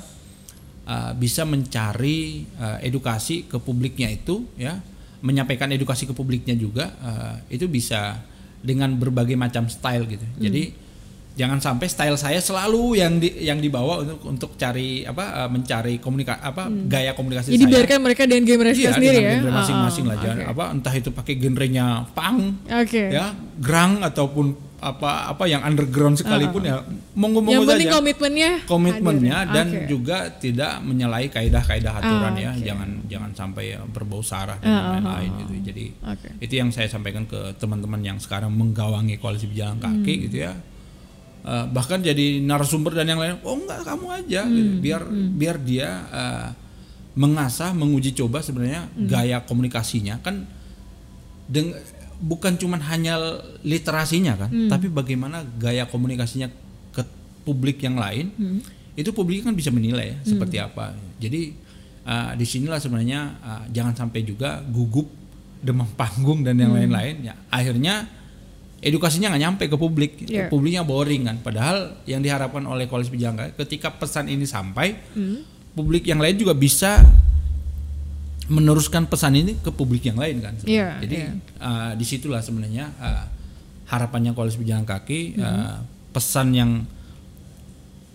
uh, 0.90 1.14
bisa 1.14 1.46
mencari 1.46 2.50
uh, 2.58 2.82
edukasi 2.82 3.46
ke 3.46 3.62
publiknya 3.62 4.10
itu 4.10 4.42
ya 4.58 4.82
menyampaikan 5.22 5.70
edukasi 5.70 6.10
ke 6.10 6.12
publiknya 6.12 6.58
juga 6.58 6.90
uh, 6.98 7.38
itu 7.46 7.70
bisa 7.70 8.18
dengan 8.58 8.96
berbagai 8.98 9.38
macam 9.38 9.70
style 9.70 10.10
gitu. 10.10 10.26
Jadi 10.40 10.74
jangan 11.34 11.58
sampai 11.58 11.86
style 11.86 12.14
saya 12.14 12.38
selalu 12.38 12.94
yang 12.94 13.18
di, 13.18 13.26
yang 13.40 13.58
dibawa 13.58 14.00
untuk 14.00 14.22
untuk 14.24 14.50
cari 14.54 15.02
apa 15.02 15.24
uh, 15.36 15.48
mencari 15.48 15.98
komunikasi 15.98 16.38
apa 16.40 16.62
gaya 16.86 17.10
komunikasi 17.12 17.50
jadi 17.50 17.58
saya. 17.60 17.72
biarkan 17.74 17.98
mereka 18.00 18.22
dengan 18.24 18.44
game 18.44 18.60
mereka 18.60 18.76
Iya, 18.76 18.90
sendiri 18.92 19.16
dengan 19.16 19.26
ya? 19.26 19.34
genre 19.36 19.52
masing-masing 19.52 20.04
Ah, 20.04 20.08
lah. 20.08 20.16
Jangan 20.16 20.38
apa 20.46 20.64
entah 20.70 20.94
itu 20.94 21.10
pakai 21.10 21.34
genrenya 21.34 21.86
punk 22.08 22.38
oke. 22.64 23.02
ya 23.08 23.24
grang 23.56 23.98
ataupun 24.00 24.46
apa 24.76 25.10
apa 25.26 25.44
yang 25.44 25.64
underground 25.64 26.14
sekalipun 26.14 26.60
ya 26.62 26.84
monggo 27.14 27.40
Ah, 27.40 27.48
yang 27.48 27.58
monggo 27.58 27.72
penting 27.72 27.88
komitmennya 27.90 28.50
komitmennya 28.64 29.36
hadir. 29.40 29.54
dan 29.54 29.66
Oke. 29.72 29.86
juga 29.88 30.16
tidak 30.30 30.72
menyalahi 30.80 31.26
kaidah-kaidah 31.28 31.92
aturan 31.94 32.30
Ah, 32.30 32.38
ya 32.38 32.50
oke. 32.52 32.62
jangan 32.62 32.88
jangan 33.06 33.30
sampai 33.32 33.64
berbau 33.88 34.20
sara 34.20 34.54
dan 34.56 34.68
Ah, 34.68 34.76
ah, 34.76 34.88
lain-lain 34.94 35.30
ah, 35.30 35.38
gitu 35.40 35.52
jadi 35.64 35.84
Oke. 36.06 36.28
itu 36.38 36.54
yang 36.54 36.68
saya 36.68 36.86
sampaikan 36.86 37.24
ke 37.24 37.56
teman-teman 37.56 37.98
yang 38.02 38.18
sekarang 38.18 38.52
menggawangi 38.52 39.16
koalisi 39.16 39.48
pejalan 39.48 39.80
kaki 39.80 40.14
Hmm. 40.14 40.22
gitu 40.22 40.36
ya 40.38 40.52
Eh, 41.44 41.66
bahkan 41.68 42.00
jadi 42.00 42.40
narasumber 42.40 42.96
dan 42.96 43.04
yang 43.04 43.20
lain 43.20 43.36
oh 43.44 43.52
enggak 43.54 43.84
kamu 43.84 44.06
aja 44.16 44.48
Hmm, 44.48 44.56
gitu. 44.56 44.70
biar 44.80 45.02
biar 45.12 45.56
dia 45.60 45.88
eh, 46.08 46.48
mengasah 47.14 47.70
menguji 47.70 48.16
coba 48.16 48.40
sebenarnya 48.40 48.88
Hmm. 48.88 49.04
gaya 49.04 49.44
komunikasinya 49.44 50.18
kan 50.18 50.48
deng 51.44 51.76
bukan 52.18 52.56
cuman 52.56 52.80
hanya 52.82 53.20
literasinya 53.60 54.40
kan 54.40 54.48
Hmm. 54.48 54.70
tapi 54.72 54.88
bagaimana 54.88 55.44
gaya 55.54 55.84
komunikasinya 55.84 56.48
ke 56.90 57.04
publik 57.44 57.84
yang 57.84 58.00
lain 58.00 58.32
Hmm. 58.32 58.64
itu 58.96 59.12
publik 59.12 59.44
kan 59.44 59.52
bisa 59.52 59.68
menilai 59.68 60.16
ya, 60.16 60.18
seperti 60.24 60.56
apa 60.56 60.96
jadi 61.20 61.52
uh, 62.02 62.32
di 62.32 62.46
sinilah 62.48 62.80
sebenarnya 62.80 63.20
uh, 63.36 63.62
jangan 63.68 63.92
sampai 63.94 64.24
juga 64.24 64.64
gugup 64.64 65.12
demam 65.60 65.92
panggung 65.92 66.40
dan 66.40 66.56
yang 66.56 66.72
Hmm. 66.72 66.88
lain-lain 66.88 67.16
ya 67.22 67.36
akhirnya 67.48 68.08
edukasinya 68.84 69.32
nggak 69.32 69.42
nyampe 69.42 69.64
ke 69.66 69.76
publik 69.80 70.12
Iya. 70.28 70.52
publiknya 70.52 70.84
boring 70.84 71.24
kan 71.24 71.36
padahal 71.40 72.04
yang 72.04 72.20
diharapkan 72.20 72.60
oleh 72.68 72.84
koalisi 72.84 73.08
pejalan 73.08 73.40
kaki 73.40 73.52
ketika 73.64 73.88
pesan 73.90 74.28
ini 74.28 74.44
sampai 74.44 75.00
Hmm. 75.16 75.40
publik 75.72 76.04
yang 76.04 76.20
lain 76.20 76.36
juga 76.36 76.52
bisa 76.52 77.00
meneruskan 78.44 79.08
pesan 79.08 79.32
ini 79.34 79.56
ke 79.56 79.72
publik 79.72 80.04
yang 80.04 80.20
lain 80.20 80.44
kan. 80.44 80.52
Iya, 80.68 81.00
Jadi 81.00 81.16
iya. 81.16 81.32
uh, 81.64 81.92
di 81.96 82.04
situlah 82.04 82.44
sebenarnya 82.44 82.92
uh, 83.00 83.24
harapannya 83.88 84.36
koalisi 84.36 84.60
pejalan 84.60 84.84
kaki 84.84 85.34
Mm-hmm. 85.34 85.40
uh, 85.40 85.76
pesan 86.12 86.52
yang 86.52 86.70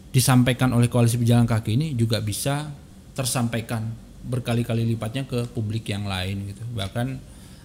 disampaikan 0.10 0.70
oleh 0.72 0.86
koalisi 0.86 1.18
pejalan 1.18 1.50
kaki 1.50 1.76
ini 1.76 1.88
juga 1.94 2.22
bisa 2.22 2.70
tersampaikan 3.14 3.90
berkali-kali 4.22 4.86
lipatnya 4.86 5.26
ke 5.26 5.50
publik 5.50 5.90
yang 5.90 6.06
lain 6.06 6.54
gitu. 6.54 6.62
Bahkan 6.78 7.08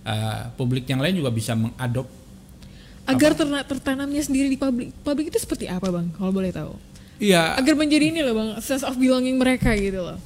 uh, 0.05 0.43
publik 0.57 0.89
yang 0.89 1.05
lain 1.05 1.21
juga 1.21 1.31
bisa 1.31 1.53
mengadop 1.53 2.09
agar 3.07 3.33
terna- 3.33 3.63
tertanamnya 3.63 4.21
sendiri 4.21 4.47
di 4.47 4.57
publik. 4.57 4.93
Publik 4.99 5.29
itu 5.29 5.39
seperti 5.39 5.67
apa 5.67 5.89
bang? 5.89 6.09
Kalau 6.11 6.31
boleh 6.31 6.51
tahu. 6.51 6.73
Iya, 7.17 7.55
agar 7.55 7.75
menjadi 7.75 8.11
ini 8.11 8.21
loh 8.21 8.35
bang. 8.35 8.49
Sense 8.59 8.83
of 8.83 8.95
belonging 8.95 9.37
mereka 9.37 9.73
gitu 9.73 10.01
loh. 10.01 10.19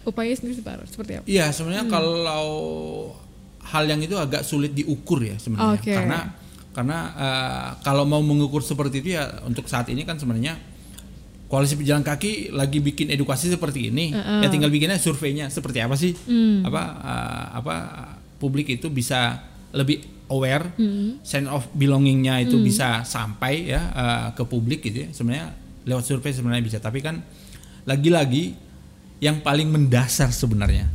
Upaya 0.00 0.30
sendiri 0.30 0.56
seperti 0.56 0.84
seperti 0.88 1.12
apa? 1.14 1.24
Iya 1.24 1.50
sebenarnya 1.50 1.84
Hmm. 1.84 1.92
kalau 1.92 2.46
hal 3.62 3.84
yang 3.84 4.00
itu 4.00 4.14
agak 4.14 4.42
sulit 4.42 4.72
diukur 4.72 5.20
ya 5.20 5.36
sebenarnya. 5.36 5.76
Oke. 5.76 5.92
karena 5.92 6.18
karena 6.70 6.98
eh, 7.12 7.68
kalau 7.80 8.04
mau 8.04 8.20
mengukur 8.20 8.60
seperti 8.60 9.00
itu 9.00 9.08
ya 9.12 9.42
untuk 9.42 9.66
saat 9.66 9.86
ini 9.86 10.02
kan 10.02 10.16
sebenarnya 10.16 10.54
koalisi 11.46 11.74
pejalan 11.74 12.00
kaki 12.00 12.48
lagi 12.48 12.78
bikin 12.78 13.10
edukasi 13.10 13.50
seperti 13.50 13.90
ini 13.90 14.14
ya 14.14 14.46
tinggal 14.46 14.70
bikinnya 14.70 14.96
surveinya 14.96 15.46
seperti 15.48 15.78
apa 15.78 15.94
sih? 15.94 16.14
Hmm. 16.16 16.62
apa 16.62 16.82
eh, 16.96 17.46
apa 17.54 17.74
publik 18.36 18.70
itu 18.70 18.86
bisa 18.88 19.42
lebih 19.70 20.00
aware 20.30 20.70
Hmm. 20.72 21.18
sense 21.20 21.46
of 21.46 21.66
belongingnya 21.72 22.40
itu 22.40 22.56
bisa 22.58 23.02
sampai 23.04 23.68
ya 23.68 23.82
eh, 23.90 24.26
ke 24.32 24.42
publik 24.42 24.80
gitu 24.80 25.04
ya. 25.04 25.08
Sebenarnya 25.10 25.46
lewat 25.82 26.04
survei 26.04 26.30
sebenarnya 26.30 26.64
bisa. 26.64 26.78
Tapi 26.78 26.98
kan 26.98 27.20
lagi-lagi 27.82 28.54
yang 29.18 29.38
paling 29.38 29.68
mendasar 29.68 30.30
sebenarnya 30.30 30.88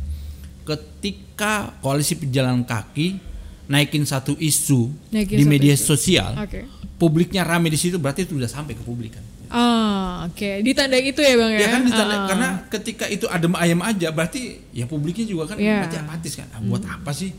ketika 0.64 1.52
koalisi 1.78 2.16
pejalan 2.16 2.62
kaki 2.62 3.22
naikin 3.66 4.02
satu 4.02 4.34
isu 4.34 4.90
Naikin 5.08 5.36
di 5.36 5.42
satu 5.42 5.52
media 5.52 5.74
isu. 5.74 5.86
sosial 5.88 6.30
oke. 6.36 6.60
publiknya 6.96 7.42
rame 7.42 7.68
di 7.68 7.76
situ 7.76 7.96
berarti 7.96 8.24
itu 8.24 8.34
udah 8.34 8.48
sampai 8.48 8.72
ke 8.72 8.82
publik 8.82 9.14
kan. 9.14 9.24
Ah 9.46 10.26
oke. 10.26 10.58
Ditandai 10.58 11.06
itu 11.06 11.20
ya 11.20 11.34
bang 11.34 11.50
ya, 11.52 11.58
ya 11.60 11.68
kan 11.68 11.82
ditanda- 11.84 12.02
Ah, 12.08 12.18
ah. 12.18 12.26
karena 12.26 12.48
ketika 12.68 13.04
itu 13.06 13.26
adem 13.28 13.54
ayam 13.54 13.78
aja 13.80 14.10
berarti 14.10 14.58
ya 14.72 14.86
publiknya 14.86 15.22
juga 15.24 15.54
kan 15.54 15.56
Iya. 15.56 15.82
berarti 15.82 15.96
apatis 16.00 16.32
kan. 16.34 16.48
Ah, 16.50 16.58
buat 16.60 16.82
apa 16.82 17.10
sih 17.12 17.30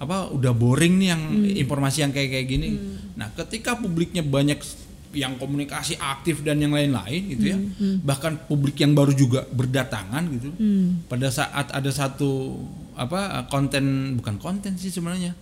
apa 0.00 0.28
udah 0.28 0.52
boring 0.52 0.96
nih 0.96 1.08
yang 1.08 1.22
informasi 1.58 2.00
yang 2.00 2.10
kayak 2.10 2.30
kayak 2.30 2.46
gini. 2.48 2.68
Nah 3.14 3.28
ketika 3.34 3.76
publiknya 3.76 4.24
banyak 4.24 4.56
yang 5.10 5.34
komunikasi 5.36 5.98
aktif 5.98 6.40
dan 6.40 6.56
yang 6.56 6.70
lain-lain 6.70 7.22
gitu 7.28 7.44
ya 7.44 7.58
bahkan 8.00 8.38
publik 8.40 8.78
yang 8.78 8.94
baru 8.94 9.10
juga 9.10 9.42
berdatangan 9.44 10.22
gitu 10.30 10.48
pada 11.04 11.26
saat 11.28 11.66
ada 11.68 11.90
satu 11.90 12.54
apa 12.94 13.42
konten 13.46 13.82
bukan 14.14 14.38
konten 14.38 14.72
sih 14.74 14.86
sebenarnya 14.86 15.34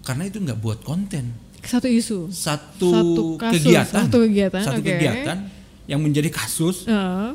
karena 0.00 0.24
itu 0.24 0.38
nggak 0.38 0.56
buat 0.58 0.80
konten. 0.82 1.32
Satu 1.58 1.84
isu? 1.84 2.28
Satu, 2.28 2.88
Satu 2.88 3.24
kasus, 3.36 3.60
kegiatan. 3.60 4.04
satu 4.04 4.16
kegiatan, 4.22 4.62
satu 4.62 4.80
oke. 4.80 4.88
kegiatan 4.88 5.38
yang 5.84 6.00
menjadi 6.00 6.30
kasus. 6.30 6.84
Heeh. 6.84 7.34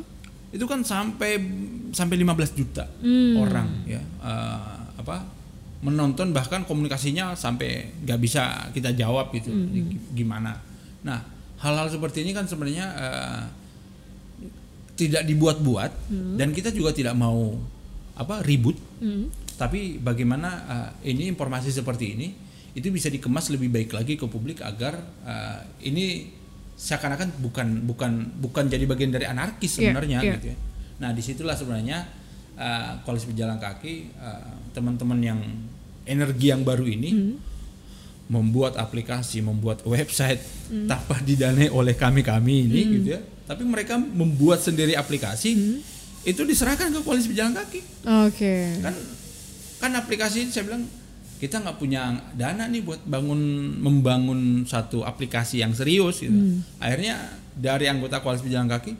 itu 0.50 0.64
kan 0.64 0.80
sampai 0.80 1.34
sampai 1.90 2.14
15 2.16 2.30
juta 2.54 2.86
Hmm. 3.02 3.34
orang 3.36 3.68
ya 3.84 3.98
eh, 3.98 4.74
apa 4.94 5.26
menonton 5.84 6.32
bahkan 6.32 6.64
komunikasinya 6.64 7.36
sampai 7.36 7.68
nggak 8.00 8.18
bisa 8.18 8.42
kita 8.72 8.90
jawab 8.92 9.28
gitu 9.30 9.48
Hmm, 9.48 9.68
G- 9.68 10.00
gimana 10.14 10.56
nah 11.00 11.20
hal-hal 11.60 11.86
seperti 11.86 12.24
ini 12.24 12.32
kan 12.32 12.44
sebenarnya 12.44 12.86
eh, 12.90 13.42
tidak 14.94 15.22
dibuat-buat 15.24 15.92
Hmm. 16.08 16.38
dan 16.38 16.50
kita 16.50 16.70
juga 16.70 16.90
tidak 16.90 17.14
mau 17.14 17.58
apa 18.14 18.40
ribut 18.40 18.78
Hmm. 18.98 19.26
tapi 19.54 19.98
bagaimana 19.98 20.50
eh, 21.02 21.10
ini 21.10 21.28
informasi 21.28 21.68
seperti 21.68 22.14
ini 22.14 22.28
itu 22.72 22.90
bisa 22.90 23.06
dikemas 23.06 23.50
lebih 23.50 23.70
baik 23.70 23.90
lagi 23.92 24.14
ke 24.14 24.24
publik 24.24 24.62
agar 24.62 24.96
eh, 25.22 25.58
ini 25.84 26.30
seakan-akan 26.74 27.38
bukan 27.38 27.68
bukan 27.84 28.12
bukan 28.40 28.64
jadi 28.66 28.82
bagian 28.84 29.10
dari 29.10 29.26
anarkis 29.26 29.78
Iya, 29.78 29.94
sebenarnya 29.94 30.18
iya. 30.20 30.32
gitu 30.34 30.46
ya. 30.50 30.56
Nah 30.96 31.10
di 31.10 31.20
situlah 31.20 31.54
sebenarnya 31.54 31.98
eh, 32.54 32.90
koalisi 33.02 33.28
pejalan 33.28 33.58
kaki 33.58 33.94
teman-teman 34.70 35.18
yang 35.20 35.40
energi 36.04 36.46
yang 36.48 36.62
baru 36.62 36.84
ini 36.84 37.10
Hmm. 37.10 37.36
membuat 38.24 38.76
aplikasi, 38.76 39.40
membuat 39.40 39.84
website 39.88 40.40
tanpa 40.88 41.20
didanai 41.20 41.68
oleh 41.68 41.92
kami-kami 41.92 42.64
ini 42.64 42.80
gitu 42.96 43.08
ya. 43.12 43.20
Tapi 43.44 43.60
mereka 43.62 44.00
membuat 44.00 44.58
sendiri 44.58 44.96
aplikasi 44.96 45.52
itu 46.24 46.40
diserahkan 46.40 46.88
ke 46.88 47.04
koalisi 47.04 47.28
pejalan 47.28 47.52
kaki 47.52 47.84
Oke. 48.24 48.80
kan 48.80 48.96
kan 49.76 49.92
aplikasi 49.92 50.48
ini 50.48 50.50
saya 50.50 50.64
bilang 50.64 50.88
kita 51.36 51.60
nggak 51.60 51.76
punya 51.76 52.16
dana 52.32 52.64
nih 52.64 52.80
buat 52.80 53.04
bangun 53.04 53.36
membangun 53.76 54.64
satu 54.64 55.04
aplikasi 55.04 55.60
yang 55.60 55.76
serius 55.76 56.24
gitu. 56.24 56.32
Akhirnya 56.80 57.20
dari 57.52 57.92
anggota 57.92 58.24
koalisi 58.24 58.48
pejalan 58.48 58.72
kaki 58.72 58.96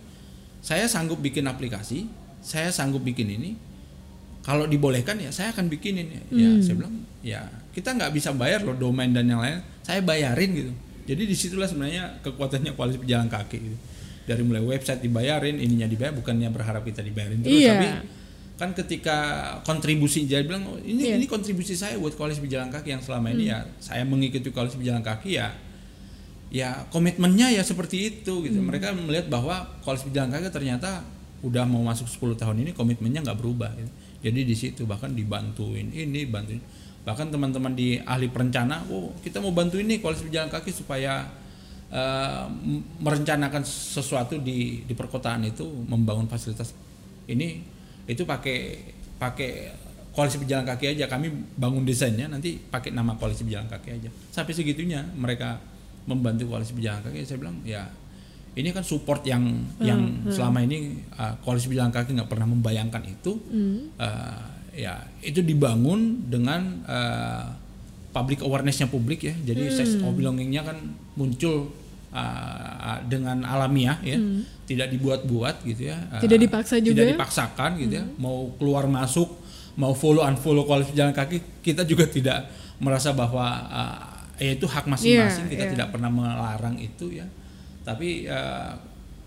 saya 0.60 0.84
sanggup 0.84 1.20
bikin 1.20 1.48
aplikasi, 1.48 2.04
saya 2.44 2.68
sanggup 2.68 3.00
bikin 3.00 3.32
ini. 3.32 3.56
Kalau 4.44 4.68
dibolehkan 4.68 5.16
ya 5.16 5.32
saya 5.32 5.56
akan 5.56 5.72
bikinin 5.72 6.06
ya. 6.12 6.22
Ya, 6.30 6.48
saya 6.60 6.74
bilang 6.76 6.94
ya 7.24 7.40
kita 7.72 7.96
nggak 7.96 8.12
bisa 8.12 8.30
bayar 8.36 8.60
loh 8.62 8.76
domain 8.76 9.08
dan 9.10 9.24
yang 9.24 9.40
lain, 9.40 9.64
saya 9.80 10.04
bayarin 10.04 10.50
gitu. 10.52 10.72
Jadi 11.04 11.22
di 11.24 11.36
situlah 11.36 11.64
sebenarnya 11.64 12.20
kekuatannya 12.20 12.76
koalisi 12.76 13.00
pejalan 13.00 13.32
kaki 13.32 13.56
gitu. 13.56 13.76
Dari 14.24 14.40
mulai 14.40 14.64
website 14.64 15.04
dibayarin, 15.04 15.60
ininya 15.60 15.84
dibayar, 15.84 16.12
bukannya 16.16 16.48
berharap 16.48 16.80
kita 16.84 17.04
dibayarin 17.04 17.44
terus, 17.44 17.60
Iya. 17.60 17.72
tapi 17.76 17.88
kan 18.54 18.70
ketika 18.70 19.18
kontribusi 19.66 20.30
jadi 20.30 20.46
bilang 20.46 20.62
oh, 20.70 20.78
ini 20.78 21.10
Iya. 21.10 21.18
ini 21.18 21.26
kontribusi 21.26 21.74
saya 21.74 21.98
buat 21.98 22.14
koalisi 22.14 22.38
pejalan 22.38 22.70
kaki 22.70 22.94
yang 22.94 23.02
selama 23.02 23.34
ini 23.34 23.50
ya 23.50 23.66
saya 23.82 24.06
mengikuti 24.06 24.54
koalisi 24.54 24.78
pejalan 24.78 25.02
kaki 25.02 25.42
ya 25.42 25.50
ya 26.54 26.86
komitmennya 26.94 27.50
ya 27.50 27.66
seperti 27.66 28.14
itu 28.14 28.46
gitu 28.46 28.62
mereka 28.62 28.94
melihat 28.94 29.26
bahwa 29.26 29.66
koalisi 29.82 30.06
pejalan 30.06 30.30
kaki 30.30 30.54
ternyata 30.54 31.02
udah 31.42 31.66
mau 31.66 31.82
masuk 31.82 32.06
10 32.06 32.38
tahun 32.38 32.56
ini 32.62 32.70
komitmennya 32.72 33.26
nggak 33.26 33.38
berubah 33.42 33.74
gitu. 33.74 33.90
Jadi 34.24 34.40
di 34.40 34.56
situ 34.56 34.88
bahkan 34.88 35.12
dibantuin 35.12 35.92
ini 35.92 36.24
bantuin. 36.24 36.56
Bahkan 37.04 37.28
teman-teman 37.28 37.76
di 37.76 38.00
ahli 38.00 38.32
perencana 38.32 38.80
oh 38.88 39.12
kita 39.20 39.36
mau 39.44 39.52
bantu 39.52 39.76
ini 39.76 40.00
koalisi 40.00 40.24
pejalan 40.24 40.48
kaki 40.48 40.72
supaya 40.72 41.28
m- 42.48 42.80
merencanakan 43.04 43.60
sesuatu 43.68 44.40
di 44.40 44.80
di 44.88 44.94
perkotaan 44.96 45.44
itu 45.44 45.68
membangun 45.84 46.24
fasilitas 46.24 46.72
ini. 47.28 47.60
Itu 48.08 48.24
pakai 48.24 48.80
pakai 49.20 49.76
koalisi 50.16 50.40
pejalan 50.40 50.64
kaki 50.64 50.96
aja. 50.96 51.04
Kami 51.04 51.28
bangun 51.60 51.84
desainnya 51.84 52.24
nanti 52.24 52.56
pakai 52.56 52.96
nama 52.96 53.12
koalisi 53.20 53.44
pejalan 53.44 53.68
kaki 53.68 53.88
aja. 54.00 54.08
Sampai 54.32 54.56
segitunya 54.56 55.04
mereka 55.12 55.60
membantu 56.08 56.48
koalisi 56.56 56.72
pejalan 56.72 57.04
kaki. 57.04 57.28
Saya 57.28 57.36
bilang 57.36 57.60
ya 57.68 57.84
ini 58.54 58.70
kan 58.70 58.86
support 58.86 59.26
yang 59.26 59.66
yang 59.82 60.30
selama 60.30 60.62
ini 60.62 61.02
uh, 61.18 61.34
koalisi 61.42 61.66
pejalan 61.66 61.90
kaki 61.90 62.14
nggak 62.14 62.30
pernah 62.30 62.46
membayangkan 62.46 63.02
itu. 63.02 63.32
Uh, 63.98 64.38
ya 64.74 65.06
itu 65.22 65.42
dibangun 65.42 66.26
dengan 66.26 66.82
uh, 66.86 67.50
public 68.14 68.46
awarenessnya 68.46 68.86
publik 68.86 69.26
ya. 69.26 69.34
Jadi 69.34 69.74
sense 69.74 69.98
of 69.98 70.14
belongingnya 70.14 70.62
kan 70.62 70.78
muncul 71.18 71.74
uh, 72.14 72.98
dengan 73.10 73.42
alamiah 73.42 73.98
ya. 74.06 74.22
Tidak 74.64 74.86
dibuat-buat 74.94 75.66
gitu 75.66 75.90
ya. 75.90 75.98
Uh, 76.14 76.22
Tidak 76.22 76.38
dipaksa 76.38 76.78
juga. 76.78 77.02
tidak 77.02 77.18
dipaksakan 77.18 77.70
gitu 77.82 77.94
ya. 77.98 78.04
Mau 78.22 78.54
keluar 78.54 78.86
masuk 78.86 79.42
mau 79.74 79.90
follow 79.90 80.22
unfollow 80.22 80.62
koalisi 80.62 80.94
pejalan 80.94 81.10
kaki 81.10 81.42
kita 81.58 81.82
juga 81.82 82.06
tidak 82.06 82.46
merasa 82.78 83.10
bahwa 83.10 83.42
uh, 83.66 83.98
ya 84.38 84.54
itu 84.54 84.70
hak 84.70 84.86
masing-masing. 84.86 85.50
Iya, 85.50 85.52
kita 85.58 85.64
iya. 85.66 85.72
tidak 85.74 85.88
pernah 85.90 86.10
melarang 86.14 86.78
itu 86.78 87.10
ya 87.10 87.26
tapi 87.84 88.26
uh, 88.26 88.74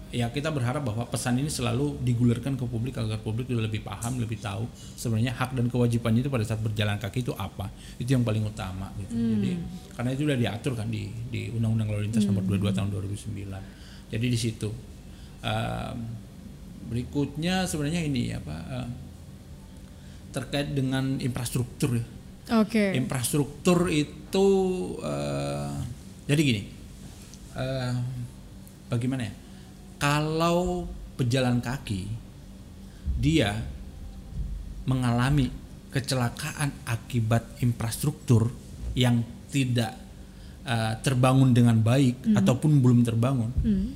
ya 0.09 0.31
kita 0.31 0.49
berharap 0.49 0.81
bahwa 0.87 1.03
pesan 1.07 1.37
ini 1.37 1.51
selalu 1.51 1.99
digulirkan 2.01 2.55
ke 2.55 2.63
publik 2.65 2.95
agar 2.95 3.19
publik 3.21 3.51
lebih 3.51 3.83
paham 3.83 4.17
lebih 4.17 4.39
tahu 4.39 4.65
sebenarnya 4.95 5.35
hak 5.35 5.51
dan 5.53 5.67
kewajibannya 5.67 6.23
itu 6.23 6.31
pada 6.31 6.47
saat 6.47 6.59
berjalan 6.59 6.97
kaki 6.97 7.21
itu 7.21 7.33
apa. 7.37 7.69
Itu 8.01 8.17
yang 8.17 8.25
paling 8.25 8.43
utama 8.43 8.89
gitu. 8.99 9.13
Hmm. 9.13 9.31
jadi 9.37 9.49
karena 9.93 10.09
itu 10.15 10.21
sudah 10.25 10.37
diatur 10.39 10.73
kan 10.75 10.87
di 10.89 11.11
di 11.29 11.53
undang-undang 11.53 11.87
lalu 11.93 12.01
lintas 12.09 12.25
nomor 12.25 12.43
22 12.45 12.73
tahun 12.73 12.89
2009 12.93 14.11
jadi 14.11 14.25
di 14.25 14.39
situ 14.39 14.69
Um, 15.37 15.97
berikutnya 16.89 17.69
sebenarnya 17.69 18.01
ini 18.01 18.33
apa 18.33 18.55
uh, 18.57 18.89
terkait 20.33 20.73
dengan 20.73 21.21
infrastruktur 21.21 21.97
ya. 21.97 22.05
Oke. 22.63 22.95
infrastruktur 22.95 23.91
itu 23.91 24.47
eh, 25.03 25.71
jadi 26.31 26.41
gini 26.47 26.63
eh, 27.59 27.93
bagaimana 28.87 29.27
ya 29.27 29.33
kalau 29.97 30.87
pejalan 31.15 31.59
kaki 31.59 32.07
dia 33.17 33.57
mengalami 34.83 35.49
kecelakaan 35.89 36.71
akibat 36.85 37.43
infrastruktur 37.59 38.51
yang 38.93 39.21
tidak 39.49 39.95
eh, 40.63 40.93
terbangun 40.99 41.51
dengan 41.51 41.79
baik 41.79 42.35
ataupun 42.35 42.77
belum 42.77 43.01
terbangun 43.01 43.51
Hmm. 43.57 43.95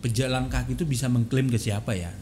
pejalan 0.00 0.46
kaki 0.46 0.74
itu 0.74 0.84
bisa 0.84 1.08
mengklaim 1.08 1.48
ke 1.48 1.56
siapa 1.56 1.92
ya 1.92 2.12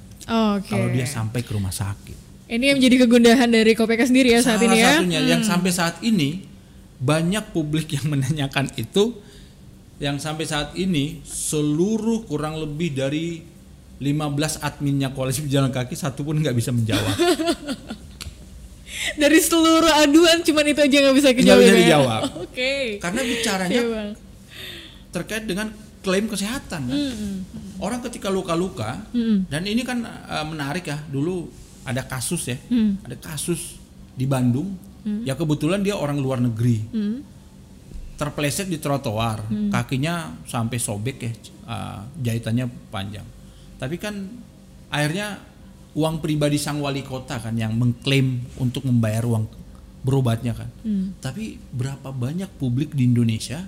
Oke. 0.55 0.71
kalau 0.71 0.87
dia 0.89 1.03
sampai 1.05 1.43
ke 1.43 1.51
rumah 1.51 1.75
sakit 1.75 2.31
Ini 2.47 2.65
yang 2.69 2.77
menjadi 2.79 2.97
kegundahan 3.01 3.49
dari 3.49 3.73
KPK 3.73 4.01
sendiri 4.07 4.29
ya 4.31 4.41
saat 4.41 4.61
Salah 4.61 4.69
ini 4.69 4.77
ya. 4.79 4.91
satunya 4.95 5.21
yang 5.25 5.43
sampai 5.43 5.71
saat 5.73 5.97
ini 6.01 6.45
banyak 6.99 7.51
publik 7.51 7.91
yang 7.91 8.07
menanyakan 8.13 8.71
itu 8.77 9.19
yang 10.03 10.19
sampai 10.19 10.43
saat 10.43 10.75
ini 10.75 11.23
seluruh 11.23 12.27
kurang 12.27 12.59
lebih 12.59 12.91
dari 12.91 13.39
15 14.03 14.59
adminnya 14.59 15.15
koalisi 15.15 15.47
pejalan 15.47 15.71
kaki 15.71 15.95
satu 15.95 16.27
pun 16.27 16.35
nggak 16.35 16.59
bisa 16.59 16.75
menjawab. 16.75 17.15
Dari 19.13 19.39
seluruh 19.39 19.91
aduan 19.99 20.43
cuman 20.43 20.65
itu 20.69 20.81
aja 20.83 20.97
nggak 21.03 21.17
bisa 21.17 21.29
Nggak 21.35 21.59
bisa 21.59 21.75
ya? 21.75 21.79
dijawab. 21.87 22.23
Oke. 22.47 22.99
Karena 22.99 23.21
bicaranya 23.23 23.81
Bang. 23.83 24.11
terkait 25.13 25.45
dengan 25.47 25.71
klaim 26.03 26.27
kesehatan 26.27 26.81
kan. 26.87 26.99
Orang 27.79 28.03
ketika 28.07 28.31
luka-luka 28.31 29.03
Mm-mm. 29.11 29.47
dan 29.51 29.63
ini 29.67 29.83
kan 29.83 30.03
eh, 30.07 30.47
menarik 30.47 30.87
ya. 30.87 30.99
Dulu 31.07 31.47
ada 31.83 32.03
kasus 32.03 32.47
ya. 32.47 32.59
Hmm. 32.71 32.99
Ada 33.03 33.19
kasus 33.19 33.79
di 34.15 34.27
Bandung. 34.27 34.75
Ya 35.27 35.35
kebetulan 35.35 35.83
dia 35.83 35.99
orang 35.99 36.19
luar 36.23 36.39
negeri. 36.39 36.79
Hmm. 36.95 37.27
Terpeleset 38.23 38.71
di 38.71 38.79
trotoar, 38.79 39.43
kakinya 39.75 40.31
sampai 40.47 40.79
sobek 40.79 41.17
ya, 41.19 41.33
uh, 41.67 42.01
jahitannya 42.23 42.71
panjang. 42.95 43.27
Tapi 43.83 43.99
kan 43.99 44.15
akhirnya 44.95 45.43
uang 45.99 46.23
pribadi 46.23 46.57
sang 46.57 46.79
wali 46.79 47.03
kota 47.03 47.43
kan 47.43 47.59
yang 47.59 47.75
mengklaim 47.75 48.47
untuk 48.63 48.87
membayar 48.87 49.27
uang 49.27 49.51
berobatnya 50.07 50.55
kan. 50.55 50.71
Hmm. 50.87 51.19
Tapi 51.19 51.59
berapa 51.75 52.15
banyak 52.15 52.63
publik 52.63 52.95
di 52.95 53.11
Indonesia 53.11 53.67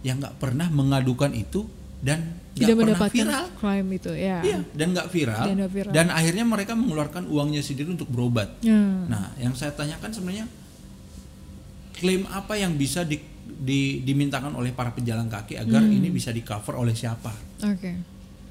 yang 0.00 0.16
nggak 0.16 0.40
pernah 0.40 0.72
mengadukan 0.72 1.36
itu 1.36 1.68
dan 2.00 2.40
Tidak 2.56 2.72
pernah 2.72 2.96
mendapatkan 2.96 3.12
viral. 3.28 3.46
crime 3.60 3.88
itu 4.00 4.12
ya. 4.16 4.38
Iya, 4.40 4.60
dan 4.72 4.86
nggak 4.96 5.08
viral, 5.12 5.44
Dan 5.44 5.58
viral. 5.68 5.92
dan 5.92 6.06
akhirnya 6.08 6.44
mereka 6.48 6.72
mengeluarkan 6.72 7.28
uangnya 7.28 7.60
sendiri 7.60 7.92
untuk 7.92 8.08
berobat. 8.08 8.56
Ya. 8.64 8.80
Nah, 9.04 9.36
yang 9.36 9.52
saya 9.52 9.76
tanyakan 9.76 10.08
sebenarnya 10.08 10.48
klaim 12.00 12.24
apa 12.32 12.56
yang 12.56 12.72
bisa 12.80 13.04
di, 13.04 13.20
di- 13.52 14.00
dimintakan 14.00 14.52
oleh 14.52 14.70
para 14.70 14.90
pejalan 14.90 15.26
kaki 15.26 15.56
agar 15.56 15.80
Hmm. 15.80 15.92
ini 15.92 16.08
bisa 16.08 16.30
di 16.30 16.40
cover 16.40 16.76
oleh 16.76 16.92
siapa? 16.92 17.30
Oke. 17.60 17.92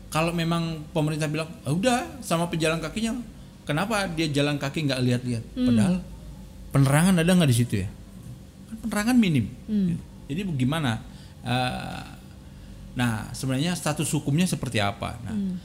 Kalau 0.09 0.31
memang 0.31 0.89
pemerintah 0.89 1.25
bilang, 1.25 1.49
"Ah, 1.61 1.69
udah 1.69 2.19
sama 2.19 2.47
pejalan 2.47 2.77
kakinya, 2.77 3.13
kenapa 3.61 4.09
dia 4.09 4.27
jalan 4.27 4.57
kaki 4.57 4.85
nggak 4.85 5.01
lihat-lihat? 5.01 5.43
Hmm. 5.53 5.65
Padahal 5.65 5.95
penerangan 6.69 7.15
ada 7.15 7.31
nggak 7.31 7.47
di 7.47 7.57
situ 7.57 7.73
ya? 7.77 7.89
Kan 8.67 8.77
Penerangan 8.81 9.15
minim. 9.15 9.45
Hmm. 9.65 9.95
Jadi 10.25 10.41
bagaimana? 10.45 11.01
Eh, 11.39 12.03
nah, 12.91 13.29
sebenarnya 13.31 13.73
status 13.73 14.09
hukumnya 14.11 14.43
seperti 14.43 14.77
apa? 14.77 15.17
Nah, 15.21 15.31
Hmm. 15.31 15.55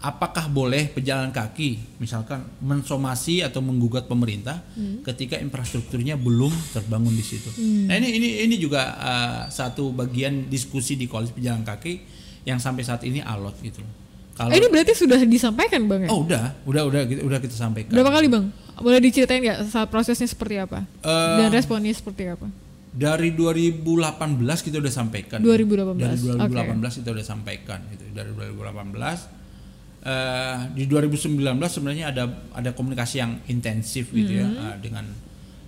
Apakah 0.00 0.48
boleh 0.48 0.88
pejalan 0.88 1.28
kaki 1.28 2.00
misalkan 2.00 2.40
mensomasi 2.58 3.44
atau 3.44 3.60
menggugat 3.60 4.08
pemerintah 4.08 4.64
ketika 5.04 5.36
infrastrukturnya 5.36 6.16
belum 6.16 6.50
terbangun 6.72 7.12
di 7.12 7.20
situ. 7.20 7.52
Nah 7.84 8.00
ini 8.00 8.08
ini 8.16 8.28
ini 8.48 8.56
juga 8.56 8.96
uh, 8.96 9.42
satu 9.46 9.92
bagian 9.92 10.48
diskusi 10.48 10.96
di 10.96 11.04
koalisi 11.04 11.36
pejalan 11.36 11.60
kaki 11.62 12.00
yang 12.48 12.56
sampai 12.56 12.80
saat 12.80 13.04
ini 13.04 13.20
alot 13.20 13.60
gitu. 13.60 13.84
Kalau 14.32 14.48
Eh, 14.48 14.56
ini 14.56 14.72
berarti 14.72 14.96
sudah 14.96 15.20
disampaikan 15.20 15.84
bang 15.84 16.04
ya? 16.04 16.08
oh 16.08 16.24
udah, 16.24 16.44
udah 16.64 16.82
udah 16.88 17.00
kita 17.04 17.20
udah 17.20 17.38
kita 17.38 17.52
sampaikan. 17.52 17.92
Berapa 17.92 18.08
kali 18.08 18.32
bang? 18.32 18.44
Boleh 18.80 19.00
diceritain 19.04 19.44
nggak 19.44 19.68
saat 19.68 19.92
prosesnya 19.92 20.24
seperti 20.24 20.56
apa? 20.56 20.88
Eh, 21.04 21.36
Dan 21.44 21.52
responnya 21.52 21.92
seperti 21.92 22.24
apa? 22.32 22.48
Dari 22.90 23.36
2018 23.36 23.84
kita 24.64 24.80
udah 24.80 24.90
sampaikan. 24.90 25.38
2018, 25.44 26.00
Dari 26.00 26.16
2018 26.24 26.98
kita 27.04 27.08
udah 27.12 27.26
sampaikan 27.28 27.78
gitu. 27.92 28.04
Dari 28.16 28.32
2018 28.32 29.39
eh, 30.04 30.58
di 30.74 30.84
2019 30.88 31.40
sebenarnya 31.68 32.12
ada 32.12 32.24
ada 32.56 32.70
komunikasi 32.72 33.20
yang 33.20 33.32
intensif 33.48 34.12
gitu 34.12 34.32
ya 34.40 34.46
Mm-hmm. 34.46 34.66
eh, 34.66 34.76
dengan 34.80 35.04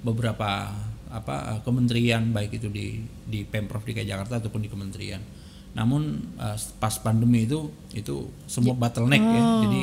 beberapa 0.03 0.73
apa 1.13 1.37
eh, 1.57 1.61
kementerian 1.63 2.33
baik 2.33 2.57
itu 2.57 2.69
di 2.73 3.01
di 3.29 3.45
Pemprov 3.45 3.85
DKI 3.85 4.09
Jakarta 4.09 4.41
ataupun 4.41 4.65
di 4.65 4.71
kementerian. 4.73 5.21
Namun 5.73 6.03
eh, 6.41 6.57
pas 6.81 6.95
pandemi 7.01 7.45
itu 7.45 7.69
itu 7.93 8.29
semua 8.49 8.75
bottleneck 8.77 9.23
ya. 9.23 9.43
Oh. 9.43 9.61
Jadi 9.69 9.83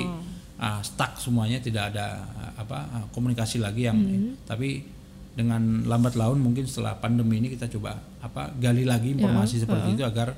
ah, 0.60 0.82
stuck 0.84 1.18
semuanya 1.18 1.58
tidak 1.64 1.96
ada 1.96 2.28
ah, 2.36 2.52
apa 2.60 2.78
ah, 2.92 3.06
komunikasi 3.16 3.64
lagi 3.64 3.88
yang 3.88 3.98
Mm-hmm. 4.00 4.46
tapi 4.46 4.84
dengan 5.40 5.88
lambat 5.88 6.20
laun 6.20 6.44
mungkin 6.44 6.68
setelah 6.68 7.00
pandemi 7.00 7.40
ini 7.40 7.56
kita 7.56 7.72
coba 7.72 7.96
apa 8.20 8.52
gali 8.60 8.84
lagi 8.84 9.16
informasi 9.16 9.56
Ya, 9.56 9.64
seperti 9.64 9.96
itu 9.96 10.04
agar 10.04 10.36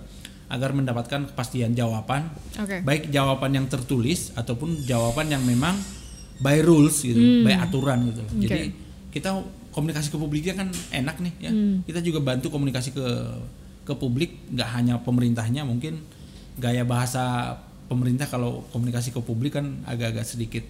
agar 0.52 0.76
mendapatkan 0.76 1.32
kepastian 1.32 1.72
jawaban 1.72 2.28
Oke. 2.60 2.84
baik 2.84 3.07
jawaban 3.07 3.56
yang 3.56 3.65
tertulis 3.65 4.36
ataupun 4.36 4.84
jawaban 4.84 5.32
yang 5.32 5.40
memang 5.41 5.80
by 6.44 6.60
rules 6.60 6.99
gitu 6.99 7.48
by 7.48 7.56
aturan 7.56 8.11
gitu 8.11 8.19
loh. 8.19 8.32
jadi 8.36 8.60
kita 9.15 9.30
komunikasi 9.72 10.11
ke 10.11 10.18
publiknya 10.19 10.53
kan 10.60 10.68
enak 10.91 11.18
nih 11.23 11.34
ya 11.40 11.52
kita 11.88 12.03
juga 12.03 12.19
bantu 12.19 12.52
komunikasi 12.52 12.91
ke 12.91 13.06
ke 13.82 13.94
publik 13.95 14.36
nggak 14.52 14.69
hanya 14.76 14.99
pemerintahnya 14.99 15.64
mungkin 15.64 16.03
gaya 16.60 16.84
bahasa 16.84 17.56
pemerintah 17.88 18.28
kalau 18.28 18.68
komunikasi 18.69 19.10
ke 19.10 19.19
publik 19.19 19.56
kan 19.56 19.80
agak-agak 19.88 20.28
sedikit 20.28 20.64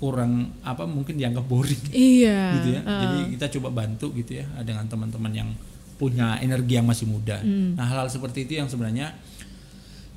kurang 0.00 0.56
apa 0.64 0.88
mungkin 0.88 1.20
dianggap 1.20 1.44
boring 1.44 1.76
Iya. 1.92 2.40
gitu 2.56 2.68
ya. 2.72 2.80
Jadi 2.80 3.18
kita 3.36 3.46
coba 3.60 3.84
bantu 3.84 4.08
gitu 4.16 4.40
ya 4.40 4.48
dengan 4.64 4.88
teman-teman 4.88 5.32
yang 5.32 5.50
punya 6.00 6.40
energi 6.40 6.80
yang 6.80 6.88
masih 6.88 7.04
muda. 7.04 7.44
Nah 7.76 7.84
hal-hal 7.84 8.08
seperti 8.08 8.48
itu 8.48 8.56
yang 8.56 8.72
sebenarnya 8.72 9.12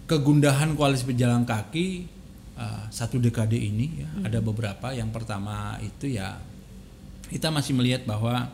kegundahan 0.07 0.79
koalisi 0.79 1.03
pejalan 1.03 1.43
kaki 1.43 2.07
uh, 2.55 2.87
satu 2.87 3.19
dekade 3.19 3.59
ini 3.59 3.99
ya 3.99 4.09
ada 4.31 4.39
beberapa. 4.39 4.95
Yang 4.95 5.11
pertama 5.11 5.75
itu 5.83 6.15
ya 6.15 6.39
kita 7.27 7.51
masih 7.51 7.75
melihat 7.75 8.07
bahwa 8.07 8.47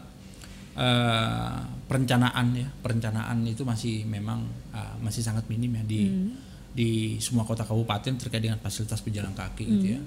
uh, 0.74 1.58
perencanaan 1.86 2.48
ya 2.58 2.68
perencanaan 2.82 3.46
itu 3.46 3.62
masih 3.62 4.10
memang 4.10 4.50
uh, 4.74 4.98
masih 5.06 5.22
sangat 5.22 5.46
minim 5.46 5.70
ya 5.78 5.84
di 5.86 6.02
di 6.70 6.90
semua 7.22 7.46
kota 7.46 7.62
kabupaten 7.62 8.18
terkait 8.18 8.42
dengan 8.42 8.58
fasilitas 8.58 9.06
pejalan 9.06 9.38
kaki 9.38 9.64
gitu 9.70 9.88
ya. 9.98 10.02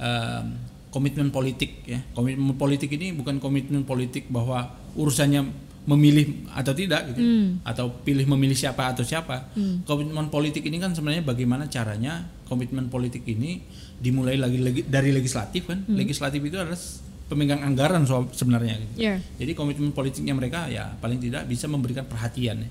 Um, 0.00 0.72
komitmen 0.94 1.34
politik 1.34 1.82
ya 1.86 2.02
komitmen 2.14 2.54
politik 2.54 2.86
ini 2.94 3.10
bukan 3.14 3.42
komitmen 3.42 3.82
politik 3.82 4.30
bahwa 4.30 4.78
urusannya 4.94 5.42
memilih 5.84 6.26
atau 6.50 6.72
tidak 6.72 7.12
gitu. 7.12 7.20
Atau 7.62 7.92
pilih 8.00 8.24
memilih 8.26 8.54
siapa 8.54 8.88
atau 8.88 9.02
siapa. 9.02 9.52
Komitmen 9.82 10.28
politik 10.28 10.64
ini 10.64 10.76
kan 10.76 10.92
sebenarnya 10.92 11.20
bagaimana 11.20 11.66
caranya 11.66 12.24
komitmen 12.44 12.88
politik 12.88 13.24
ini 13.24 13.60
dimulai 13.94 14.36
lagi 14.36 14.58
lagi 14.58 14.80
dari 14.82 15.10
legislatif 15.10 15.66
kan. 15.66 15.84
Legislatif 15.90 16.40
itu 16.40 16.56
adalah 16.56 16.74
s- 16.74 17.00
pemegang 17.24 17.60
anggaran 17.60 18.04
soal 18.04 18.28
sebenarnya 18.30 18.76
gitu. 18.76 18.94
Iya. 19.00 19.16
jadi 19.34 19.52
komitmen 19.52 19.92
politiknya 19.92 20.36
mereka 20.36 20.68
ya 20.68 20.92
paling 20.94 21.16
tidak 21.18 21.44
bisa 21.44 21.64
memberikan 21.64 22.04
perhatian 22.04 22.60
ya. 22.60 22.70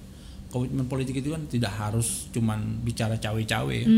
Komitmen 0.49 0.85
politik 0.85 1.17
itu 1.17 1.33
kan 1.33 1.49
tidak 1.49 1.73
harus 1.73 2.29
cuman 2.29 2.77
bicara 2.79 3.17
cawe-cawe 3.17 3.73
ya. 3.73 3.89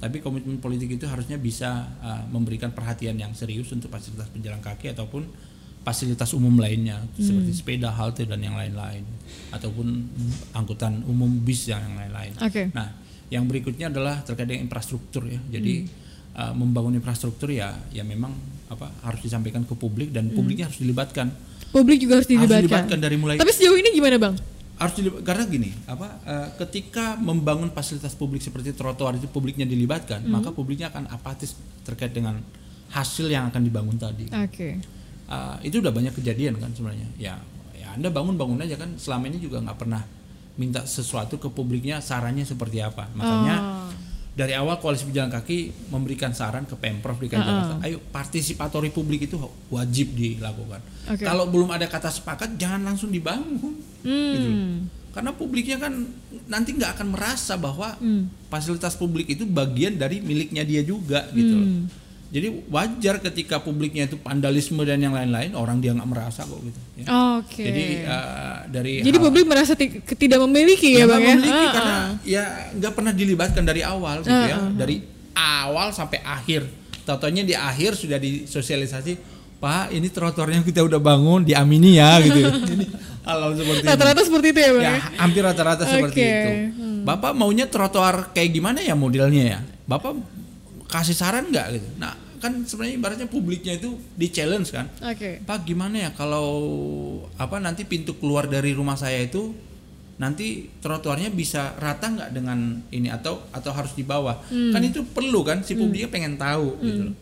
tapi 0.00 0.20
komitmen 0.20 0.56
politik 0.56 0.88
itu 0.90 1.04
harusnya 1.04 1.36
bisa 1.36 1.92
uh, 2.00 2.24
memberikan 2.26 2.72
perhatian 2.72 3.16
yang 3.16 3.32
serius 3.32 3.68
untuk 3.68 3.88
fasilitas 3.88 4.28
pejalan 4.28 4.56
kaki 4.58 4.96
ataupun 4.96 5.28
fasilitas 5.88 6.36
umum 6.36 6.52
lainnya 6.60 7.00
seperti 7.16 7.56
sepeda 7.56 7.88
halte 7.88 8.28
dan 8.28 8.36
yang 8.44 8.52
lain-lain 8.52 9.00
ataupun 9.48 10.04
angkutan 10.52 11.00
umum 11.08 11.32
bis 11.40 11.64
yang 11.64 11.80
lain-lain 11.96 12.36
Oke. 12.44 12.68
Nah, 12.76 12.92
yang 13.32 13.48
berikutnya 13.48 13.88
adalah 13.88 14.20
terkait 14.20 14.44
dengan 14.44 14.68
infrastruktur 14.68 15.24
ya. 15.24 15.40
Jadi 15.48 15.88
uh, 16.36 16.52
membangun 16.52 16.92
infrastruktur 16.96 17.48
ya, 17.48 17.72
ya 17.88 18.04
memang 18.04 18.36
apa 18.68 18.92
harus 19.00 19.24
disampaikan 19.24 19.64
ke 19.64 19.72
publik 19.72 20.12
dan 20.12 20.28
publiknya 20.28 20.68
harus 20.68 20.76
dilibatkan. 20.76 21.32
Publik 21.72 22.04
juga 22.04 22.20
harus 22.20 22.28
Harus 22.28 22.36
dilibatkan. 22.36 22.60
dilibatkan 22.68 22.98
dari 23.00 23.16
mulai 23.16 23.40
Tapi 23.40 23.52
sejauh 23.52 23.76
ini 23.80 23.88
gimana 23.96 24.20
bang? 24.20 24.36
harus 24.78 24.94
dilibat, 24.94 25.26
karena 25.26 25.42
gini 25.50 25.70
apa 25.90 26.08
uh, 26.22 26.48
ketika 26.62 27.18
membangun 27.18 27.66
fasilitas 27.74 28.14
publik 28.14 28.38
seperti 28.38 28.70
trotoar 28.70 29.18
itu 29.18 29.26
publiknya 29.26 29.66
dilibatkan 29.66 30.22
maka 30.30 30.54
publiknya 30.54 30.86
akan 30.94 31.10
apatis 31.10 31.58
terkait 31.82 32.14
dengan 32.14 32.38
hasil 32.94 33.26
yang 33.26 33.50
akan 33.50 33.58
dibangun 33.58 33.98
tadi 33.98 34.30
Oke. 34.30 34.78
Uh, 35.28 35.60
itu 35.60 35.76
udah 35.78 35.92
banyak 35.92 36.16
kejadian 36.16 36.56
kan 36.56 36.72
sebenarnya 36.72 37.04
ya 37.16 37.36
ya 37.76 37.92
anda 37.92 38.08
bangun 38.08 38.34
bangun 38.34 38.58
aja 38.58 38.74
kan 38.74 38.96
selama 38.96 39.28
ini 39.28 39.36
juga 39.38 39.60
nggak 39.60 39.76
pernah 39.76 40.00
minta 40.56 40.82
sesuatu 40.82 41.36
ke 41.36 41.48
publiknya 41.48 42.00
sarannya 42.00 42.42
seperti 42.42 42.80
apa 42.80 43.12
makanya 43.12 43.56
Oh. 43.60 43.92
dari 44.32 44.56
awal 44.56 44.78
koalisi 44.78 45.04
pejalan 45.04 45.28
kaki 45.28 45.58
memberikan 45.88 46.32
saran 46.32 46.64
ke 46.64 46.72
pemprov 46.74 47.18
DKI 47.18 47.36
Jakarta 47.36 47.74
ayo 47.82 48.00
partisipatori 48.08 48.88
publik 48.88 49.26
itu 49.26 49.36
wajib 49.68 50.14
dilakukan 50.14 50.80
Oke. 51.06 51.20
kalau 51.20 51.44
belum 51.44 51.68
ada 51.70 51.84
kata 51.84 52.08
sepakat 52.08 52.56
jangan 52.56 52.88
langsung 52.88 53.10
dibangun 53.10 53.76
Hmm. 54.00 54.32
gitu 54.32 54.50
karena 55.10 55.30
publiknya 55.32 55.76
kan 55.76 55.92
nanti 56.46 56.72
nggak 56.72 56.94
akan 56.94 57.08
merasa 57.10 57.54
bahwa 57.54 57.92
Hmm. 57.98 58.32
fasilitas 58.46 58.94
publik 58.94 59.28
itu 59.28 59.44
bagian 59.44 59.92
dari 59.92 60.18
miliknya 60.18 60.62
dia 60.62 60.80
juga 60.80 61.28
gitu 61.30 61.52
loh. 61.52 61.68
Hmm. 62.28 62.34
Jadi 62.36 62.46
wajar 62.68 63.24
ketika 63.24 63.56
publiknya 63.56 64.04
itu 64.04 64.20
vandalisme 64.20 64.84
dan 64.84 65.00
yang 65.00 65.16
lain-lain 65.16 65.56
orang 65.56 65.80
dia 65.80 65.96
nggak 65.96 66.04
merasa 66.04 66.44
kok 66.44 66.60
gitu. 66.60 66.76
ya. 66.94 67.06
Oke. 67.40 67.64
Jadi 67.64 67.84
uh, 68.04 68.58
dari 68.68 68.92
Jadi 69.00 69.16
hal- 69.16 69.24
publik 69.24 69.44
merasa 69.48 69.72
ti- 69.72 69.96
tidak 70.12 70.44
memiliki 70.44 70.92
ya, 70.92 71.08
bang 71.08 71.18
ya? 71.18 71.28
memiliki 71.32 71.64
Ah, 71.64 71.72
karena 71.72 71.96
ah. 71.96 72.08
ya 72.20 72.44
nggak 72.76 72.92
pernah 72.92 73.12
dilibatkan 73.12 73.64
dari 73.64 73.80
awal 73.80 74.20
gitu 74.20 74.28
ya 74.28 74.60
dari 74.70 75.00
awal 75.32 75.88
sampai 75.90 76.20
akhir. 76.20 76.68
Totonya 77.02 77.40
di 77.40 77.56
akhir 77.56 77.96
sudah 77.96 78.20
disosialisasi 78.20 79.40
Pak 79.58 79.90
ini 79.90 80.06
trotoarnya 80.06 80.60
kita 80.60 80.84
udah 80.84 81.00
bangun 81.00 81.42
diamini 81.42 81.96
ya 81.96 82.20
gitu. 82.20 82.44
Jadi 82.70 82.84
hal 83.24 83.56
seperti 83.56 83.80
ini. 83.80 83.88
Rata-rata 83.88 84.20
seperti 84.20 84.46
itu 84.52 84.60
ya 84.60 84.70
bang? 84.70 84.84
Ya, 84.84 84.92
ya? 84.92 85.00
hampir 85.16 85.42
rata-rata 85.42 85.82
seperti 85.82 86.20
Oke. 86.20 86.28
itu. 86.28 86.50
Bapak 87.02 87.32
maunya 87.32 87.64
trotoar 87.64 88.30
kayak 88.30 88.52
gimana 88.52 88.84
ya 88.84 88.92
modelnya 88.92 89.42
ya? 89.48 89.58
Bapak 89.88 90.12
kasih 90.88 91.14
saran 91.14 91.48
nggak 91.48 91.66
gitu? 91.76 91.88
Nah, 92.00 92.16
kan 92.38 92.64
sebenarnya 92.64 92.94
ibaratnya 92.96 93.28
publiknya 93.28 93.76
itu 93.76 93.94
di 94.14 94.26
challenge 94.28 94.72
kan. 94.72 94.88
Oke. 95.04 95.42
Pak 95.42 95.62
gimana 95.62 96.08
ya 96.08 96.10
kalau 96.12 96.48
apa 97.36 97.58
nanti 97.58 97.84
pintu 97.84 98.16
keluar 98.16 98.46
dari 98.46 98.72
rumah 98.72 98.94
saya 98.94 99.20
itu 99.20 99.52
nanti 100.18 100.66
trotoarnya 100.82 101.30
bisa 101.30 101.78
rata 101.78 102.10
nggak 102.10 102.30
dengan 102.34 102.82
ini 102.90 103.06
atau 103.06 103.38
atau 103.54 103.70
harus 103.70 103.94
di 103.94 104.02
bawah? 104.02 104.42
Kan 104.50 104.82
itu 104.82 105.06
perlu 105.06 105.46
kan 105.46 105.62
si 105.62 105.74
publiknya 105.74 106.10
pengen 106.10 106.34
tahu 106.34 106.74
gitu 106.80 107.02
loh. 107.10 107.16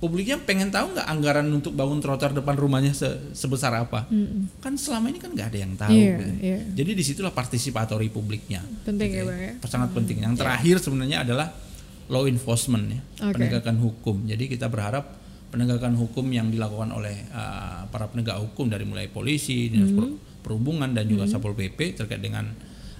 Publiknya 0.00 0.40
pengen 0.40 0.72
tahu 0.72 0.96
nggak 0.96 1.04
anggaran 1.04 1.44
untuk 1.52 1.76
bangun 1.76 2.00
trotoar 2.00 2.32
depan 2.32 2.56
rumahnya 2.56 2.96
se- 2.96 3.36
sebesar 3.36 3.76
apa? 3.76 4.08
Kan 4.64 4.80
selama 4.80 5.12
ini 5.12 5.20
kan 5.20 5.36
nggak 5.36 5.52
ada 5.52 5.58
yang 5.60 5.76
tahu. 5.76 5.92
Iya, 5.92 6.16
gitu. 6.16 6.24
iya. 6.40 6.58
Jadi 6.72 6.90
di 6.96 7.04
situlah 7.04 7.32
partisipatori 7.36 8.08
publiknya. 8.08 8.64
Penting 8.88 9.12
Gitu 9.12 9.20
ya, 9.20 9.28
Bang, 9.28 9.40
ya. 9.40 9.52
Sangat 9.68 9.92
penting. 9.92 10.24
Yang 10.24 10.40
terakhir 10.40 10.76
sebenarnya 10.80 11.20
adalah 11.20 11.52
law 12.10 12.26
enforcement 12.26 12.84
ya, 12.90 13.00
Oke. 13.30 13.38
penegakan 13.38 13.78
hukum. 13.78 14.26
Jadi 14.26 14.50
kita 14.50 14.66
berharap 14.66 15.16
penegakan 15.54 15.94
hukum 15.94 16.26
yang 16.30 16.50
dilakukan 16.50 16.90
oleh 16.90 17.26
uh, 17.30 17.86
para 17.90 18.10
penegak 18.10 18.38
hukum 18.38 18.66
dari 18.66 18.82
mulai 18.82 19.06
polisi, 19.06 19.70
dinas 19.70 19.94
per- 19.94 20.18
perhubungan 20.42 20.90
dan 20.90 21.06
juga 21.06 21.30
satpol 21.30 21.54
pp 21.54 21.94
terkait 21.94 22.18
dengan 22.18 22.50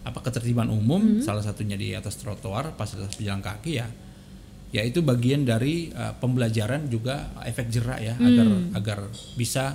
apa 0.01 0.19
ketertiban 0.25 0.71
umum, 0.73 1.21
salah 1.21 1.45
satunya 1.45 1.77
di 1.77 1.93
atas 1.93 2.17
trotoar, 2.17 2.73
fasilitas 2.79 3.19
pejalan 3.19 3.43
kaki 3.43 3.73
ya. 3.83 3.89
Ya 4.71 4.87
itu 4.87 5.03
bagian 5.03 5.43
dari 5.43 5.91
uh, 5.91 6.15
pembelajaran 6.23 6.87
juga 6.87 7.35
efek 7.43 7.67
jerak 7.75 7.99
ya 7.99 8.15
agar 8.15 8.47
agar 8.79 8.99
bisa 9.35 9.75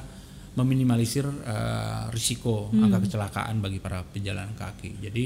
meminimalisir 0.55 1.27
uh, 1.27 2.07
risiko 2.15 2.71
angka 2.71 3.03
kecelakaan 3.03 3.59
bagi 3.59 3.83
para 3.83 4.07
pejalan 4.07 4.55
kaki. 4.55 5.03
Jadi 5.03 5.25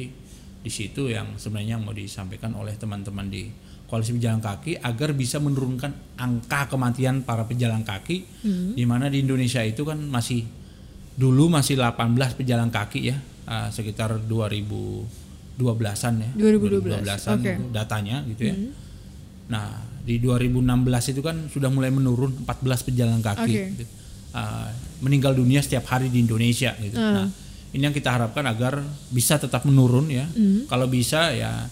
di 0.60 0.72
situ 0.74 1.08
yang 1.08 1.38
sebenarnya 1.38 1.78
mau 1.78 1.94
disampaikan 1.94 2.58
oleh 2.58 2.74
teman-teman 2.76 3.30
di 3.30 3.69
koalisi 3.90 4.14
pejalan 4.16 4.40
kaki 4.40 4.78
agar 4.80 5.18
bisa 5.18 5.42
menurunkan 5.42 6.16
angka 6.16 6.70
kematian 6.70 7.26
para 7.26 7.44
pejalan 7.50 7.82
kaki 7.82 8.24
di 8.78 8.84
mana 8.86 9.10
di 9.10 9.26
Indonesia 9.26 9.66
itu 9.66 9.82
kan 9.82 9.98
masih 9.98 10.46
dulu 11.20 11.52
masih 11.52 11.76
18 11.76 12.40
pejalan 12.40 12.72
kaki 12.72 13.12
ya 13.12 13.18
uh, 13.50 13.68
sekitar 13.74 14.16
2012-an 14.24 16.14
ya. 16.22 16.30
2012, 16.38 17.04
2012-an 17.04 17.38
oke. 17.42 17.50
itu 17.52 17.64
datanya 17.76 18.24
gitu 18.30 18.44
ya. 18.48 18.56
Nah 19.52 19.68
di 20.06 20.22
2016 20.22 21.12
itu 21.12 21.22
kan 21.26 21.36
sudah 21.52 21.68
mulai 21.68 21.92
menurun 21.92 22.46
14 22.48 22.88
pejalan 22.88 23.20
kaki 23.20 23.52
Oke. 23.52 23.66
gitu. 23.76 23.86
Uh, 24.30 24.70
meninggal 25.02 25.34
dunia 25.34 25.60
setiap 25.60 25.90
hari 25.90 26.08
di 26.08 26.22
Indonesia 26.22 26.72
gitu. 26.80 26.96
Nah 26.96 27.28
ini 27.76 27.84
yang 27.84 27.94
kita 27.94 28.14
harapkan 28.14 28.46
agar 28.48 28.80
bisa 29.12 29.36
tetap 29.42 29.66
menurun 29.66 30.08
ya. 30.08 30.24
Kalau 30.72 30.88
bisa 30.88 31.34
ya 31.36 31.68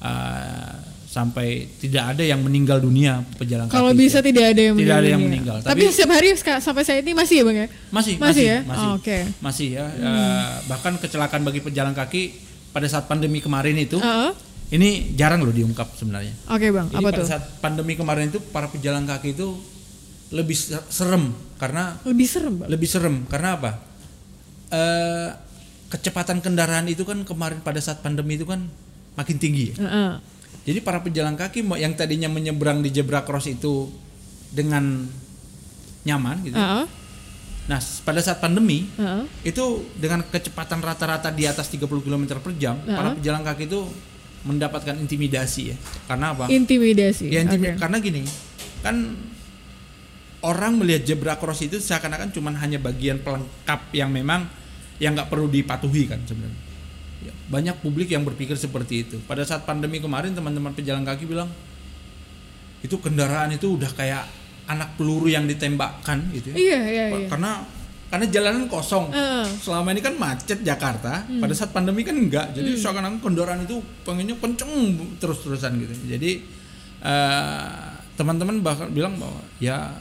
uh, 0.00 0.72
sampai 1.16 1.48
tidak 1.74 2.12
ada 2.12 2.20
yang 2.20 2.36
meninggal 2.38 2.76
dunia 2.76 3.24
pejalan 3.34 3.66
Kalau 3.66 3.88
kaki. 3.88 3.98
bisa 3.98 4.20
tidak 4.20 4.52
ada 4.52 4.60
yang 4.62 4.76
Tidak 4.76 4.84
ada 4.86 5.00
meninggal 5.00 5.08
yang 5.08 5.16
dunia. 5.18 5.28
meninggal, 5.32 5.56
Tapi, 5.64 5.80
tapi- 5.80 5.88
setiap 5.88 6.10
hari 6.12 6.28
sampai 6.36 6.82
saat 6.84 7.00
ini 7.00 7.12
masih 7.12 7.34
ya 7.34 7.44
bang 7.44 7.56
ya? 7.56 7.66
masih 7.88 7.88
Masih 7.88 8.14
masih 8.20 8.44
ya? 8.44 8.58
masih, 8.62 8.84
Oh, 8.84 8.92
oke. 8.94 9.18
masih 9.40 9.68
ya 9.72 9.84
Eh, 9.88 10.48
bahkan 10.66 10.92
kecelakaan 10.94 11.40
bagi 11.42 11.60
pejalan 11.60 11.92
kaki 11.92 12.22
pada 12.70 12.84
saat 12.84 13.04
pandemi 13.06 13.40
kemarin 13.40 13.72
itu 13.74 13.96
Heeh. 13.96 14.30
ini 14.70 14.88
jarang 15.14 15.40
loh 15.40 15.50
diungkap 15.50 15.88
sebenarnya 15.90 16.36
Oke 16.46 16.68
bang, 16.68 16.84
Jadi 16.86 16.98
apa 16.98 17.06
pada 17.06 17.16
tuh? 17.16 17.26
saat 17.26 17.44
pandemi 17.58 17.92
kemarin 17.94 18.28
itu 18.28 18.38
para 18.44 18.68
pejalan 18.68 19.02
kaki 19.02 19.32
itu 19.32 19.56
lebih 20.28 20.52
ser- 20.52 20.84
serem 20.86 21.30
karena 21.56 21.96
Lebih 22.04 22.26
serem 22.26 22.54
bang. 22.56 22.68
lebih 22.68 22.86
serem 22.86 23.24
karena 23.24 23.56
apa? 23.56 23.70
Eh, 24.68 25.28
kecepatan 25.88 26.38
kendaraan 26.40 26.84
itu 26.86 27.02
kan 27.02 27.22
kemarin 27.22 27.62
pada 27.62 27.78
saat 27.78 28.02
pandemi 28.02 28.34
itu 28.34 28.44
kan 28.44 28.66
makin 29.14 29.36
tinggi 29.38 29.72
ya. 29.72 29.76
Heeh. 29.78 30.10
Jadi 30.66 30.78
para 30.80 30.98
pejalan 30.98 31.32
kaki 31.32 31.62
yang 31.74 31.94
tadinya 31.94 32.26
menyeberang 32.26 32.82
di 32.82 32.90
zebra 32.90 33.22
cross 33.22 33.46
itu 33.46 33.86
dengan 34.50 35.06
nyaman 36.02 36.36
gitu. 36.42 36.54
Heeh. 36.54 36.84
Nah, 37.66 37.78
s- 37.78 37.98
pada 37.98 38.18
saat 38.18 38.38
pandemi 38.38 38.86
Heeh. 38.92 39.26
itu 39.44 39.64
dengan 39.94 40.22
kecepatan 40.22 40.78
rata-rata 40.78 41.30
di 41.30 41.46
atas 41.46 41.66
30 41.66 41.86
km 42.00 42.34
per 42.36 42.50
jam, 42.54 42.78
para 42.80 43.10
Heeh. 43.10 43.18
pejalan 43.18 43.42
kaki 43.42 43.64
itu 43.64 43.80
mendapatkan 44.42 44.94
intimidasi 44.96 45.62
ya. 45.70 45.76
Karena 46.06 46.30
apa? 46.30 46.46
Intimidasi. 46.46 47.26
Ya 47.26 47.42
intimi- 47.42 47.70
Oke. 47.70 47.78
karena 47.78 47.96
gini, 47.98 48.22
kan 48.80 49.14
orang 50.40 50.78
melihat 50.78 51.02
zebra 51.04 51.34
cross 51.34 51.62
itu 51.62 51.78
seakan-akan 51.78 52.30
cuma 52.30 52.54
hanya 52.54 52.78
bagian 52.78 53.18
pelengkap 53.18 53.90
yang 53.90 54.10
memang 54.10 54.46
yang 54.98 55.12
nggak 55.12 55.26
perlu 55.26 55.46
dipatuhi 55.46 56.06
kan 56.06 56.22
sebenarnya. 56.22 56.58
Ya, 57.46 57.52
banyak 57.52 57.76
publik 57.78 58.10
yang 58.10 58.26
berpikir 58.26 58.58
seperti 58.58 59.06
itu. 59.06 59.16
Pada 59.22 59.46
saat 59.46 59.62
pandemi 59.62 60.02
kemarin 60.02 60.34
teman-teman 60.34 60.74
pejalan 60.74 61.06
kaki 61.06 61.30
bilang 61.30 61.46
itu 62.82 62.98
kendaraan 62.98 63.54
itu 63.54 63.78
udah 63.78 63.90
kayak 63.94 64.26
anak 64.66 64.98
peluru 64.98 65.30
yang 65.30 65.46
ditembakkan 65.46 66.26
gitu 66.34 66.50
ya. 66.52 66.56
Iya 66.58 66.80
iya 66.90 67.04
iya. 67.14 67.28
Karena 67.30 67.62
karena 68.06 68.26
jalanan 68.30 68.66
kosong. 68.66 69.10
Heeh. 69.10 69.46
Selama 69.58 69.90
ini 69.90 70.02
kan 70.02 70.14
macet 70.14 70.62
Jakarta, 70.62 71.26
Hmm. 71.26 71.42
pada 71.42 71.54
saat 71.54 71.70
pandemi 71.70 72.02
kan 72.06 72.14
enggak. 72.14 72.54
Jadi 72.54 72.78
seakan-akan 72.78 73.18
kendaraan 73.22 73.62
itu 73.62 73.78
pengennya 74.06 74.38
kenceng 74.38 74.70
terus-terusan 75.18 75.74
gitu. 75.82 75.94
Jadi 76.06 76.30
eh, 77.02 77.86
teman-teman 78.16 78.58
bahkan 78.64 78.90
bilang 78.90 79.14
bahwa 79.20 79.38
ya 79.62 79.92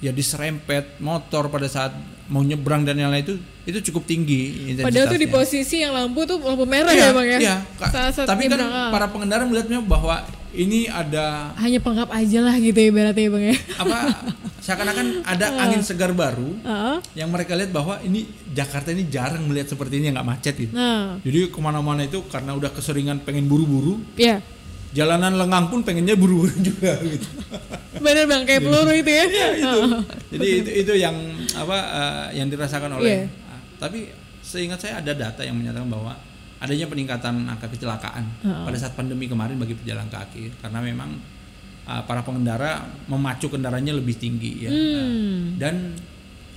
ya 0.00 0.10
diserempet 0.10 0.96
motor 0.98 1.48
pada 1.48 1.68
saat 1.68 1.92
mau 2.26 2.40
nyebrang 2.40 2.82
dan 2.82 2.96
yang 2.96 3.12
lain 3.12 3.20
itu 3.22 3.34
itu 3.62 3.92
cukup 3.92 4.08
tinggi 4.08 4.72
Padahal 4.80 5.06
tuh 5.06 5.20
di 5.20 5.28
posisi 5.28 5.84
yang 5.84 5.92
lampu 5.92 6.24
tuh 6.24 6.40
lampu 6.40 6.64
merah 6.64 6.90
Iya, 6.90 7.12
ya 7.12 7.14
bang 7.14 7.26
ya. 7.28 7.38
iya. 7.38 7.56
Saat 7.78 8.12
saat 8.16 8.26
Tapi 8.26 8.48
kan 8.48 8.58
para 8.88 9.06
pengendara 9.06 9.44
melihatnya 9.44 9.84
bahwa 9.84 10.24
ini 10.50 10.88
ada 10.88 11.54
hanya 11.60 11.78
pelengkap 11.78 12.10
aja 12.10 12.38
lah 12.40 12.56
gitu 12.56 12.74
ya 12.74 12.88
ibaratnya 12.90 13.22
ya 13.22 13.30
bang 13.30 13.44
ya. 13.44 13.56
apa 13.78 13.98
seakan-akan 14.58 15.06
ada 15.22 15.46
angin 15.62 15.78
segar 15.80 16.10
baru 16.10 16.50
Heeh. 16.60 16.96
yang 17.14 17.30
mereka 17.30 17.54
lihat 17.54 17.70
bahwa 17.70 18.02
ini 18.02 18.26
Jakarta 18.50 18.90
ini 18.90 19.06
jarang 19.06 19.46
melihat 19.46 19.70
seperti 19.70 20.02
ini 20.02 20.10
yang 20.10 20.18
nggak 20.18 20.26
macet 20.28 20.54
gitu. 20.58 20.74
Nah, 20.74 21.22
Jadi 21.22 21.54
ke 21.54 21.60
mana-mana 21.62 22.02
itu 22.02 22.18
karena 22.26 22.50
udah 22.58 22.74
keseringan 22.74 23.22
pengen 23.22 23.46
buru-buru, 23.46 24.02
ya 24.18 24.42
jalanan 24.90 25.38
lengang 25.38 25.70
pun 25.70 25.80
pengennya 25.82 26.18
buru-buru 26.18 26.50
juga 26.68 26.98
gitu. 27.00 27.26
bener 28.00 28.24
bang 28.26 28.42
kayak 28.42 28.60
peluru 28.60 28.92
itu 28.92 29.10
ya. 29.10 29.24
Heeh. 29.28 30.00
Jadi 30.34 30.46
itu 30.62 30.70
itu 30.82 30.92
yang 30.98 31.14
apa 31.54 31.76
eh, 31.78 32.26
yang 32.42 32.50
dirasakan 32.50 32.98
oleh. 32.98 33.26
Iya. 33.26 33.50
ah, 33.50 33.60
tapi 33.78 34.10
seingat 34.42 34.82
saya 34.82 34.98
ada 34.98 35.12
data 35.14 35.46
yang 35.46 35.54
menyatakan 35.54 35.86
bahwa 35.86 36.16
adanya 36.58 36.90
peningkatan 36.90 37.46
angka 37.46 37.70
kecelakaan 37.70 38.24
Heeh. 38.42 38.62
pada 38.66 38.76
saat 38.76 38.92
pandemi 38.92 39.30
kemarin 39.30 39.56
bagi 39.56 39.78
pejalan 39.78 40.10
kaki 40.10 40.58
karena 40.58 40.82
memang 40.82 41.10
ah, 41.86 42.02
para 42.02 42.26
pengendara 42.26 42.82
memacu 43.06 43.46
kendaraannya 43.46 43.94
lebih 43.94 44.16
tinggi 44.18 44.66
ya. 44.66 44.70
Hmm. 44.74 45.54
Dan 45.54 45.94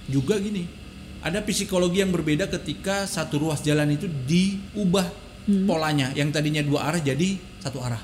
juga 0.09 0.35
gini, 0.35 0.65
ada 1.21 1.39
psikologi 1.39 2.03
yang 2.03 2.11
berbeda 2.11 2.49
ketika 2.49 3.05
satu 3.05 3.39
ruas 3.39 3.61
jalan 3.61 3.93
itu 3.93 4.09
diubah 4.09 5.21
Hmm. 5.43 5.67
polanya 5.67 6.07
yang 6.15 6.31
tadinya 6.31 6.63
dua 6.63 6.87
arah 6.87 7.03
jadi 7.03 7.35
satu 7.59 7.83
arah. 7.83 7.99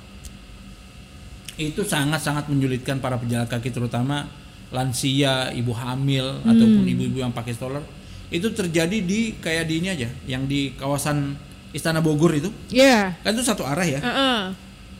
Itu 1.59 1.83
sangat-sangat 1.83 2.47
menyulitkan 2.47 2.97
para 2.97 3.19
pejalan 3.19 3.43
kaki 3.45 3.69
terutama 3.69 4.31
lansia, 4.69 5.51
ibu 5.51 5.73
hamil 5.73 6.39
Hmm. 6.39 6.49
ataupun 6.49 6.83
ibu-ibu 6.87 7.19
yang 7.19 7.29
pakai 7.29 7.51
stroller. 7.51 7.83
Itu 8.29 8.49
terjadi 8.49 9.01
di 9.01 9.35
kayak 9.35 9.65
di 9.65 9.73
ini 9.77 9.87
aja, 9.89 10.07
yang 10.23 10.45
di 10.45 10.71
kawasan 10.73 11.35
Istana 11.69 11.99
Bogor 11.99 12.31
itu. 12.31 12.49
Ya. 12.69 13.13
Kan 13.19 13.33
itu 13.33 13.43
satu 13.43 13.61
arah 13.61 13.83
ya. 13.83 13.99
Heeh. 13.99 14.39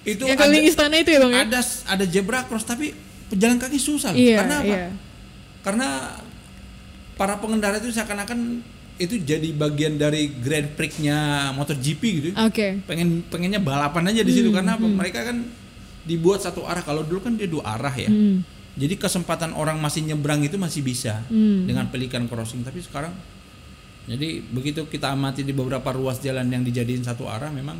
Itu 0.05 0.25
Yang 0.25 0.39
ada, 0.39 0.57
istana 0.59 0.95
itu 0.95 1.09
ya 1.09 1.19
bang 1.19 1.31
ya. 1.31 1.39
ada 1.43 1.59
ada 1.87 2.05
zebra 2.05 2.39
cross 2.43 2.63
tapi 2.63 2.93
pejalan 3.27 3.57
kaki 3.57 3.77
susah. 3.77 4.11
Iya 4.11 4.37
Karena 4.37 4.55
apa? 4.57 4.67
iya. 4.67 4.85
karena 5.59 5.87
para 7.13 7.35
pengendara 7.35 7.77
itu 7.77 7.91
seakan-akan 7.91 8.63
itu 8.95 9.15
jadi 9.17 9.49
bagian 9.51 9.95
dari 9.95 10.31
Grand 10.33 10.71
Prix-nya 10.73 11.49
MotoGP 11.51 12.01
gitu. 12.01 12.27
Oke. 12.37 12.79
Pengen 12.83 13.23
pengennya 13.25 13.59
balapan 13.59 14.07
aja 14.07 14.21
di 14.21 14.31
situ 14.31 14.49
Hmm, 14.49 14.57
karena 14.57 14.71
apa? 14.75 14.85
Mereka 14.85 15.19
kan 15.25 15.37
dibuat 16.03 16.43
satu 16.43 16.63
arah. 16.63 16.81
Kalau 16.81 17.03
dulu 17.03 17.23
kan 17.23 17.35
dia 17.35 17.47
dua 17.47 17.65
arah 17.65 17.93
ya. 17.93 18.07
Hmm. 18.07 18.43
Jadi 18.79 18.95
kesempatan 18.95 19.51
orang 19.57 19.75
masih 19.81 20.07
nyebrang 20.07 20.39
itu 20.39 20.55
masih 20.55 20.79
bisa 20.79 21.19
Hmm. 21.27 21.67
dengan 21.67 21.89
pelikan 21.91 22.23
crossing. 22.29 22.63
Tapi 22.63 22.79
sekarang 22.79 23.11
jadi 24.07 24.41
begitu 24.41 24.87
kita 24.87 25.11
amati 25.13 25.45
di 25.45 25.53
beberapa 25.53 25.91
ruas 25.93 26.17
jalan 26.17 26.47
yang 26.49 26.63
dijadiin 26.65 27.03
satu 27.03 27.29
arah 27.29 27.51
memang 27.51 27.77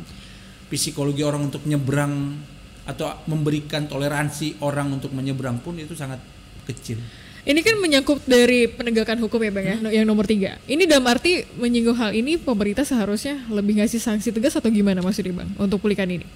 psikologi 0.70 1.26
orang 1.26 1.50
untuk 1.50 1.66
nyebrang 1.66 2.38
atau 2.86 3.10
memberikan 3.26 3.90
toleransi 3.90 4.62
orang 4.62 4.94
untuk 4.94 5.10
menyeberang 5.10 5.58
pun 5.58 5.74
itu 5.74 5.94
sangat 5.98 6.22
kecil. 6.66 6.98
Ini 7.40 7.56
kan 7.64 7.80
menyangkut 7.80 8.28
dari 8.28 8.68
penegakan 8.68 9.16
hukum 9.24 9.40
ya 9.40 9.50
bang 9.50 9.66
ya, 9.66 9.76
Hmm. 9.80 9.90
yang 9.90 10.04
nomor 10.04 10.28
tiga. 10.28 10.60
Ini 10.68 10.84
dalam 10.84 11.08
arti 11.08 11.48
menyinggung 11.56 11.96
hal 11.96 12.12
ini 12.12 12.36
pemerintah 12.36 12.84
seharusnya 12.84 13.48
lebih 13.48 13.80
ngasih 13.80 13.96
sanksi 13.96 14.28
tegas 14.28 14.54
atau 14.54 14.68
gimana 14.68 15.00
maksudnya 15.00 15.32
bang 15.32 15.48
untuk 15.56 15.80
pelikan 15.80 16.04
ini? 16.06 16.28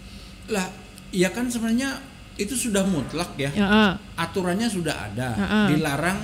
Lah, 0.48 0.64
ya 1.14 1.30
kan 1.30 1.46
sebenarnya 1.46 2.02
itu 2.34 2.58
sudah 2.58 2.82
mutlak 2.82 3.38
ya. 3.38 3.50
Ya, 3.54 3.66
ah. 3.70 3.92
Aturannya 4.18 4.66
sudah 4.66 4.94
ada. 5.10 5.28
Ah-ah. 5.38 5.66
Dilarang 5.70 6.18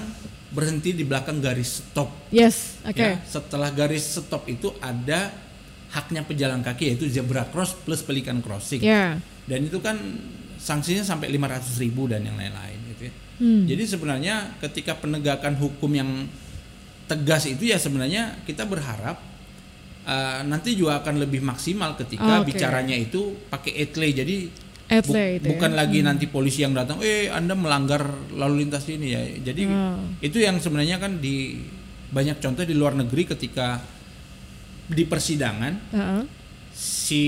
berhenti 0.51 0.91
di 0.99 1.07
belakang 1.07 1.39
garis 1.39 1.87
stop. 1.87 2.11
yes, 2.35 2.83
oke. 2.83 2.99
Ya, 2.99 3.23
setelah 3.23 3.71
garis 3.71 4.19
stop 4.19 4.51
itu 4.51 4.75
ada 4.83 5.31
haknya 5.95 6.27
pejalan 6.27 6.63
kaki 6.63 6.95
yaitu 6.95 7.07
zebra 7.07 7.47
cross 7.55 7.79
plus 7.79 8.03
pelikan 8.03 8.43
crossing. 8.43 8.83
Ya, 8.83 9.23
Dan 9.47 9.71
itu 9.71 9.79
kan 9.79 9.95
sanksinya 10.59 11.07
sampai 11.07 11.31
500 11.31 11.83
ribu 11.83 12.11
dan 12.11 12.27
yang 12.27 12.35
lain-lain 12.35 12.79
gitu 12.95 13.03
ya. 13.07 13.15
Hmm. 13.41 13.65
Jadi 13.65 13.83
sebenarnya 13.87 14.35
ketika 14.59 14.99
penegakan 14.99 15.55
hukum 15.57 15.91
yang 15.95 16.27
tegas 17.07 17.47
itu 17.47 17.71
ya 17.71 17.79
sebenarnya 17.79 18.43
kita 18.47 18.67
berharap 18.67 19.19
uh, 20.07 20.41
nanti 20.47 20.79
juga 20.79 21.03
akan 21.03 21.19
lebih 21.19 21.43
maksimal 21.43 21.99
ketika 21.99 22.43
Oke. 22.43 22.55
bicaranya 22.55 22.95
itu 22.95 23.35
pakai 23.51 23.83
etle 23.83 24.15
jadi 24.15 24.37
Bu- 24.91 25.15
ya. 25.39 25.51
bukan 25.55 25.73
lagi 25.73 25.99
nanti 26.03 26.27
polisi 26.27 26.61
yang 26.61 26.75
datang 26.75 26.99
eh 26.99 27.31
Anda 27.31 27.55
melanggar 27.55 28.03
lalu 28.35 28.67
lintas 28.67 28.91
ini 28.91 29.07
ya. 29.09 29.23
Jadi 29.41 29.63
Hmm. 29.65 30.19
itu 30.19 30.37
yang 30.37 30.59
sebenarnya 30.59 30.99
kan 30.99 31.17
di 31.17 31.63
banyak 32.11 32.37
contoh 32.37 32.63
di 32.63 32.75
luar 32.75 32.99
negeri 32.99 33.23
ketika 33.25 33.79
di 34.85 35.07
persidangan 35.07 35.75
Heeh. 35.95 36.23
si 36.75 37.25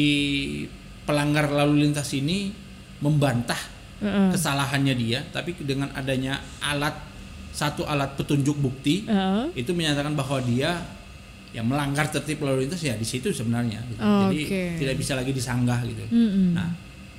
pelanggar 1.03 1.47
lalu 1.49 1.87
lintas 1.87 2.11
ini 2.13 2.51
membantah 2.99 3.59
Heeh. 4.03 4.35
kesalahannya 4.35 4.95
dia, 4.95 5.23
tapi 5.29 5.55
dengan 5.57 5.95
adanya 5.95 6.43
alat 6.61 6.99
satu 7.53 7.87
alat 7.87 8.19
petunjuk 8.19 8.59
bukti 8.59 9.07
Heeh. 9.07 9.55
itu 9.55 9.71
menyatakan 9.71 10.15
bahwa 10.15 10.43
dia 10.43 10.83
yang 11.53 11.69
melanggar 11.69 12.09
tertib 12.09 12.41
lalu 12.41 12.65
lintas 12.67 12.81
ya 12.81 12.97
di 12.97 13.05
situ 13.05 13.29
sebenarnya. 13.29 13.79
gitu. 13.87 14.01
Jadi 14.01 14.41
Oke. 14.43 14.63
tidak 14.81 14.97
bisa 14.97 15.13
lagi 15.15 15.31
disanggah 15.31 15.85
gitu. 15.85 16.01
Mm-mm. 16.09 16.57
Nah, 16.57 16.73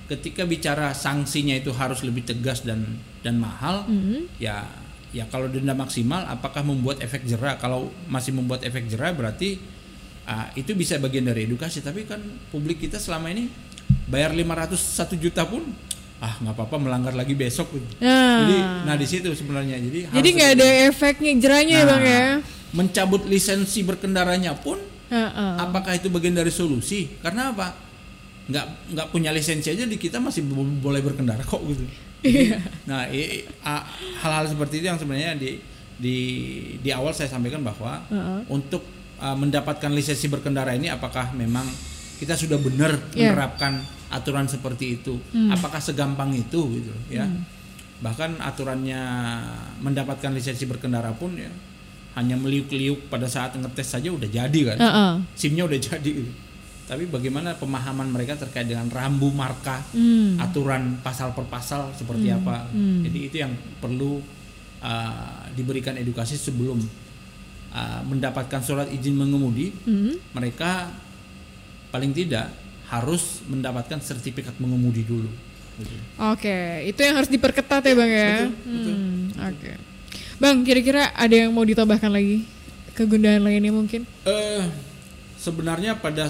ketika 0.07 0.43
bicara 0.43 0.91
sanksinya 0.91 1.55
itu 1.55 1.71
harus 1.71 2.03
lebih 2.03 2.27
tegas 2.27 2.61
dan 2.63 2.99
dan 3.23 3.39
mahal, 3.39 3.87
Mm-mm. 3.87 4.27
ya 4.37 4.67
ya 5.13 5.29
kalau 5.29 5.45
denda 5.47 5.71
maksimal 5.77 6.25
apakah 6.27 6.65
membuat 6.65 6.99
efek 6.99 7.23
jerah? 7.23 7.55
Kalau 7.61 7.93
masih 8.09 8.33
membuat 8.35 8.65
efek 8.65 8.89
jerah 8.89 9.13
berarti 9.15 9.61
ah, 10.27 10.49
itu 10.57 10.73
bisa 10.75 10.99
bagian 10.99 11.23
dari 11.29 11.47
edukasi. 11.47 11.79
Tapi 11.79 12.03
kan 12.03 12.19
publik 12.51 12.81
kita 12.83 12.99
selama 12.99 13.31
ini 13.31 13.47
bayar 14.09 14.33
501 14.35 15.15
juta 15.21 15.45
pun 15.47 15.63
ah 16.23 16.39
nggak 16.39 16.55
apa-apa 16.55 16.75
melanggar 16.79 17.13
lagi 17.15 17.35
besok. 17.35 17.71
gitu. 17.75 17.87
Nah. 18.03 18.43
Jadi 18.43 18.57
nah 18.87 18.95
di 18.95 19.07
situ 19.07 19.27
sebenarnya. 19.35 19.75
Jadi 19.79 19.99
Jadi 20.11 20.27
nggak 20.35 20.51
ada 20.59 20.67
efeknya 20.87 21.31
jerahnya 21.39 21.75
ya 21.79 21.83
Nah, 21.83 21.89
bang 21.91 22.03
ya. 22.03 22.23
Mencabut 22.73 23.21
lisensi 23.29 23.85
berkendaranya 23.85 24.57
pun 24.57 24.81
Heeh. 25.13 25.51
apakah 25.61 25.93
itu 25.93 26.09
bagian 26.09 26.33
dari 26.33 26.49
solusi? 26.49 27.05
Karena 27.21 27.53
apa? 27.53 27.92
Nggak 28.43 28.65
nggak 28.91 29.07
punya 29.09 29.31
lisensi 29.31 29.67
aja 29.67 29.83
di 29.83 29.95
kita 29.95 30.19
masih 30.19 30.43
bo- 30.43 30.67
boleh 30.81 30.99
berkendara 30.99 31.41
kok 31.41 31.63
gitu. 31.63 31.83
Nah, 32.89 33.07
hal-hal 34.19 34.45
seperti 34.47 34.79
itu 34.79 34.87
yang 34.87 34.95
sebenarnya 34.95 35.35
di 35.35 35.59
di 35.93 36.17
di 36.79 36.89
awal 36.89 37.11
saya 37.11 37.27
sampaikan 37.27 37.61
bahwa 37.61 37.99
Heeh. 38.05 38.39
untuk 38.49 38.83
uh, 39.17 39.33
mendapatkan 39.33 39.87
lisensi 39.89 40.27
berkendara 40.27 40.71
ini 40.71 40.87
apakah 40.87 41.31
memang 41.33 41.63
kita 42.15 42.33
sudah 42.33 42.55
benar 42.57 42.95
Iya. 43.11 43.31
menerapkan 43.31 43.79
aturan 44.09 44.45
seperti 44.45 44.97
itu. 44.97 45.19
Hmm. 45.31 45.51
Apakah 45.51 45.79
segampang 45.79 46.31
itu 46.31 46.59
gitu 46.73 46.93
ya? 47.09 47.27
Bahkan 47.99 48.39
aturannya 48.39 49.01
mendapatkan 49.79 50.31
lisensi 50.31 50.63
berkendara 50.63 51.11
pun 51.13 51.33
ya 51.33 51.49
hanya 52.13 52.37
meliuk-liuk 52.37 53.09
pada 53.09 53.25
saat 53.25 53.55
ngetes 53.55 53.89
saja 53.89 54.07
udah 54.07 54.27
jadi 54.27 54.59
kan. 54.65 54.77
Heeh. 54.77 55.11
SIM-nya 55.33 55.65
udah 55.65 55.79
jadi. 55.81 56.11
gitu. 56.13 56.31
Tapi 56.83 57.07
bagaimana 57.07 57.55
pemahaman 57.55 58.11
mereka 58.11 58.35
terkait 58.35 58.67
dengan 58.67 58.91
rambu 58.91 59.31
marka, 59.31 59.79
Hmm. 59.95 60.35
aturan 60.35 60.99
pasal 60.99 61.31
per 61.31 61.47
pasal 61.47 61.95
seperti 61.95 62.27
apa. 62.27 62.67
Jadi 62.75 63.19
itu 63.23 63.35
yang 63.39 63.51
perlu 63.79 64.19
uh, 64.83 65.47
diberikan 65.55 65.95
edukasi 65.95 66.35
sebelum 66.35 66.83
uh, 67.71 68.01
mendapatkan 68.03 68.59
surat 68.59 68.91
izin 68.91 69.15
mengemudi. 69.15 69.71
Hmm. 69.87 70.19
Mereka 70.35 70.91
paling 71.89 72.11
tidak 72.11 72.51
harus 72.91 73.41
mendapatkan 73.47 74.03
sertifikat 74.03 74.53
mengemudi 74.59 75.01
dulu. 75.01 75.31
Oke, 76.35 76.85
itu 76.85 76.99
yang 77.01 77.17
harus 77.17 77.31
diperketat 77.31 77.81
ya 77.81 77.93
bang 77.97 78.11
ya. 78.11 78.33
Betul, 78.45 78.51
betul, 78.69 78.93
Hmm, 78.93 79.49
Oke, 79.49 79.71
bang 80.37 80.57
kira-kira 80.61 81.09
ada 81.09 81.33
yang 81.33 81.49
mau 81.49 81.65
ditambahkan 81.65 82.13
lagi 82.13 82.45
kegundahan 82.93 83.41
lainnya 83.41 83.73
mungkin? 83.73 84.05
Eh, 84.21 84.69
sebenarnya 85.33 85.97
pada 85.97 86.29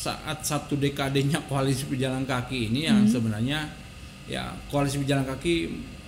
saat 0.00 0.40
satu 0.40 0.80
dekadenya 0.80 1.44
koalisi 1.44 1.84
pejalan 1.84 2.24
kaki 2.24 2.72
ini 2.72 2.88
yang 2.88 3.04
sebenarnya 3.04 3.68
ya 4.24 4.48
koalisi 4.72 4.96
pejalan 4.96 5.28
kaki 5.28 5.54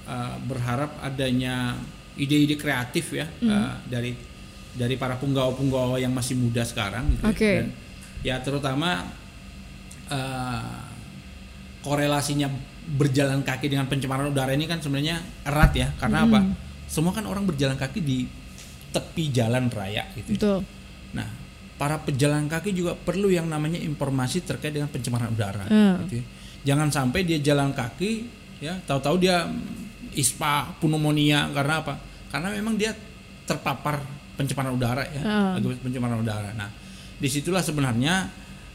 eh, 0.08 0.36
berharap 0.48 0.96
adanya 1.04 1.76
ide-ide 2.16 2.56
kreatif 2.56 3.12
ya 3.12 3.28
eh, 3.28 3.72
dari 3.84 4.16
dari 4.72 4.96
para 4.96 5.20
punggawa-punggawa 5.20 6.00
yang 6.00 6.16
masih 6.16 6.40
muda 6.40 6.64
sekarang 6.64 7.04
gitu 7.12 7.22
ya. 7.28 7.28
Oke. 7.28 7.52
Dan 7.60 7.68
ya 8.24 8.36
terutama 8.40 9.04
eh, 10.08 10.80
korelasinya 11.84 12.48
berjalan 12.82 13.44
kaki 13.44 13.68
dengan 13.68 13.86
pencemaran 13.92 14.32
udara 14.32 14.56
ini 14.56 14.64
kan 14.64 14.80
sebenarnya 14.80 15.20
erat 15.44 15.72
ya 15.76 15.88
karena 16.00 16.24
apa 16.26 16.40
semua 16.88 17.12
kan 17.14 17.28
orang 17.28 17.44
berjalan 17.46 17.76
kaki 17.78 18.00
di 18.02 18.26
tepi 18.90 19.30
jalan 19.30 19.68
raya 19.68 20.08
gitu 20.16 20.34
Betul. 20.34 20.58
Nah, 21.12 21.41
para 21.82 21.98
pejalan 21.98 22.46
kaki 22.46 22.70
juga 22.78 22.94
perlu 22.94 23.26
yang 23.26 23.50
namanya 23.50 23.74
informasi 23.82 24.46
terkait 24.46 24.70
dengan 24.70 24.86
pencemaran 24.86 25.34
udara. 25.34 25.66
Hmm. 25.66 26.06
gitu 26.06 26.22
ya. 26.22 26.24
Jangan 26.62 26.94
sampai 26.94 27.26
dia 27.26 27.42
jalan 27.42 27.74
kaki, 27.74 28.30
ya, 28.62 28.78
tahu-tahu 28.86 29.18
dia 29.18 29.50
ispa, 30.14 30.70
pneumonia 30.78 31.50
karena 31.50 31.82
apa? 31.82 31.98
Karena 32.30 32.54
memang 32.54 32.78
dia 32.78 32.94
terpapar 33.42 33.98
pencemaran 34.38 34.78
udara 34.78 35.02
ya, 35.10 35.22
Hmm. 35.26 35.58
akibat 35.58 35.82
pencemaran 35.82 36.22
udara. 36.22 36.54
Nah, 36.54 36.70
di 37.18 37.26
situlah 37.26 37.66
sebenarnya 37.66 38.30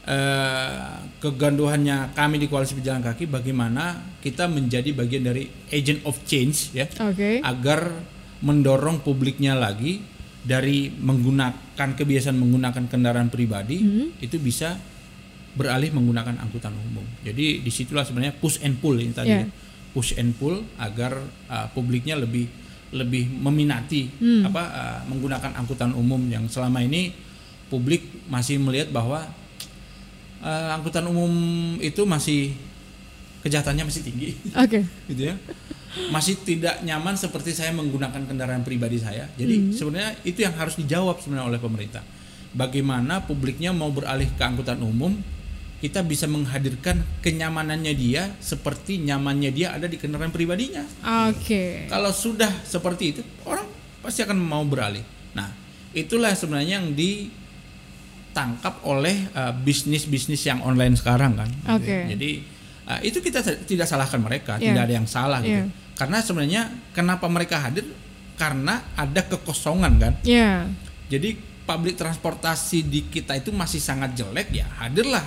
eh, 0.08 1.04
keganduhannya 1.20 2.12
kami 2.12 2.40
di 2.40 2.48
koalisi 2.48 2.76
pejalan 2.76 3.04
kaki 3.04 3.28
bagaimana 3.28 4.16
kita 4.24 4.48
menjadi 4.48 4.96
bagian 4.96 5.20
dari 5.20 5.44
agent 5.68 6.00
of 6.08 6.16
change 6.24 6.72
ya 6.72 6.88
Oke. 7.04 7.44
agar 7.44 7.92
mendorong 8.40 9.04
publiknya 9.04 9.52
lagi 9.52 10.00
dari 10.48 10.88
menggunakan 10.88 11.88
kebiasaan 11.92 12.40
menggunakan 12.40 12.88
kendaraan 12.88 13.28
pribadi 13.28 13.84
itu 14.24 14.40
bisa 14.40 14.80
beralih 15.52 15.92
menggunakan 15.92 16.40
angkutan 16.40 16.72
umum. 16.72 17.04
Jadi 17.20 17.60
di 17.60 17.70
situlah 17.72 18.08
sebenarnya 18.08 18.32
push 18.40 18.64
and 18.64 18.80
pull 18.80 18.96
ini 18.96 19.12
tadi, 19.12 19.28
Yeah. 19.28 19.44
ya. 19.44 19.92
push 19.92 20.16
and 20.16 20.32
pull 20.40 20.64
agar 20.80 21.20
uh, 21.52 21.66
publiknya 21.76 22.16
lebih 22.16 22.48
lebih 22.88 23.28
meminati 23.28 24.08
apa 24.48 24.62
uh, 24.64 25.00
menggunakan 25.12 25.52
angkutan 25.60 25.92
umum 25.92 26.24
yang 26.32 26.48
selama 26.48 26.80
ini 26.80 27.12
publik 27.68 28.00
masih 28.32 28.56
melihat 28.56 28.88
bahwa 28.88 29.28
uh, 30.40 30.70
angkutan 30.72 31.04
umum 31.04 31.28
itu 31.84 32.00
masih 32.08 32.56
kejahatannya 33.44 33.84
masih 33.92 34.02
tinggi 34.08 34.30
Oke. 34.56 34.88
gitu 35.12 35.28
ya 35.28 35.36
masih 36.12 36.36
tidak 36.44 36.84
nyaman 36.84 37.16
seperti 37.16 37.56
saya 37.56 37.72
menggunakan 37.72 38.28
kendaraan 38.28 38.62
pribadi 38.62 39.00
saya 39.00 39.28
jadi 39.34 39.72
sebenarnya 39.72 40.12
itu 40.24 40.44
yang 40.44 40.54
harus 40.54 40.76
dijawab 40.76 41.18
sebenarnya 41.20 41.48
oleh 41.48 41.60
pemerintah 41.60 42.04
bagaimana 42.52 43.24
publiknya 43.24 43.72
mau 43.72 43.88
beralih 43.88 44.28
ke 44.36 44.42
angkutan 44.44 44.80
umum 44.84 45.16
kita 45.78 46.02
bisa 46.02 46.26
menghadirkan 46.26 47.06
kenyamanannya 47.22 47.94
dia 47.94 48.34
seperti 48.42 48.98
nyamannya 48.98 49.50
dia 49.54 49.72
ada 49.72 49.86
di 49.86 49.94
kendaraan 49.94 50.34
pribadinya 50.34 50.82
Oke. 51.30 51.86
kalau 51.86 52.10
sudah 52.10 52.50
seperti 52.66 53.04
itu 53.16 53.22
orang 53.46 53.66
pasti 54.02 54.26
akan 54.26 54.36
mau 54.36 54.64
beralih 54.66 55.02
nah 55.32 55.68
itulah 55.96 56.32
sebenarnya 56.36 56.80
yang 56.82 56.92
ditangkap 56.92 58.84
oleh 58.84 59.28
uh, 59.32 59.52
bisnis-bisnis 59.56 60.44
yang 60.44 60.60
online 60.60 60.96
sekarang 60.98 61.36
kan. 61.38 61.50
Oke. 61.78 62.06
jadi 62.12 62.44
uh, 62.88 63.00
itu 63.00 63.20
kita 63.20 63.38
tidak 63.62 63.84
salahkan 63.84 64.18
mereka 64.18 64.56
Iya. 64.56 64.72
tidak 64.72 64.82
ada 64.82 64.94
yang 64.94 65.06
salah 65.06 65.38
gitu 65.40 65.62
Iya. 65.62 65.94
karena 65.94 66.16
sebenarnya 66.18 66.62
kenapa 66.90 67.26
mereka 67.26 67.60
hadir 67.60 67.84
karena 68.34 68.80
ada 68.94 69.20
kekosongan 69.22 69.92
kan 69.96 70.12
Ya. 70.22 70.64
jadi 71.06 71.36
public 71.62 71.94
transportasi 71.94 72.82
di 72.82 73.06
kita 73.06 73.34
itu 73.34 73.52
masih 73.52 73.78
sangat 73.78 74.14
jelek 74.14 74.48
ya 74.50 74.64
hadirlah 74.78 75.24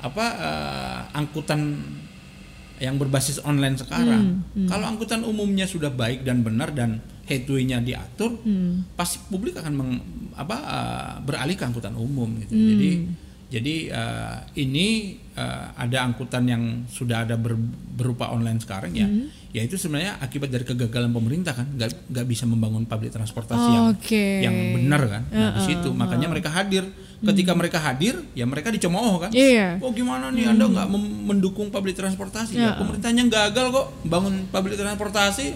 apa 0.00 0.24
eh, 0.36 1.00
angkutan 1.12 1.80
yang 2.76 2.98
berbasis 2.98 3.38
online 3.40 3.78
sekarang. 3.78 4.42
Hmm, 4.44 4.66
Kalau 4.66 4.84
angkutan 4.84 5.22
umumnya 5.22 5.64
sudah 5.64 5.88
baik 5.88 6.22
dan 6.22 6.42
benar 6.42 6.68
dan 6.70 6.98
headway-nya 7.24 7.78
diatur, 7.80 8.34
Hmm. 8.36 8.82
pasti 8.92 9.22
publik 9.24 9.54
akan 9.56 9.72
meng- 9.72 10.04
apa 10.34 10.56
eh, 10.58 11.12
beralih 11.22 11.54
ke 11.54 11.64
angkutan 11.64 11.94
umum 11.94 12.28
gitu. 12.36 12.52
Hmm. 12.52 12.68
Jadi 12.68 12.90
jadi 13.54 13.74
eh, 13.88 14.34
ini 14.58 14.86
eh, 15.32 15.66
ada 15.78 16.02
angkutan 16.02 16.42
yang 16.44 16.62
sudah 16.90 17.22
ada 17.22 17.38
ber- 17.38 17.54
berupa 17.94 18.34
online 18.34 18.58
sekarang 18.58 18.90
ya. 18.92 19.06
Hmm. 19.06 19.30
Ya 19.54 19.62
itu 19.62 19.78
sebenarnya 19.78 20.18
akibat 20.18 20.50
dari 20.50 20.66
kegagalan 20.66 21.14
pemerintah 21.14 21.54
kan, 21.54 21.70
nggak 21.70 22.10
nggak 22.10 22.26
bisa 22.26 22.42
membangun 22.42 22.82
public 22.84 23.14
transportasi 23.14 23.62
yang 23.70 23.86
Oke. 23.94 24.26
yang 24.42 24.54
benar 24.74 25.02
kan. 25.06 25.22
Nah, 25.30 25.54
di 25.54 25.62
Heeh, 25.62 25.78
situ 25.78 25.94
makanya 25.94 26.26
mereka 26.26 26.50
hadir. 26.50 26.82
Ketika 27.24 27.54
mereka 27.54 27.78
hadir, 27.80 28.18
ya 28.34 28.44
mereka 28.44 28.68
dicemooh 28.68 29.16
kan. 29.16 29.30
Iya. 29.30 29.78
Oh 29.80 29.94
gimana 29.94 30.28
nih 30.28 30.50
Anda 30.50 30.66
nggak 30.66 30.88
mendukung 31.24 31.70
public 31.70 31.94
transportasi? 31.96 32.58
Ya, 32.58 32.74
Ya. 32.74 32.76
pemerintahnya 32.76 33.24
gagal 33.30 33.66
kok 33.70 33.86
bangun 34.04 34.50
public 34.50 34.74
transportasi. 34.76 35.54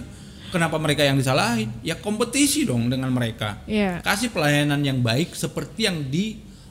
Kenapa 0.49 0.81
mereka 0.81 1.05
yang 1.05 1.21
disalahin? 1.21 1.69
Ya 1.85 1.99
kompetisi 1.99 2.65
dong 2.65 2.89
dengan 2.89 3.13
mereka. 3.13 3.61
Iya. 3.69 4.01
Kasih 4.01 4.33
pelayanan 4.33 4.81
yang 4.81 5.05
baik 5.05 5.37
seperti 5.37 5.85
yang 5.85 6.09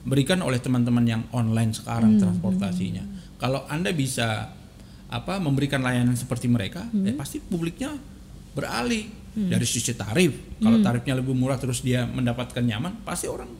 diberikan 0.08 0.40
oleh 0.40 0.56
teman-teman 0.56 1.04
yang 1.04 1.22
online 1.36 1.76
sekarang 1.76 2.16
transportasinya. 2.16 3.04
Kalau 3.36 3.68
Anda 3.68 3.92
bisa 3.92 4.48
apa 5.12 5.36
memberikan 5.36 5.84
layanan 5.84 6.16
seperti 6.16 6.48
mereka, 6.48 6.88
ya 6.88 7.12
pasti 7.12 7.44
publiknya 7.44 7.92
beralih 8.56 9.04
dari 9.36 9.66
sisi 9.68 9.92
tarif. 9.92 10.32
Kalau 10.64 10.80
tarifnya 10.80 11.20
lebih 11.20 11.36
murah 11.36 11.60
terus 11.60 11.84
dia 11.84 12.08
mendapatkan 12.08 12.64
nyaman, 12.64 13.04
pasti 13.04 13.28
orang 13.28 13.52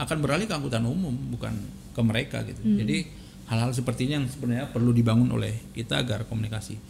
akan 0.00 0.16
beralih 0.24 0.48
ke 0.48 0.56
angkutan 0.56 0.88
umum 0.88 1.12
bukan 1.12 1.52
ke 1.92 2.00
mereka 2.00 2.40
gitu. 2.48 2.64
Jadi 2.64 3.04
hal-hal 3.52 3.76
seperti 3.76 4.08
ini 4.08 4.24
yang 4.24 4.26
sebenarnya 4.26 4.72
perlu 4.72 4.88
dibangun 4.96 5.28
oleh 5.36 5.68
kita 5.76 6.00
agar 6.00 6.24
komunikasi 6.24 6.80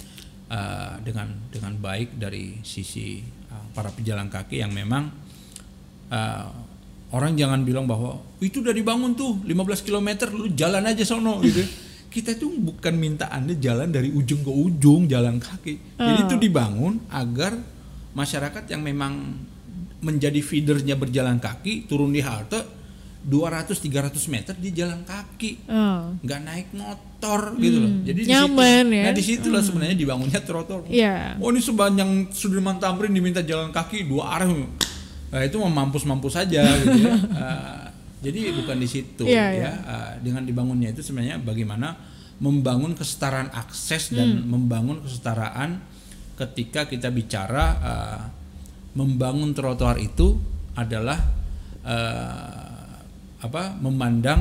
uh, 0.54 1.02
dengan 1.02 1.34
dengan 1.50 1.74
baik 1.82 2.14
dari 2.14 2.62
sisi 2.62 3.18
uh, 3.50 3.66
para 3.74 3.90
pejalan 3.90 4.30
kaki 4.30 4.62
yang 4.62 4.70
memang 4.70 5.10
uh, 6.14 6.46
orang 7.14 7.38
jangan 7.38 7.62
bilang 7.62 7.86
bahwa 7.86 8.18
itu 8.42 8.58
udah 8.58 8.74
dibangun 8.74 9.14
tuh 9.14 9.38
15 9.46 9.86
km 9.86 10.08
lu 10.34 10.50
jalan 10.50 10.82
aja 10.82 11.06
sono 11.06 11.38
gitu. 11.46 11.62
Kita 12.10 12.34
itu 12.34 12.46
bukan 12.46 12.94
minta 12.94 13.26
Anda 13.30 13.54
jalan 13.58 13.90
dari 13.90 14.10
ujung 14.10 14.42
ke 14.42 14.50
ujung 14.50 15.06
jalan 15.06 15.38
kaki. 15.38 15.98
Jadi 15.98 16.20
itu 16.26 16.36
dibangun 16.38 17.02
agar 17.10 17.58
masyarakat 18.14 18.70
yang 18.70 18.82
memang 18.86 19.34
menjadi 19.98 20.38
feedernya 20.38 20.94
berjalan 20.94 21.42
kaki 21.42 21.88
turun 21.90 22.14
di 22.14 22.22
halte 22.22 22.62
200-300 23.24 24.12
meter 24.28 24.54
di 24.60 24.68
jalan 24.76 25.00
kaki 25.00 25.64
Oh. 25.64 26.12
nggak 26.20 26.40
naik 26.44 26.68
motor 26.76 27.56
gitu 27.56 27.80
loh. 27.80 27.92
Jadi 28.04 28.20
di 28.20 28.28
Nyaman 28.28 28.84
situ, 28.92 28.98
ya. 29.00 29.04
Nah 29.08 29.14
di 29.16 29.24
situlah 29.24 29.62
sebenarnya 29.64 29.96
dibangunnya 29.96 30.40
trotoar. 30.44 30.84
Iya. 30.92 31.40
Oh 31.40 31.48
ini 31.48 31.64
sepanjang 31.64 32.28
Sudirman 32.30 32.76
Tamrin 32.76 33.16
diminta 33.16 33.40
jalan 33.40 33.72
kaki 33.72 34.04
dua 34.04 34.36
arah. 34.38 34.52
Nah, 35.34 35.42
itu 35.42 35.58
mau 35.58 35.66
mampus-mampus 35.66 36.38
saja 36.38 36.62
gitu 36.80 36.94
ya. 37.02 37.14
Eh, 37.18 37.84
jadi 38.22 38.54
bukan 38.54 38.78
di 38.78 38.86
situ 38.86 39.26
Iya, 39.26 39.46
ya. 39.50 39.72
Eh, 39.74 40.12
dengan 40.22 40.46
dibangunnya 40.46 40.94
itu 40.94 41.02
sebenarnya 41.02 41.42
bagaimana 41.42 41.98
membangun 42.38 42.94
kesetaraan 42.94 43.50
akses 43.50 44.14
dan 44.14 44.42
Hmm. 44.42 44.46
membangun 44.48 45.02
kesetaraan 45.02 45.82
ketika 46.34 46.86
kita 46.86 47.10
bicara 47.10 47.64
eh, 47.82 48.20
membangun 48.94 49.50
trotoar 49.50 49.98
itu 49.98 50.38
adalah 50.74 51.18
eh, 51.82 52.70
apa 53.38 53.76
memandang 53.76 54.40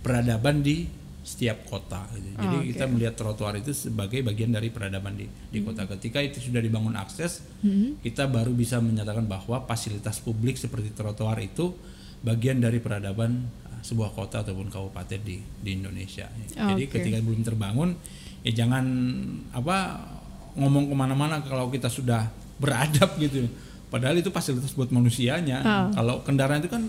peradaban 0.00 0.60
di 0.60 0.88
setiap 1.22 1.62
kota 1.70 2.02
gitu. 2.18 2.34
Jadi 2.34 2.56
Oh, 2.58 2.62
oke. 2.62 2.68
kita 2.74 2.84
melihat 2.90 3.14
trotoar 3.14 3.54
itu 3.54 3.70
sebagai 3.70 4.26
bagian 4.26 4.50
dari 4.50 4.74
peradaban 4.74 5.14
di, 5.14 5.30
di 5.30 5.62
kota. 5.62 5.86
Ketika 5.86 6.18
itu 6.18 6.42
sudah 6.42 6.58
dibangun 6.58 6.98
akses, 6.98 7.46
kita 8.02 8.26
baru 8.26 8.50
bisa 8.50 8.82
menyatakan 8.82 9.30
bahwa 9.30 9.62
fasilitas 9.64 10.18
publik 10.18 10.58
seperti 10.58 10.90
trotoar 10.90 11.38
itu 11.38 11.70
bagian 12.26 12.58
dari 12.58 12.82
peradaban 12.82 13.38
uh, 13.66 13.82
sebuah 13.82 14.10
kota 14.14 14.42
ataupun 14.42 14.66
kabupaten 14.66 15.20
di 15.22 15.38
di 15.38 15.70
Indonesia. 15.78 16.26
Jadi 16.50 16.90
Oke. 16.90 16.98
ketika 16.98 17.18
belum 17.22 17.42
terbangun, 17.46 17.94
ya 18.42 18.52
jangan 18.66 18.84
apa 19.54 20.02
ngomong 20.58 20.90
ke 20.90 20.94
mana-mana 20.98 21.38
kalau 21.46 21.70
kita 21.70 21.86
sudah 21.86 22.30
beradab 22.58 23.14
gitu. 23.22 23.46
Padahal 23.90 24.18
itu 24.18 24.30
fasilitas 24.34 24.74
buat 24.74 24.90
manusianya. 24.90 25.58
Ah. 25.62 25.86
Kalau 25.94 26.26
kendaraan 26.26 26.64
itu 26.64 26.70
kan 26.72 26.82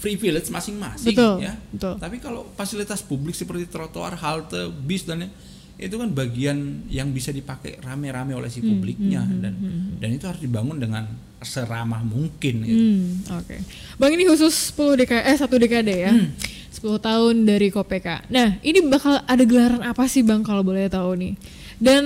privilege 0.00 0.48
masing-masing 0.48 1.12
Betul, 1.12 1.34
ya. 1.40 1.54
betul. 1.70 1.94
Tapi 1.96 2.16
kalau 2.18 2.48
fasilitas 2.52 3.00
publik 3.00 3.32
seperti 3.32 3.68
trotoar, 3.68 4.16
halte, 4.16 4.72
bis 4.80 5.04
dan 5.04 5.28
itu 5.76 5.94
kan 5.94 6.08
bagian 6.08 6.56
yang 6.88 7.08
bisa 7.08 7.30
dipakai 7.30 7.76
rame-rame 7.78 8.32
oleh 8.32 8.48
Hmm, 8.48 8.56
si 8.56 8.60
publiknya 8.60 9.24
dan 9.24 9.56
dan 9.96 10.08
itu 10.10 10.24
harus 10.24 10.36
dibangun 10.38 10.76
dengan 10.76 11.08
seramah 11.40 12.00
mungkin 12.02 12.54
gitu. 12.62 12.76
Hmm, 12.76 13.04
oke. 13.34 13.56
Bang 13.96 14.12
ini 14.12 14.24
khusus 14.24 14.52
10 14.70 14.96
dekade 14.98 15.24
eh 15.24 15.36
satu 15.36 15.56
dekade 15.56 15.94
ya. 15.94 16.12
Hmm. 16.12 16.36
10 16.70 16.96
tahun 16.98 17.34
dari 17.44 17.68
Kopeka. 17.68 18.28
Nah, 18.28 18.60
ini 18.60 18.84
bakal 18.84 19.20
ada 19.20 19.40
gelaran 19.42 19.80
apa 19.80 20.04
sih 20.04 20.20
Bang 20.20 20.40
kalau 20.40 20.60
boleh 20.60 20.88
tahu 20.88 21.12
nih? 21.14 21.32
Dan 21.76 22.04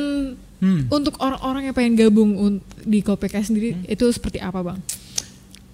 Hmm. 0.55 0.87
untuk 0.89 1.19
orang-orang 1.19 1.67
yang 1.67 1.75
pengen 1.75 1.95
gabung 1.95 2.31
un- 2.35 2.63
di 2.81 3.03
Kopeka 3.03 3.37
sendiri 3.39 3.75
itu 3.85 4.07
seperti 4.09 4.39
apa, 4.39 4.63
Bang? 4.63 4.79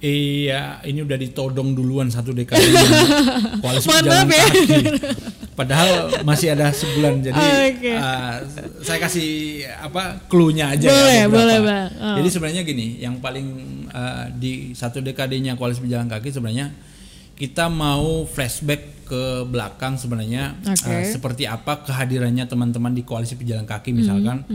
Iya, 0.01 0.81
ini 0.89 1.05
udah 1.05 1.13
ditodong 1.21 1.77
duluan 1.77 2.09
satu 2.09 2.33
dekade 2.33 2.65
koalisi 3.63 3.85
maaf 3.85 4.25
ya. 4.33 4.45
kaki. 4.49 4.81
Padahal 5.53 6.25
masih 6.25 6.57
ada 6.57 6.73
sebulan, 6.73 7.21
jadi 7.21 7.37
Oke. 7.69 7.93
uh, 7.93 8.41
saya 8.81 8.97
kasih 8.97 9.61
apa 9.77 10.25
clue-nya 10.25 10.73
aja 10.73 10.89
Boleh, 10.89 11.17
ya. 11.21 11.25
beberapa. 11.29 11.37
boleh, 11.37 11.59
Bang. 11.61 11.89
Oh. 12.01 12.17
Jadi 12.17 12.29
sebenarnya 12.33 12.63
gini, 12.65 12.87
yang 12.97 13.21
paling 13.21 13.47
uh, 13.93 14.33
di 14.33 14.73
satu 14.73 15.05
dekadenya 15.05 15.61
koalisi 15.61 15.85
pejalan 15.85 16.09
kaki 16.09 16.33
sebenarnya 16.33 16.73
kita 17.37 17.69
mau 17.69 18.25
flashback 18.25 19.05
ke 19.05 19.45
belakang 19.45 20.01
sebenarnya 20.01 20.57
Oke. 20.65 20.89
uh, 20.89 21.05
seperti 21.05 21.45
apa 21.45 21.85
kehadirannya 21.85 22.49
teman-teman 22.49 22.97
di 22.97 23.05
koalisi 23.05 23.37
pejalan 23.37 23.69
kaki 23.69 23.93
misalkan 23.93 24.49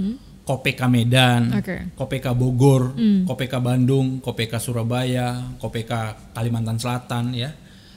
Kopeka 0.46 0.86
Medan. 0.86 1.50
Kopeka 1.98 2.32
Bogor. 2.38 2.94
Kopeka 3.26 3.58
Bandung, 3.58 4.22
Kopeka 4.22 4.62
Surabaya, 4.62 5.58
Kopeka 5.58 6.32
Kalimantan 6.38 6.78
Selatan 6.78 7.34
ya, 7.34 7.52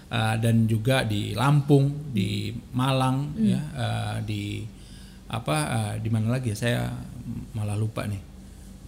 Uh, 0.08 0.40
dan 0.40 0.64
juga 0.64 1.04
di 1.04 1.36
Lampung, 1.36 2.08
di 2.16 2.48
Malang 2.72 3.28
Hmm. 3.36 3.44
ya, 3.44 3.60
uh, 3.76 4.16
di 4.24 4.64
apa 5.28 5.56
uh, 5.68 5.94
di 6.00 6.08
mana 6.08 6.32
lagi 6.32 6.48
ya? 6.48 6.56
saya 6.56 6.80
malah 7.52 7.76
lupa 7.76 8.08
nih. 8.08 8.16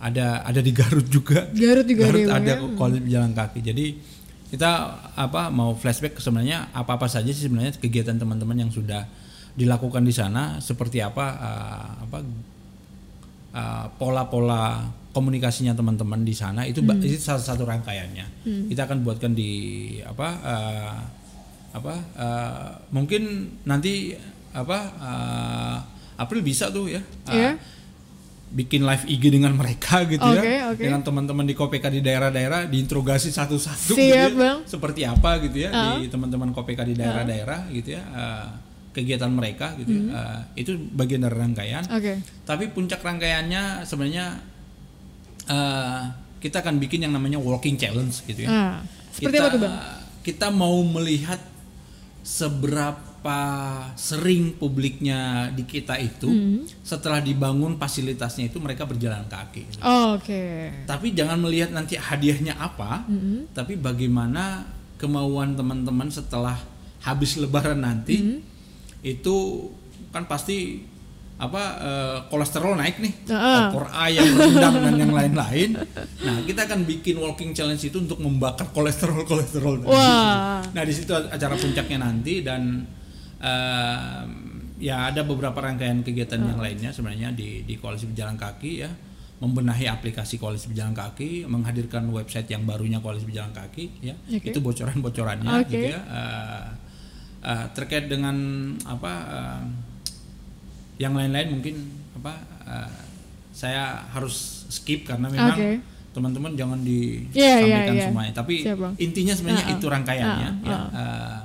Ada 0.01 0.49
ada 0.49 0.65
di 0.65 0.73
Garut 0.73 1.05
juga. 1.13 1.45
Garut 1.53 1.85
juga 1.85 2.09
ada 2.09 2.17
Bang, 2.25 2.41
ada 2.41 2.53
ya? 2.57 2.73
koalisi 2.73 3.05
pejalan 3.05 3.33
kaki. 3.37 3.61
Jadi 3.61 3.87
kita 4.49 4.71
apa 5.13 5.53
mau 5.53 5.77
flashback 5.77 6.17
sebenarnya 6.25 6.73
apa 6.73 6.97
apa 6.97 7.05
saja 7.05 7.29
sih 7.29 7.45
sebenarnya 7.45 7.77
kegiatan 7.77 8.17
teman-teman 8.17 8.57
yang 8.57 8.73
sudah 8.73 9.05
dilakukan 9.53 10.01
di 10.01 10.17
sana 10.17 10.57
seperti 10.57 11.05
apa 11.05 11.27
uh, 11.37 11.89
apa 12.09 12.25
uh, 13.53 13.87
pola-pola 13.95 14.83
komunikasinya 15.11 15.73
teman-teman 15.73 16.21
di 16.21 16.33
sana 16.33 16.63
itu 16.63 16.81
ba- 16.81 16.95
itu 16.95 17.19
salah 17.19 17.41
satu 17.41 17.65
rangkaiannya 17.65 18.27
kita 18.69 18.85
akan 18.85 19.03
buatkan 19.03 19.33
di 19.33 19.51
apa 20.01 20.29
uh, 20.41 20.99
apa 21.71 21.95
uh, 22.15 22.69
mungkin 22.91 23.23
nanti 23.63 24.15
apa 24.51 24.79
uh, 24.97 25.77
April 26.17 26.43
bisa 26.43 26.69
tuh 26.69 26.87
ya 26.89 26.99
uh, 27.01 27.31
Iya. 27.31 27.51
bikin 28.51 28.83
live 28.83 29.07
IG 29.09 29.31
dengan 29.31 29.55
mereka 29.55 30.03
gitu 30.05 30.23
Oke, 30.23 30.43
ya 30.43 30.75
oke. 30.75 30.79
dengan 30.81 30.99
teman-teman 31.01 31.43
di 31.43 31.55
KPK 31.55 31.85
di 31.89 32.01
daerah-daerah 32.01 32.67
diinterogasi 32.67 33.31
satu-satu 33.31 33.95
Siap, 33.95 33.95
gitu 33.95 34.11
ya. 34.11 34.27
Bang. 34.33 34.59
seperti 34.65 35.01
apa 35.03 35.39
gitu 35.41 35.59
ya 35.61 35.71
Ah. 35.71 35.95
di 35.97 36.07
teman-teman 36.07 36.51
KPK 36.51 36.81
di 36.85 36.95
daerah-daerah 36.97 37.71
gitu 37.71 37.95
ya 37.95 38.03
uh, 38.05 38.47
kegiatan 38.91 39.29
mereka 39.29 39.75
gitu 39.77 39.91
Hmm. 39.91 40.11
ya. 40.11 40.15
Uh, 40.15 40.41
itu 40.55 40.71
bagian 40.91 41.21
dari 41.21 41.33
rangkaian 41.33 41.85
Oke. 41.87 42.19
tapi 42.43 42.69
puncak 42.69 42.99
rangkaiannya 42.99 43.83
sebenarnya 43.83 44.27
eh, 45.47 46.03
kita 46.39 46.59
akan 46.59 46.79
bikin 46.79 47.03
yang 47.03 47.13
namanya 47.13 47.37
walking 47.37 47.75
challenge 47.75 48.23
gitu 48.25 48.45
ya. 48.45 48.49
Ah, 48.49 48.77
seperti 49.11 49.35
kita, 49.35 49.43
apa 49.43 49.51
tuh, 49.51 49.61
Bang? 49.61 49.75
Kita 50.21 50.47
mau 50.49 50.79
melihat 50.81 51.41
seberapa 52.21 53.35
sering 53.95 54.55
publiknya 54.55 55.51
di 55.51 55.63
kita 55.63 55.97
itu 55.97 56.27
Hmm. 56.27 56.63
setelah 56.81 57.21
dibangun 57.21 57.77
fasilitasnya 57.77 58.47
itu 58.47 58.57
mereka 58.57 58.85
berjalan 58.85 59.27
kaki. 59.27 59.63
gitu. 59.69 59.83
Oke. 59.83 60.71
Tapi 60.85 61.13
jangan 61.13 61.39
melihat 61.39 61.71
nanti 61.71 61.95
hadiahnya 61.95 62.55
apa, 62.55 63.05
Hmm. 63.05 63.51
tapi 63.51 63.75
bagaimana 63.75 64.65
kemauan 64.97 65.53
teman-teman 65.53 66.09
setelah 66.09 66.57
habis 67.01 67.37
lebaran 67.37 67.81
nanti 67.81 68.17
Hmm. 68.17 68.39
Itu 69.01 69.69
kan 70.11 70.27
pasti 70.27 70.87
apa 71.41 71.63
eh, 71.81 72.19
kolesterol 72.29 72.77
naik 72.77 73.01
nih, 73.01 73.15
opor 73.73 73.89
ayam 73.97 74.29
rendang 74.37 74.77
dan 74.77 74.95
yang 75.01 75.13
lain-lain. 75.17 75.73
Nah 76.21 76.37
kita 76.45 76.69
akan 76.69 76.85
bikin 76.85 77.17
walking 77.17 77.57
challenge 77.57 77.81
itu 77.81 77.97
untuk 77.97 78.21
membakar 78.21 78.69
kolesterol 78.71 79.25
kolesterol. 79.25 79.89
Wah. 79.89 80.61
Nah 80.61 80.83
di 80.85 80.93
situ 80.93 81.17
acara 81.17 81.57
puncaknya 81.57 81.97
nanti 81.97 82.45
dan 82.45 82.85
em, 83.41 84.29
ya 84.77 85.09
ada 85.09 85.25
beberapa 85.25 85.57
rangkaian 85.61 86.05
kegiatan 86.05 86.41
yang 86.41 86.61
lainnya 86.61 86.93
sebenarnya 86.93 87.33
di 87.33 87.65
di 87.65 87.75
koalisi 87.81 88.09
pejalan 88.09 88.37
kaki 88.37 88.73
ya 88.85 88.91
membenahi 89.41 89.89
aplikasi 89.89 90.37
koalisi 90.37 90.69
pejalan 90.69 90.93
kaki, 90.93 91.49
menghadirkan 91.49 92.05
website 92.13 92.45
yang 92.53 92.69
barunya 92.69 93.01
koalisi 93.01 93.25
pejalan 93.25 93.57
kaki 93.57 94.05
ya 94.05 94.13
Oke. 94.29 94.53
itu 94.53 94.61
bocoran-bocorannya 94.61 95.65
Oke. 95.65 95.73
gitu 95.73 95.87
ya 95.97 96.01
Eh, 96.05 96.65
eh, 97.41 97.67
terkait 97.73 98.07
dengan 98.07 98.37
apa 98.85 99.13
eh, 99.29 99.63
yang 101.01 101.17
lain-lain 101.17 101.49
mungkin 101.57 101.75
apa 102.21 102.35
eh, 102.69 102.93
saya 103.51 104.05
harus 104.13 104.67
skip 104.71 105.05
karena 105.05 105.27
memang 105.27 105.57
Oke. 105.59 105.71
teman-teman 106.15 106.53
jangan 106.55 106.81
disampaikan 106.81 107.93
iya, 107.93 107.93
iya. 107.93 108.05
semuanya 108.09 108.33
tapi 108.35 108.63
Siap, 108.63 108.79
Bang. 108.79 108.95
intinya 108.97 109.35
sebenarnya 109.35 109.67
ah. 109.67 109.75
itu 109.75 109.87
rangkaiannya 109.91 110.49
Ah, 110.49 110.69
ya 110.69 110.77
ah. 110.77 110.89
Eh, 110.95 111.39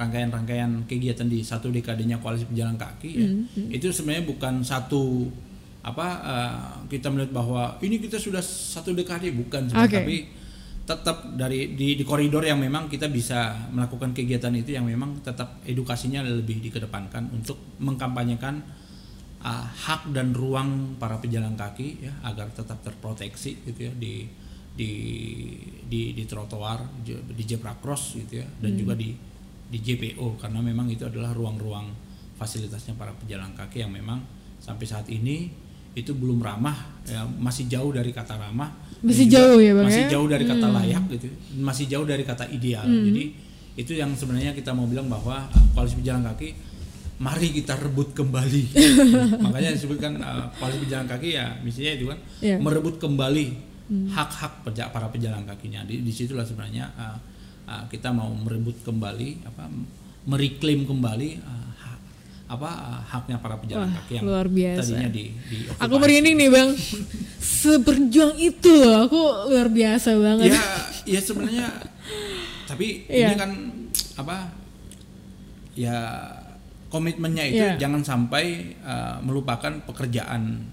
rangkaian-rangkaian 0.00 0.88
kegiatan 0.88 1.28
di 1.28 1.44
satu 1.44 1.68
dekadenya 1.68 2.16
koalisi 2.24 2.48
pejalan 2.48 2.80
kaki 2.80 3.10
ya 3.12 3.28
Hmm, 3.28 3.68
itu 3.68 3.92
sebenarnya 3.92 4.24
bukan 4.24 4.64
satu 4.64 5.28
apa 5.80 6.06
eh, 6.24 6.56
kita 6.88 7.12
melihat 7.12 7.32
bahwa 7.36 7.76
ini 7.84 8.00
kita 8.00 8.16
sudah 8.16 8.40
satu 8.40 8.92
dekade 8.96 9.32
bukan 9.32 9.68
Oke. 9.72 9.92
tapi 9.92 10.16
tetap 10.90 11.38
dari 11.38 11.78
di, 11.78 11.94
di 11.94 12.02
koridor 12.02 12.42
yang 12.42 12.58
memang 12.58 12.90
kita 12.90 13.06
bisa 13.06 13.70
melakukan 13.70 14.10
kegiatan 14.10 14.50
itu 14.58 14.74
yang 14.74 14.82
memang 14.82 15.22
tetap 15.22 15.62
edukasinya 15.62 16.26
lebih 16.26 16.58
dikedepankan 16.58 17.30
untuk 17.30 17.78
mengkampanyekan 17.78 18.58
uh, 19.46 19.66
hak 19.70 20.10
dan 20.10 20.34
ruang 20.34 20.98
para 20.98 21.22
pejalan 21.22 21.54
kaki 21.54 22.10
ya 22.10 22.12
agar 22.26 22.50
tetap 22.50 22.82
terproteksi 22.82 23.62
gitu 23.70 23.86
ya 23.86 23.92
di 23.94 24.26
di 24.74 24.92
di 25.86 26.10
di 26.10 26.24
trotoar 26.26 26.82
di 27.06 27.42
zebra 27.46 27.78
cross 27.78 28.18
gitu 28.18 28.42
ya 28.42 28.46
dan 28.58 28.74
juga 28.74 28.98
di 28.98 29.14
di 29.70 29.78
JPO 29.78 30.42
karena 30.42 30.58
memang 30.58 30.90
itu 30.90 31.06
adalah 31.06 31.30
ruang-ruang 31.30 31.86
fasilitasnya 32.34 32.98
para 32.98 33.14
pejalan 33.14 33.54
kaki 33.54 33.86
yang 33.86 33.94
memang 33.94 34.18
sampai 34.58 34.86
saat 34.90 35.06
ini 35.06 35.46
itu 35.94 36.14
belum 36.18 36.42
ramah 36.42 37.02
ya 37.06 37.22
masih 37.26 37.70
jauh 37.70 37.94
dari 37.94 38.10
kata 38.10 38.34
ramah 38.34 38.89
Masih 39.02 39.24
juga 39.24 39.34
jauh 39.38 39.58
ya, 39.58 39.72
Bang, 39.72 39.86
masih 39.86 40.02
ya? 40.02 40.08
jauh 40.10 40.26
dari 40.26 40.44
kata 40.44 40.66
Hmm. 40.66 40.76
layak 40.76 41.04
gitu 41.10 41.26
masih 41.58 41.84
jauh 41.86 42.04
dari 42.04 42.22
kata 42.22 42.44
ideal 42.48 42.84
Hmm. 42.84 43.04
jadi 43.06 43.24
itu 43.72 43.92
yang 43.92 44.12
sebenarnya 44.12 44.52
kita 44.52 44.70
mau 44.70 44.84
bilang 44.84 45.06
bahwa 45.06 45.46
uh, 45.46 45.66
koalisi 45.72 45.96
pejalan 45.96 46.20
kaki 46.26 46.52
mari 47.18 47.48
kita 47.50 47.76
rebut 47.76 48.12
kembali 48.12 48.62
makanya 49.44 49.70
disebutkan 49.70 50.16
uh, 50.16 50.52
koalisi 50.54 50.80
pejalan 50.82 51.06
kaki 51.06 51.28
ya 51.32 51.56
misinya 51.58 51.92
itu 51.92 52.04
kan 52.06 52.18
Iya. 52.40 52.56
merebut 52.56 52.96
kembali 52.96 53.46
hak-hak 54.08 54.62
peja- 54.62 54.86
para 54.88 55.08
pejalan 55.08 55.42
kakinya 55.44 55.82
di 55.82 56.00
di 56.00 56.10
situlah 56.10 56.44
sebenarnya 56.44 56.86
uh, 56.92 57.18
uh, 57.66 57.84
kita 57.86 58.08
mau 58.08 58.30
merebut 58.30 58.78
kembali 58.80 59.42
apa 59.44 59.66
mereklaim 60.22 60.84
kembali 60.84 61.28
uh, 61.40 61.69
apa 62.50 62.70
haknya 63.06 63.38
para 63.38 63.54
pejalan 63.56 63.86
Wah, 63.86 63.94
kaki 63.96 64.12
yang 64.12 64.24
luar 64.26 64.46
biasa. 64.46 64.82
tadinya 64.82 65.08
di, 65.08 65.24
di 65.46 65.56
Aku 65.78 65.94
merinding 65.96 66.34
nih 66.34 66.50
bang, 66.50 66.70
seberjuang 67.38 68.34
itu 68.36 68.70
loh, 68.74 69.06
aku 69.06 69.20
luar 69.46 69.70
biasa 69.70 70.18
banget. 70.18 70.50
ya 70.50 70.62
ya 71.06 71.20
sebenarnya 71.20 71.66
tapi 72.66 73.06
Iya. 73.06 73.26
ini 73.28 73.34
kan 73.36 73.50
apa 74.16 74.50
ya 75.72 75.96
komitmennya 76.86 77.44
itu 77.46 77.62
Iya. 77.64 77.78
jangan 77.78 78.02
sampai 78.02 78.44
uh, 78.82 79.18
melupakan 79.20 79.70
pekerjaan 79.80 80.66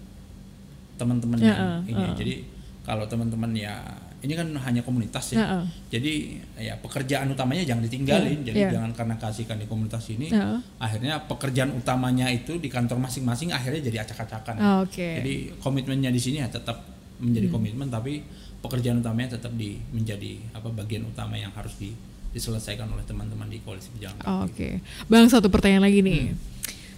teman-teman 0.95 1.37
Ya, 1.37 1.45
yang 1.45 1.61
uh, 1.61 1.79
ini 1.85 2.03
uh. 2.03 2.15
jadi 2.15 2.33
kalau 2.81 3.05
teman-teman 3.05 3.53
ya 3.53 3.77
ini 4.17 4.33
kan 4.33 4.49
hanya 4.59 4.81
komunitas 4.81 5.31
ya 5.31 5.37
Ya, 5.37 5.45
uh. 5.53 5.65
jadi 5.87 6.13
ya 6.57 6.73
pekerjaan 6.77 7.29
utamanya 7.29 7.61
jangan 7.61 7.83
ditinggalin 7.83 8.39
Iya, 8.39 8.45
jadi 8.45 8.59
iya. 8.59 8.69
jangan 8.73 8.91
karena 8.91 9.15
kasihkan 9.15 9.55
di 9.55 9.65
komunitas 9.65 10.03
ini 10.07 10.27
Ya. 10.27 10.57
akhirnya 10.77 11.21
pekerjaan 11.23 11.69
utamanya 11.71 12.25
itu 12.27 12.55
di 12.55 12.65
kantor 12.65 12.97
masing-masing 12.99 13.51
akhirnya 13.51 13.81
jadi 13.83 13.97
acak-acakan 14.03 14.55
Ah, 14.57 14.77
Oke. 14.81 14.97
Hmm. 14.97 15.15
jadi 15.19 15.33
komitmennya 15.59 16.09
di 16.09 16.17
sini 16.17 16.37
ya 16.39 16.49
tetap 16.49 16.81
menjadi 17.17 17.47
komitmen 17.47 17.87
tapi 17.87 18.25
pekerjaan 18.57 18.99
utamanya 18.99 19.33
tetap 19.33 19.53
di 19.53 19.77
menjadi 19.87 20.41
apa 20.51 20.69
bagian 20.71 21.05
utama 21.05 21.33
yang 21.33 21.49
harus 21.51 21.77
di- 21.77 21.93
diselesaikan 22.27 22.85
oleh 22.87 23.01
teman-teman 23.03 23.45
di 23.45 23.57
koalisi 23.59 23.89
pejalan 23.91 24.13
kaki. 24.15 24.27
Oh, 24.27 24.41
Oke, 24.43 24.69
Bang 25.05 25.25
satu 25.25 25.47
pertanyaan 25.47 25.81
lagi 25.83 26.01
nih. 26.01 26.33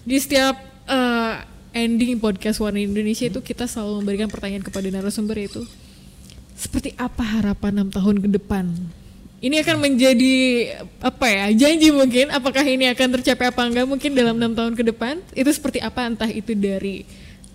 Di 0.01 0.17
setiap 0.17 0.55
eh, 0.85 1.35
ending 1.71 2.17
podcast 2.17 2.57
Warna 2.57 2.79
Indonesia 2.79 3.23
itu 3.23 3.39
kita 3.39 3.63
selalu 3.63 4.01
memberikan 4.01 4.27
pertanyaan 4.27 4.59
kepada 4.61 4.87
narasumber 4.89 5.37
yaitu 5.37 5.63
seperti 6.59 6.91
apa 6.95 7.23
harapan 7.23 7.71
enam 7.79 7.89
tahun 7.89 8.19
ke 8.19 8.29
depan? 8.35 8.67
Ini 9.39 9.63
akan 9.63 9.77
menjadi 9.79 10.35
apa 10.99 11.25
ya 11.25 11.45
janji 11.55 11.87
mungkin? 11.89 12.27
Apakah 12.27 12.59
ini 12.61 12.91
akan 12.91 13.07
tercapai 13.15 13.47
apa 13.47 13.61
enggak 13.63 13.87
mungkin 13.87 14.11
dalam 14.11 14.35
enam 14.35 14.51
tahun 14.51 14.75
ke 14.75 14.83
depan? 14.85 15.23
Itu 15.31 15.47
seperti 15.47 15.79
apa? 15.79 16.03
Entah 16.03 16.27
itu 16.27 16.51
dari 16.51 17.07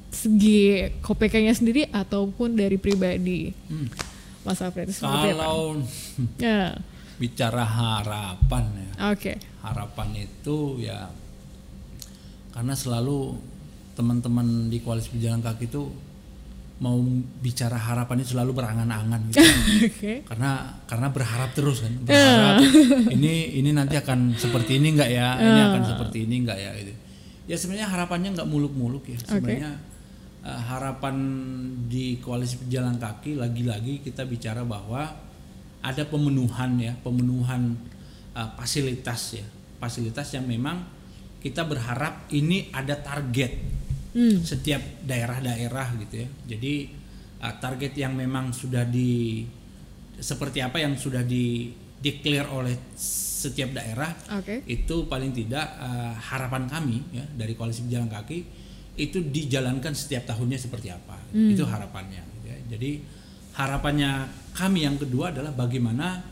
segi 0.08 0.88
KPK-nya 1.04 1.52
sendiri 1.52 1.84
ataupun 1.92 2.56
dari 2.56 2.80
pribadi. 2.80 3.52
Mas 4.40 4.64
Alfred 4.64 4.88
itu 4.88 4.96
seperti 4.96 5.28
apa? 5.30 5.44
Kalau 5.44 5.60
Ya, 6.40 6.72
bicara 7.20 7.62
harapan 7.62 8.64
ya, 8.74 9.12
oke. 9.12 9.32
harapan 9.60 10.08
itu 10.18 10.56
ya 10.80 11.12
karena 12.50 12.72
selalu 12.72 13.36
teman-teman 13.92 14.66
di 14.66 14.78
koalisi 14.78 15.10
pejalan 15.10 15.38
kaki 15.38 15.66
itu 15.66 15.90
mau 16.82 16.98
bicara 17.38 17.78
harapan 17.78 18.26
itu 18.26 18.34
selalu 18.34 18.50
berangan-angan 18.58 19.20
gitu. 19.30 19.46
Oke. 19.94 20.14
karena 20.26 20.74
karena 20.90 21.06
berharap 21.14 21.54
terus 21.54 21.86
kan 21.86 21.94
berharap. 22.02 22.66
Ini 23.14 23.62
ini 23.62 23.70
nanti 23.70 23.94
akan 23.94 24.34
seperti 24.34 24.82
ini 24.82 24.98
enggak 24.98 25.10
ya? 25.10 25.38
Ini 25.38 25.60
akan 25.70 25.82
seperti 25.86 26.26
ini 26.26 26.34
enggak 26.42 26.58
ya? 26.58 26.70
Gitu. 26.74 26.92
Ya 27.46 27.56
sebenarnya 27.60 27.88
harapannya 27.94 28.28
nggak 28.34 28.48
muluk-muluk 28.50 29.06
ya. 29.06 29.18
Sebenarnya 29.22 29.70
eh, 30.42 30.60
harapan 30.66 31.14
di 31.86 32.18
koalisi 32.18 32.58
pejalan 32.66 32.98
kaki 32.98 33.38
lagi-lagi 33.38 34.02
kita 34.02 34.26
bicara 34.26 34.66
bahwa 34.66 35.06
ada 35.84 36.02
pemenuhan 36.10 36.74
ya 36.82 36.98
pemenuhan 36.98 37.78
eh, 38.34 38.50
fasilitas 38.58 39.38
ya. 39.38 39.46
Fasilitas 39.78 40.26
yang 40.34 40.50
memang 40.50 40.82
kita 41.38 41.62
berharap 41.62 42.26
ini 42.34 42.72
ada 42.74 42.98
target 42.98 43.52
Hmm. 44.14 44.38
setiap 44.46 44.78
daerah-daerah 45.02 45.98
gitu 46.06 46.22
ya. 46.22 46.28
Jadi 46.54 46.86
uh, 47.42 47.54
target 47.58 47.98
yang 47.98 48.14
memang 48.14 48.54
sudah 48.54 48.86
di 48.86 49.42
seperti 50.14 50.62
apa 50.62 50.78
yang 50.78 50.94
sudah 50.94 51.26
di 51.26 51.74
declare 51.98 52.46
oleh 52.54 52.94
setiap 52.94 53.74
daerah 53.74 54.14
Oke. 54.38 54.62
itu 54.70 55.10
paling 55.10 55.34
tidak 55.34 55.66
uh, 55.82 56.14
harapan 56.14 56.70
kami 56.70 57.02
ya 57.10 57.26
dari 57.26 57.58
koalisi 57.58 57.90
pejalan 57.90 58.06
kaki 58.06 58.38
itu 58.94 59.18
dijalankan 59.18 59.90
setiap 59.90 60.30
tahunnya 60.30 60.62
seperti 60.62 60.94
apa. 60.94 61.18
Itu 61.34 61.66
harapannya 61.66 62.22
gitu 62.38 62.46
ya. 62.46 62.58
Jadi 62.78 62.90
harapannya 63.58 64.30
kami 64.54 64.86
yang 64.86 64.94
kedua 64.94 65.34
adalah 65.34 65.50
bagaimana 65.50 66.22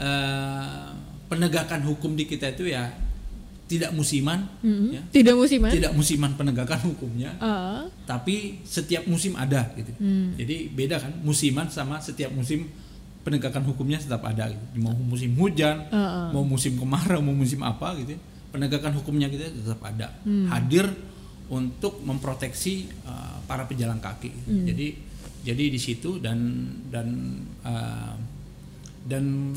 uh, 0.00 0.88
penegakan 1.28 1.84
hukum 1.84 2.16
di 2.16 2.24
kita 2.24 2.56
itu 2.56 2.72
ya 2.72 2.88
tidak 3.68 3.92
musiman 3.92 4.48
Mm-mm. 4.64 4.96
ya. 4.96 5.02
Tidak 5.12 5.36
musiman? 5.36 5.68
Tidak 5.68 5.92
musiman 5.92 6.32
penegakan 6.34 6.80
hukumnya 6.88 7.36
Ah, 7.36 7.84
tapi 8.08 8.64
setiap 8.64 9.04
musim 9.04 9.36
ada 9.36 9.68
gitu. 9.76 9.92
Hmm. 10.00 10.32
Jadi 10.40 10.72
beda 10.72 10.96
kan 10.96 11.12
musiman 11.20 11.68
sama 11.68 12.00
setiap 12.00 12.32
musim 12.32 12.64
penegakan 13.22 13.68
hukumnya 13.68 14.00
tetap 14.00 14.24
ada 14.24 14.48
gitu. 14.48 14.64
Mau 14.80 14.96
musim 14.96 15.36
hujan, 15.36 15.84
ah. 15.92 16.32
mau 16.32 16.42
musim 16.48 16.80
kemarau, 16.80 17.20
mau 17.20 17.36
musim 17.36 17.60
apa 17.60 17.92
gitu. 18.00 18.16
ya, 18.16 18.20
Penegakan 18.48 18.96
hukumnya 18.96 19.28
kita 19.28 19.52
tetap 19.52 19.84
ada. 19.84 20.16
Hmm. 20.24 20.48
Hadir 20.48 20.88
untuk 21.52 22.00
memproteksi 22.00 22.88
uh, 23.04 23.44
para 23.44 23.68
pejalan 23.68 24.00
kaki. 24.00 24.32
Hmm. 24.48 24.64
Jadi 24.64 24.86
jadi 25.44 25.64
di 25.68 25.80
situ 25.80 26.16
dan 26.16 26.40
dan 26.88 27.08
uh, 27.68 28.16
dan 29.04 29.52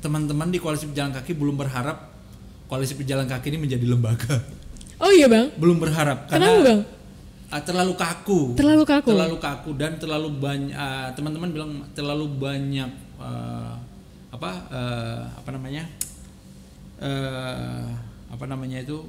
teman-teman 0.00 0.48
di 0.48 0.56
koalisi 0.56 0.88
pejalan 0.88 1.12
kaki 1.12 1.36
belum 1.36 1.60
berharap 1.60 2.17
koalisi 2.68 2.94
pejalan 2.94 3.24
kaki 3.24 3.50
ini 3.50 3.58
menjadi 3.64 3.86
lembaga. 3.88 4.36
Oh 4.98 5.10
iya 5.14 5.30
bang, 5.30 5.54
Belum 5.56 5.78
berharap 5.80 6.26
kenapa 6.28 6.58
bang? 6.62 6.80
Ah, 7.48 7.64
terlalu 7.64 7.96
kaku. 7.96 8.52
Terlalu 8.58 8.84
kaku? 8.84 9.08
Terlalu 9.14 9.36
kaku 9.40 9.70
dan 9.80 9.96
terlalu 9.96 10.28
banyak 10.36 10.76
teman-teman 11.16 11.48
bilang 11.48 11.72
terlalu 11.96 12.28
banyak 12.28 12.90
ah, 13.16 13.78
apa 14.28 14.50
eh, 14.68 15.22
apa 15.32 15.50
namanya? 15.54 15.84
eh 16.98 17.86
apa 18.28 18.44
namanya 18.44 18.82
itu 18.84 19.00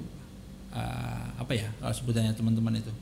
ah, 0.71 1.27
apa 1.35 1.51
ya 1.51 1.67
kalau 1.83 1.91
sebutannya 1.91 2.31
teman-teman 2.31 2.79
itu. 2.79 2.93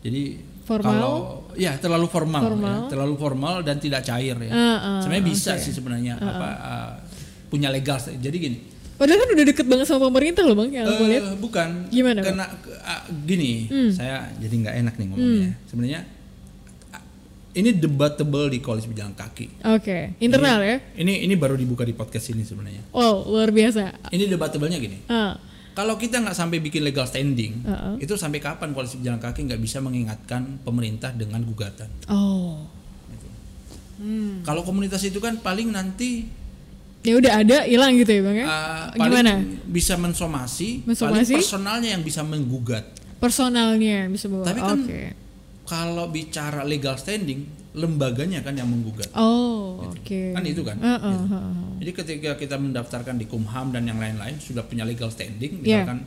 Jadi 0.00 0.22
Formal? 0.64 0.86
kalau 0.86 1.14
ya 1.58 1.74
terlalu 1.76 2.06
formal, 2.06 2.40
Formal. 2.40 2.86
ya, 2.86 2.90
terlalu 2.94 3.14
formal 3.18 3.54
dan 3.66 3.76
tidak 3.82 4.06
cair 4.06 4.36
ya. 4.38 4.52
Ah, 4.54 4.56
ah, 4.56 5.00
Sebenarnya 5.02 5.26
bisa 5.26 5.52
oke. 5.58 5.62
sih 5.66 5.72
sebenarnya 5.74 6.14
apa 6.20 6.48
ah, 6.62 6.90
punya 7.50 7.68
legal. 7.74 7.98
Jadi 7.98 8.36
gini, 8.38 8.58
Padahal 9.00 9.16
kan 9.16 9.28
udah 9.32 9.46
deket 9.48 9.64
banget 9.64 9.86
sama 9.88 10.12
pemerintah 10.12 10.44
loh 10.44 10.52
bang, 10.52 10.70
yang 10.76 10.84
aku 10.84 11.04
lihat. 11.08 11.22
Bukan. 11.40 11.68
Gimana, 11.88 12.20
Karena 12.20 12.44
ah, 12.84 13.00
gini, 13.08 13.64
saya 13.88 14.28
jadi 14.36 14.52
nggak 14.60 14.74
enak 14.76 14.94
nih 15.00 15.06
ngomongnya. 15.08 15.50
Sebenarnya 15.64 16.00
ah, 16.92 17.00
ini 17.56 17.72
debatable 17.72 18.52
di 18.52 18.60
koalisi 18.60 18.92
pejalan 18.92 19.16
kaki. 19.16 19.64
Oke, 19.72 20.20
internal 20.20 20.60
ya? 20.60 20.76
Ini 20.92 21.24
ini 21.24 21.32
baru 21.32 21.56
dibuka 21.56 21.80
di 21.80 21.96
podcast 21.96 22.28
ini 22.28 22.44
sebenarnya. 22.44 22.92
Wow, 22.92 23.24
luar 23.24 23.48
biasa. 23.48 24.12
Ini 24.12 24.28
debatable-nya 24.28 24.76
gini. 24.76 25.00
Ah, 25.08 25.40
Kalau 25.72 25.96
kita 25.96 26.20
nggak 26.20 26.36
sampai 26.36 26.60
bikin 26.60 26.84
legal 26.84 27.08
standing, 27.08 27.64
Ah, 27.64 27.72
ah. 27.72 27.94
itu 27.96 28.12
sampai 28.20 28.36
kapan 28.36 28.76
koalisi 28.76 29.00
pejalan 29.00 29.16
kaki 29.16 29.48
nggak 29.48 29.62
bisa 29.64 29.80
mengingatkan 29.80 30.60
pemerintah 30.60 31.08
dengan 31.16 31.40
gugatan? 31.40 31.88
oh, 32.12 32.68
Kalau 34.44 34.60
komunitas 34.60 35.00
itu 35.04 35.20
kan 35.20 35.40
paling 35.40 35.72
nanti 35.72 36.24
ya 37.00 37.14
udah 37.16 37.32
ada 37.38 37.56
hilang 37.64 37.96
gitu 37.96 38.12
ya 38.12 38.22
bang 38.22 38.36
ya? 38.36 38.46
paling 38.92 39.00
Gimana? 39.08 39.32
bisa 39.66 39.94
mensomasi, 39.96 40.84
Mensomasi? 40.84 41.32
paling 41.32 41.40
personalnya 41.40 41.88
yang 41.90 42.02
bisa 42.02 42.20
menggugat. 42.20 42.84
Personalnya 43.16 44.08
bisa 44.08 44.26
bawa. 44.26 44.44
Tapi 44.44 44.60
kan 44.60 44.78
Oke. 44.80 45.02
kalau 45.64 46.08
bicara 46.08 46.60
legal 46.62 46.96
standing, 46.96 47.44
lembaganya 47.72 48.40
kan 48.40 48.52
yang 48.52 48.66
menggugat. 48.66 49.06
Oh, 49.12 49.86
oke. 49.86 50.34
Kan 50.34 50.42
itu 50.42 50.60
kan. 50.60 50.76
Ah, 50.76 50.98
Gitu. 50.98 51.06
ah, 51.30 51.36
ah. 51.38 51.70
Jadi 51.78 51.90
ketika 51.94 52.30
kita 52.34 52.56
mendaftarkan 52.56 53.14
di 53.14 53.24
Kumham 53.24 53.70
dan 53.70 53.84
yang 53.84 53.96
lain-lain 53.96 54.36
sudah 54.36 54.64
punya 54.64 54.82
legal 54.82 55.08
standing, 55.08 55.60
Iya. 55.60 55.84
misalkan 55.84 55.98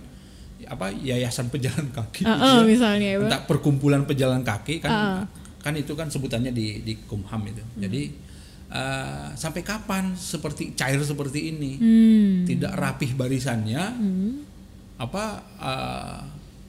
apa 0.64 0.90
yayasan 0.92 1.50
pejalan 1.50 1.92
kaki, 1.92 2.24
gitu 2.24 2.32
ah, 2.32 2.60
ya. 2.60 2.64
misalnya 2.64 3.08
ya 3.10 3.18
bang. 3.18 3.30
entah 3.30 3.42
perkumpulan 3.44 4.04
pejalan 4.04 4.42
kaki 4.42 4.80
kan, 4.80 4.90
Ah, 4.90 5.02
ah. 5.04 5.24
kan 5.60 5.74
itu 5.74 5.92
kan 5.94 6.08
sebutannya 6.08 6.50
di 6.50 6.82
di 6.82 6.94
Kumham 7.04 7.42
itu. 7.46 7.60
Hmm. 7.60 7.80
Jadi 7.80 8.02
eh, 8.74 9.28
sampai 9.34 9.62
kapan 9.62 10.14
seperti 10.14 10.74
cair 10.74 10.98
seperti 11.00 11.48
ini, 11.48 11.72
Hmm. 11.78 12.34
tidak 12.44 12.74
rapih 12.74 13.14
barisannya, 13.14 13.84
Hmm. 13.94 14.34
apa 14.98 15.24
eh, 15.62 16.20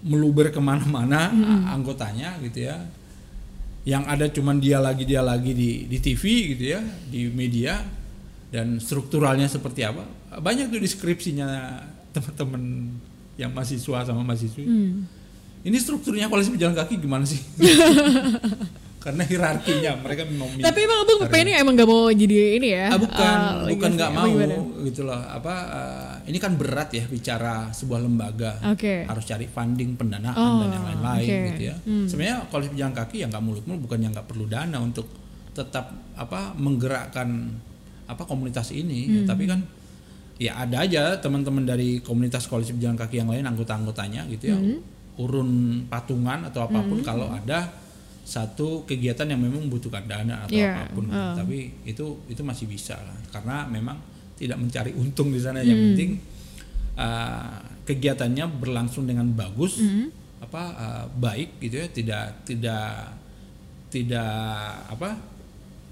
meluber 0.05 0.48
ke 0.48 0.60
mana-mana 0.60 1.28
Hmm. 1.28 1.64
anggotanya 1.70 2.36
gitu 2.39 2.60
ya 2.62 2.76
yang 3.85 4.05
ada 4.05 4.28
cuman 4.28 4.56
dia 4.56 4.81
lagi 4.81 5.05
dia 5.05 5.20
lagi 5.20 5.52
di 5.52 5.85
di 5.85 5.98
TV 5.98 6.22
gitu 6.52 6.64
ya 6.72 6.81
di 7.05 7.28
media 7.28 7.85
dan 8.48 8.76
strukturalnya 8.76 9.44
seperti 9.44 9.81
apa 9.81 10.05
banyak 10.40 10.68
tuh 10.68 10.81
deskripsinya 10.81 11.48
teman-teman 12.10 12.93
yang 13.36 13.51
mahasiswa 13.51 14.05
sama 14.05 14.24
mahasiswi 14.24 14.64
Hmm. 14.64 15.05
ini 15.62 15.76
strukturnya 15.76 16.28
koalisi 16.28 16.52
pejalan 16.52 16.72
kaki 16.74 16.97
gimana 16.97 17.24
sih 17.24 17.40
karena 19.05 19.20
hierarkinya 19.22 20.01
mereka 20.01 20.24
mau 20.31 20.48
mi- 20.48 20.59
Tapi 20.59 20.78
emang 20.81 20.98
abang 20.98 21.20
ini 21.28 21.52
emang 21.52 21.74
gak 21.74 21.85
mau 21.86 22.09
jadi 22.09 22.36
ini 22.56 22.68
ya? 22.70 22.86
Ah, 22.89 22.97
bukan 22.97 23.36
Ah, 23.36 23.68
bukan 23.68 23.90
nggak 23.93 24.10
mau 24.10 24.32
gitu 24.81 25.01
loh 25.02 25.20
apa 25.20 25.55
eh, 25.68 26.32
ini 26.32 26.39
kan 26.39 26.56
berat 26.56 26.89
ya 26.90 27.05
bicara 27.05 27.68
sebuah 27.68 28.01
lembaga 28.01 28.64
Oke. 28.66 29.05
harus 29.05 29.24
cari 29.24 29.44
funding 29.44 29.93
pendanaan 29.94 30.32
Oh, 30.35 30.64
dan 30.64 30.72
yang 30.72 30.85
lain-lain 30.86 31.28
oke. 31.28 31.47
gitu 31.51 31.62
ya 31.64 31.76
Hmm. 31.78 32.06
sebenarnya 32.06 32.36
koalisi 32.48 32.70
pejalan 32.72 32.94
kaki 32.94 33.16
yang 33.18 33.28
nggak 33.28 33.44
muluk-muluk 33.44 33.81
bukan 33.82 33.98
yang 34.01 34.12
nggak 34.12 34.24
perlu 34.24 34.44
dana 34.47 34.78
untuk 34.78 35.05
tetap 35.52 35.85
apa 36.14 36.56
menggerakkan 36.56 37.28
apa 38.05 38.22
komunitas 38.22 38.68
ini 38.70 39.05
Hmm. 39.05 39.14
ya, 39.14 39.20
tapi 39.26 39.44
kan 39.44 39.60
ya 40.36 40.59
ada 40.59 40.82
aja 40.82 41.02
teman-teman 41.16 41.62
dari 41.62 42.01
komunitas 42.01 42.44
koalisi 42.44 42.72
pejalan 42.72 42.97
kaki 42.97 43.16
yang 43.16 43.28
lain 43.28 43.44
anggota-anggotanya 43.44 44.24
gitu 44.28 44.48
ya 44.48 44.56
Hmm. 44.56 44.81
urun 45.14 45.51
patungan 45.86 46.43
atau 46.43 46.64
apa 46.64 46.81
pun 46.81 46.98
kalau 47.01 47.28
ada 47.28 47.70
satu 48.24 48.88
kegiatan 48.88 49.28
yang 49.28 49.36
memang 49.36 49.68
membutuhkan 49.68 50.09
dana 50.09 50.48
atau 50.48 50.56
Iya, 50.56 50.80
apa 50.80 50.96
pun 50.96 51.05
ah. 51.12 51.36
tapi 51.36 51.68
itu 51.84 52.24
itu 52.26 52.40
masih 52.40 52.64
bisa 52.64 52.96
lah 52.96 53.16
karena 53.28 53.68
memang 53.68 54.01
tidak 54.34 54.56
mencari 54.56 54.96
untung 54.96 55.28
di 55.28 55.38
sana 55.38 55.60
yang 55.60 55.76
Hmm. 55.76 55.86
penting 55.92 56.10
uh, 56.96 57.60
kegiatannya 57.84 58.44
berlangsung 58.59 59.05
dengan 59.05 59.28
bagus 59.30 59.78
Hmm. 59.78 60.09
apa 60.40 60.62
uh, 60.72 61.05
baik 61.14 61.60
gitu 61.60 61.78
ya 61.78 61.86
tidak 61.88 62.24
tidak 62.42 63.12
tidak 63.88 64.34
apa 64.88 65.14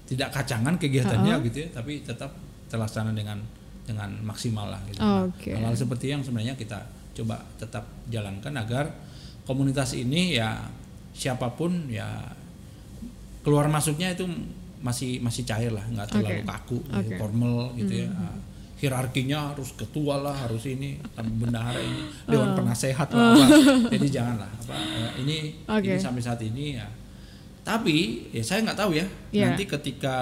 tidak 0.03 0.29
kacangan 0.29 0.75
kegiatannya 0.75 1.33
Uh-uh. 1.37 1.45
gitu 1.47 1.57
ya 1.63 1.69
tapi 1.71 2.03
tetap 2.03 2.33
terlaksana 2.67 3.13
dengan 3.13 3.39
dengan 3.83 4.09
maksimal 4.23 4.71
lah 4.71 4.79
gitu. 4.87 4.99
Oke. 4.99 5.51
Nah, 5.51 5.67
hal-hal 5.67 5.75
seperti 5.75 6.07
yang 6.07 6.23
sebenarnya 6.23 6.55
kita 6.55 6.79
coba 7.13 7.35
tetap 7.59 7.83
jalankan 8.07 8.55
agar 8.55 8.87
komunitas 9.43 9.91
ini 9.93 10.39
ya 10.39 10.55
siapa 11.13 11.47
pun 11.53 11.87
ya 11.87 12.09
keluar 13.41 13.65
masuknya 13.67 14.11
itu 14.11 14.25
masih 14.79 15.21
masih 15.21 15.43
cair 15.43 15.69
lah 15.69 15.85
nggak 15.85 16.09
terlalu 16.09 16.41
Oke. 16.41 16.45
kaku 16.45 16.77
gitu, 16.81 16.97
Oke. 16.99 17.15
formal 17.15 17.55
gitu 17.73 17.93
ya 18.03 18.09
Ah, 18.11 18.35
hierarkinya 18.75 19.55
harus 19.55 19.71
ketua 19.73 20.19
lah 20.19 20.35
harus 20.35 20.65
ini 20.65 20.99
bendahara 21.15 21.79
ini 21.79 22.01
Oh. 22.27 22.31
dewan 22.35 22.51
penasehat 22.53 23.07
lah 23.09 23.31
apa. 23.31 23.45
jadi 23.95 24.07
janganlah 24.11 24.49
apa 24.49 24.75
eh, 24.75 25.11
ini 25.23 25.37
Oke. 25.63 25.87
ini 25.87 25.99
sampai 25.99 26.19
saat 26.19 26.41
ini 26.41 26.75
ya 26.75 26.87
tapi 27.63 28.27
ya 28.35 28.43
saya 28.43 28.59
nggak 28.61 28.75
tahu 28.75 28.91
ya 28.93 29.07
Iya. 29.31 29.55
nanti 29.55 29.63
ketika 29.63 30.15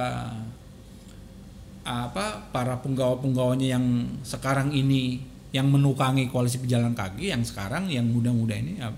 apa 1.81 2.45
para 2.53 2.77
penggawa-penggawanya 2.77 3.73
yang 3.73 3.85
sekarang 4.21 4.69
ini 4.69 5.25
yang 5.49 5.65
menukangi 5.67 6.29
koalisi 6.29 6.61
pejalan 6.61 6.93
kaki 6.93 7.33
yang 7.33 7.41
sekarang 7.41 7.89
yang 7.89 8.05
muda-muda 8.05 8.53
ini 8.53 8.77
ya 8.77 8.93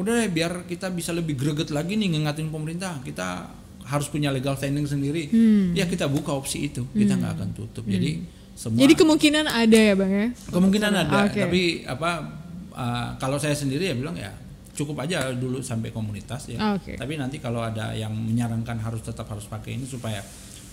udah 0.00 0.12
deh 0.16 0.30
biar 0.32 0.64
kita 0.64 0.88
bisa 0.88 1.12
lebih 1.12 1.36
greget 1.36 1.68
lagi 1.68 1.94
nih 1.94 2.16
ngingatin 2.16 2.48
pemerintah. 2.48 2.98
Kita 3.04 3.52
harus 3.84 4.08
punya 4.08 4.32
legal 4.32 4.56
standing 4.56 4.88
sendiri. 4.88 5.28
Ya 5.76 5.84
kita 5.84 6.08
buka 6.08 6.32
opsi 6.32 6.72
itu. 6.72 6.88
Kita 6.90 7.14
nggak 7.14 7.32
akan 7.36 7.48
tutup. 7.52 7.84
Jadi 7.84 8.40
semua 8.56 8.80
Jadi 8.80 8.92
kemungkinan 8.92 9.44
ada 9.48 9.78
ya 9.78 9.94
bang 9.96 10.12
ya? 10.12 10.26
kemungkinan 10.52 10.92
ada. 10.92 11.16
Oke. 11.24 11.40
tapi 11.40 11.62
apa 11.88 12.10
uh, 12.76 13.08
kalau 13.16 13.40
saya 13.40 13.56
sendiri 13.56 13.88
ya 13.88 13.96
bilang 13.96 14.12
ya 14.12 14.28
cukup 14.76 15.00
aja 15.00 15.32
dulu 15.32 15.64
sampai 15.64 15.88
komunitas 15.92 16.44
ya. 16.48 16.76
Oke. 16.76 16.96
tapi 16.96 17.16
nanti 17.16 17.40
kalau 17.40 17.64
ada 17.64 17.96
yang 17.96 18.12
menyarankan 18.12 18.76
harus 18.80 19.00
tetap 19.00 19.28
harus 19.32 19.48
pakai 19.48 19.80
ini 19.80 19.88
supaya 19.88 20.20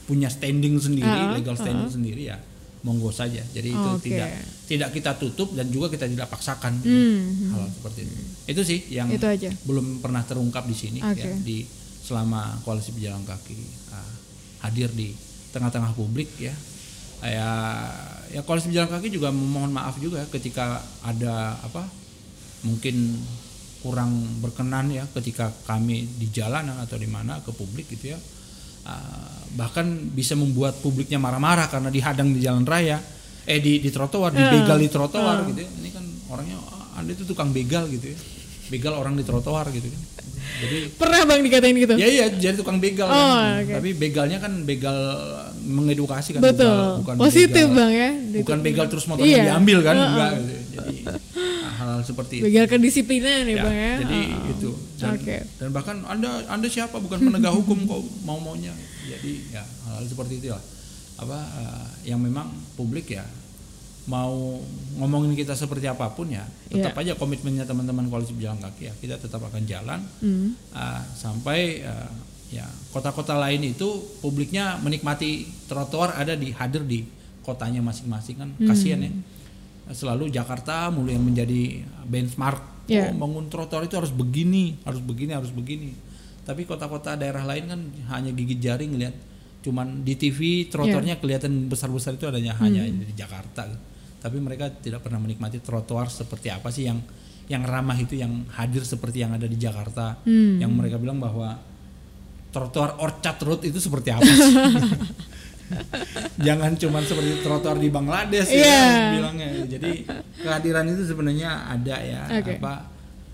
punya 0.04 0.28
standing 0.28 0.76
sendiri 0.80 1.08
Ah, 1.08 1.36
legal 1.36 1.56
standing 1.56 1.88
sendiri 1.88 2.28
ya 2.28 2.36
monggo 2.78 3.10
saja 3.10 3.42
jadi 3.48 3.70
itu 3.70 3.90
Oke. 3.92 4.06
tidak 4.06 4.30
tidak 4.66 4.90
kita 4.94 5.12
tutup 5.18 5.50
dan 5.54 5.68
juga 5.68 5.90
kita 5.90 6.06
tidak 6.06 6.28
paksakan 6.28 6.78
Hmm, 6.80 7.52
hal 7.52 7.66
seperti 7.72 8.06
itu 8.06 8.16
itu 8.48 8.62
sih 8.64 8.80
yang 8.92 9.08
Itu 9.10 9.26
aja. 9.26 9.50
belum 9.64 10.00
pernah 10.00 10.22
terungkap 10.22 10.64
di 10.64 10.76
sini 10.76 11.00
Oke. 11.02 11.18
ya 11.18 11.34
di 11.38 11.66
selama 12.02 12.62
koalisi 12.62 12.94
pejalan 12.94 13.24
kaki 13.24 13.58
ah, 13.92 14.12
hadir 14.64 14.88
di 14.90 15.12
tengah-tengah 15.50 15.92
publik 15.92 16.30
ya 16.38 16.54
ya 17.20 17.50
ya 18.30 18.42
koalisi 18.42 18.70
pejalan 18.70 18.92
kaki 18.92 19.10
juga 19.10 19.34
memohon 19.34 19.74
maaf 19.74 19.98
juga 19.98 20.22
ketika 20.30 20.78
ada 21.02 21.58
apa 21.60 21.90
mungkin 22.62 23.18
kurang 23.80 24.12
berkenan 24.40 24.90
ya 24.90 25.06
ketika 25.14 25.50
kami 25.64 26.06
di 26.18 26.30
jalanan 26.30 26.78
atau 26.78 26.98
di 26.98 27.06
mana 27.06 27.42
ke 27.42 27.52
publik 27.52 27.90
gitu 27.90 28.14
ya 28.14 28.20
Ah, 28.88 29.28
bahkan 29.52 29.84
bisa 30.08 30.32
membuat 30.34 30.80
publiknya 30.80 31.18
marah-marah 31.18 31.68
karena 31.68 31.90
dihadang 31.90 32.32
di 32.32 32.40
jalan 32.40 32.64
raya 32.64 33.04
eh 33.44 33.60
di 33.60 33.80
di 33.80 33.90
trotoar 33.90 34.32
dibegal 34.32 34.78
di 34.78 34.88
trotoar 34.88 35.44
gitu 35.46 35.60
ya 35.60 35.70
ini 35.74 35.90
kan 35.90 36.04
orangnya 36.30 36.56
"Ah, 36.64 36.98
anda 36.98 37.12
itu 37.12 37.24
tukang 37.24 37.52
begal 37.52 37.84
gitu 37.88 38.08
ya 38.08 38.18
begal 38.68 38.96
orang 38.96 39.14
di 39.14 39.24
trotoar 39.24 39.68
gitu 39.70 39.88
kan 39.88 40.02
jadi 40.58 40.78
Pernah 40.94 41.22
bang 41.26 41.40
dikatain 41.42 41.76
gitu? 41.76 41.94
ya 41.96 42.08
iya 42.08 42.26
jadi 42.30 42.56
tukang 42.56 42.80
begal 42.80 43.06
Oh, 43.06 43.16
kan. 43.36 43.60
oke. 43.62 43.74
tapi 43.76 43.90
begalnya 43.94 44.38
kan 44.38 44.64
begal 44.64 44.96
mengedukasi 45.62 46.30
kan 46.34 46.42
Betul. 46.42 47.04
bukan 47.04 47.16
Positif 47.18 47.66
begal, 47.66 47.78
bang 47.78 47.92
ya. 47.92 48.10
bukan 48.40 48.58
begal 48.62 48.86
terus 48.88 49.04
motornya 49.06 49.28
Iya. 49.30 49.44
diambil 49.52 49.78
kan 49.82 49.96
Heeh. 49.96 50.08
enggak 50.08 50.32
gitu. 50.34 50.54
jadi 50.72 50.96
hal-hal 51.88 52.04
seperti 52.04 52.44
itu 52.44 52.68
kedisiplinan 52.68 53.44
ya, 53.44 53.50
Ya, 53.50 53.64
bang 53.64 53.74
ya. 53.74 53.94
jadi 54.04 54.20
Oh. 54.28 54.52
itu 54.52 54.72
dan, 54.98 55.12
Oke. 55.16 55.38
dan 55.56 55.70
bahkan 55.72 55.98
anda 56.04 56.30
anda 56.46 56.68
siapa 56.68 57.00
bukan 57.00 57.18
penegak 57.22 57.56
hukum 57.56 57.80
kok 57.82 58.02
mau 58.22 58.36
maunya 58.38 58.76
jadi 59.02 59.32
ya 59.50 59.64
hal, 59.86 60.04
seperti 60.04 60.38
itu 60.38 60.52
lah 60.52 60.60
apa 61.18 61.40
eh, 61.56 61.86
yang 62.06 62.20
memang 62.20 62.46
publik 62.76 63.08
ya 63.10 63.24
mau 64.06 64.60
ngomongin 64.96 65.32
kita 65.34 65.52
seperti 65.52 65.84
apa 65.84 66.08
pun 66.10 66.28
ya 66.28 66.44
tetap 66.66 66.92
Iya. 66.94 67.04
aja 67.06 67.14
komitmennya 67.16 67.64
teman-teman 67.64 68.08
koalisi 68.08 68.32
pejalan 68.34 68.60
kaki 68.62 68.84
ya 68.84 68.94
kita 68.96 69.16
tetap 69.18 69.40
akan 69.42 69.64
jalan 69.64 70.00
Hmm. 70.20 70.56
uh, 70.72 71.04
sampai 71.14 71.84
uh, 71.84 72.08
ya 72.48 72.64
kota-kota 72.90 73.36
lain 73.36 73.60
itu 73.66 73.88
publiknya 74.18 74.80
menikmati 74.80 75.44
trotoar 75.68 76.16
ada 76.16 76.34
di 76.34 76.52
hadir 76.52 76.84
di 76.84 77.04
kotanya 77.44 77.80
masing-masing 77.80 78.36
kan 78.38 78.50
kasihan 78.62 79.00
ya 79.02 79.12
selalu 79.92 80.32
Jakarta 80.32 80.92
mulu 80.92 81.12
yang 81.12 81.24
menjadi 81.24 81.84
benchmark. 82.08 82.76
Ya. 82.88 83.12
oh 83.12 83.20
bangun 83.20 83.52
trotoar 83.52 83.84
itu 83.84 84.00
harus 84.00 84.16
begini 84.16 84.80
harus 84.88 85.04
begini 85.04 85.36
harus 85.36 85.52
begini. 85.52 85.92
Tapi 86.48 86.64
kota-kota 86.64 87.20
daerah 87.20 87.44
lain 87.44 87.68
kan 87.68 87.82
hanya 88.16 88.32
gigit 88.32 88.64
jari 88.64 88.88
ngelihat 88.88 89.16
cuman 89.60 90.08
di 90.08 90.16
TV 90.16 90.72
trotoarnya 90.72 91.20
kelihatan 91.20 91.68
besar-besar 91.68 92.16
itu 92.16 92.32
adanya 92.32 92.56
hanya 92.64 92.88
di 92.88 93.12
Jakarta. 93.12 93.68
Tapi 94.24 94.38
mereka 94.40 94.72
tidak 94.72 95.04
pernah 95.04 95.20
menikmati 95.20 95.60
trotoar 95.60 96.08
seperti 96.08 96.48
apa 96.48 96.72
sih 96.72 96.88
yang 96.88 97.04
yang 97.52 97.64
ramah 97.64 97.96
itu 98.00 98.16
yang 98.16 98.48
hadir 98.56 98.88
seperti 98.88 99.24
yang 99.24 99.36
ada 99.36 99.48
di 99.48 99.60
Jakarta. 99.60 100.24
Hmm. 100.24 100.56
yang 100.64 100.72
mereka 100.72 100.96
bilang 100.96 101.20
bahwa 101.20 101.60
trotoar 102.52 102.98
Orchard 103.04 103.40
Road 103.44 103.62
itu 103.68 103.78
seperti 103.78 104.10
apa 104.16 104.26
sih 104.26 104.56
jangan 106.42 106.72
cuman 106.74 107.04
seperti 107.04 107.42
trotoar 107.42 107.78
di 107.78 107.90
Bangladesh 107.90 108.50
Iya. 108.50 108.64
ya 108.64 108.88
bilangnya 109.14 109.48
jadi 109.68 109.92
kehadiran 110.38 110.86
itu 110.88 111.04
sebenarnya 111.06 111.50
ada 111.70 111.96
ya 111.98 112.22
Oke. 112.34 112.56
apa 112.58 112.74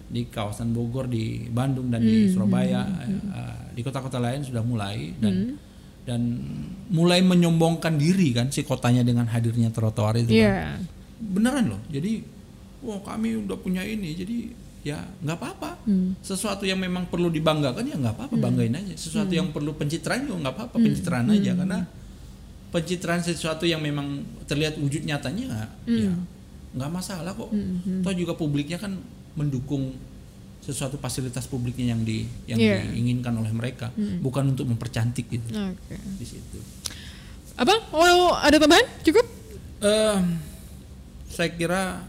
di 0.06 0.26
kawasan 0.26 0.70
Bogor 0.72 1.08
di 1.08 1.48
Bandung 1.48 1.90
dan 1.90 2.00
di 2.00 2.26
Hmm, 2.26 2.32
Surabaya 2.32 2.82
eh, 3.04 3.58
di 3.72 3.82
kota-kota 3.82 4.18
lain 4.18 4.42
sudah 4.42 4.62
mulai 4.62 5.14
dan 5.16 5.34
Hmm. 5.34 5.56
dan 6.04 6.22
mulai 6.90 7.22
menyombongkan 7.22 7.96
diri 7.96 8.30
kan 8.32 8.48
si 8.48 8.62
kotanya 8.62 9.02
dengan 9.02 9.26
hadirnya 9.26 9.70
trotoar 9.70 10.18
itu 10.18 10.30
kan. 10.30 10.38
Iya. 10.38 10.58
beneran 11.24 11.66
loh 11.70 11.82
jadi 11.88 12.20
wah 12.80 13.00
kami 13.02 13.40
udah 13.40 13.56
punya 13.56 13.80
ini 13.82 14.12
jadi 14.12 14.38
ya 14.84 15.00
nggak 15.18 15.38
apa-apa 15.40 15.72
Hmm. 15.82 16.12
sesuatu 16.20 16.64
yang 16.64 16.76
memang 16.78 17.08
perlu 17.08 17.28
dibanggakan 17.28 17.84
ya 17.84 17.96
nggak 17.96 18.14
apa-apa 18.14 18.36
banggain 18.38 18.76
aja 18.76 18.92
sesuatu 18.94 19.32
Hmm. 19.32 19.40
yang 19.40 19.48
perlu 19.50 19.72
pencitraan 19.74 20.28
juga 20.28 20.44
nggak 20.44 20.54
apa-apa 20.54 20.76
pencitraan 20.78 21.32
aja 21.32 21.52
karena 21.56 21.80
pencitraan 22.74 23.22
sesuatu 23.22 23.64
yang 23.64 23.80
memang 23.80 24.20
terlihat 24.44 24.76
wujud 24.76 25.06
nyatanya 25.06 25.46
ya 25.46 25.66
Hmm. 25.86 26.26
nggak 26.74 26.90
masalah 26.90 27.32
kok 27.32 27.54
toh 28.02 28.14
juga 28.14 28.34
publiknya 28.34 28.76
kan 28.76 28.98
mendukung 29.34 29.94
sesuatu 30.60 30.98
fasilitas 30.98 31.46
publiknya 31.46 31.94
yang 31.94 32.02
di 32.02 32.26
yang 32.46 32.58
Iya. 32.58 32.82
diinginkan 32.88 33.30
oleh 33.32 33.52
mereka 33.52 33.94
bukan 34.20 34.50
untuk 34.50 34.66
mempercantik 34.66 35.28
gitu 35.28 35.54
Oke. 35.54 35.96
di 36.18 36.26
situ 36.26 36.58
Abang, 37.54 37.78
mau 37.94 38.34
ada 38.34 38.58
tambahan? 38.58 38.82
Cukup? 39.06 39.22
Eh, 39.78 40.20
saya 41.30 41.54
kira 41.54 42.02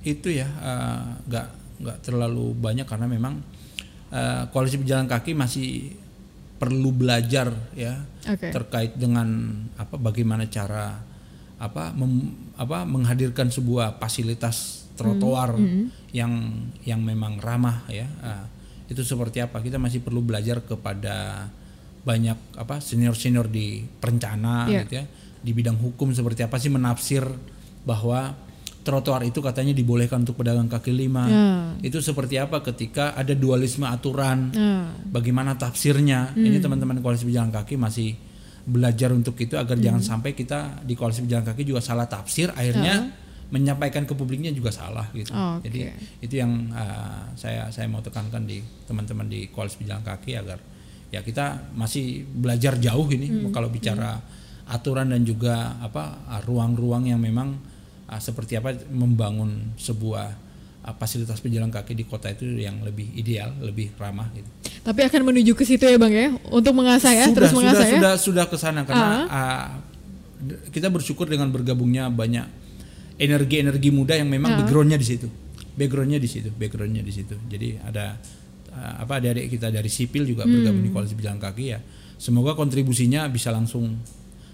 itu 0.00 0.30
ya 0.30 0.46
eh, 0.46 1.02
nggak 1.26 1.46
nggak 1.82 1.96
terlalu 2.00 2.54
banyak 2.54 2.86
karena 2.86 3.10
memang 3.10 3.42
eh, 4.08 4.46
koalisi 4.50 4.78
pejalan 4.78 5.10
kaki 5.10 5.34
masih 5.34 5.98
perlu 6.62 6.94
belajar 6.94 7.50
ya 7.74 8.06
Oke. 8.30 8.54
terkait 8.54 8.94
dengan 8.94 9.26
apa 9.74 9.98
bagaimana 9.98 10.46
cara 10.46 11.02
apa 11.58 11.90
mem- 11.90 12.54
apa 12.54 12.86
menghadirkan 12.86 13.50
sebuah 13.50 13.98
fasilitas 13.98 14.86
trotoar 14.94 15.58
yang 16.14 16.32
yang 16.82 17.02
memang 17.02 17.42
ramah 17.42 17.82
ya 17.90 18.06
Ah, 18.22 18.46
itu 18.86 19.02
seperti 19.02 19.42
apa 19.42 19.58
kita 19.58 19.82
masih 19.82 19.98
perlu 19.98 20.22
belajar 20.22 20.62
kepada 20.62 21.48
banyak 22.02 22.38
apa 22.54 22.78
senior 22.78 23.14
senior 23.14 23.46
di 23.46 23.82
perencana 23.98 24.70
Iya. 24.70 24.86
gitu 24.86 24.92
ya 24.98 25.04
di 25.42 25.50
bidang 25.50 25.74
hukum 25.76 26.14
seperti 26.14 26.46
apa 26.46 26.58
sih 26.58 26.70
menafsir 26.70 27.26
bahwa 27.82 28.38
trotoar 28.82 29.22
itu 29.22 29.38
katanya 29.38 29.72
dibolehkan 29.72 30.26
untuk 30.26 30.42
pedagang 30.42 30.66
kaki 30.66 30.92
lima. 30.92 31.24
Ya. 31.26 31.42
itu 31.82 32.02
seperti 32.02 32.36
apa 32.38 32.60
ketika 32.60 33.14
ada 33.14 33.32
dualisme 33.32 33.86
aturan? 33.86 34.50
Nah, 34.52 34.92
bagaimana 35.06 35.54
tafsirnya? 35.54 36.34
Ini 36.34 36.58
teman-teman 36.58 36.98
koalisi 36.98 37.26
pejalan 37.26 37.54
kaki 37.54 37.78
masih 37.78 38.14
belajar 38.62 39.10
untuk 39.10 39.34
itu 39.42 39.58
agar 39.58 39.74
jangan 39.78 40.02
sampai 40.02 40.38
kita 40.38 40.86
di 40.86 40.94
koalisi 40.94 41.26
pejalan 41.26 41.46
kaki 41.50 41.62
juga 41.66 41.82
salah 41.82 42.06
tafsir 42.06 42.54
akhirnya 42.54 43.10
menyampaikan 43.52 44.08
ke 44.08 44.16
publiknya 44.16 44.48
juga 44.48 44.72
salah 44.72 45.12
gitu. 45.12 45.28
Oke. 45.34 45.68
jadi 45.68 45.92
itu 46.24 46.34
yang 46.40 46.72
uh, 46.72 47.36
saya 47.36 47.68
saya 47.68 47.84
mau 47.84 48.00
tekankan 48.00 48.48
di 48.48 48.64
teman-teman 48.88 49.28
di 49.28 49.52
koalisi 49.52 49.84
pejalan 49.84 50.00
kaki 50.00 50.32
agar 50.40 50.58
ya 51.12 51.20
kita 51.20 51.76
masih 51.76 52.24
belajar 52.24 52.80
jauh 52.80 53.04
ini 53.12 53.52
kalau 53.52 53.68
bicara 53.68 54.16
aturan 54.72 55.12
dan 55.12 55.20
juga 55.28 55.76
apa 55.84 56.24
uh, 56.32 56.40
ruang-ruang 56.48 57.12
yang 57.12 57.20
memang 57.20 57.71
uh, 58.12 58.20
seperti 58.20 58.60
apa 58.60 58.76
membangun 58.92 59.72
sebuah 59.74 60.26
uh, 60.84 60.94
fasilitas 60.94 61.40
pejalan 61.40 61.72
kaki 61.72 61.96
di 61.96 62.04
kota 62.04 62.28
itu 62.28 62.44
yang 62.44 62.84
lebih 62.84 63.08
ideal 63.16 63.56
lebih 63.58 63.96
ramah 63.96 64.28
gitu 64.30 64.44
tapi 64.82 65.00
akan 65.02 65.22
menuju 65.24 65.54
ke 65.54 65.62
situ 65.62 65.80
ya 65.80 65.94
bang 65.94 66.10
ya, 66.10 66.28
untuk 66.50 66.74
mengasah 66.74 67.14
ya, 67.14 67.24
sudah, 67.24 67.36
terus 67.38 67.50
sudah, 67.50 67.60
mengasah 67.62 67.86
ya. 67.86 67.94
sudah, 67.96 68.12
sudah 68.18 68.44
ke 68.46 68.56
sana 68.58 68.80
karena 68.82 69.10
ah, 69.30 69.66
d- 70.36 70.58
kita 70.68 70.90
bersyukur 70.90 71.24
dengan 71.24 71.48
bergabungnya 71.48 72.10
banyak 72.10 72.42
energi-energi 73.14 73.90
muda 73.90 74.18
yang 74.18 74.26
memang 74.26 74.52
Ah. 74.52 74.58
backgroundnya 74.58 74.98
di 74.98 75.06
situ, 75.06 75.30
backgroundnya 75.78 76.18
di 76.18 76.26
situ, 76.26 76.50
backgroundnya 76.50 76.98
di 76.98 77.12
situ. 77.14 77.38
Jadi 77.46 77.78
ada 77.78 78.18
ah, 78.72 79.06
apa 79.06 79.22
adik 79.22 79.54
kita 79.54 79.70
dari 79.70 79.86
sipil 79.86 80.26
juga 80.26 80.42
bergabung 80.42 80.82
di 80.82 80.90
Hmm. 80.90 80.96
koalisi 80.98 81.14
pejalan 81.14 81.38
kaki 81.38 81.64
ya. 81.70 81.78
Semoga 82.18 82.54
kontribusinya 82.54 83.26
bisa 83.28 83.54
langsung 83.54 83.98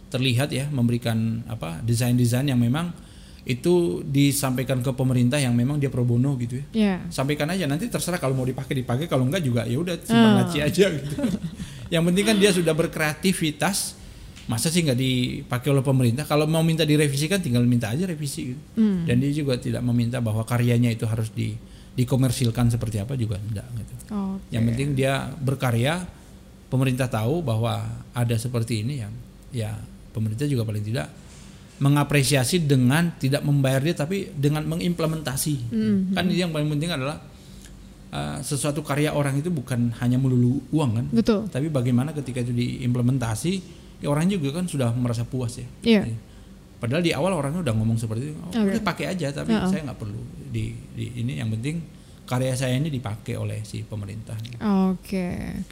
terlihat 0.09 0.52
ya, 0.52 0.68
memberikan 0.68 1.40
apa 1.47 1.80
desain-desain 1.80 2.44
yang 2.44 2.60
memang 2.60 2.93
itu 3.49 4.05
disampaikan 4.05 4.79
ke 4.79 4.93
pemerintah 4.93 5.41
yang 5.41 5.53
memang 5.53 5.81
dia 5.81 5.89
pro 5.89 6.05
bono 6.05 6.37
gitu 6.37 6.61
ya 6.61 6.65
Ya. 6.70 6.95
sampaikan 7.09 7.49
aja 7.49 7.65
nanti 7.65 7.89
terserah 7.89 8.16
kalau 8.16 8.33
mau 8.33 8.45
dipakai 8.45 8.77
dipakai 8.77 9.05
kalau 9.05 9.25
enggak 9.25 9.41
juga 9.41 9.65
ya 9.65 9.77
udah 9.77 9.97
simpan 9.99 10.31
Ah. 10.31 10.45
laci 10.45 10.59
aja 10.61 10.85
gitu. 10.87 11.12
yang 11.95 12.05
penting 12.05 12.25
kan 12.25 12.37
dia 12.37 12.53
sudah 12.53 12.77
berkreativitas 13.19 13.97
masa 14.45 14.69
sih 14.69 14.81
nggak 14.81 14.97
dipakai 14.97 15.69
oleh 15.70 15.81
pemerintah 15.81 16.25
kalau 16.25 16.45
mau 16.45 16.61
minta 16.61 16.85
direvisikan 16.85 17.37
tinggal 17.39 17.65
minta 17.65 17.89
aja 17.89 18.05
revisi 18.05 18.49
gitu. 18.49 18.61
dan 19.05 19.16
dia 19.16 19.33
juga 19.35 19.57
tidak 19.57 19.81
meminta 19.83 20.20
bahwa 20.20 20.41
karyanya 20.43 20.89
itu 20.89 21.05
harus 21.05 21.29
di 21.31 21.53
dikomersilkan 21.95 22.69
seperti 22.69 22.97
apa 22.97 23.12
juga 23.12 23.37
enggak 23.39 23.65
gitu 23.75 23.93
Oke. 24.09 24.49
yang 24.49 24.65
penting 24.66 24.93
dia 24.93 25.12
berkarya 25.35 26.05
pemerintah 26.69 27.09
tahu 27.09 27.41
bahwa 27.41 27.81
ada 28.11 28.37
seperti 28.37 28.85
ini 28.85 28.95
ya 28.99 29.09
ya 29.51 29.70
pemerintah 30.12 30.45
juga 30.45 30.62
paling 30.62 30.85
tidak 30.87 31.09
mengapresiasi 31.78 32.66
dengan 32.66 33.14
tidak 33.16 33.42
membayar 33.42 33.78
dia 33.78 33.94
tapi 33.94 34.30
dengan 34.34 34.66
mengimplementasi 34.66 35.55
kan 36.10 36.26
yang 36.26 36.50
paling 36.50 36.66
penting 36.74 36.90
adalah 36.90 37.22
uh, 38.10 38.38
sesuatu 38.42 38.82
karya 38.82 39.14
orang 39.14 39.38
itu 39.38 39.46
bukan 39.48 39.94
hanya 40.02 40.18
melulu 40.18 40.59
uang 40.74 40.90
kan 40.98 41.06
Betul. 41.14 41.46
tapi 41.46 41.70
bagaimana 41.70 42.10
ketika 42.10 42.42
itu 42.42 42.50
diimplementasi 42.50 43.52
ya 44.02 44.10
orang 44.10 44.26
juga 44.26 44.59
kan 44.59 44.66
sudah 44.66 44.90
merasa 44.94 45.22
puas 45.22 45.55
ya 45.55 45.66
Iya. 45.82 46.02
padahal 46.78 47.02
di 47.02 47.14
awal 47.14 47.34
orangnya 47.34 47.62
udah 47.62 47.74
ngomong 47.74 47.98
seperti 47.98 48.30
itu 48.30 48.34
oh, 48.38 48.50
Oke. 48.50 48.74
udah 48.74 48.82
pakai 48.82 49.06
aja 49.14 49.30
tapi 49.30 49.55
Uh-uh. 49.55 49.70
saya 49.70 49.86
nggak 49.86 49.98
perlu 49.98 50.18
di, 50.50 50.74
di 50.94 51.22
ini 51.22 51.38
yang 51.38 51.50
penting 51.50 51.78
karya 52.26 52.52
saya 52.52 52.74
ini 52.74 52.90
dipakai 52.90 53.38
oleh 53.38 53.62
si 53.62 53.80
pemerintah 53.82 54.36
Oke. 54.92 55.62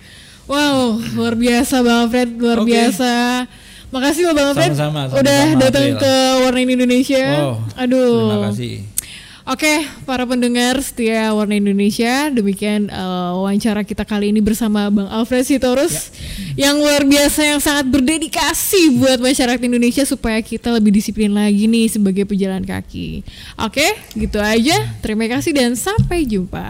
Wow, 0.46 1.02
luar 1.18 1.34
biasa 1.34 1.82
Bang 1.82 2.06
Alfred, 2.06 2.38
luar 2.38 2.62
Oke. 2.62 2.70
biasa. 2.70 3.12
Makasih 3.88 4.22
loh 4.26 4.34
Bang 4.34 4.48
Alfred 4.50 4.72
Sama-sama, 4.74 5.14
udah 5.14 5.42
datang 5.58 5.94
ke 5.96 6.12
Warna 6.42 6.60
Indonesia. 6.60 7.24
oh 7.40 7.56
Aduh. 7.78 8.28
terima 8.28 8.38
kasih 8.50 8.74
Oke, 9.46 9.70
para 10.02 10.26
pendengar 10.26 10.74
setia 10.82 11.30
Warna 11.30 11.54
Indonesia, 11.54 12.34
demikian 12.34 12.90
eh, 12.90 13.30
wawancara 13.30 13.86
kita 13.86 14.02
kali 14.02 14.34
ini 14.34 14.42
bersama 14.42 14.90
Bang 14.90 15.06
Alfred 15.06 15.46
Sitorus 15.46 16.10
Ya. 16.50 16.66
yang 16.66 16.82
luar 16.82 17.06
biasa 17.06 17.54
yang 17.54 17.62
sangat 17.62 17.86
berdedikasi 17.86 18.98
buat 18.98 19.22
masyarakat 19.22 19.62
Indonesia 19.62 20.02
supaya 20.02 20.42
kita 20.42 20.74
lebih 20.74 20.90
disiplin 20.90 21.30
lagi 21.30 21.70
nih 21.70 21.86
sebagai 21.86 22.26
pejalan 22.26 22.66
kaki. 22.66 23.22
Oke, 23.62 23.86
gitu 24.18 24.42
aja. 24.42 24.82
Terima 24.98 25.30
kasih 25.30 25.54
dan 25.54 25.78
sampai 25.78 26.26
jumpa. 26.26 26.66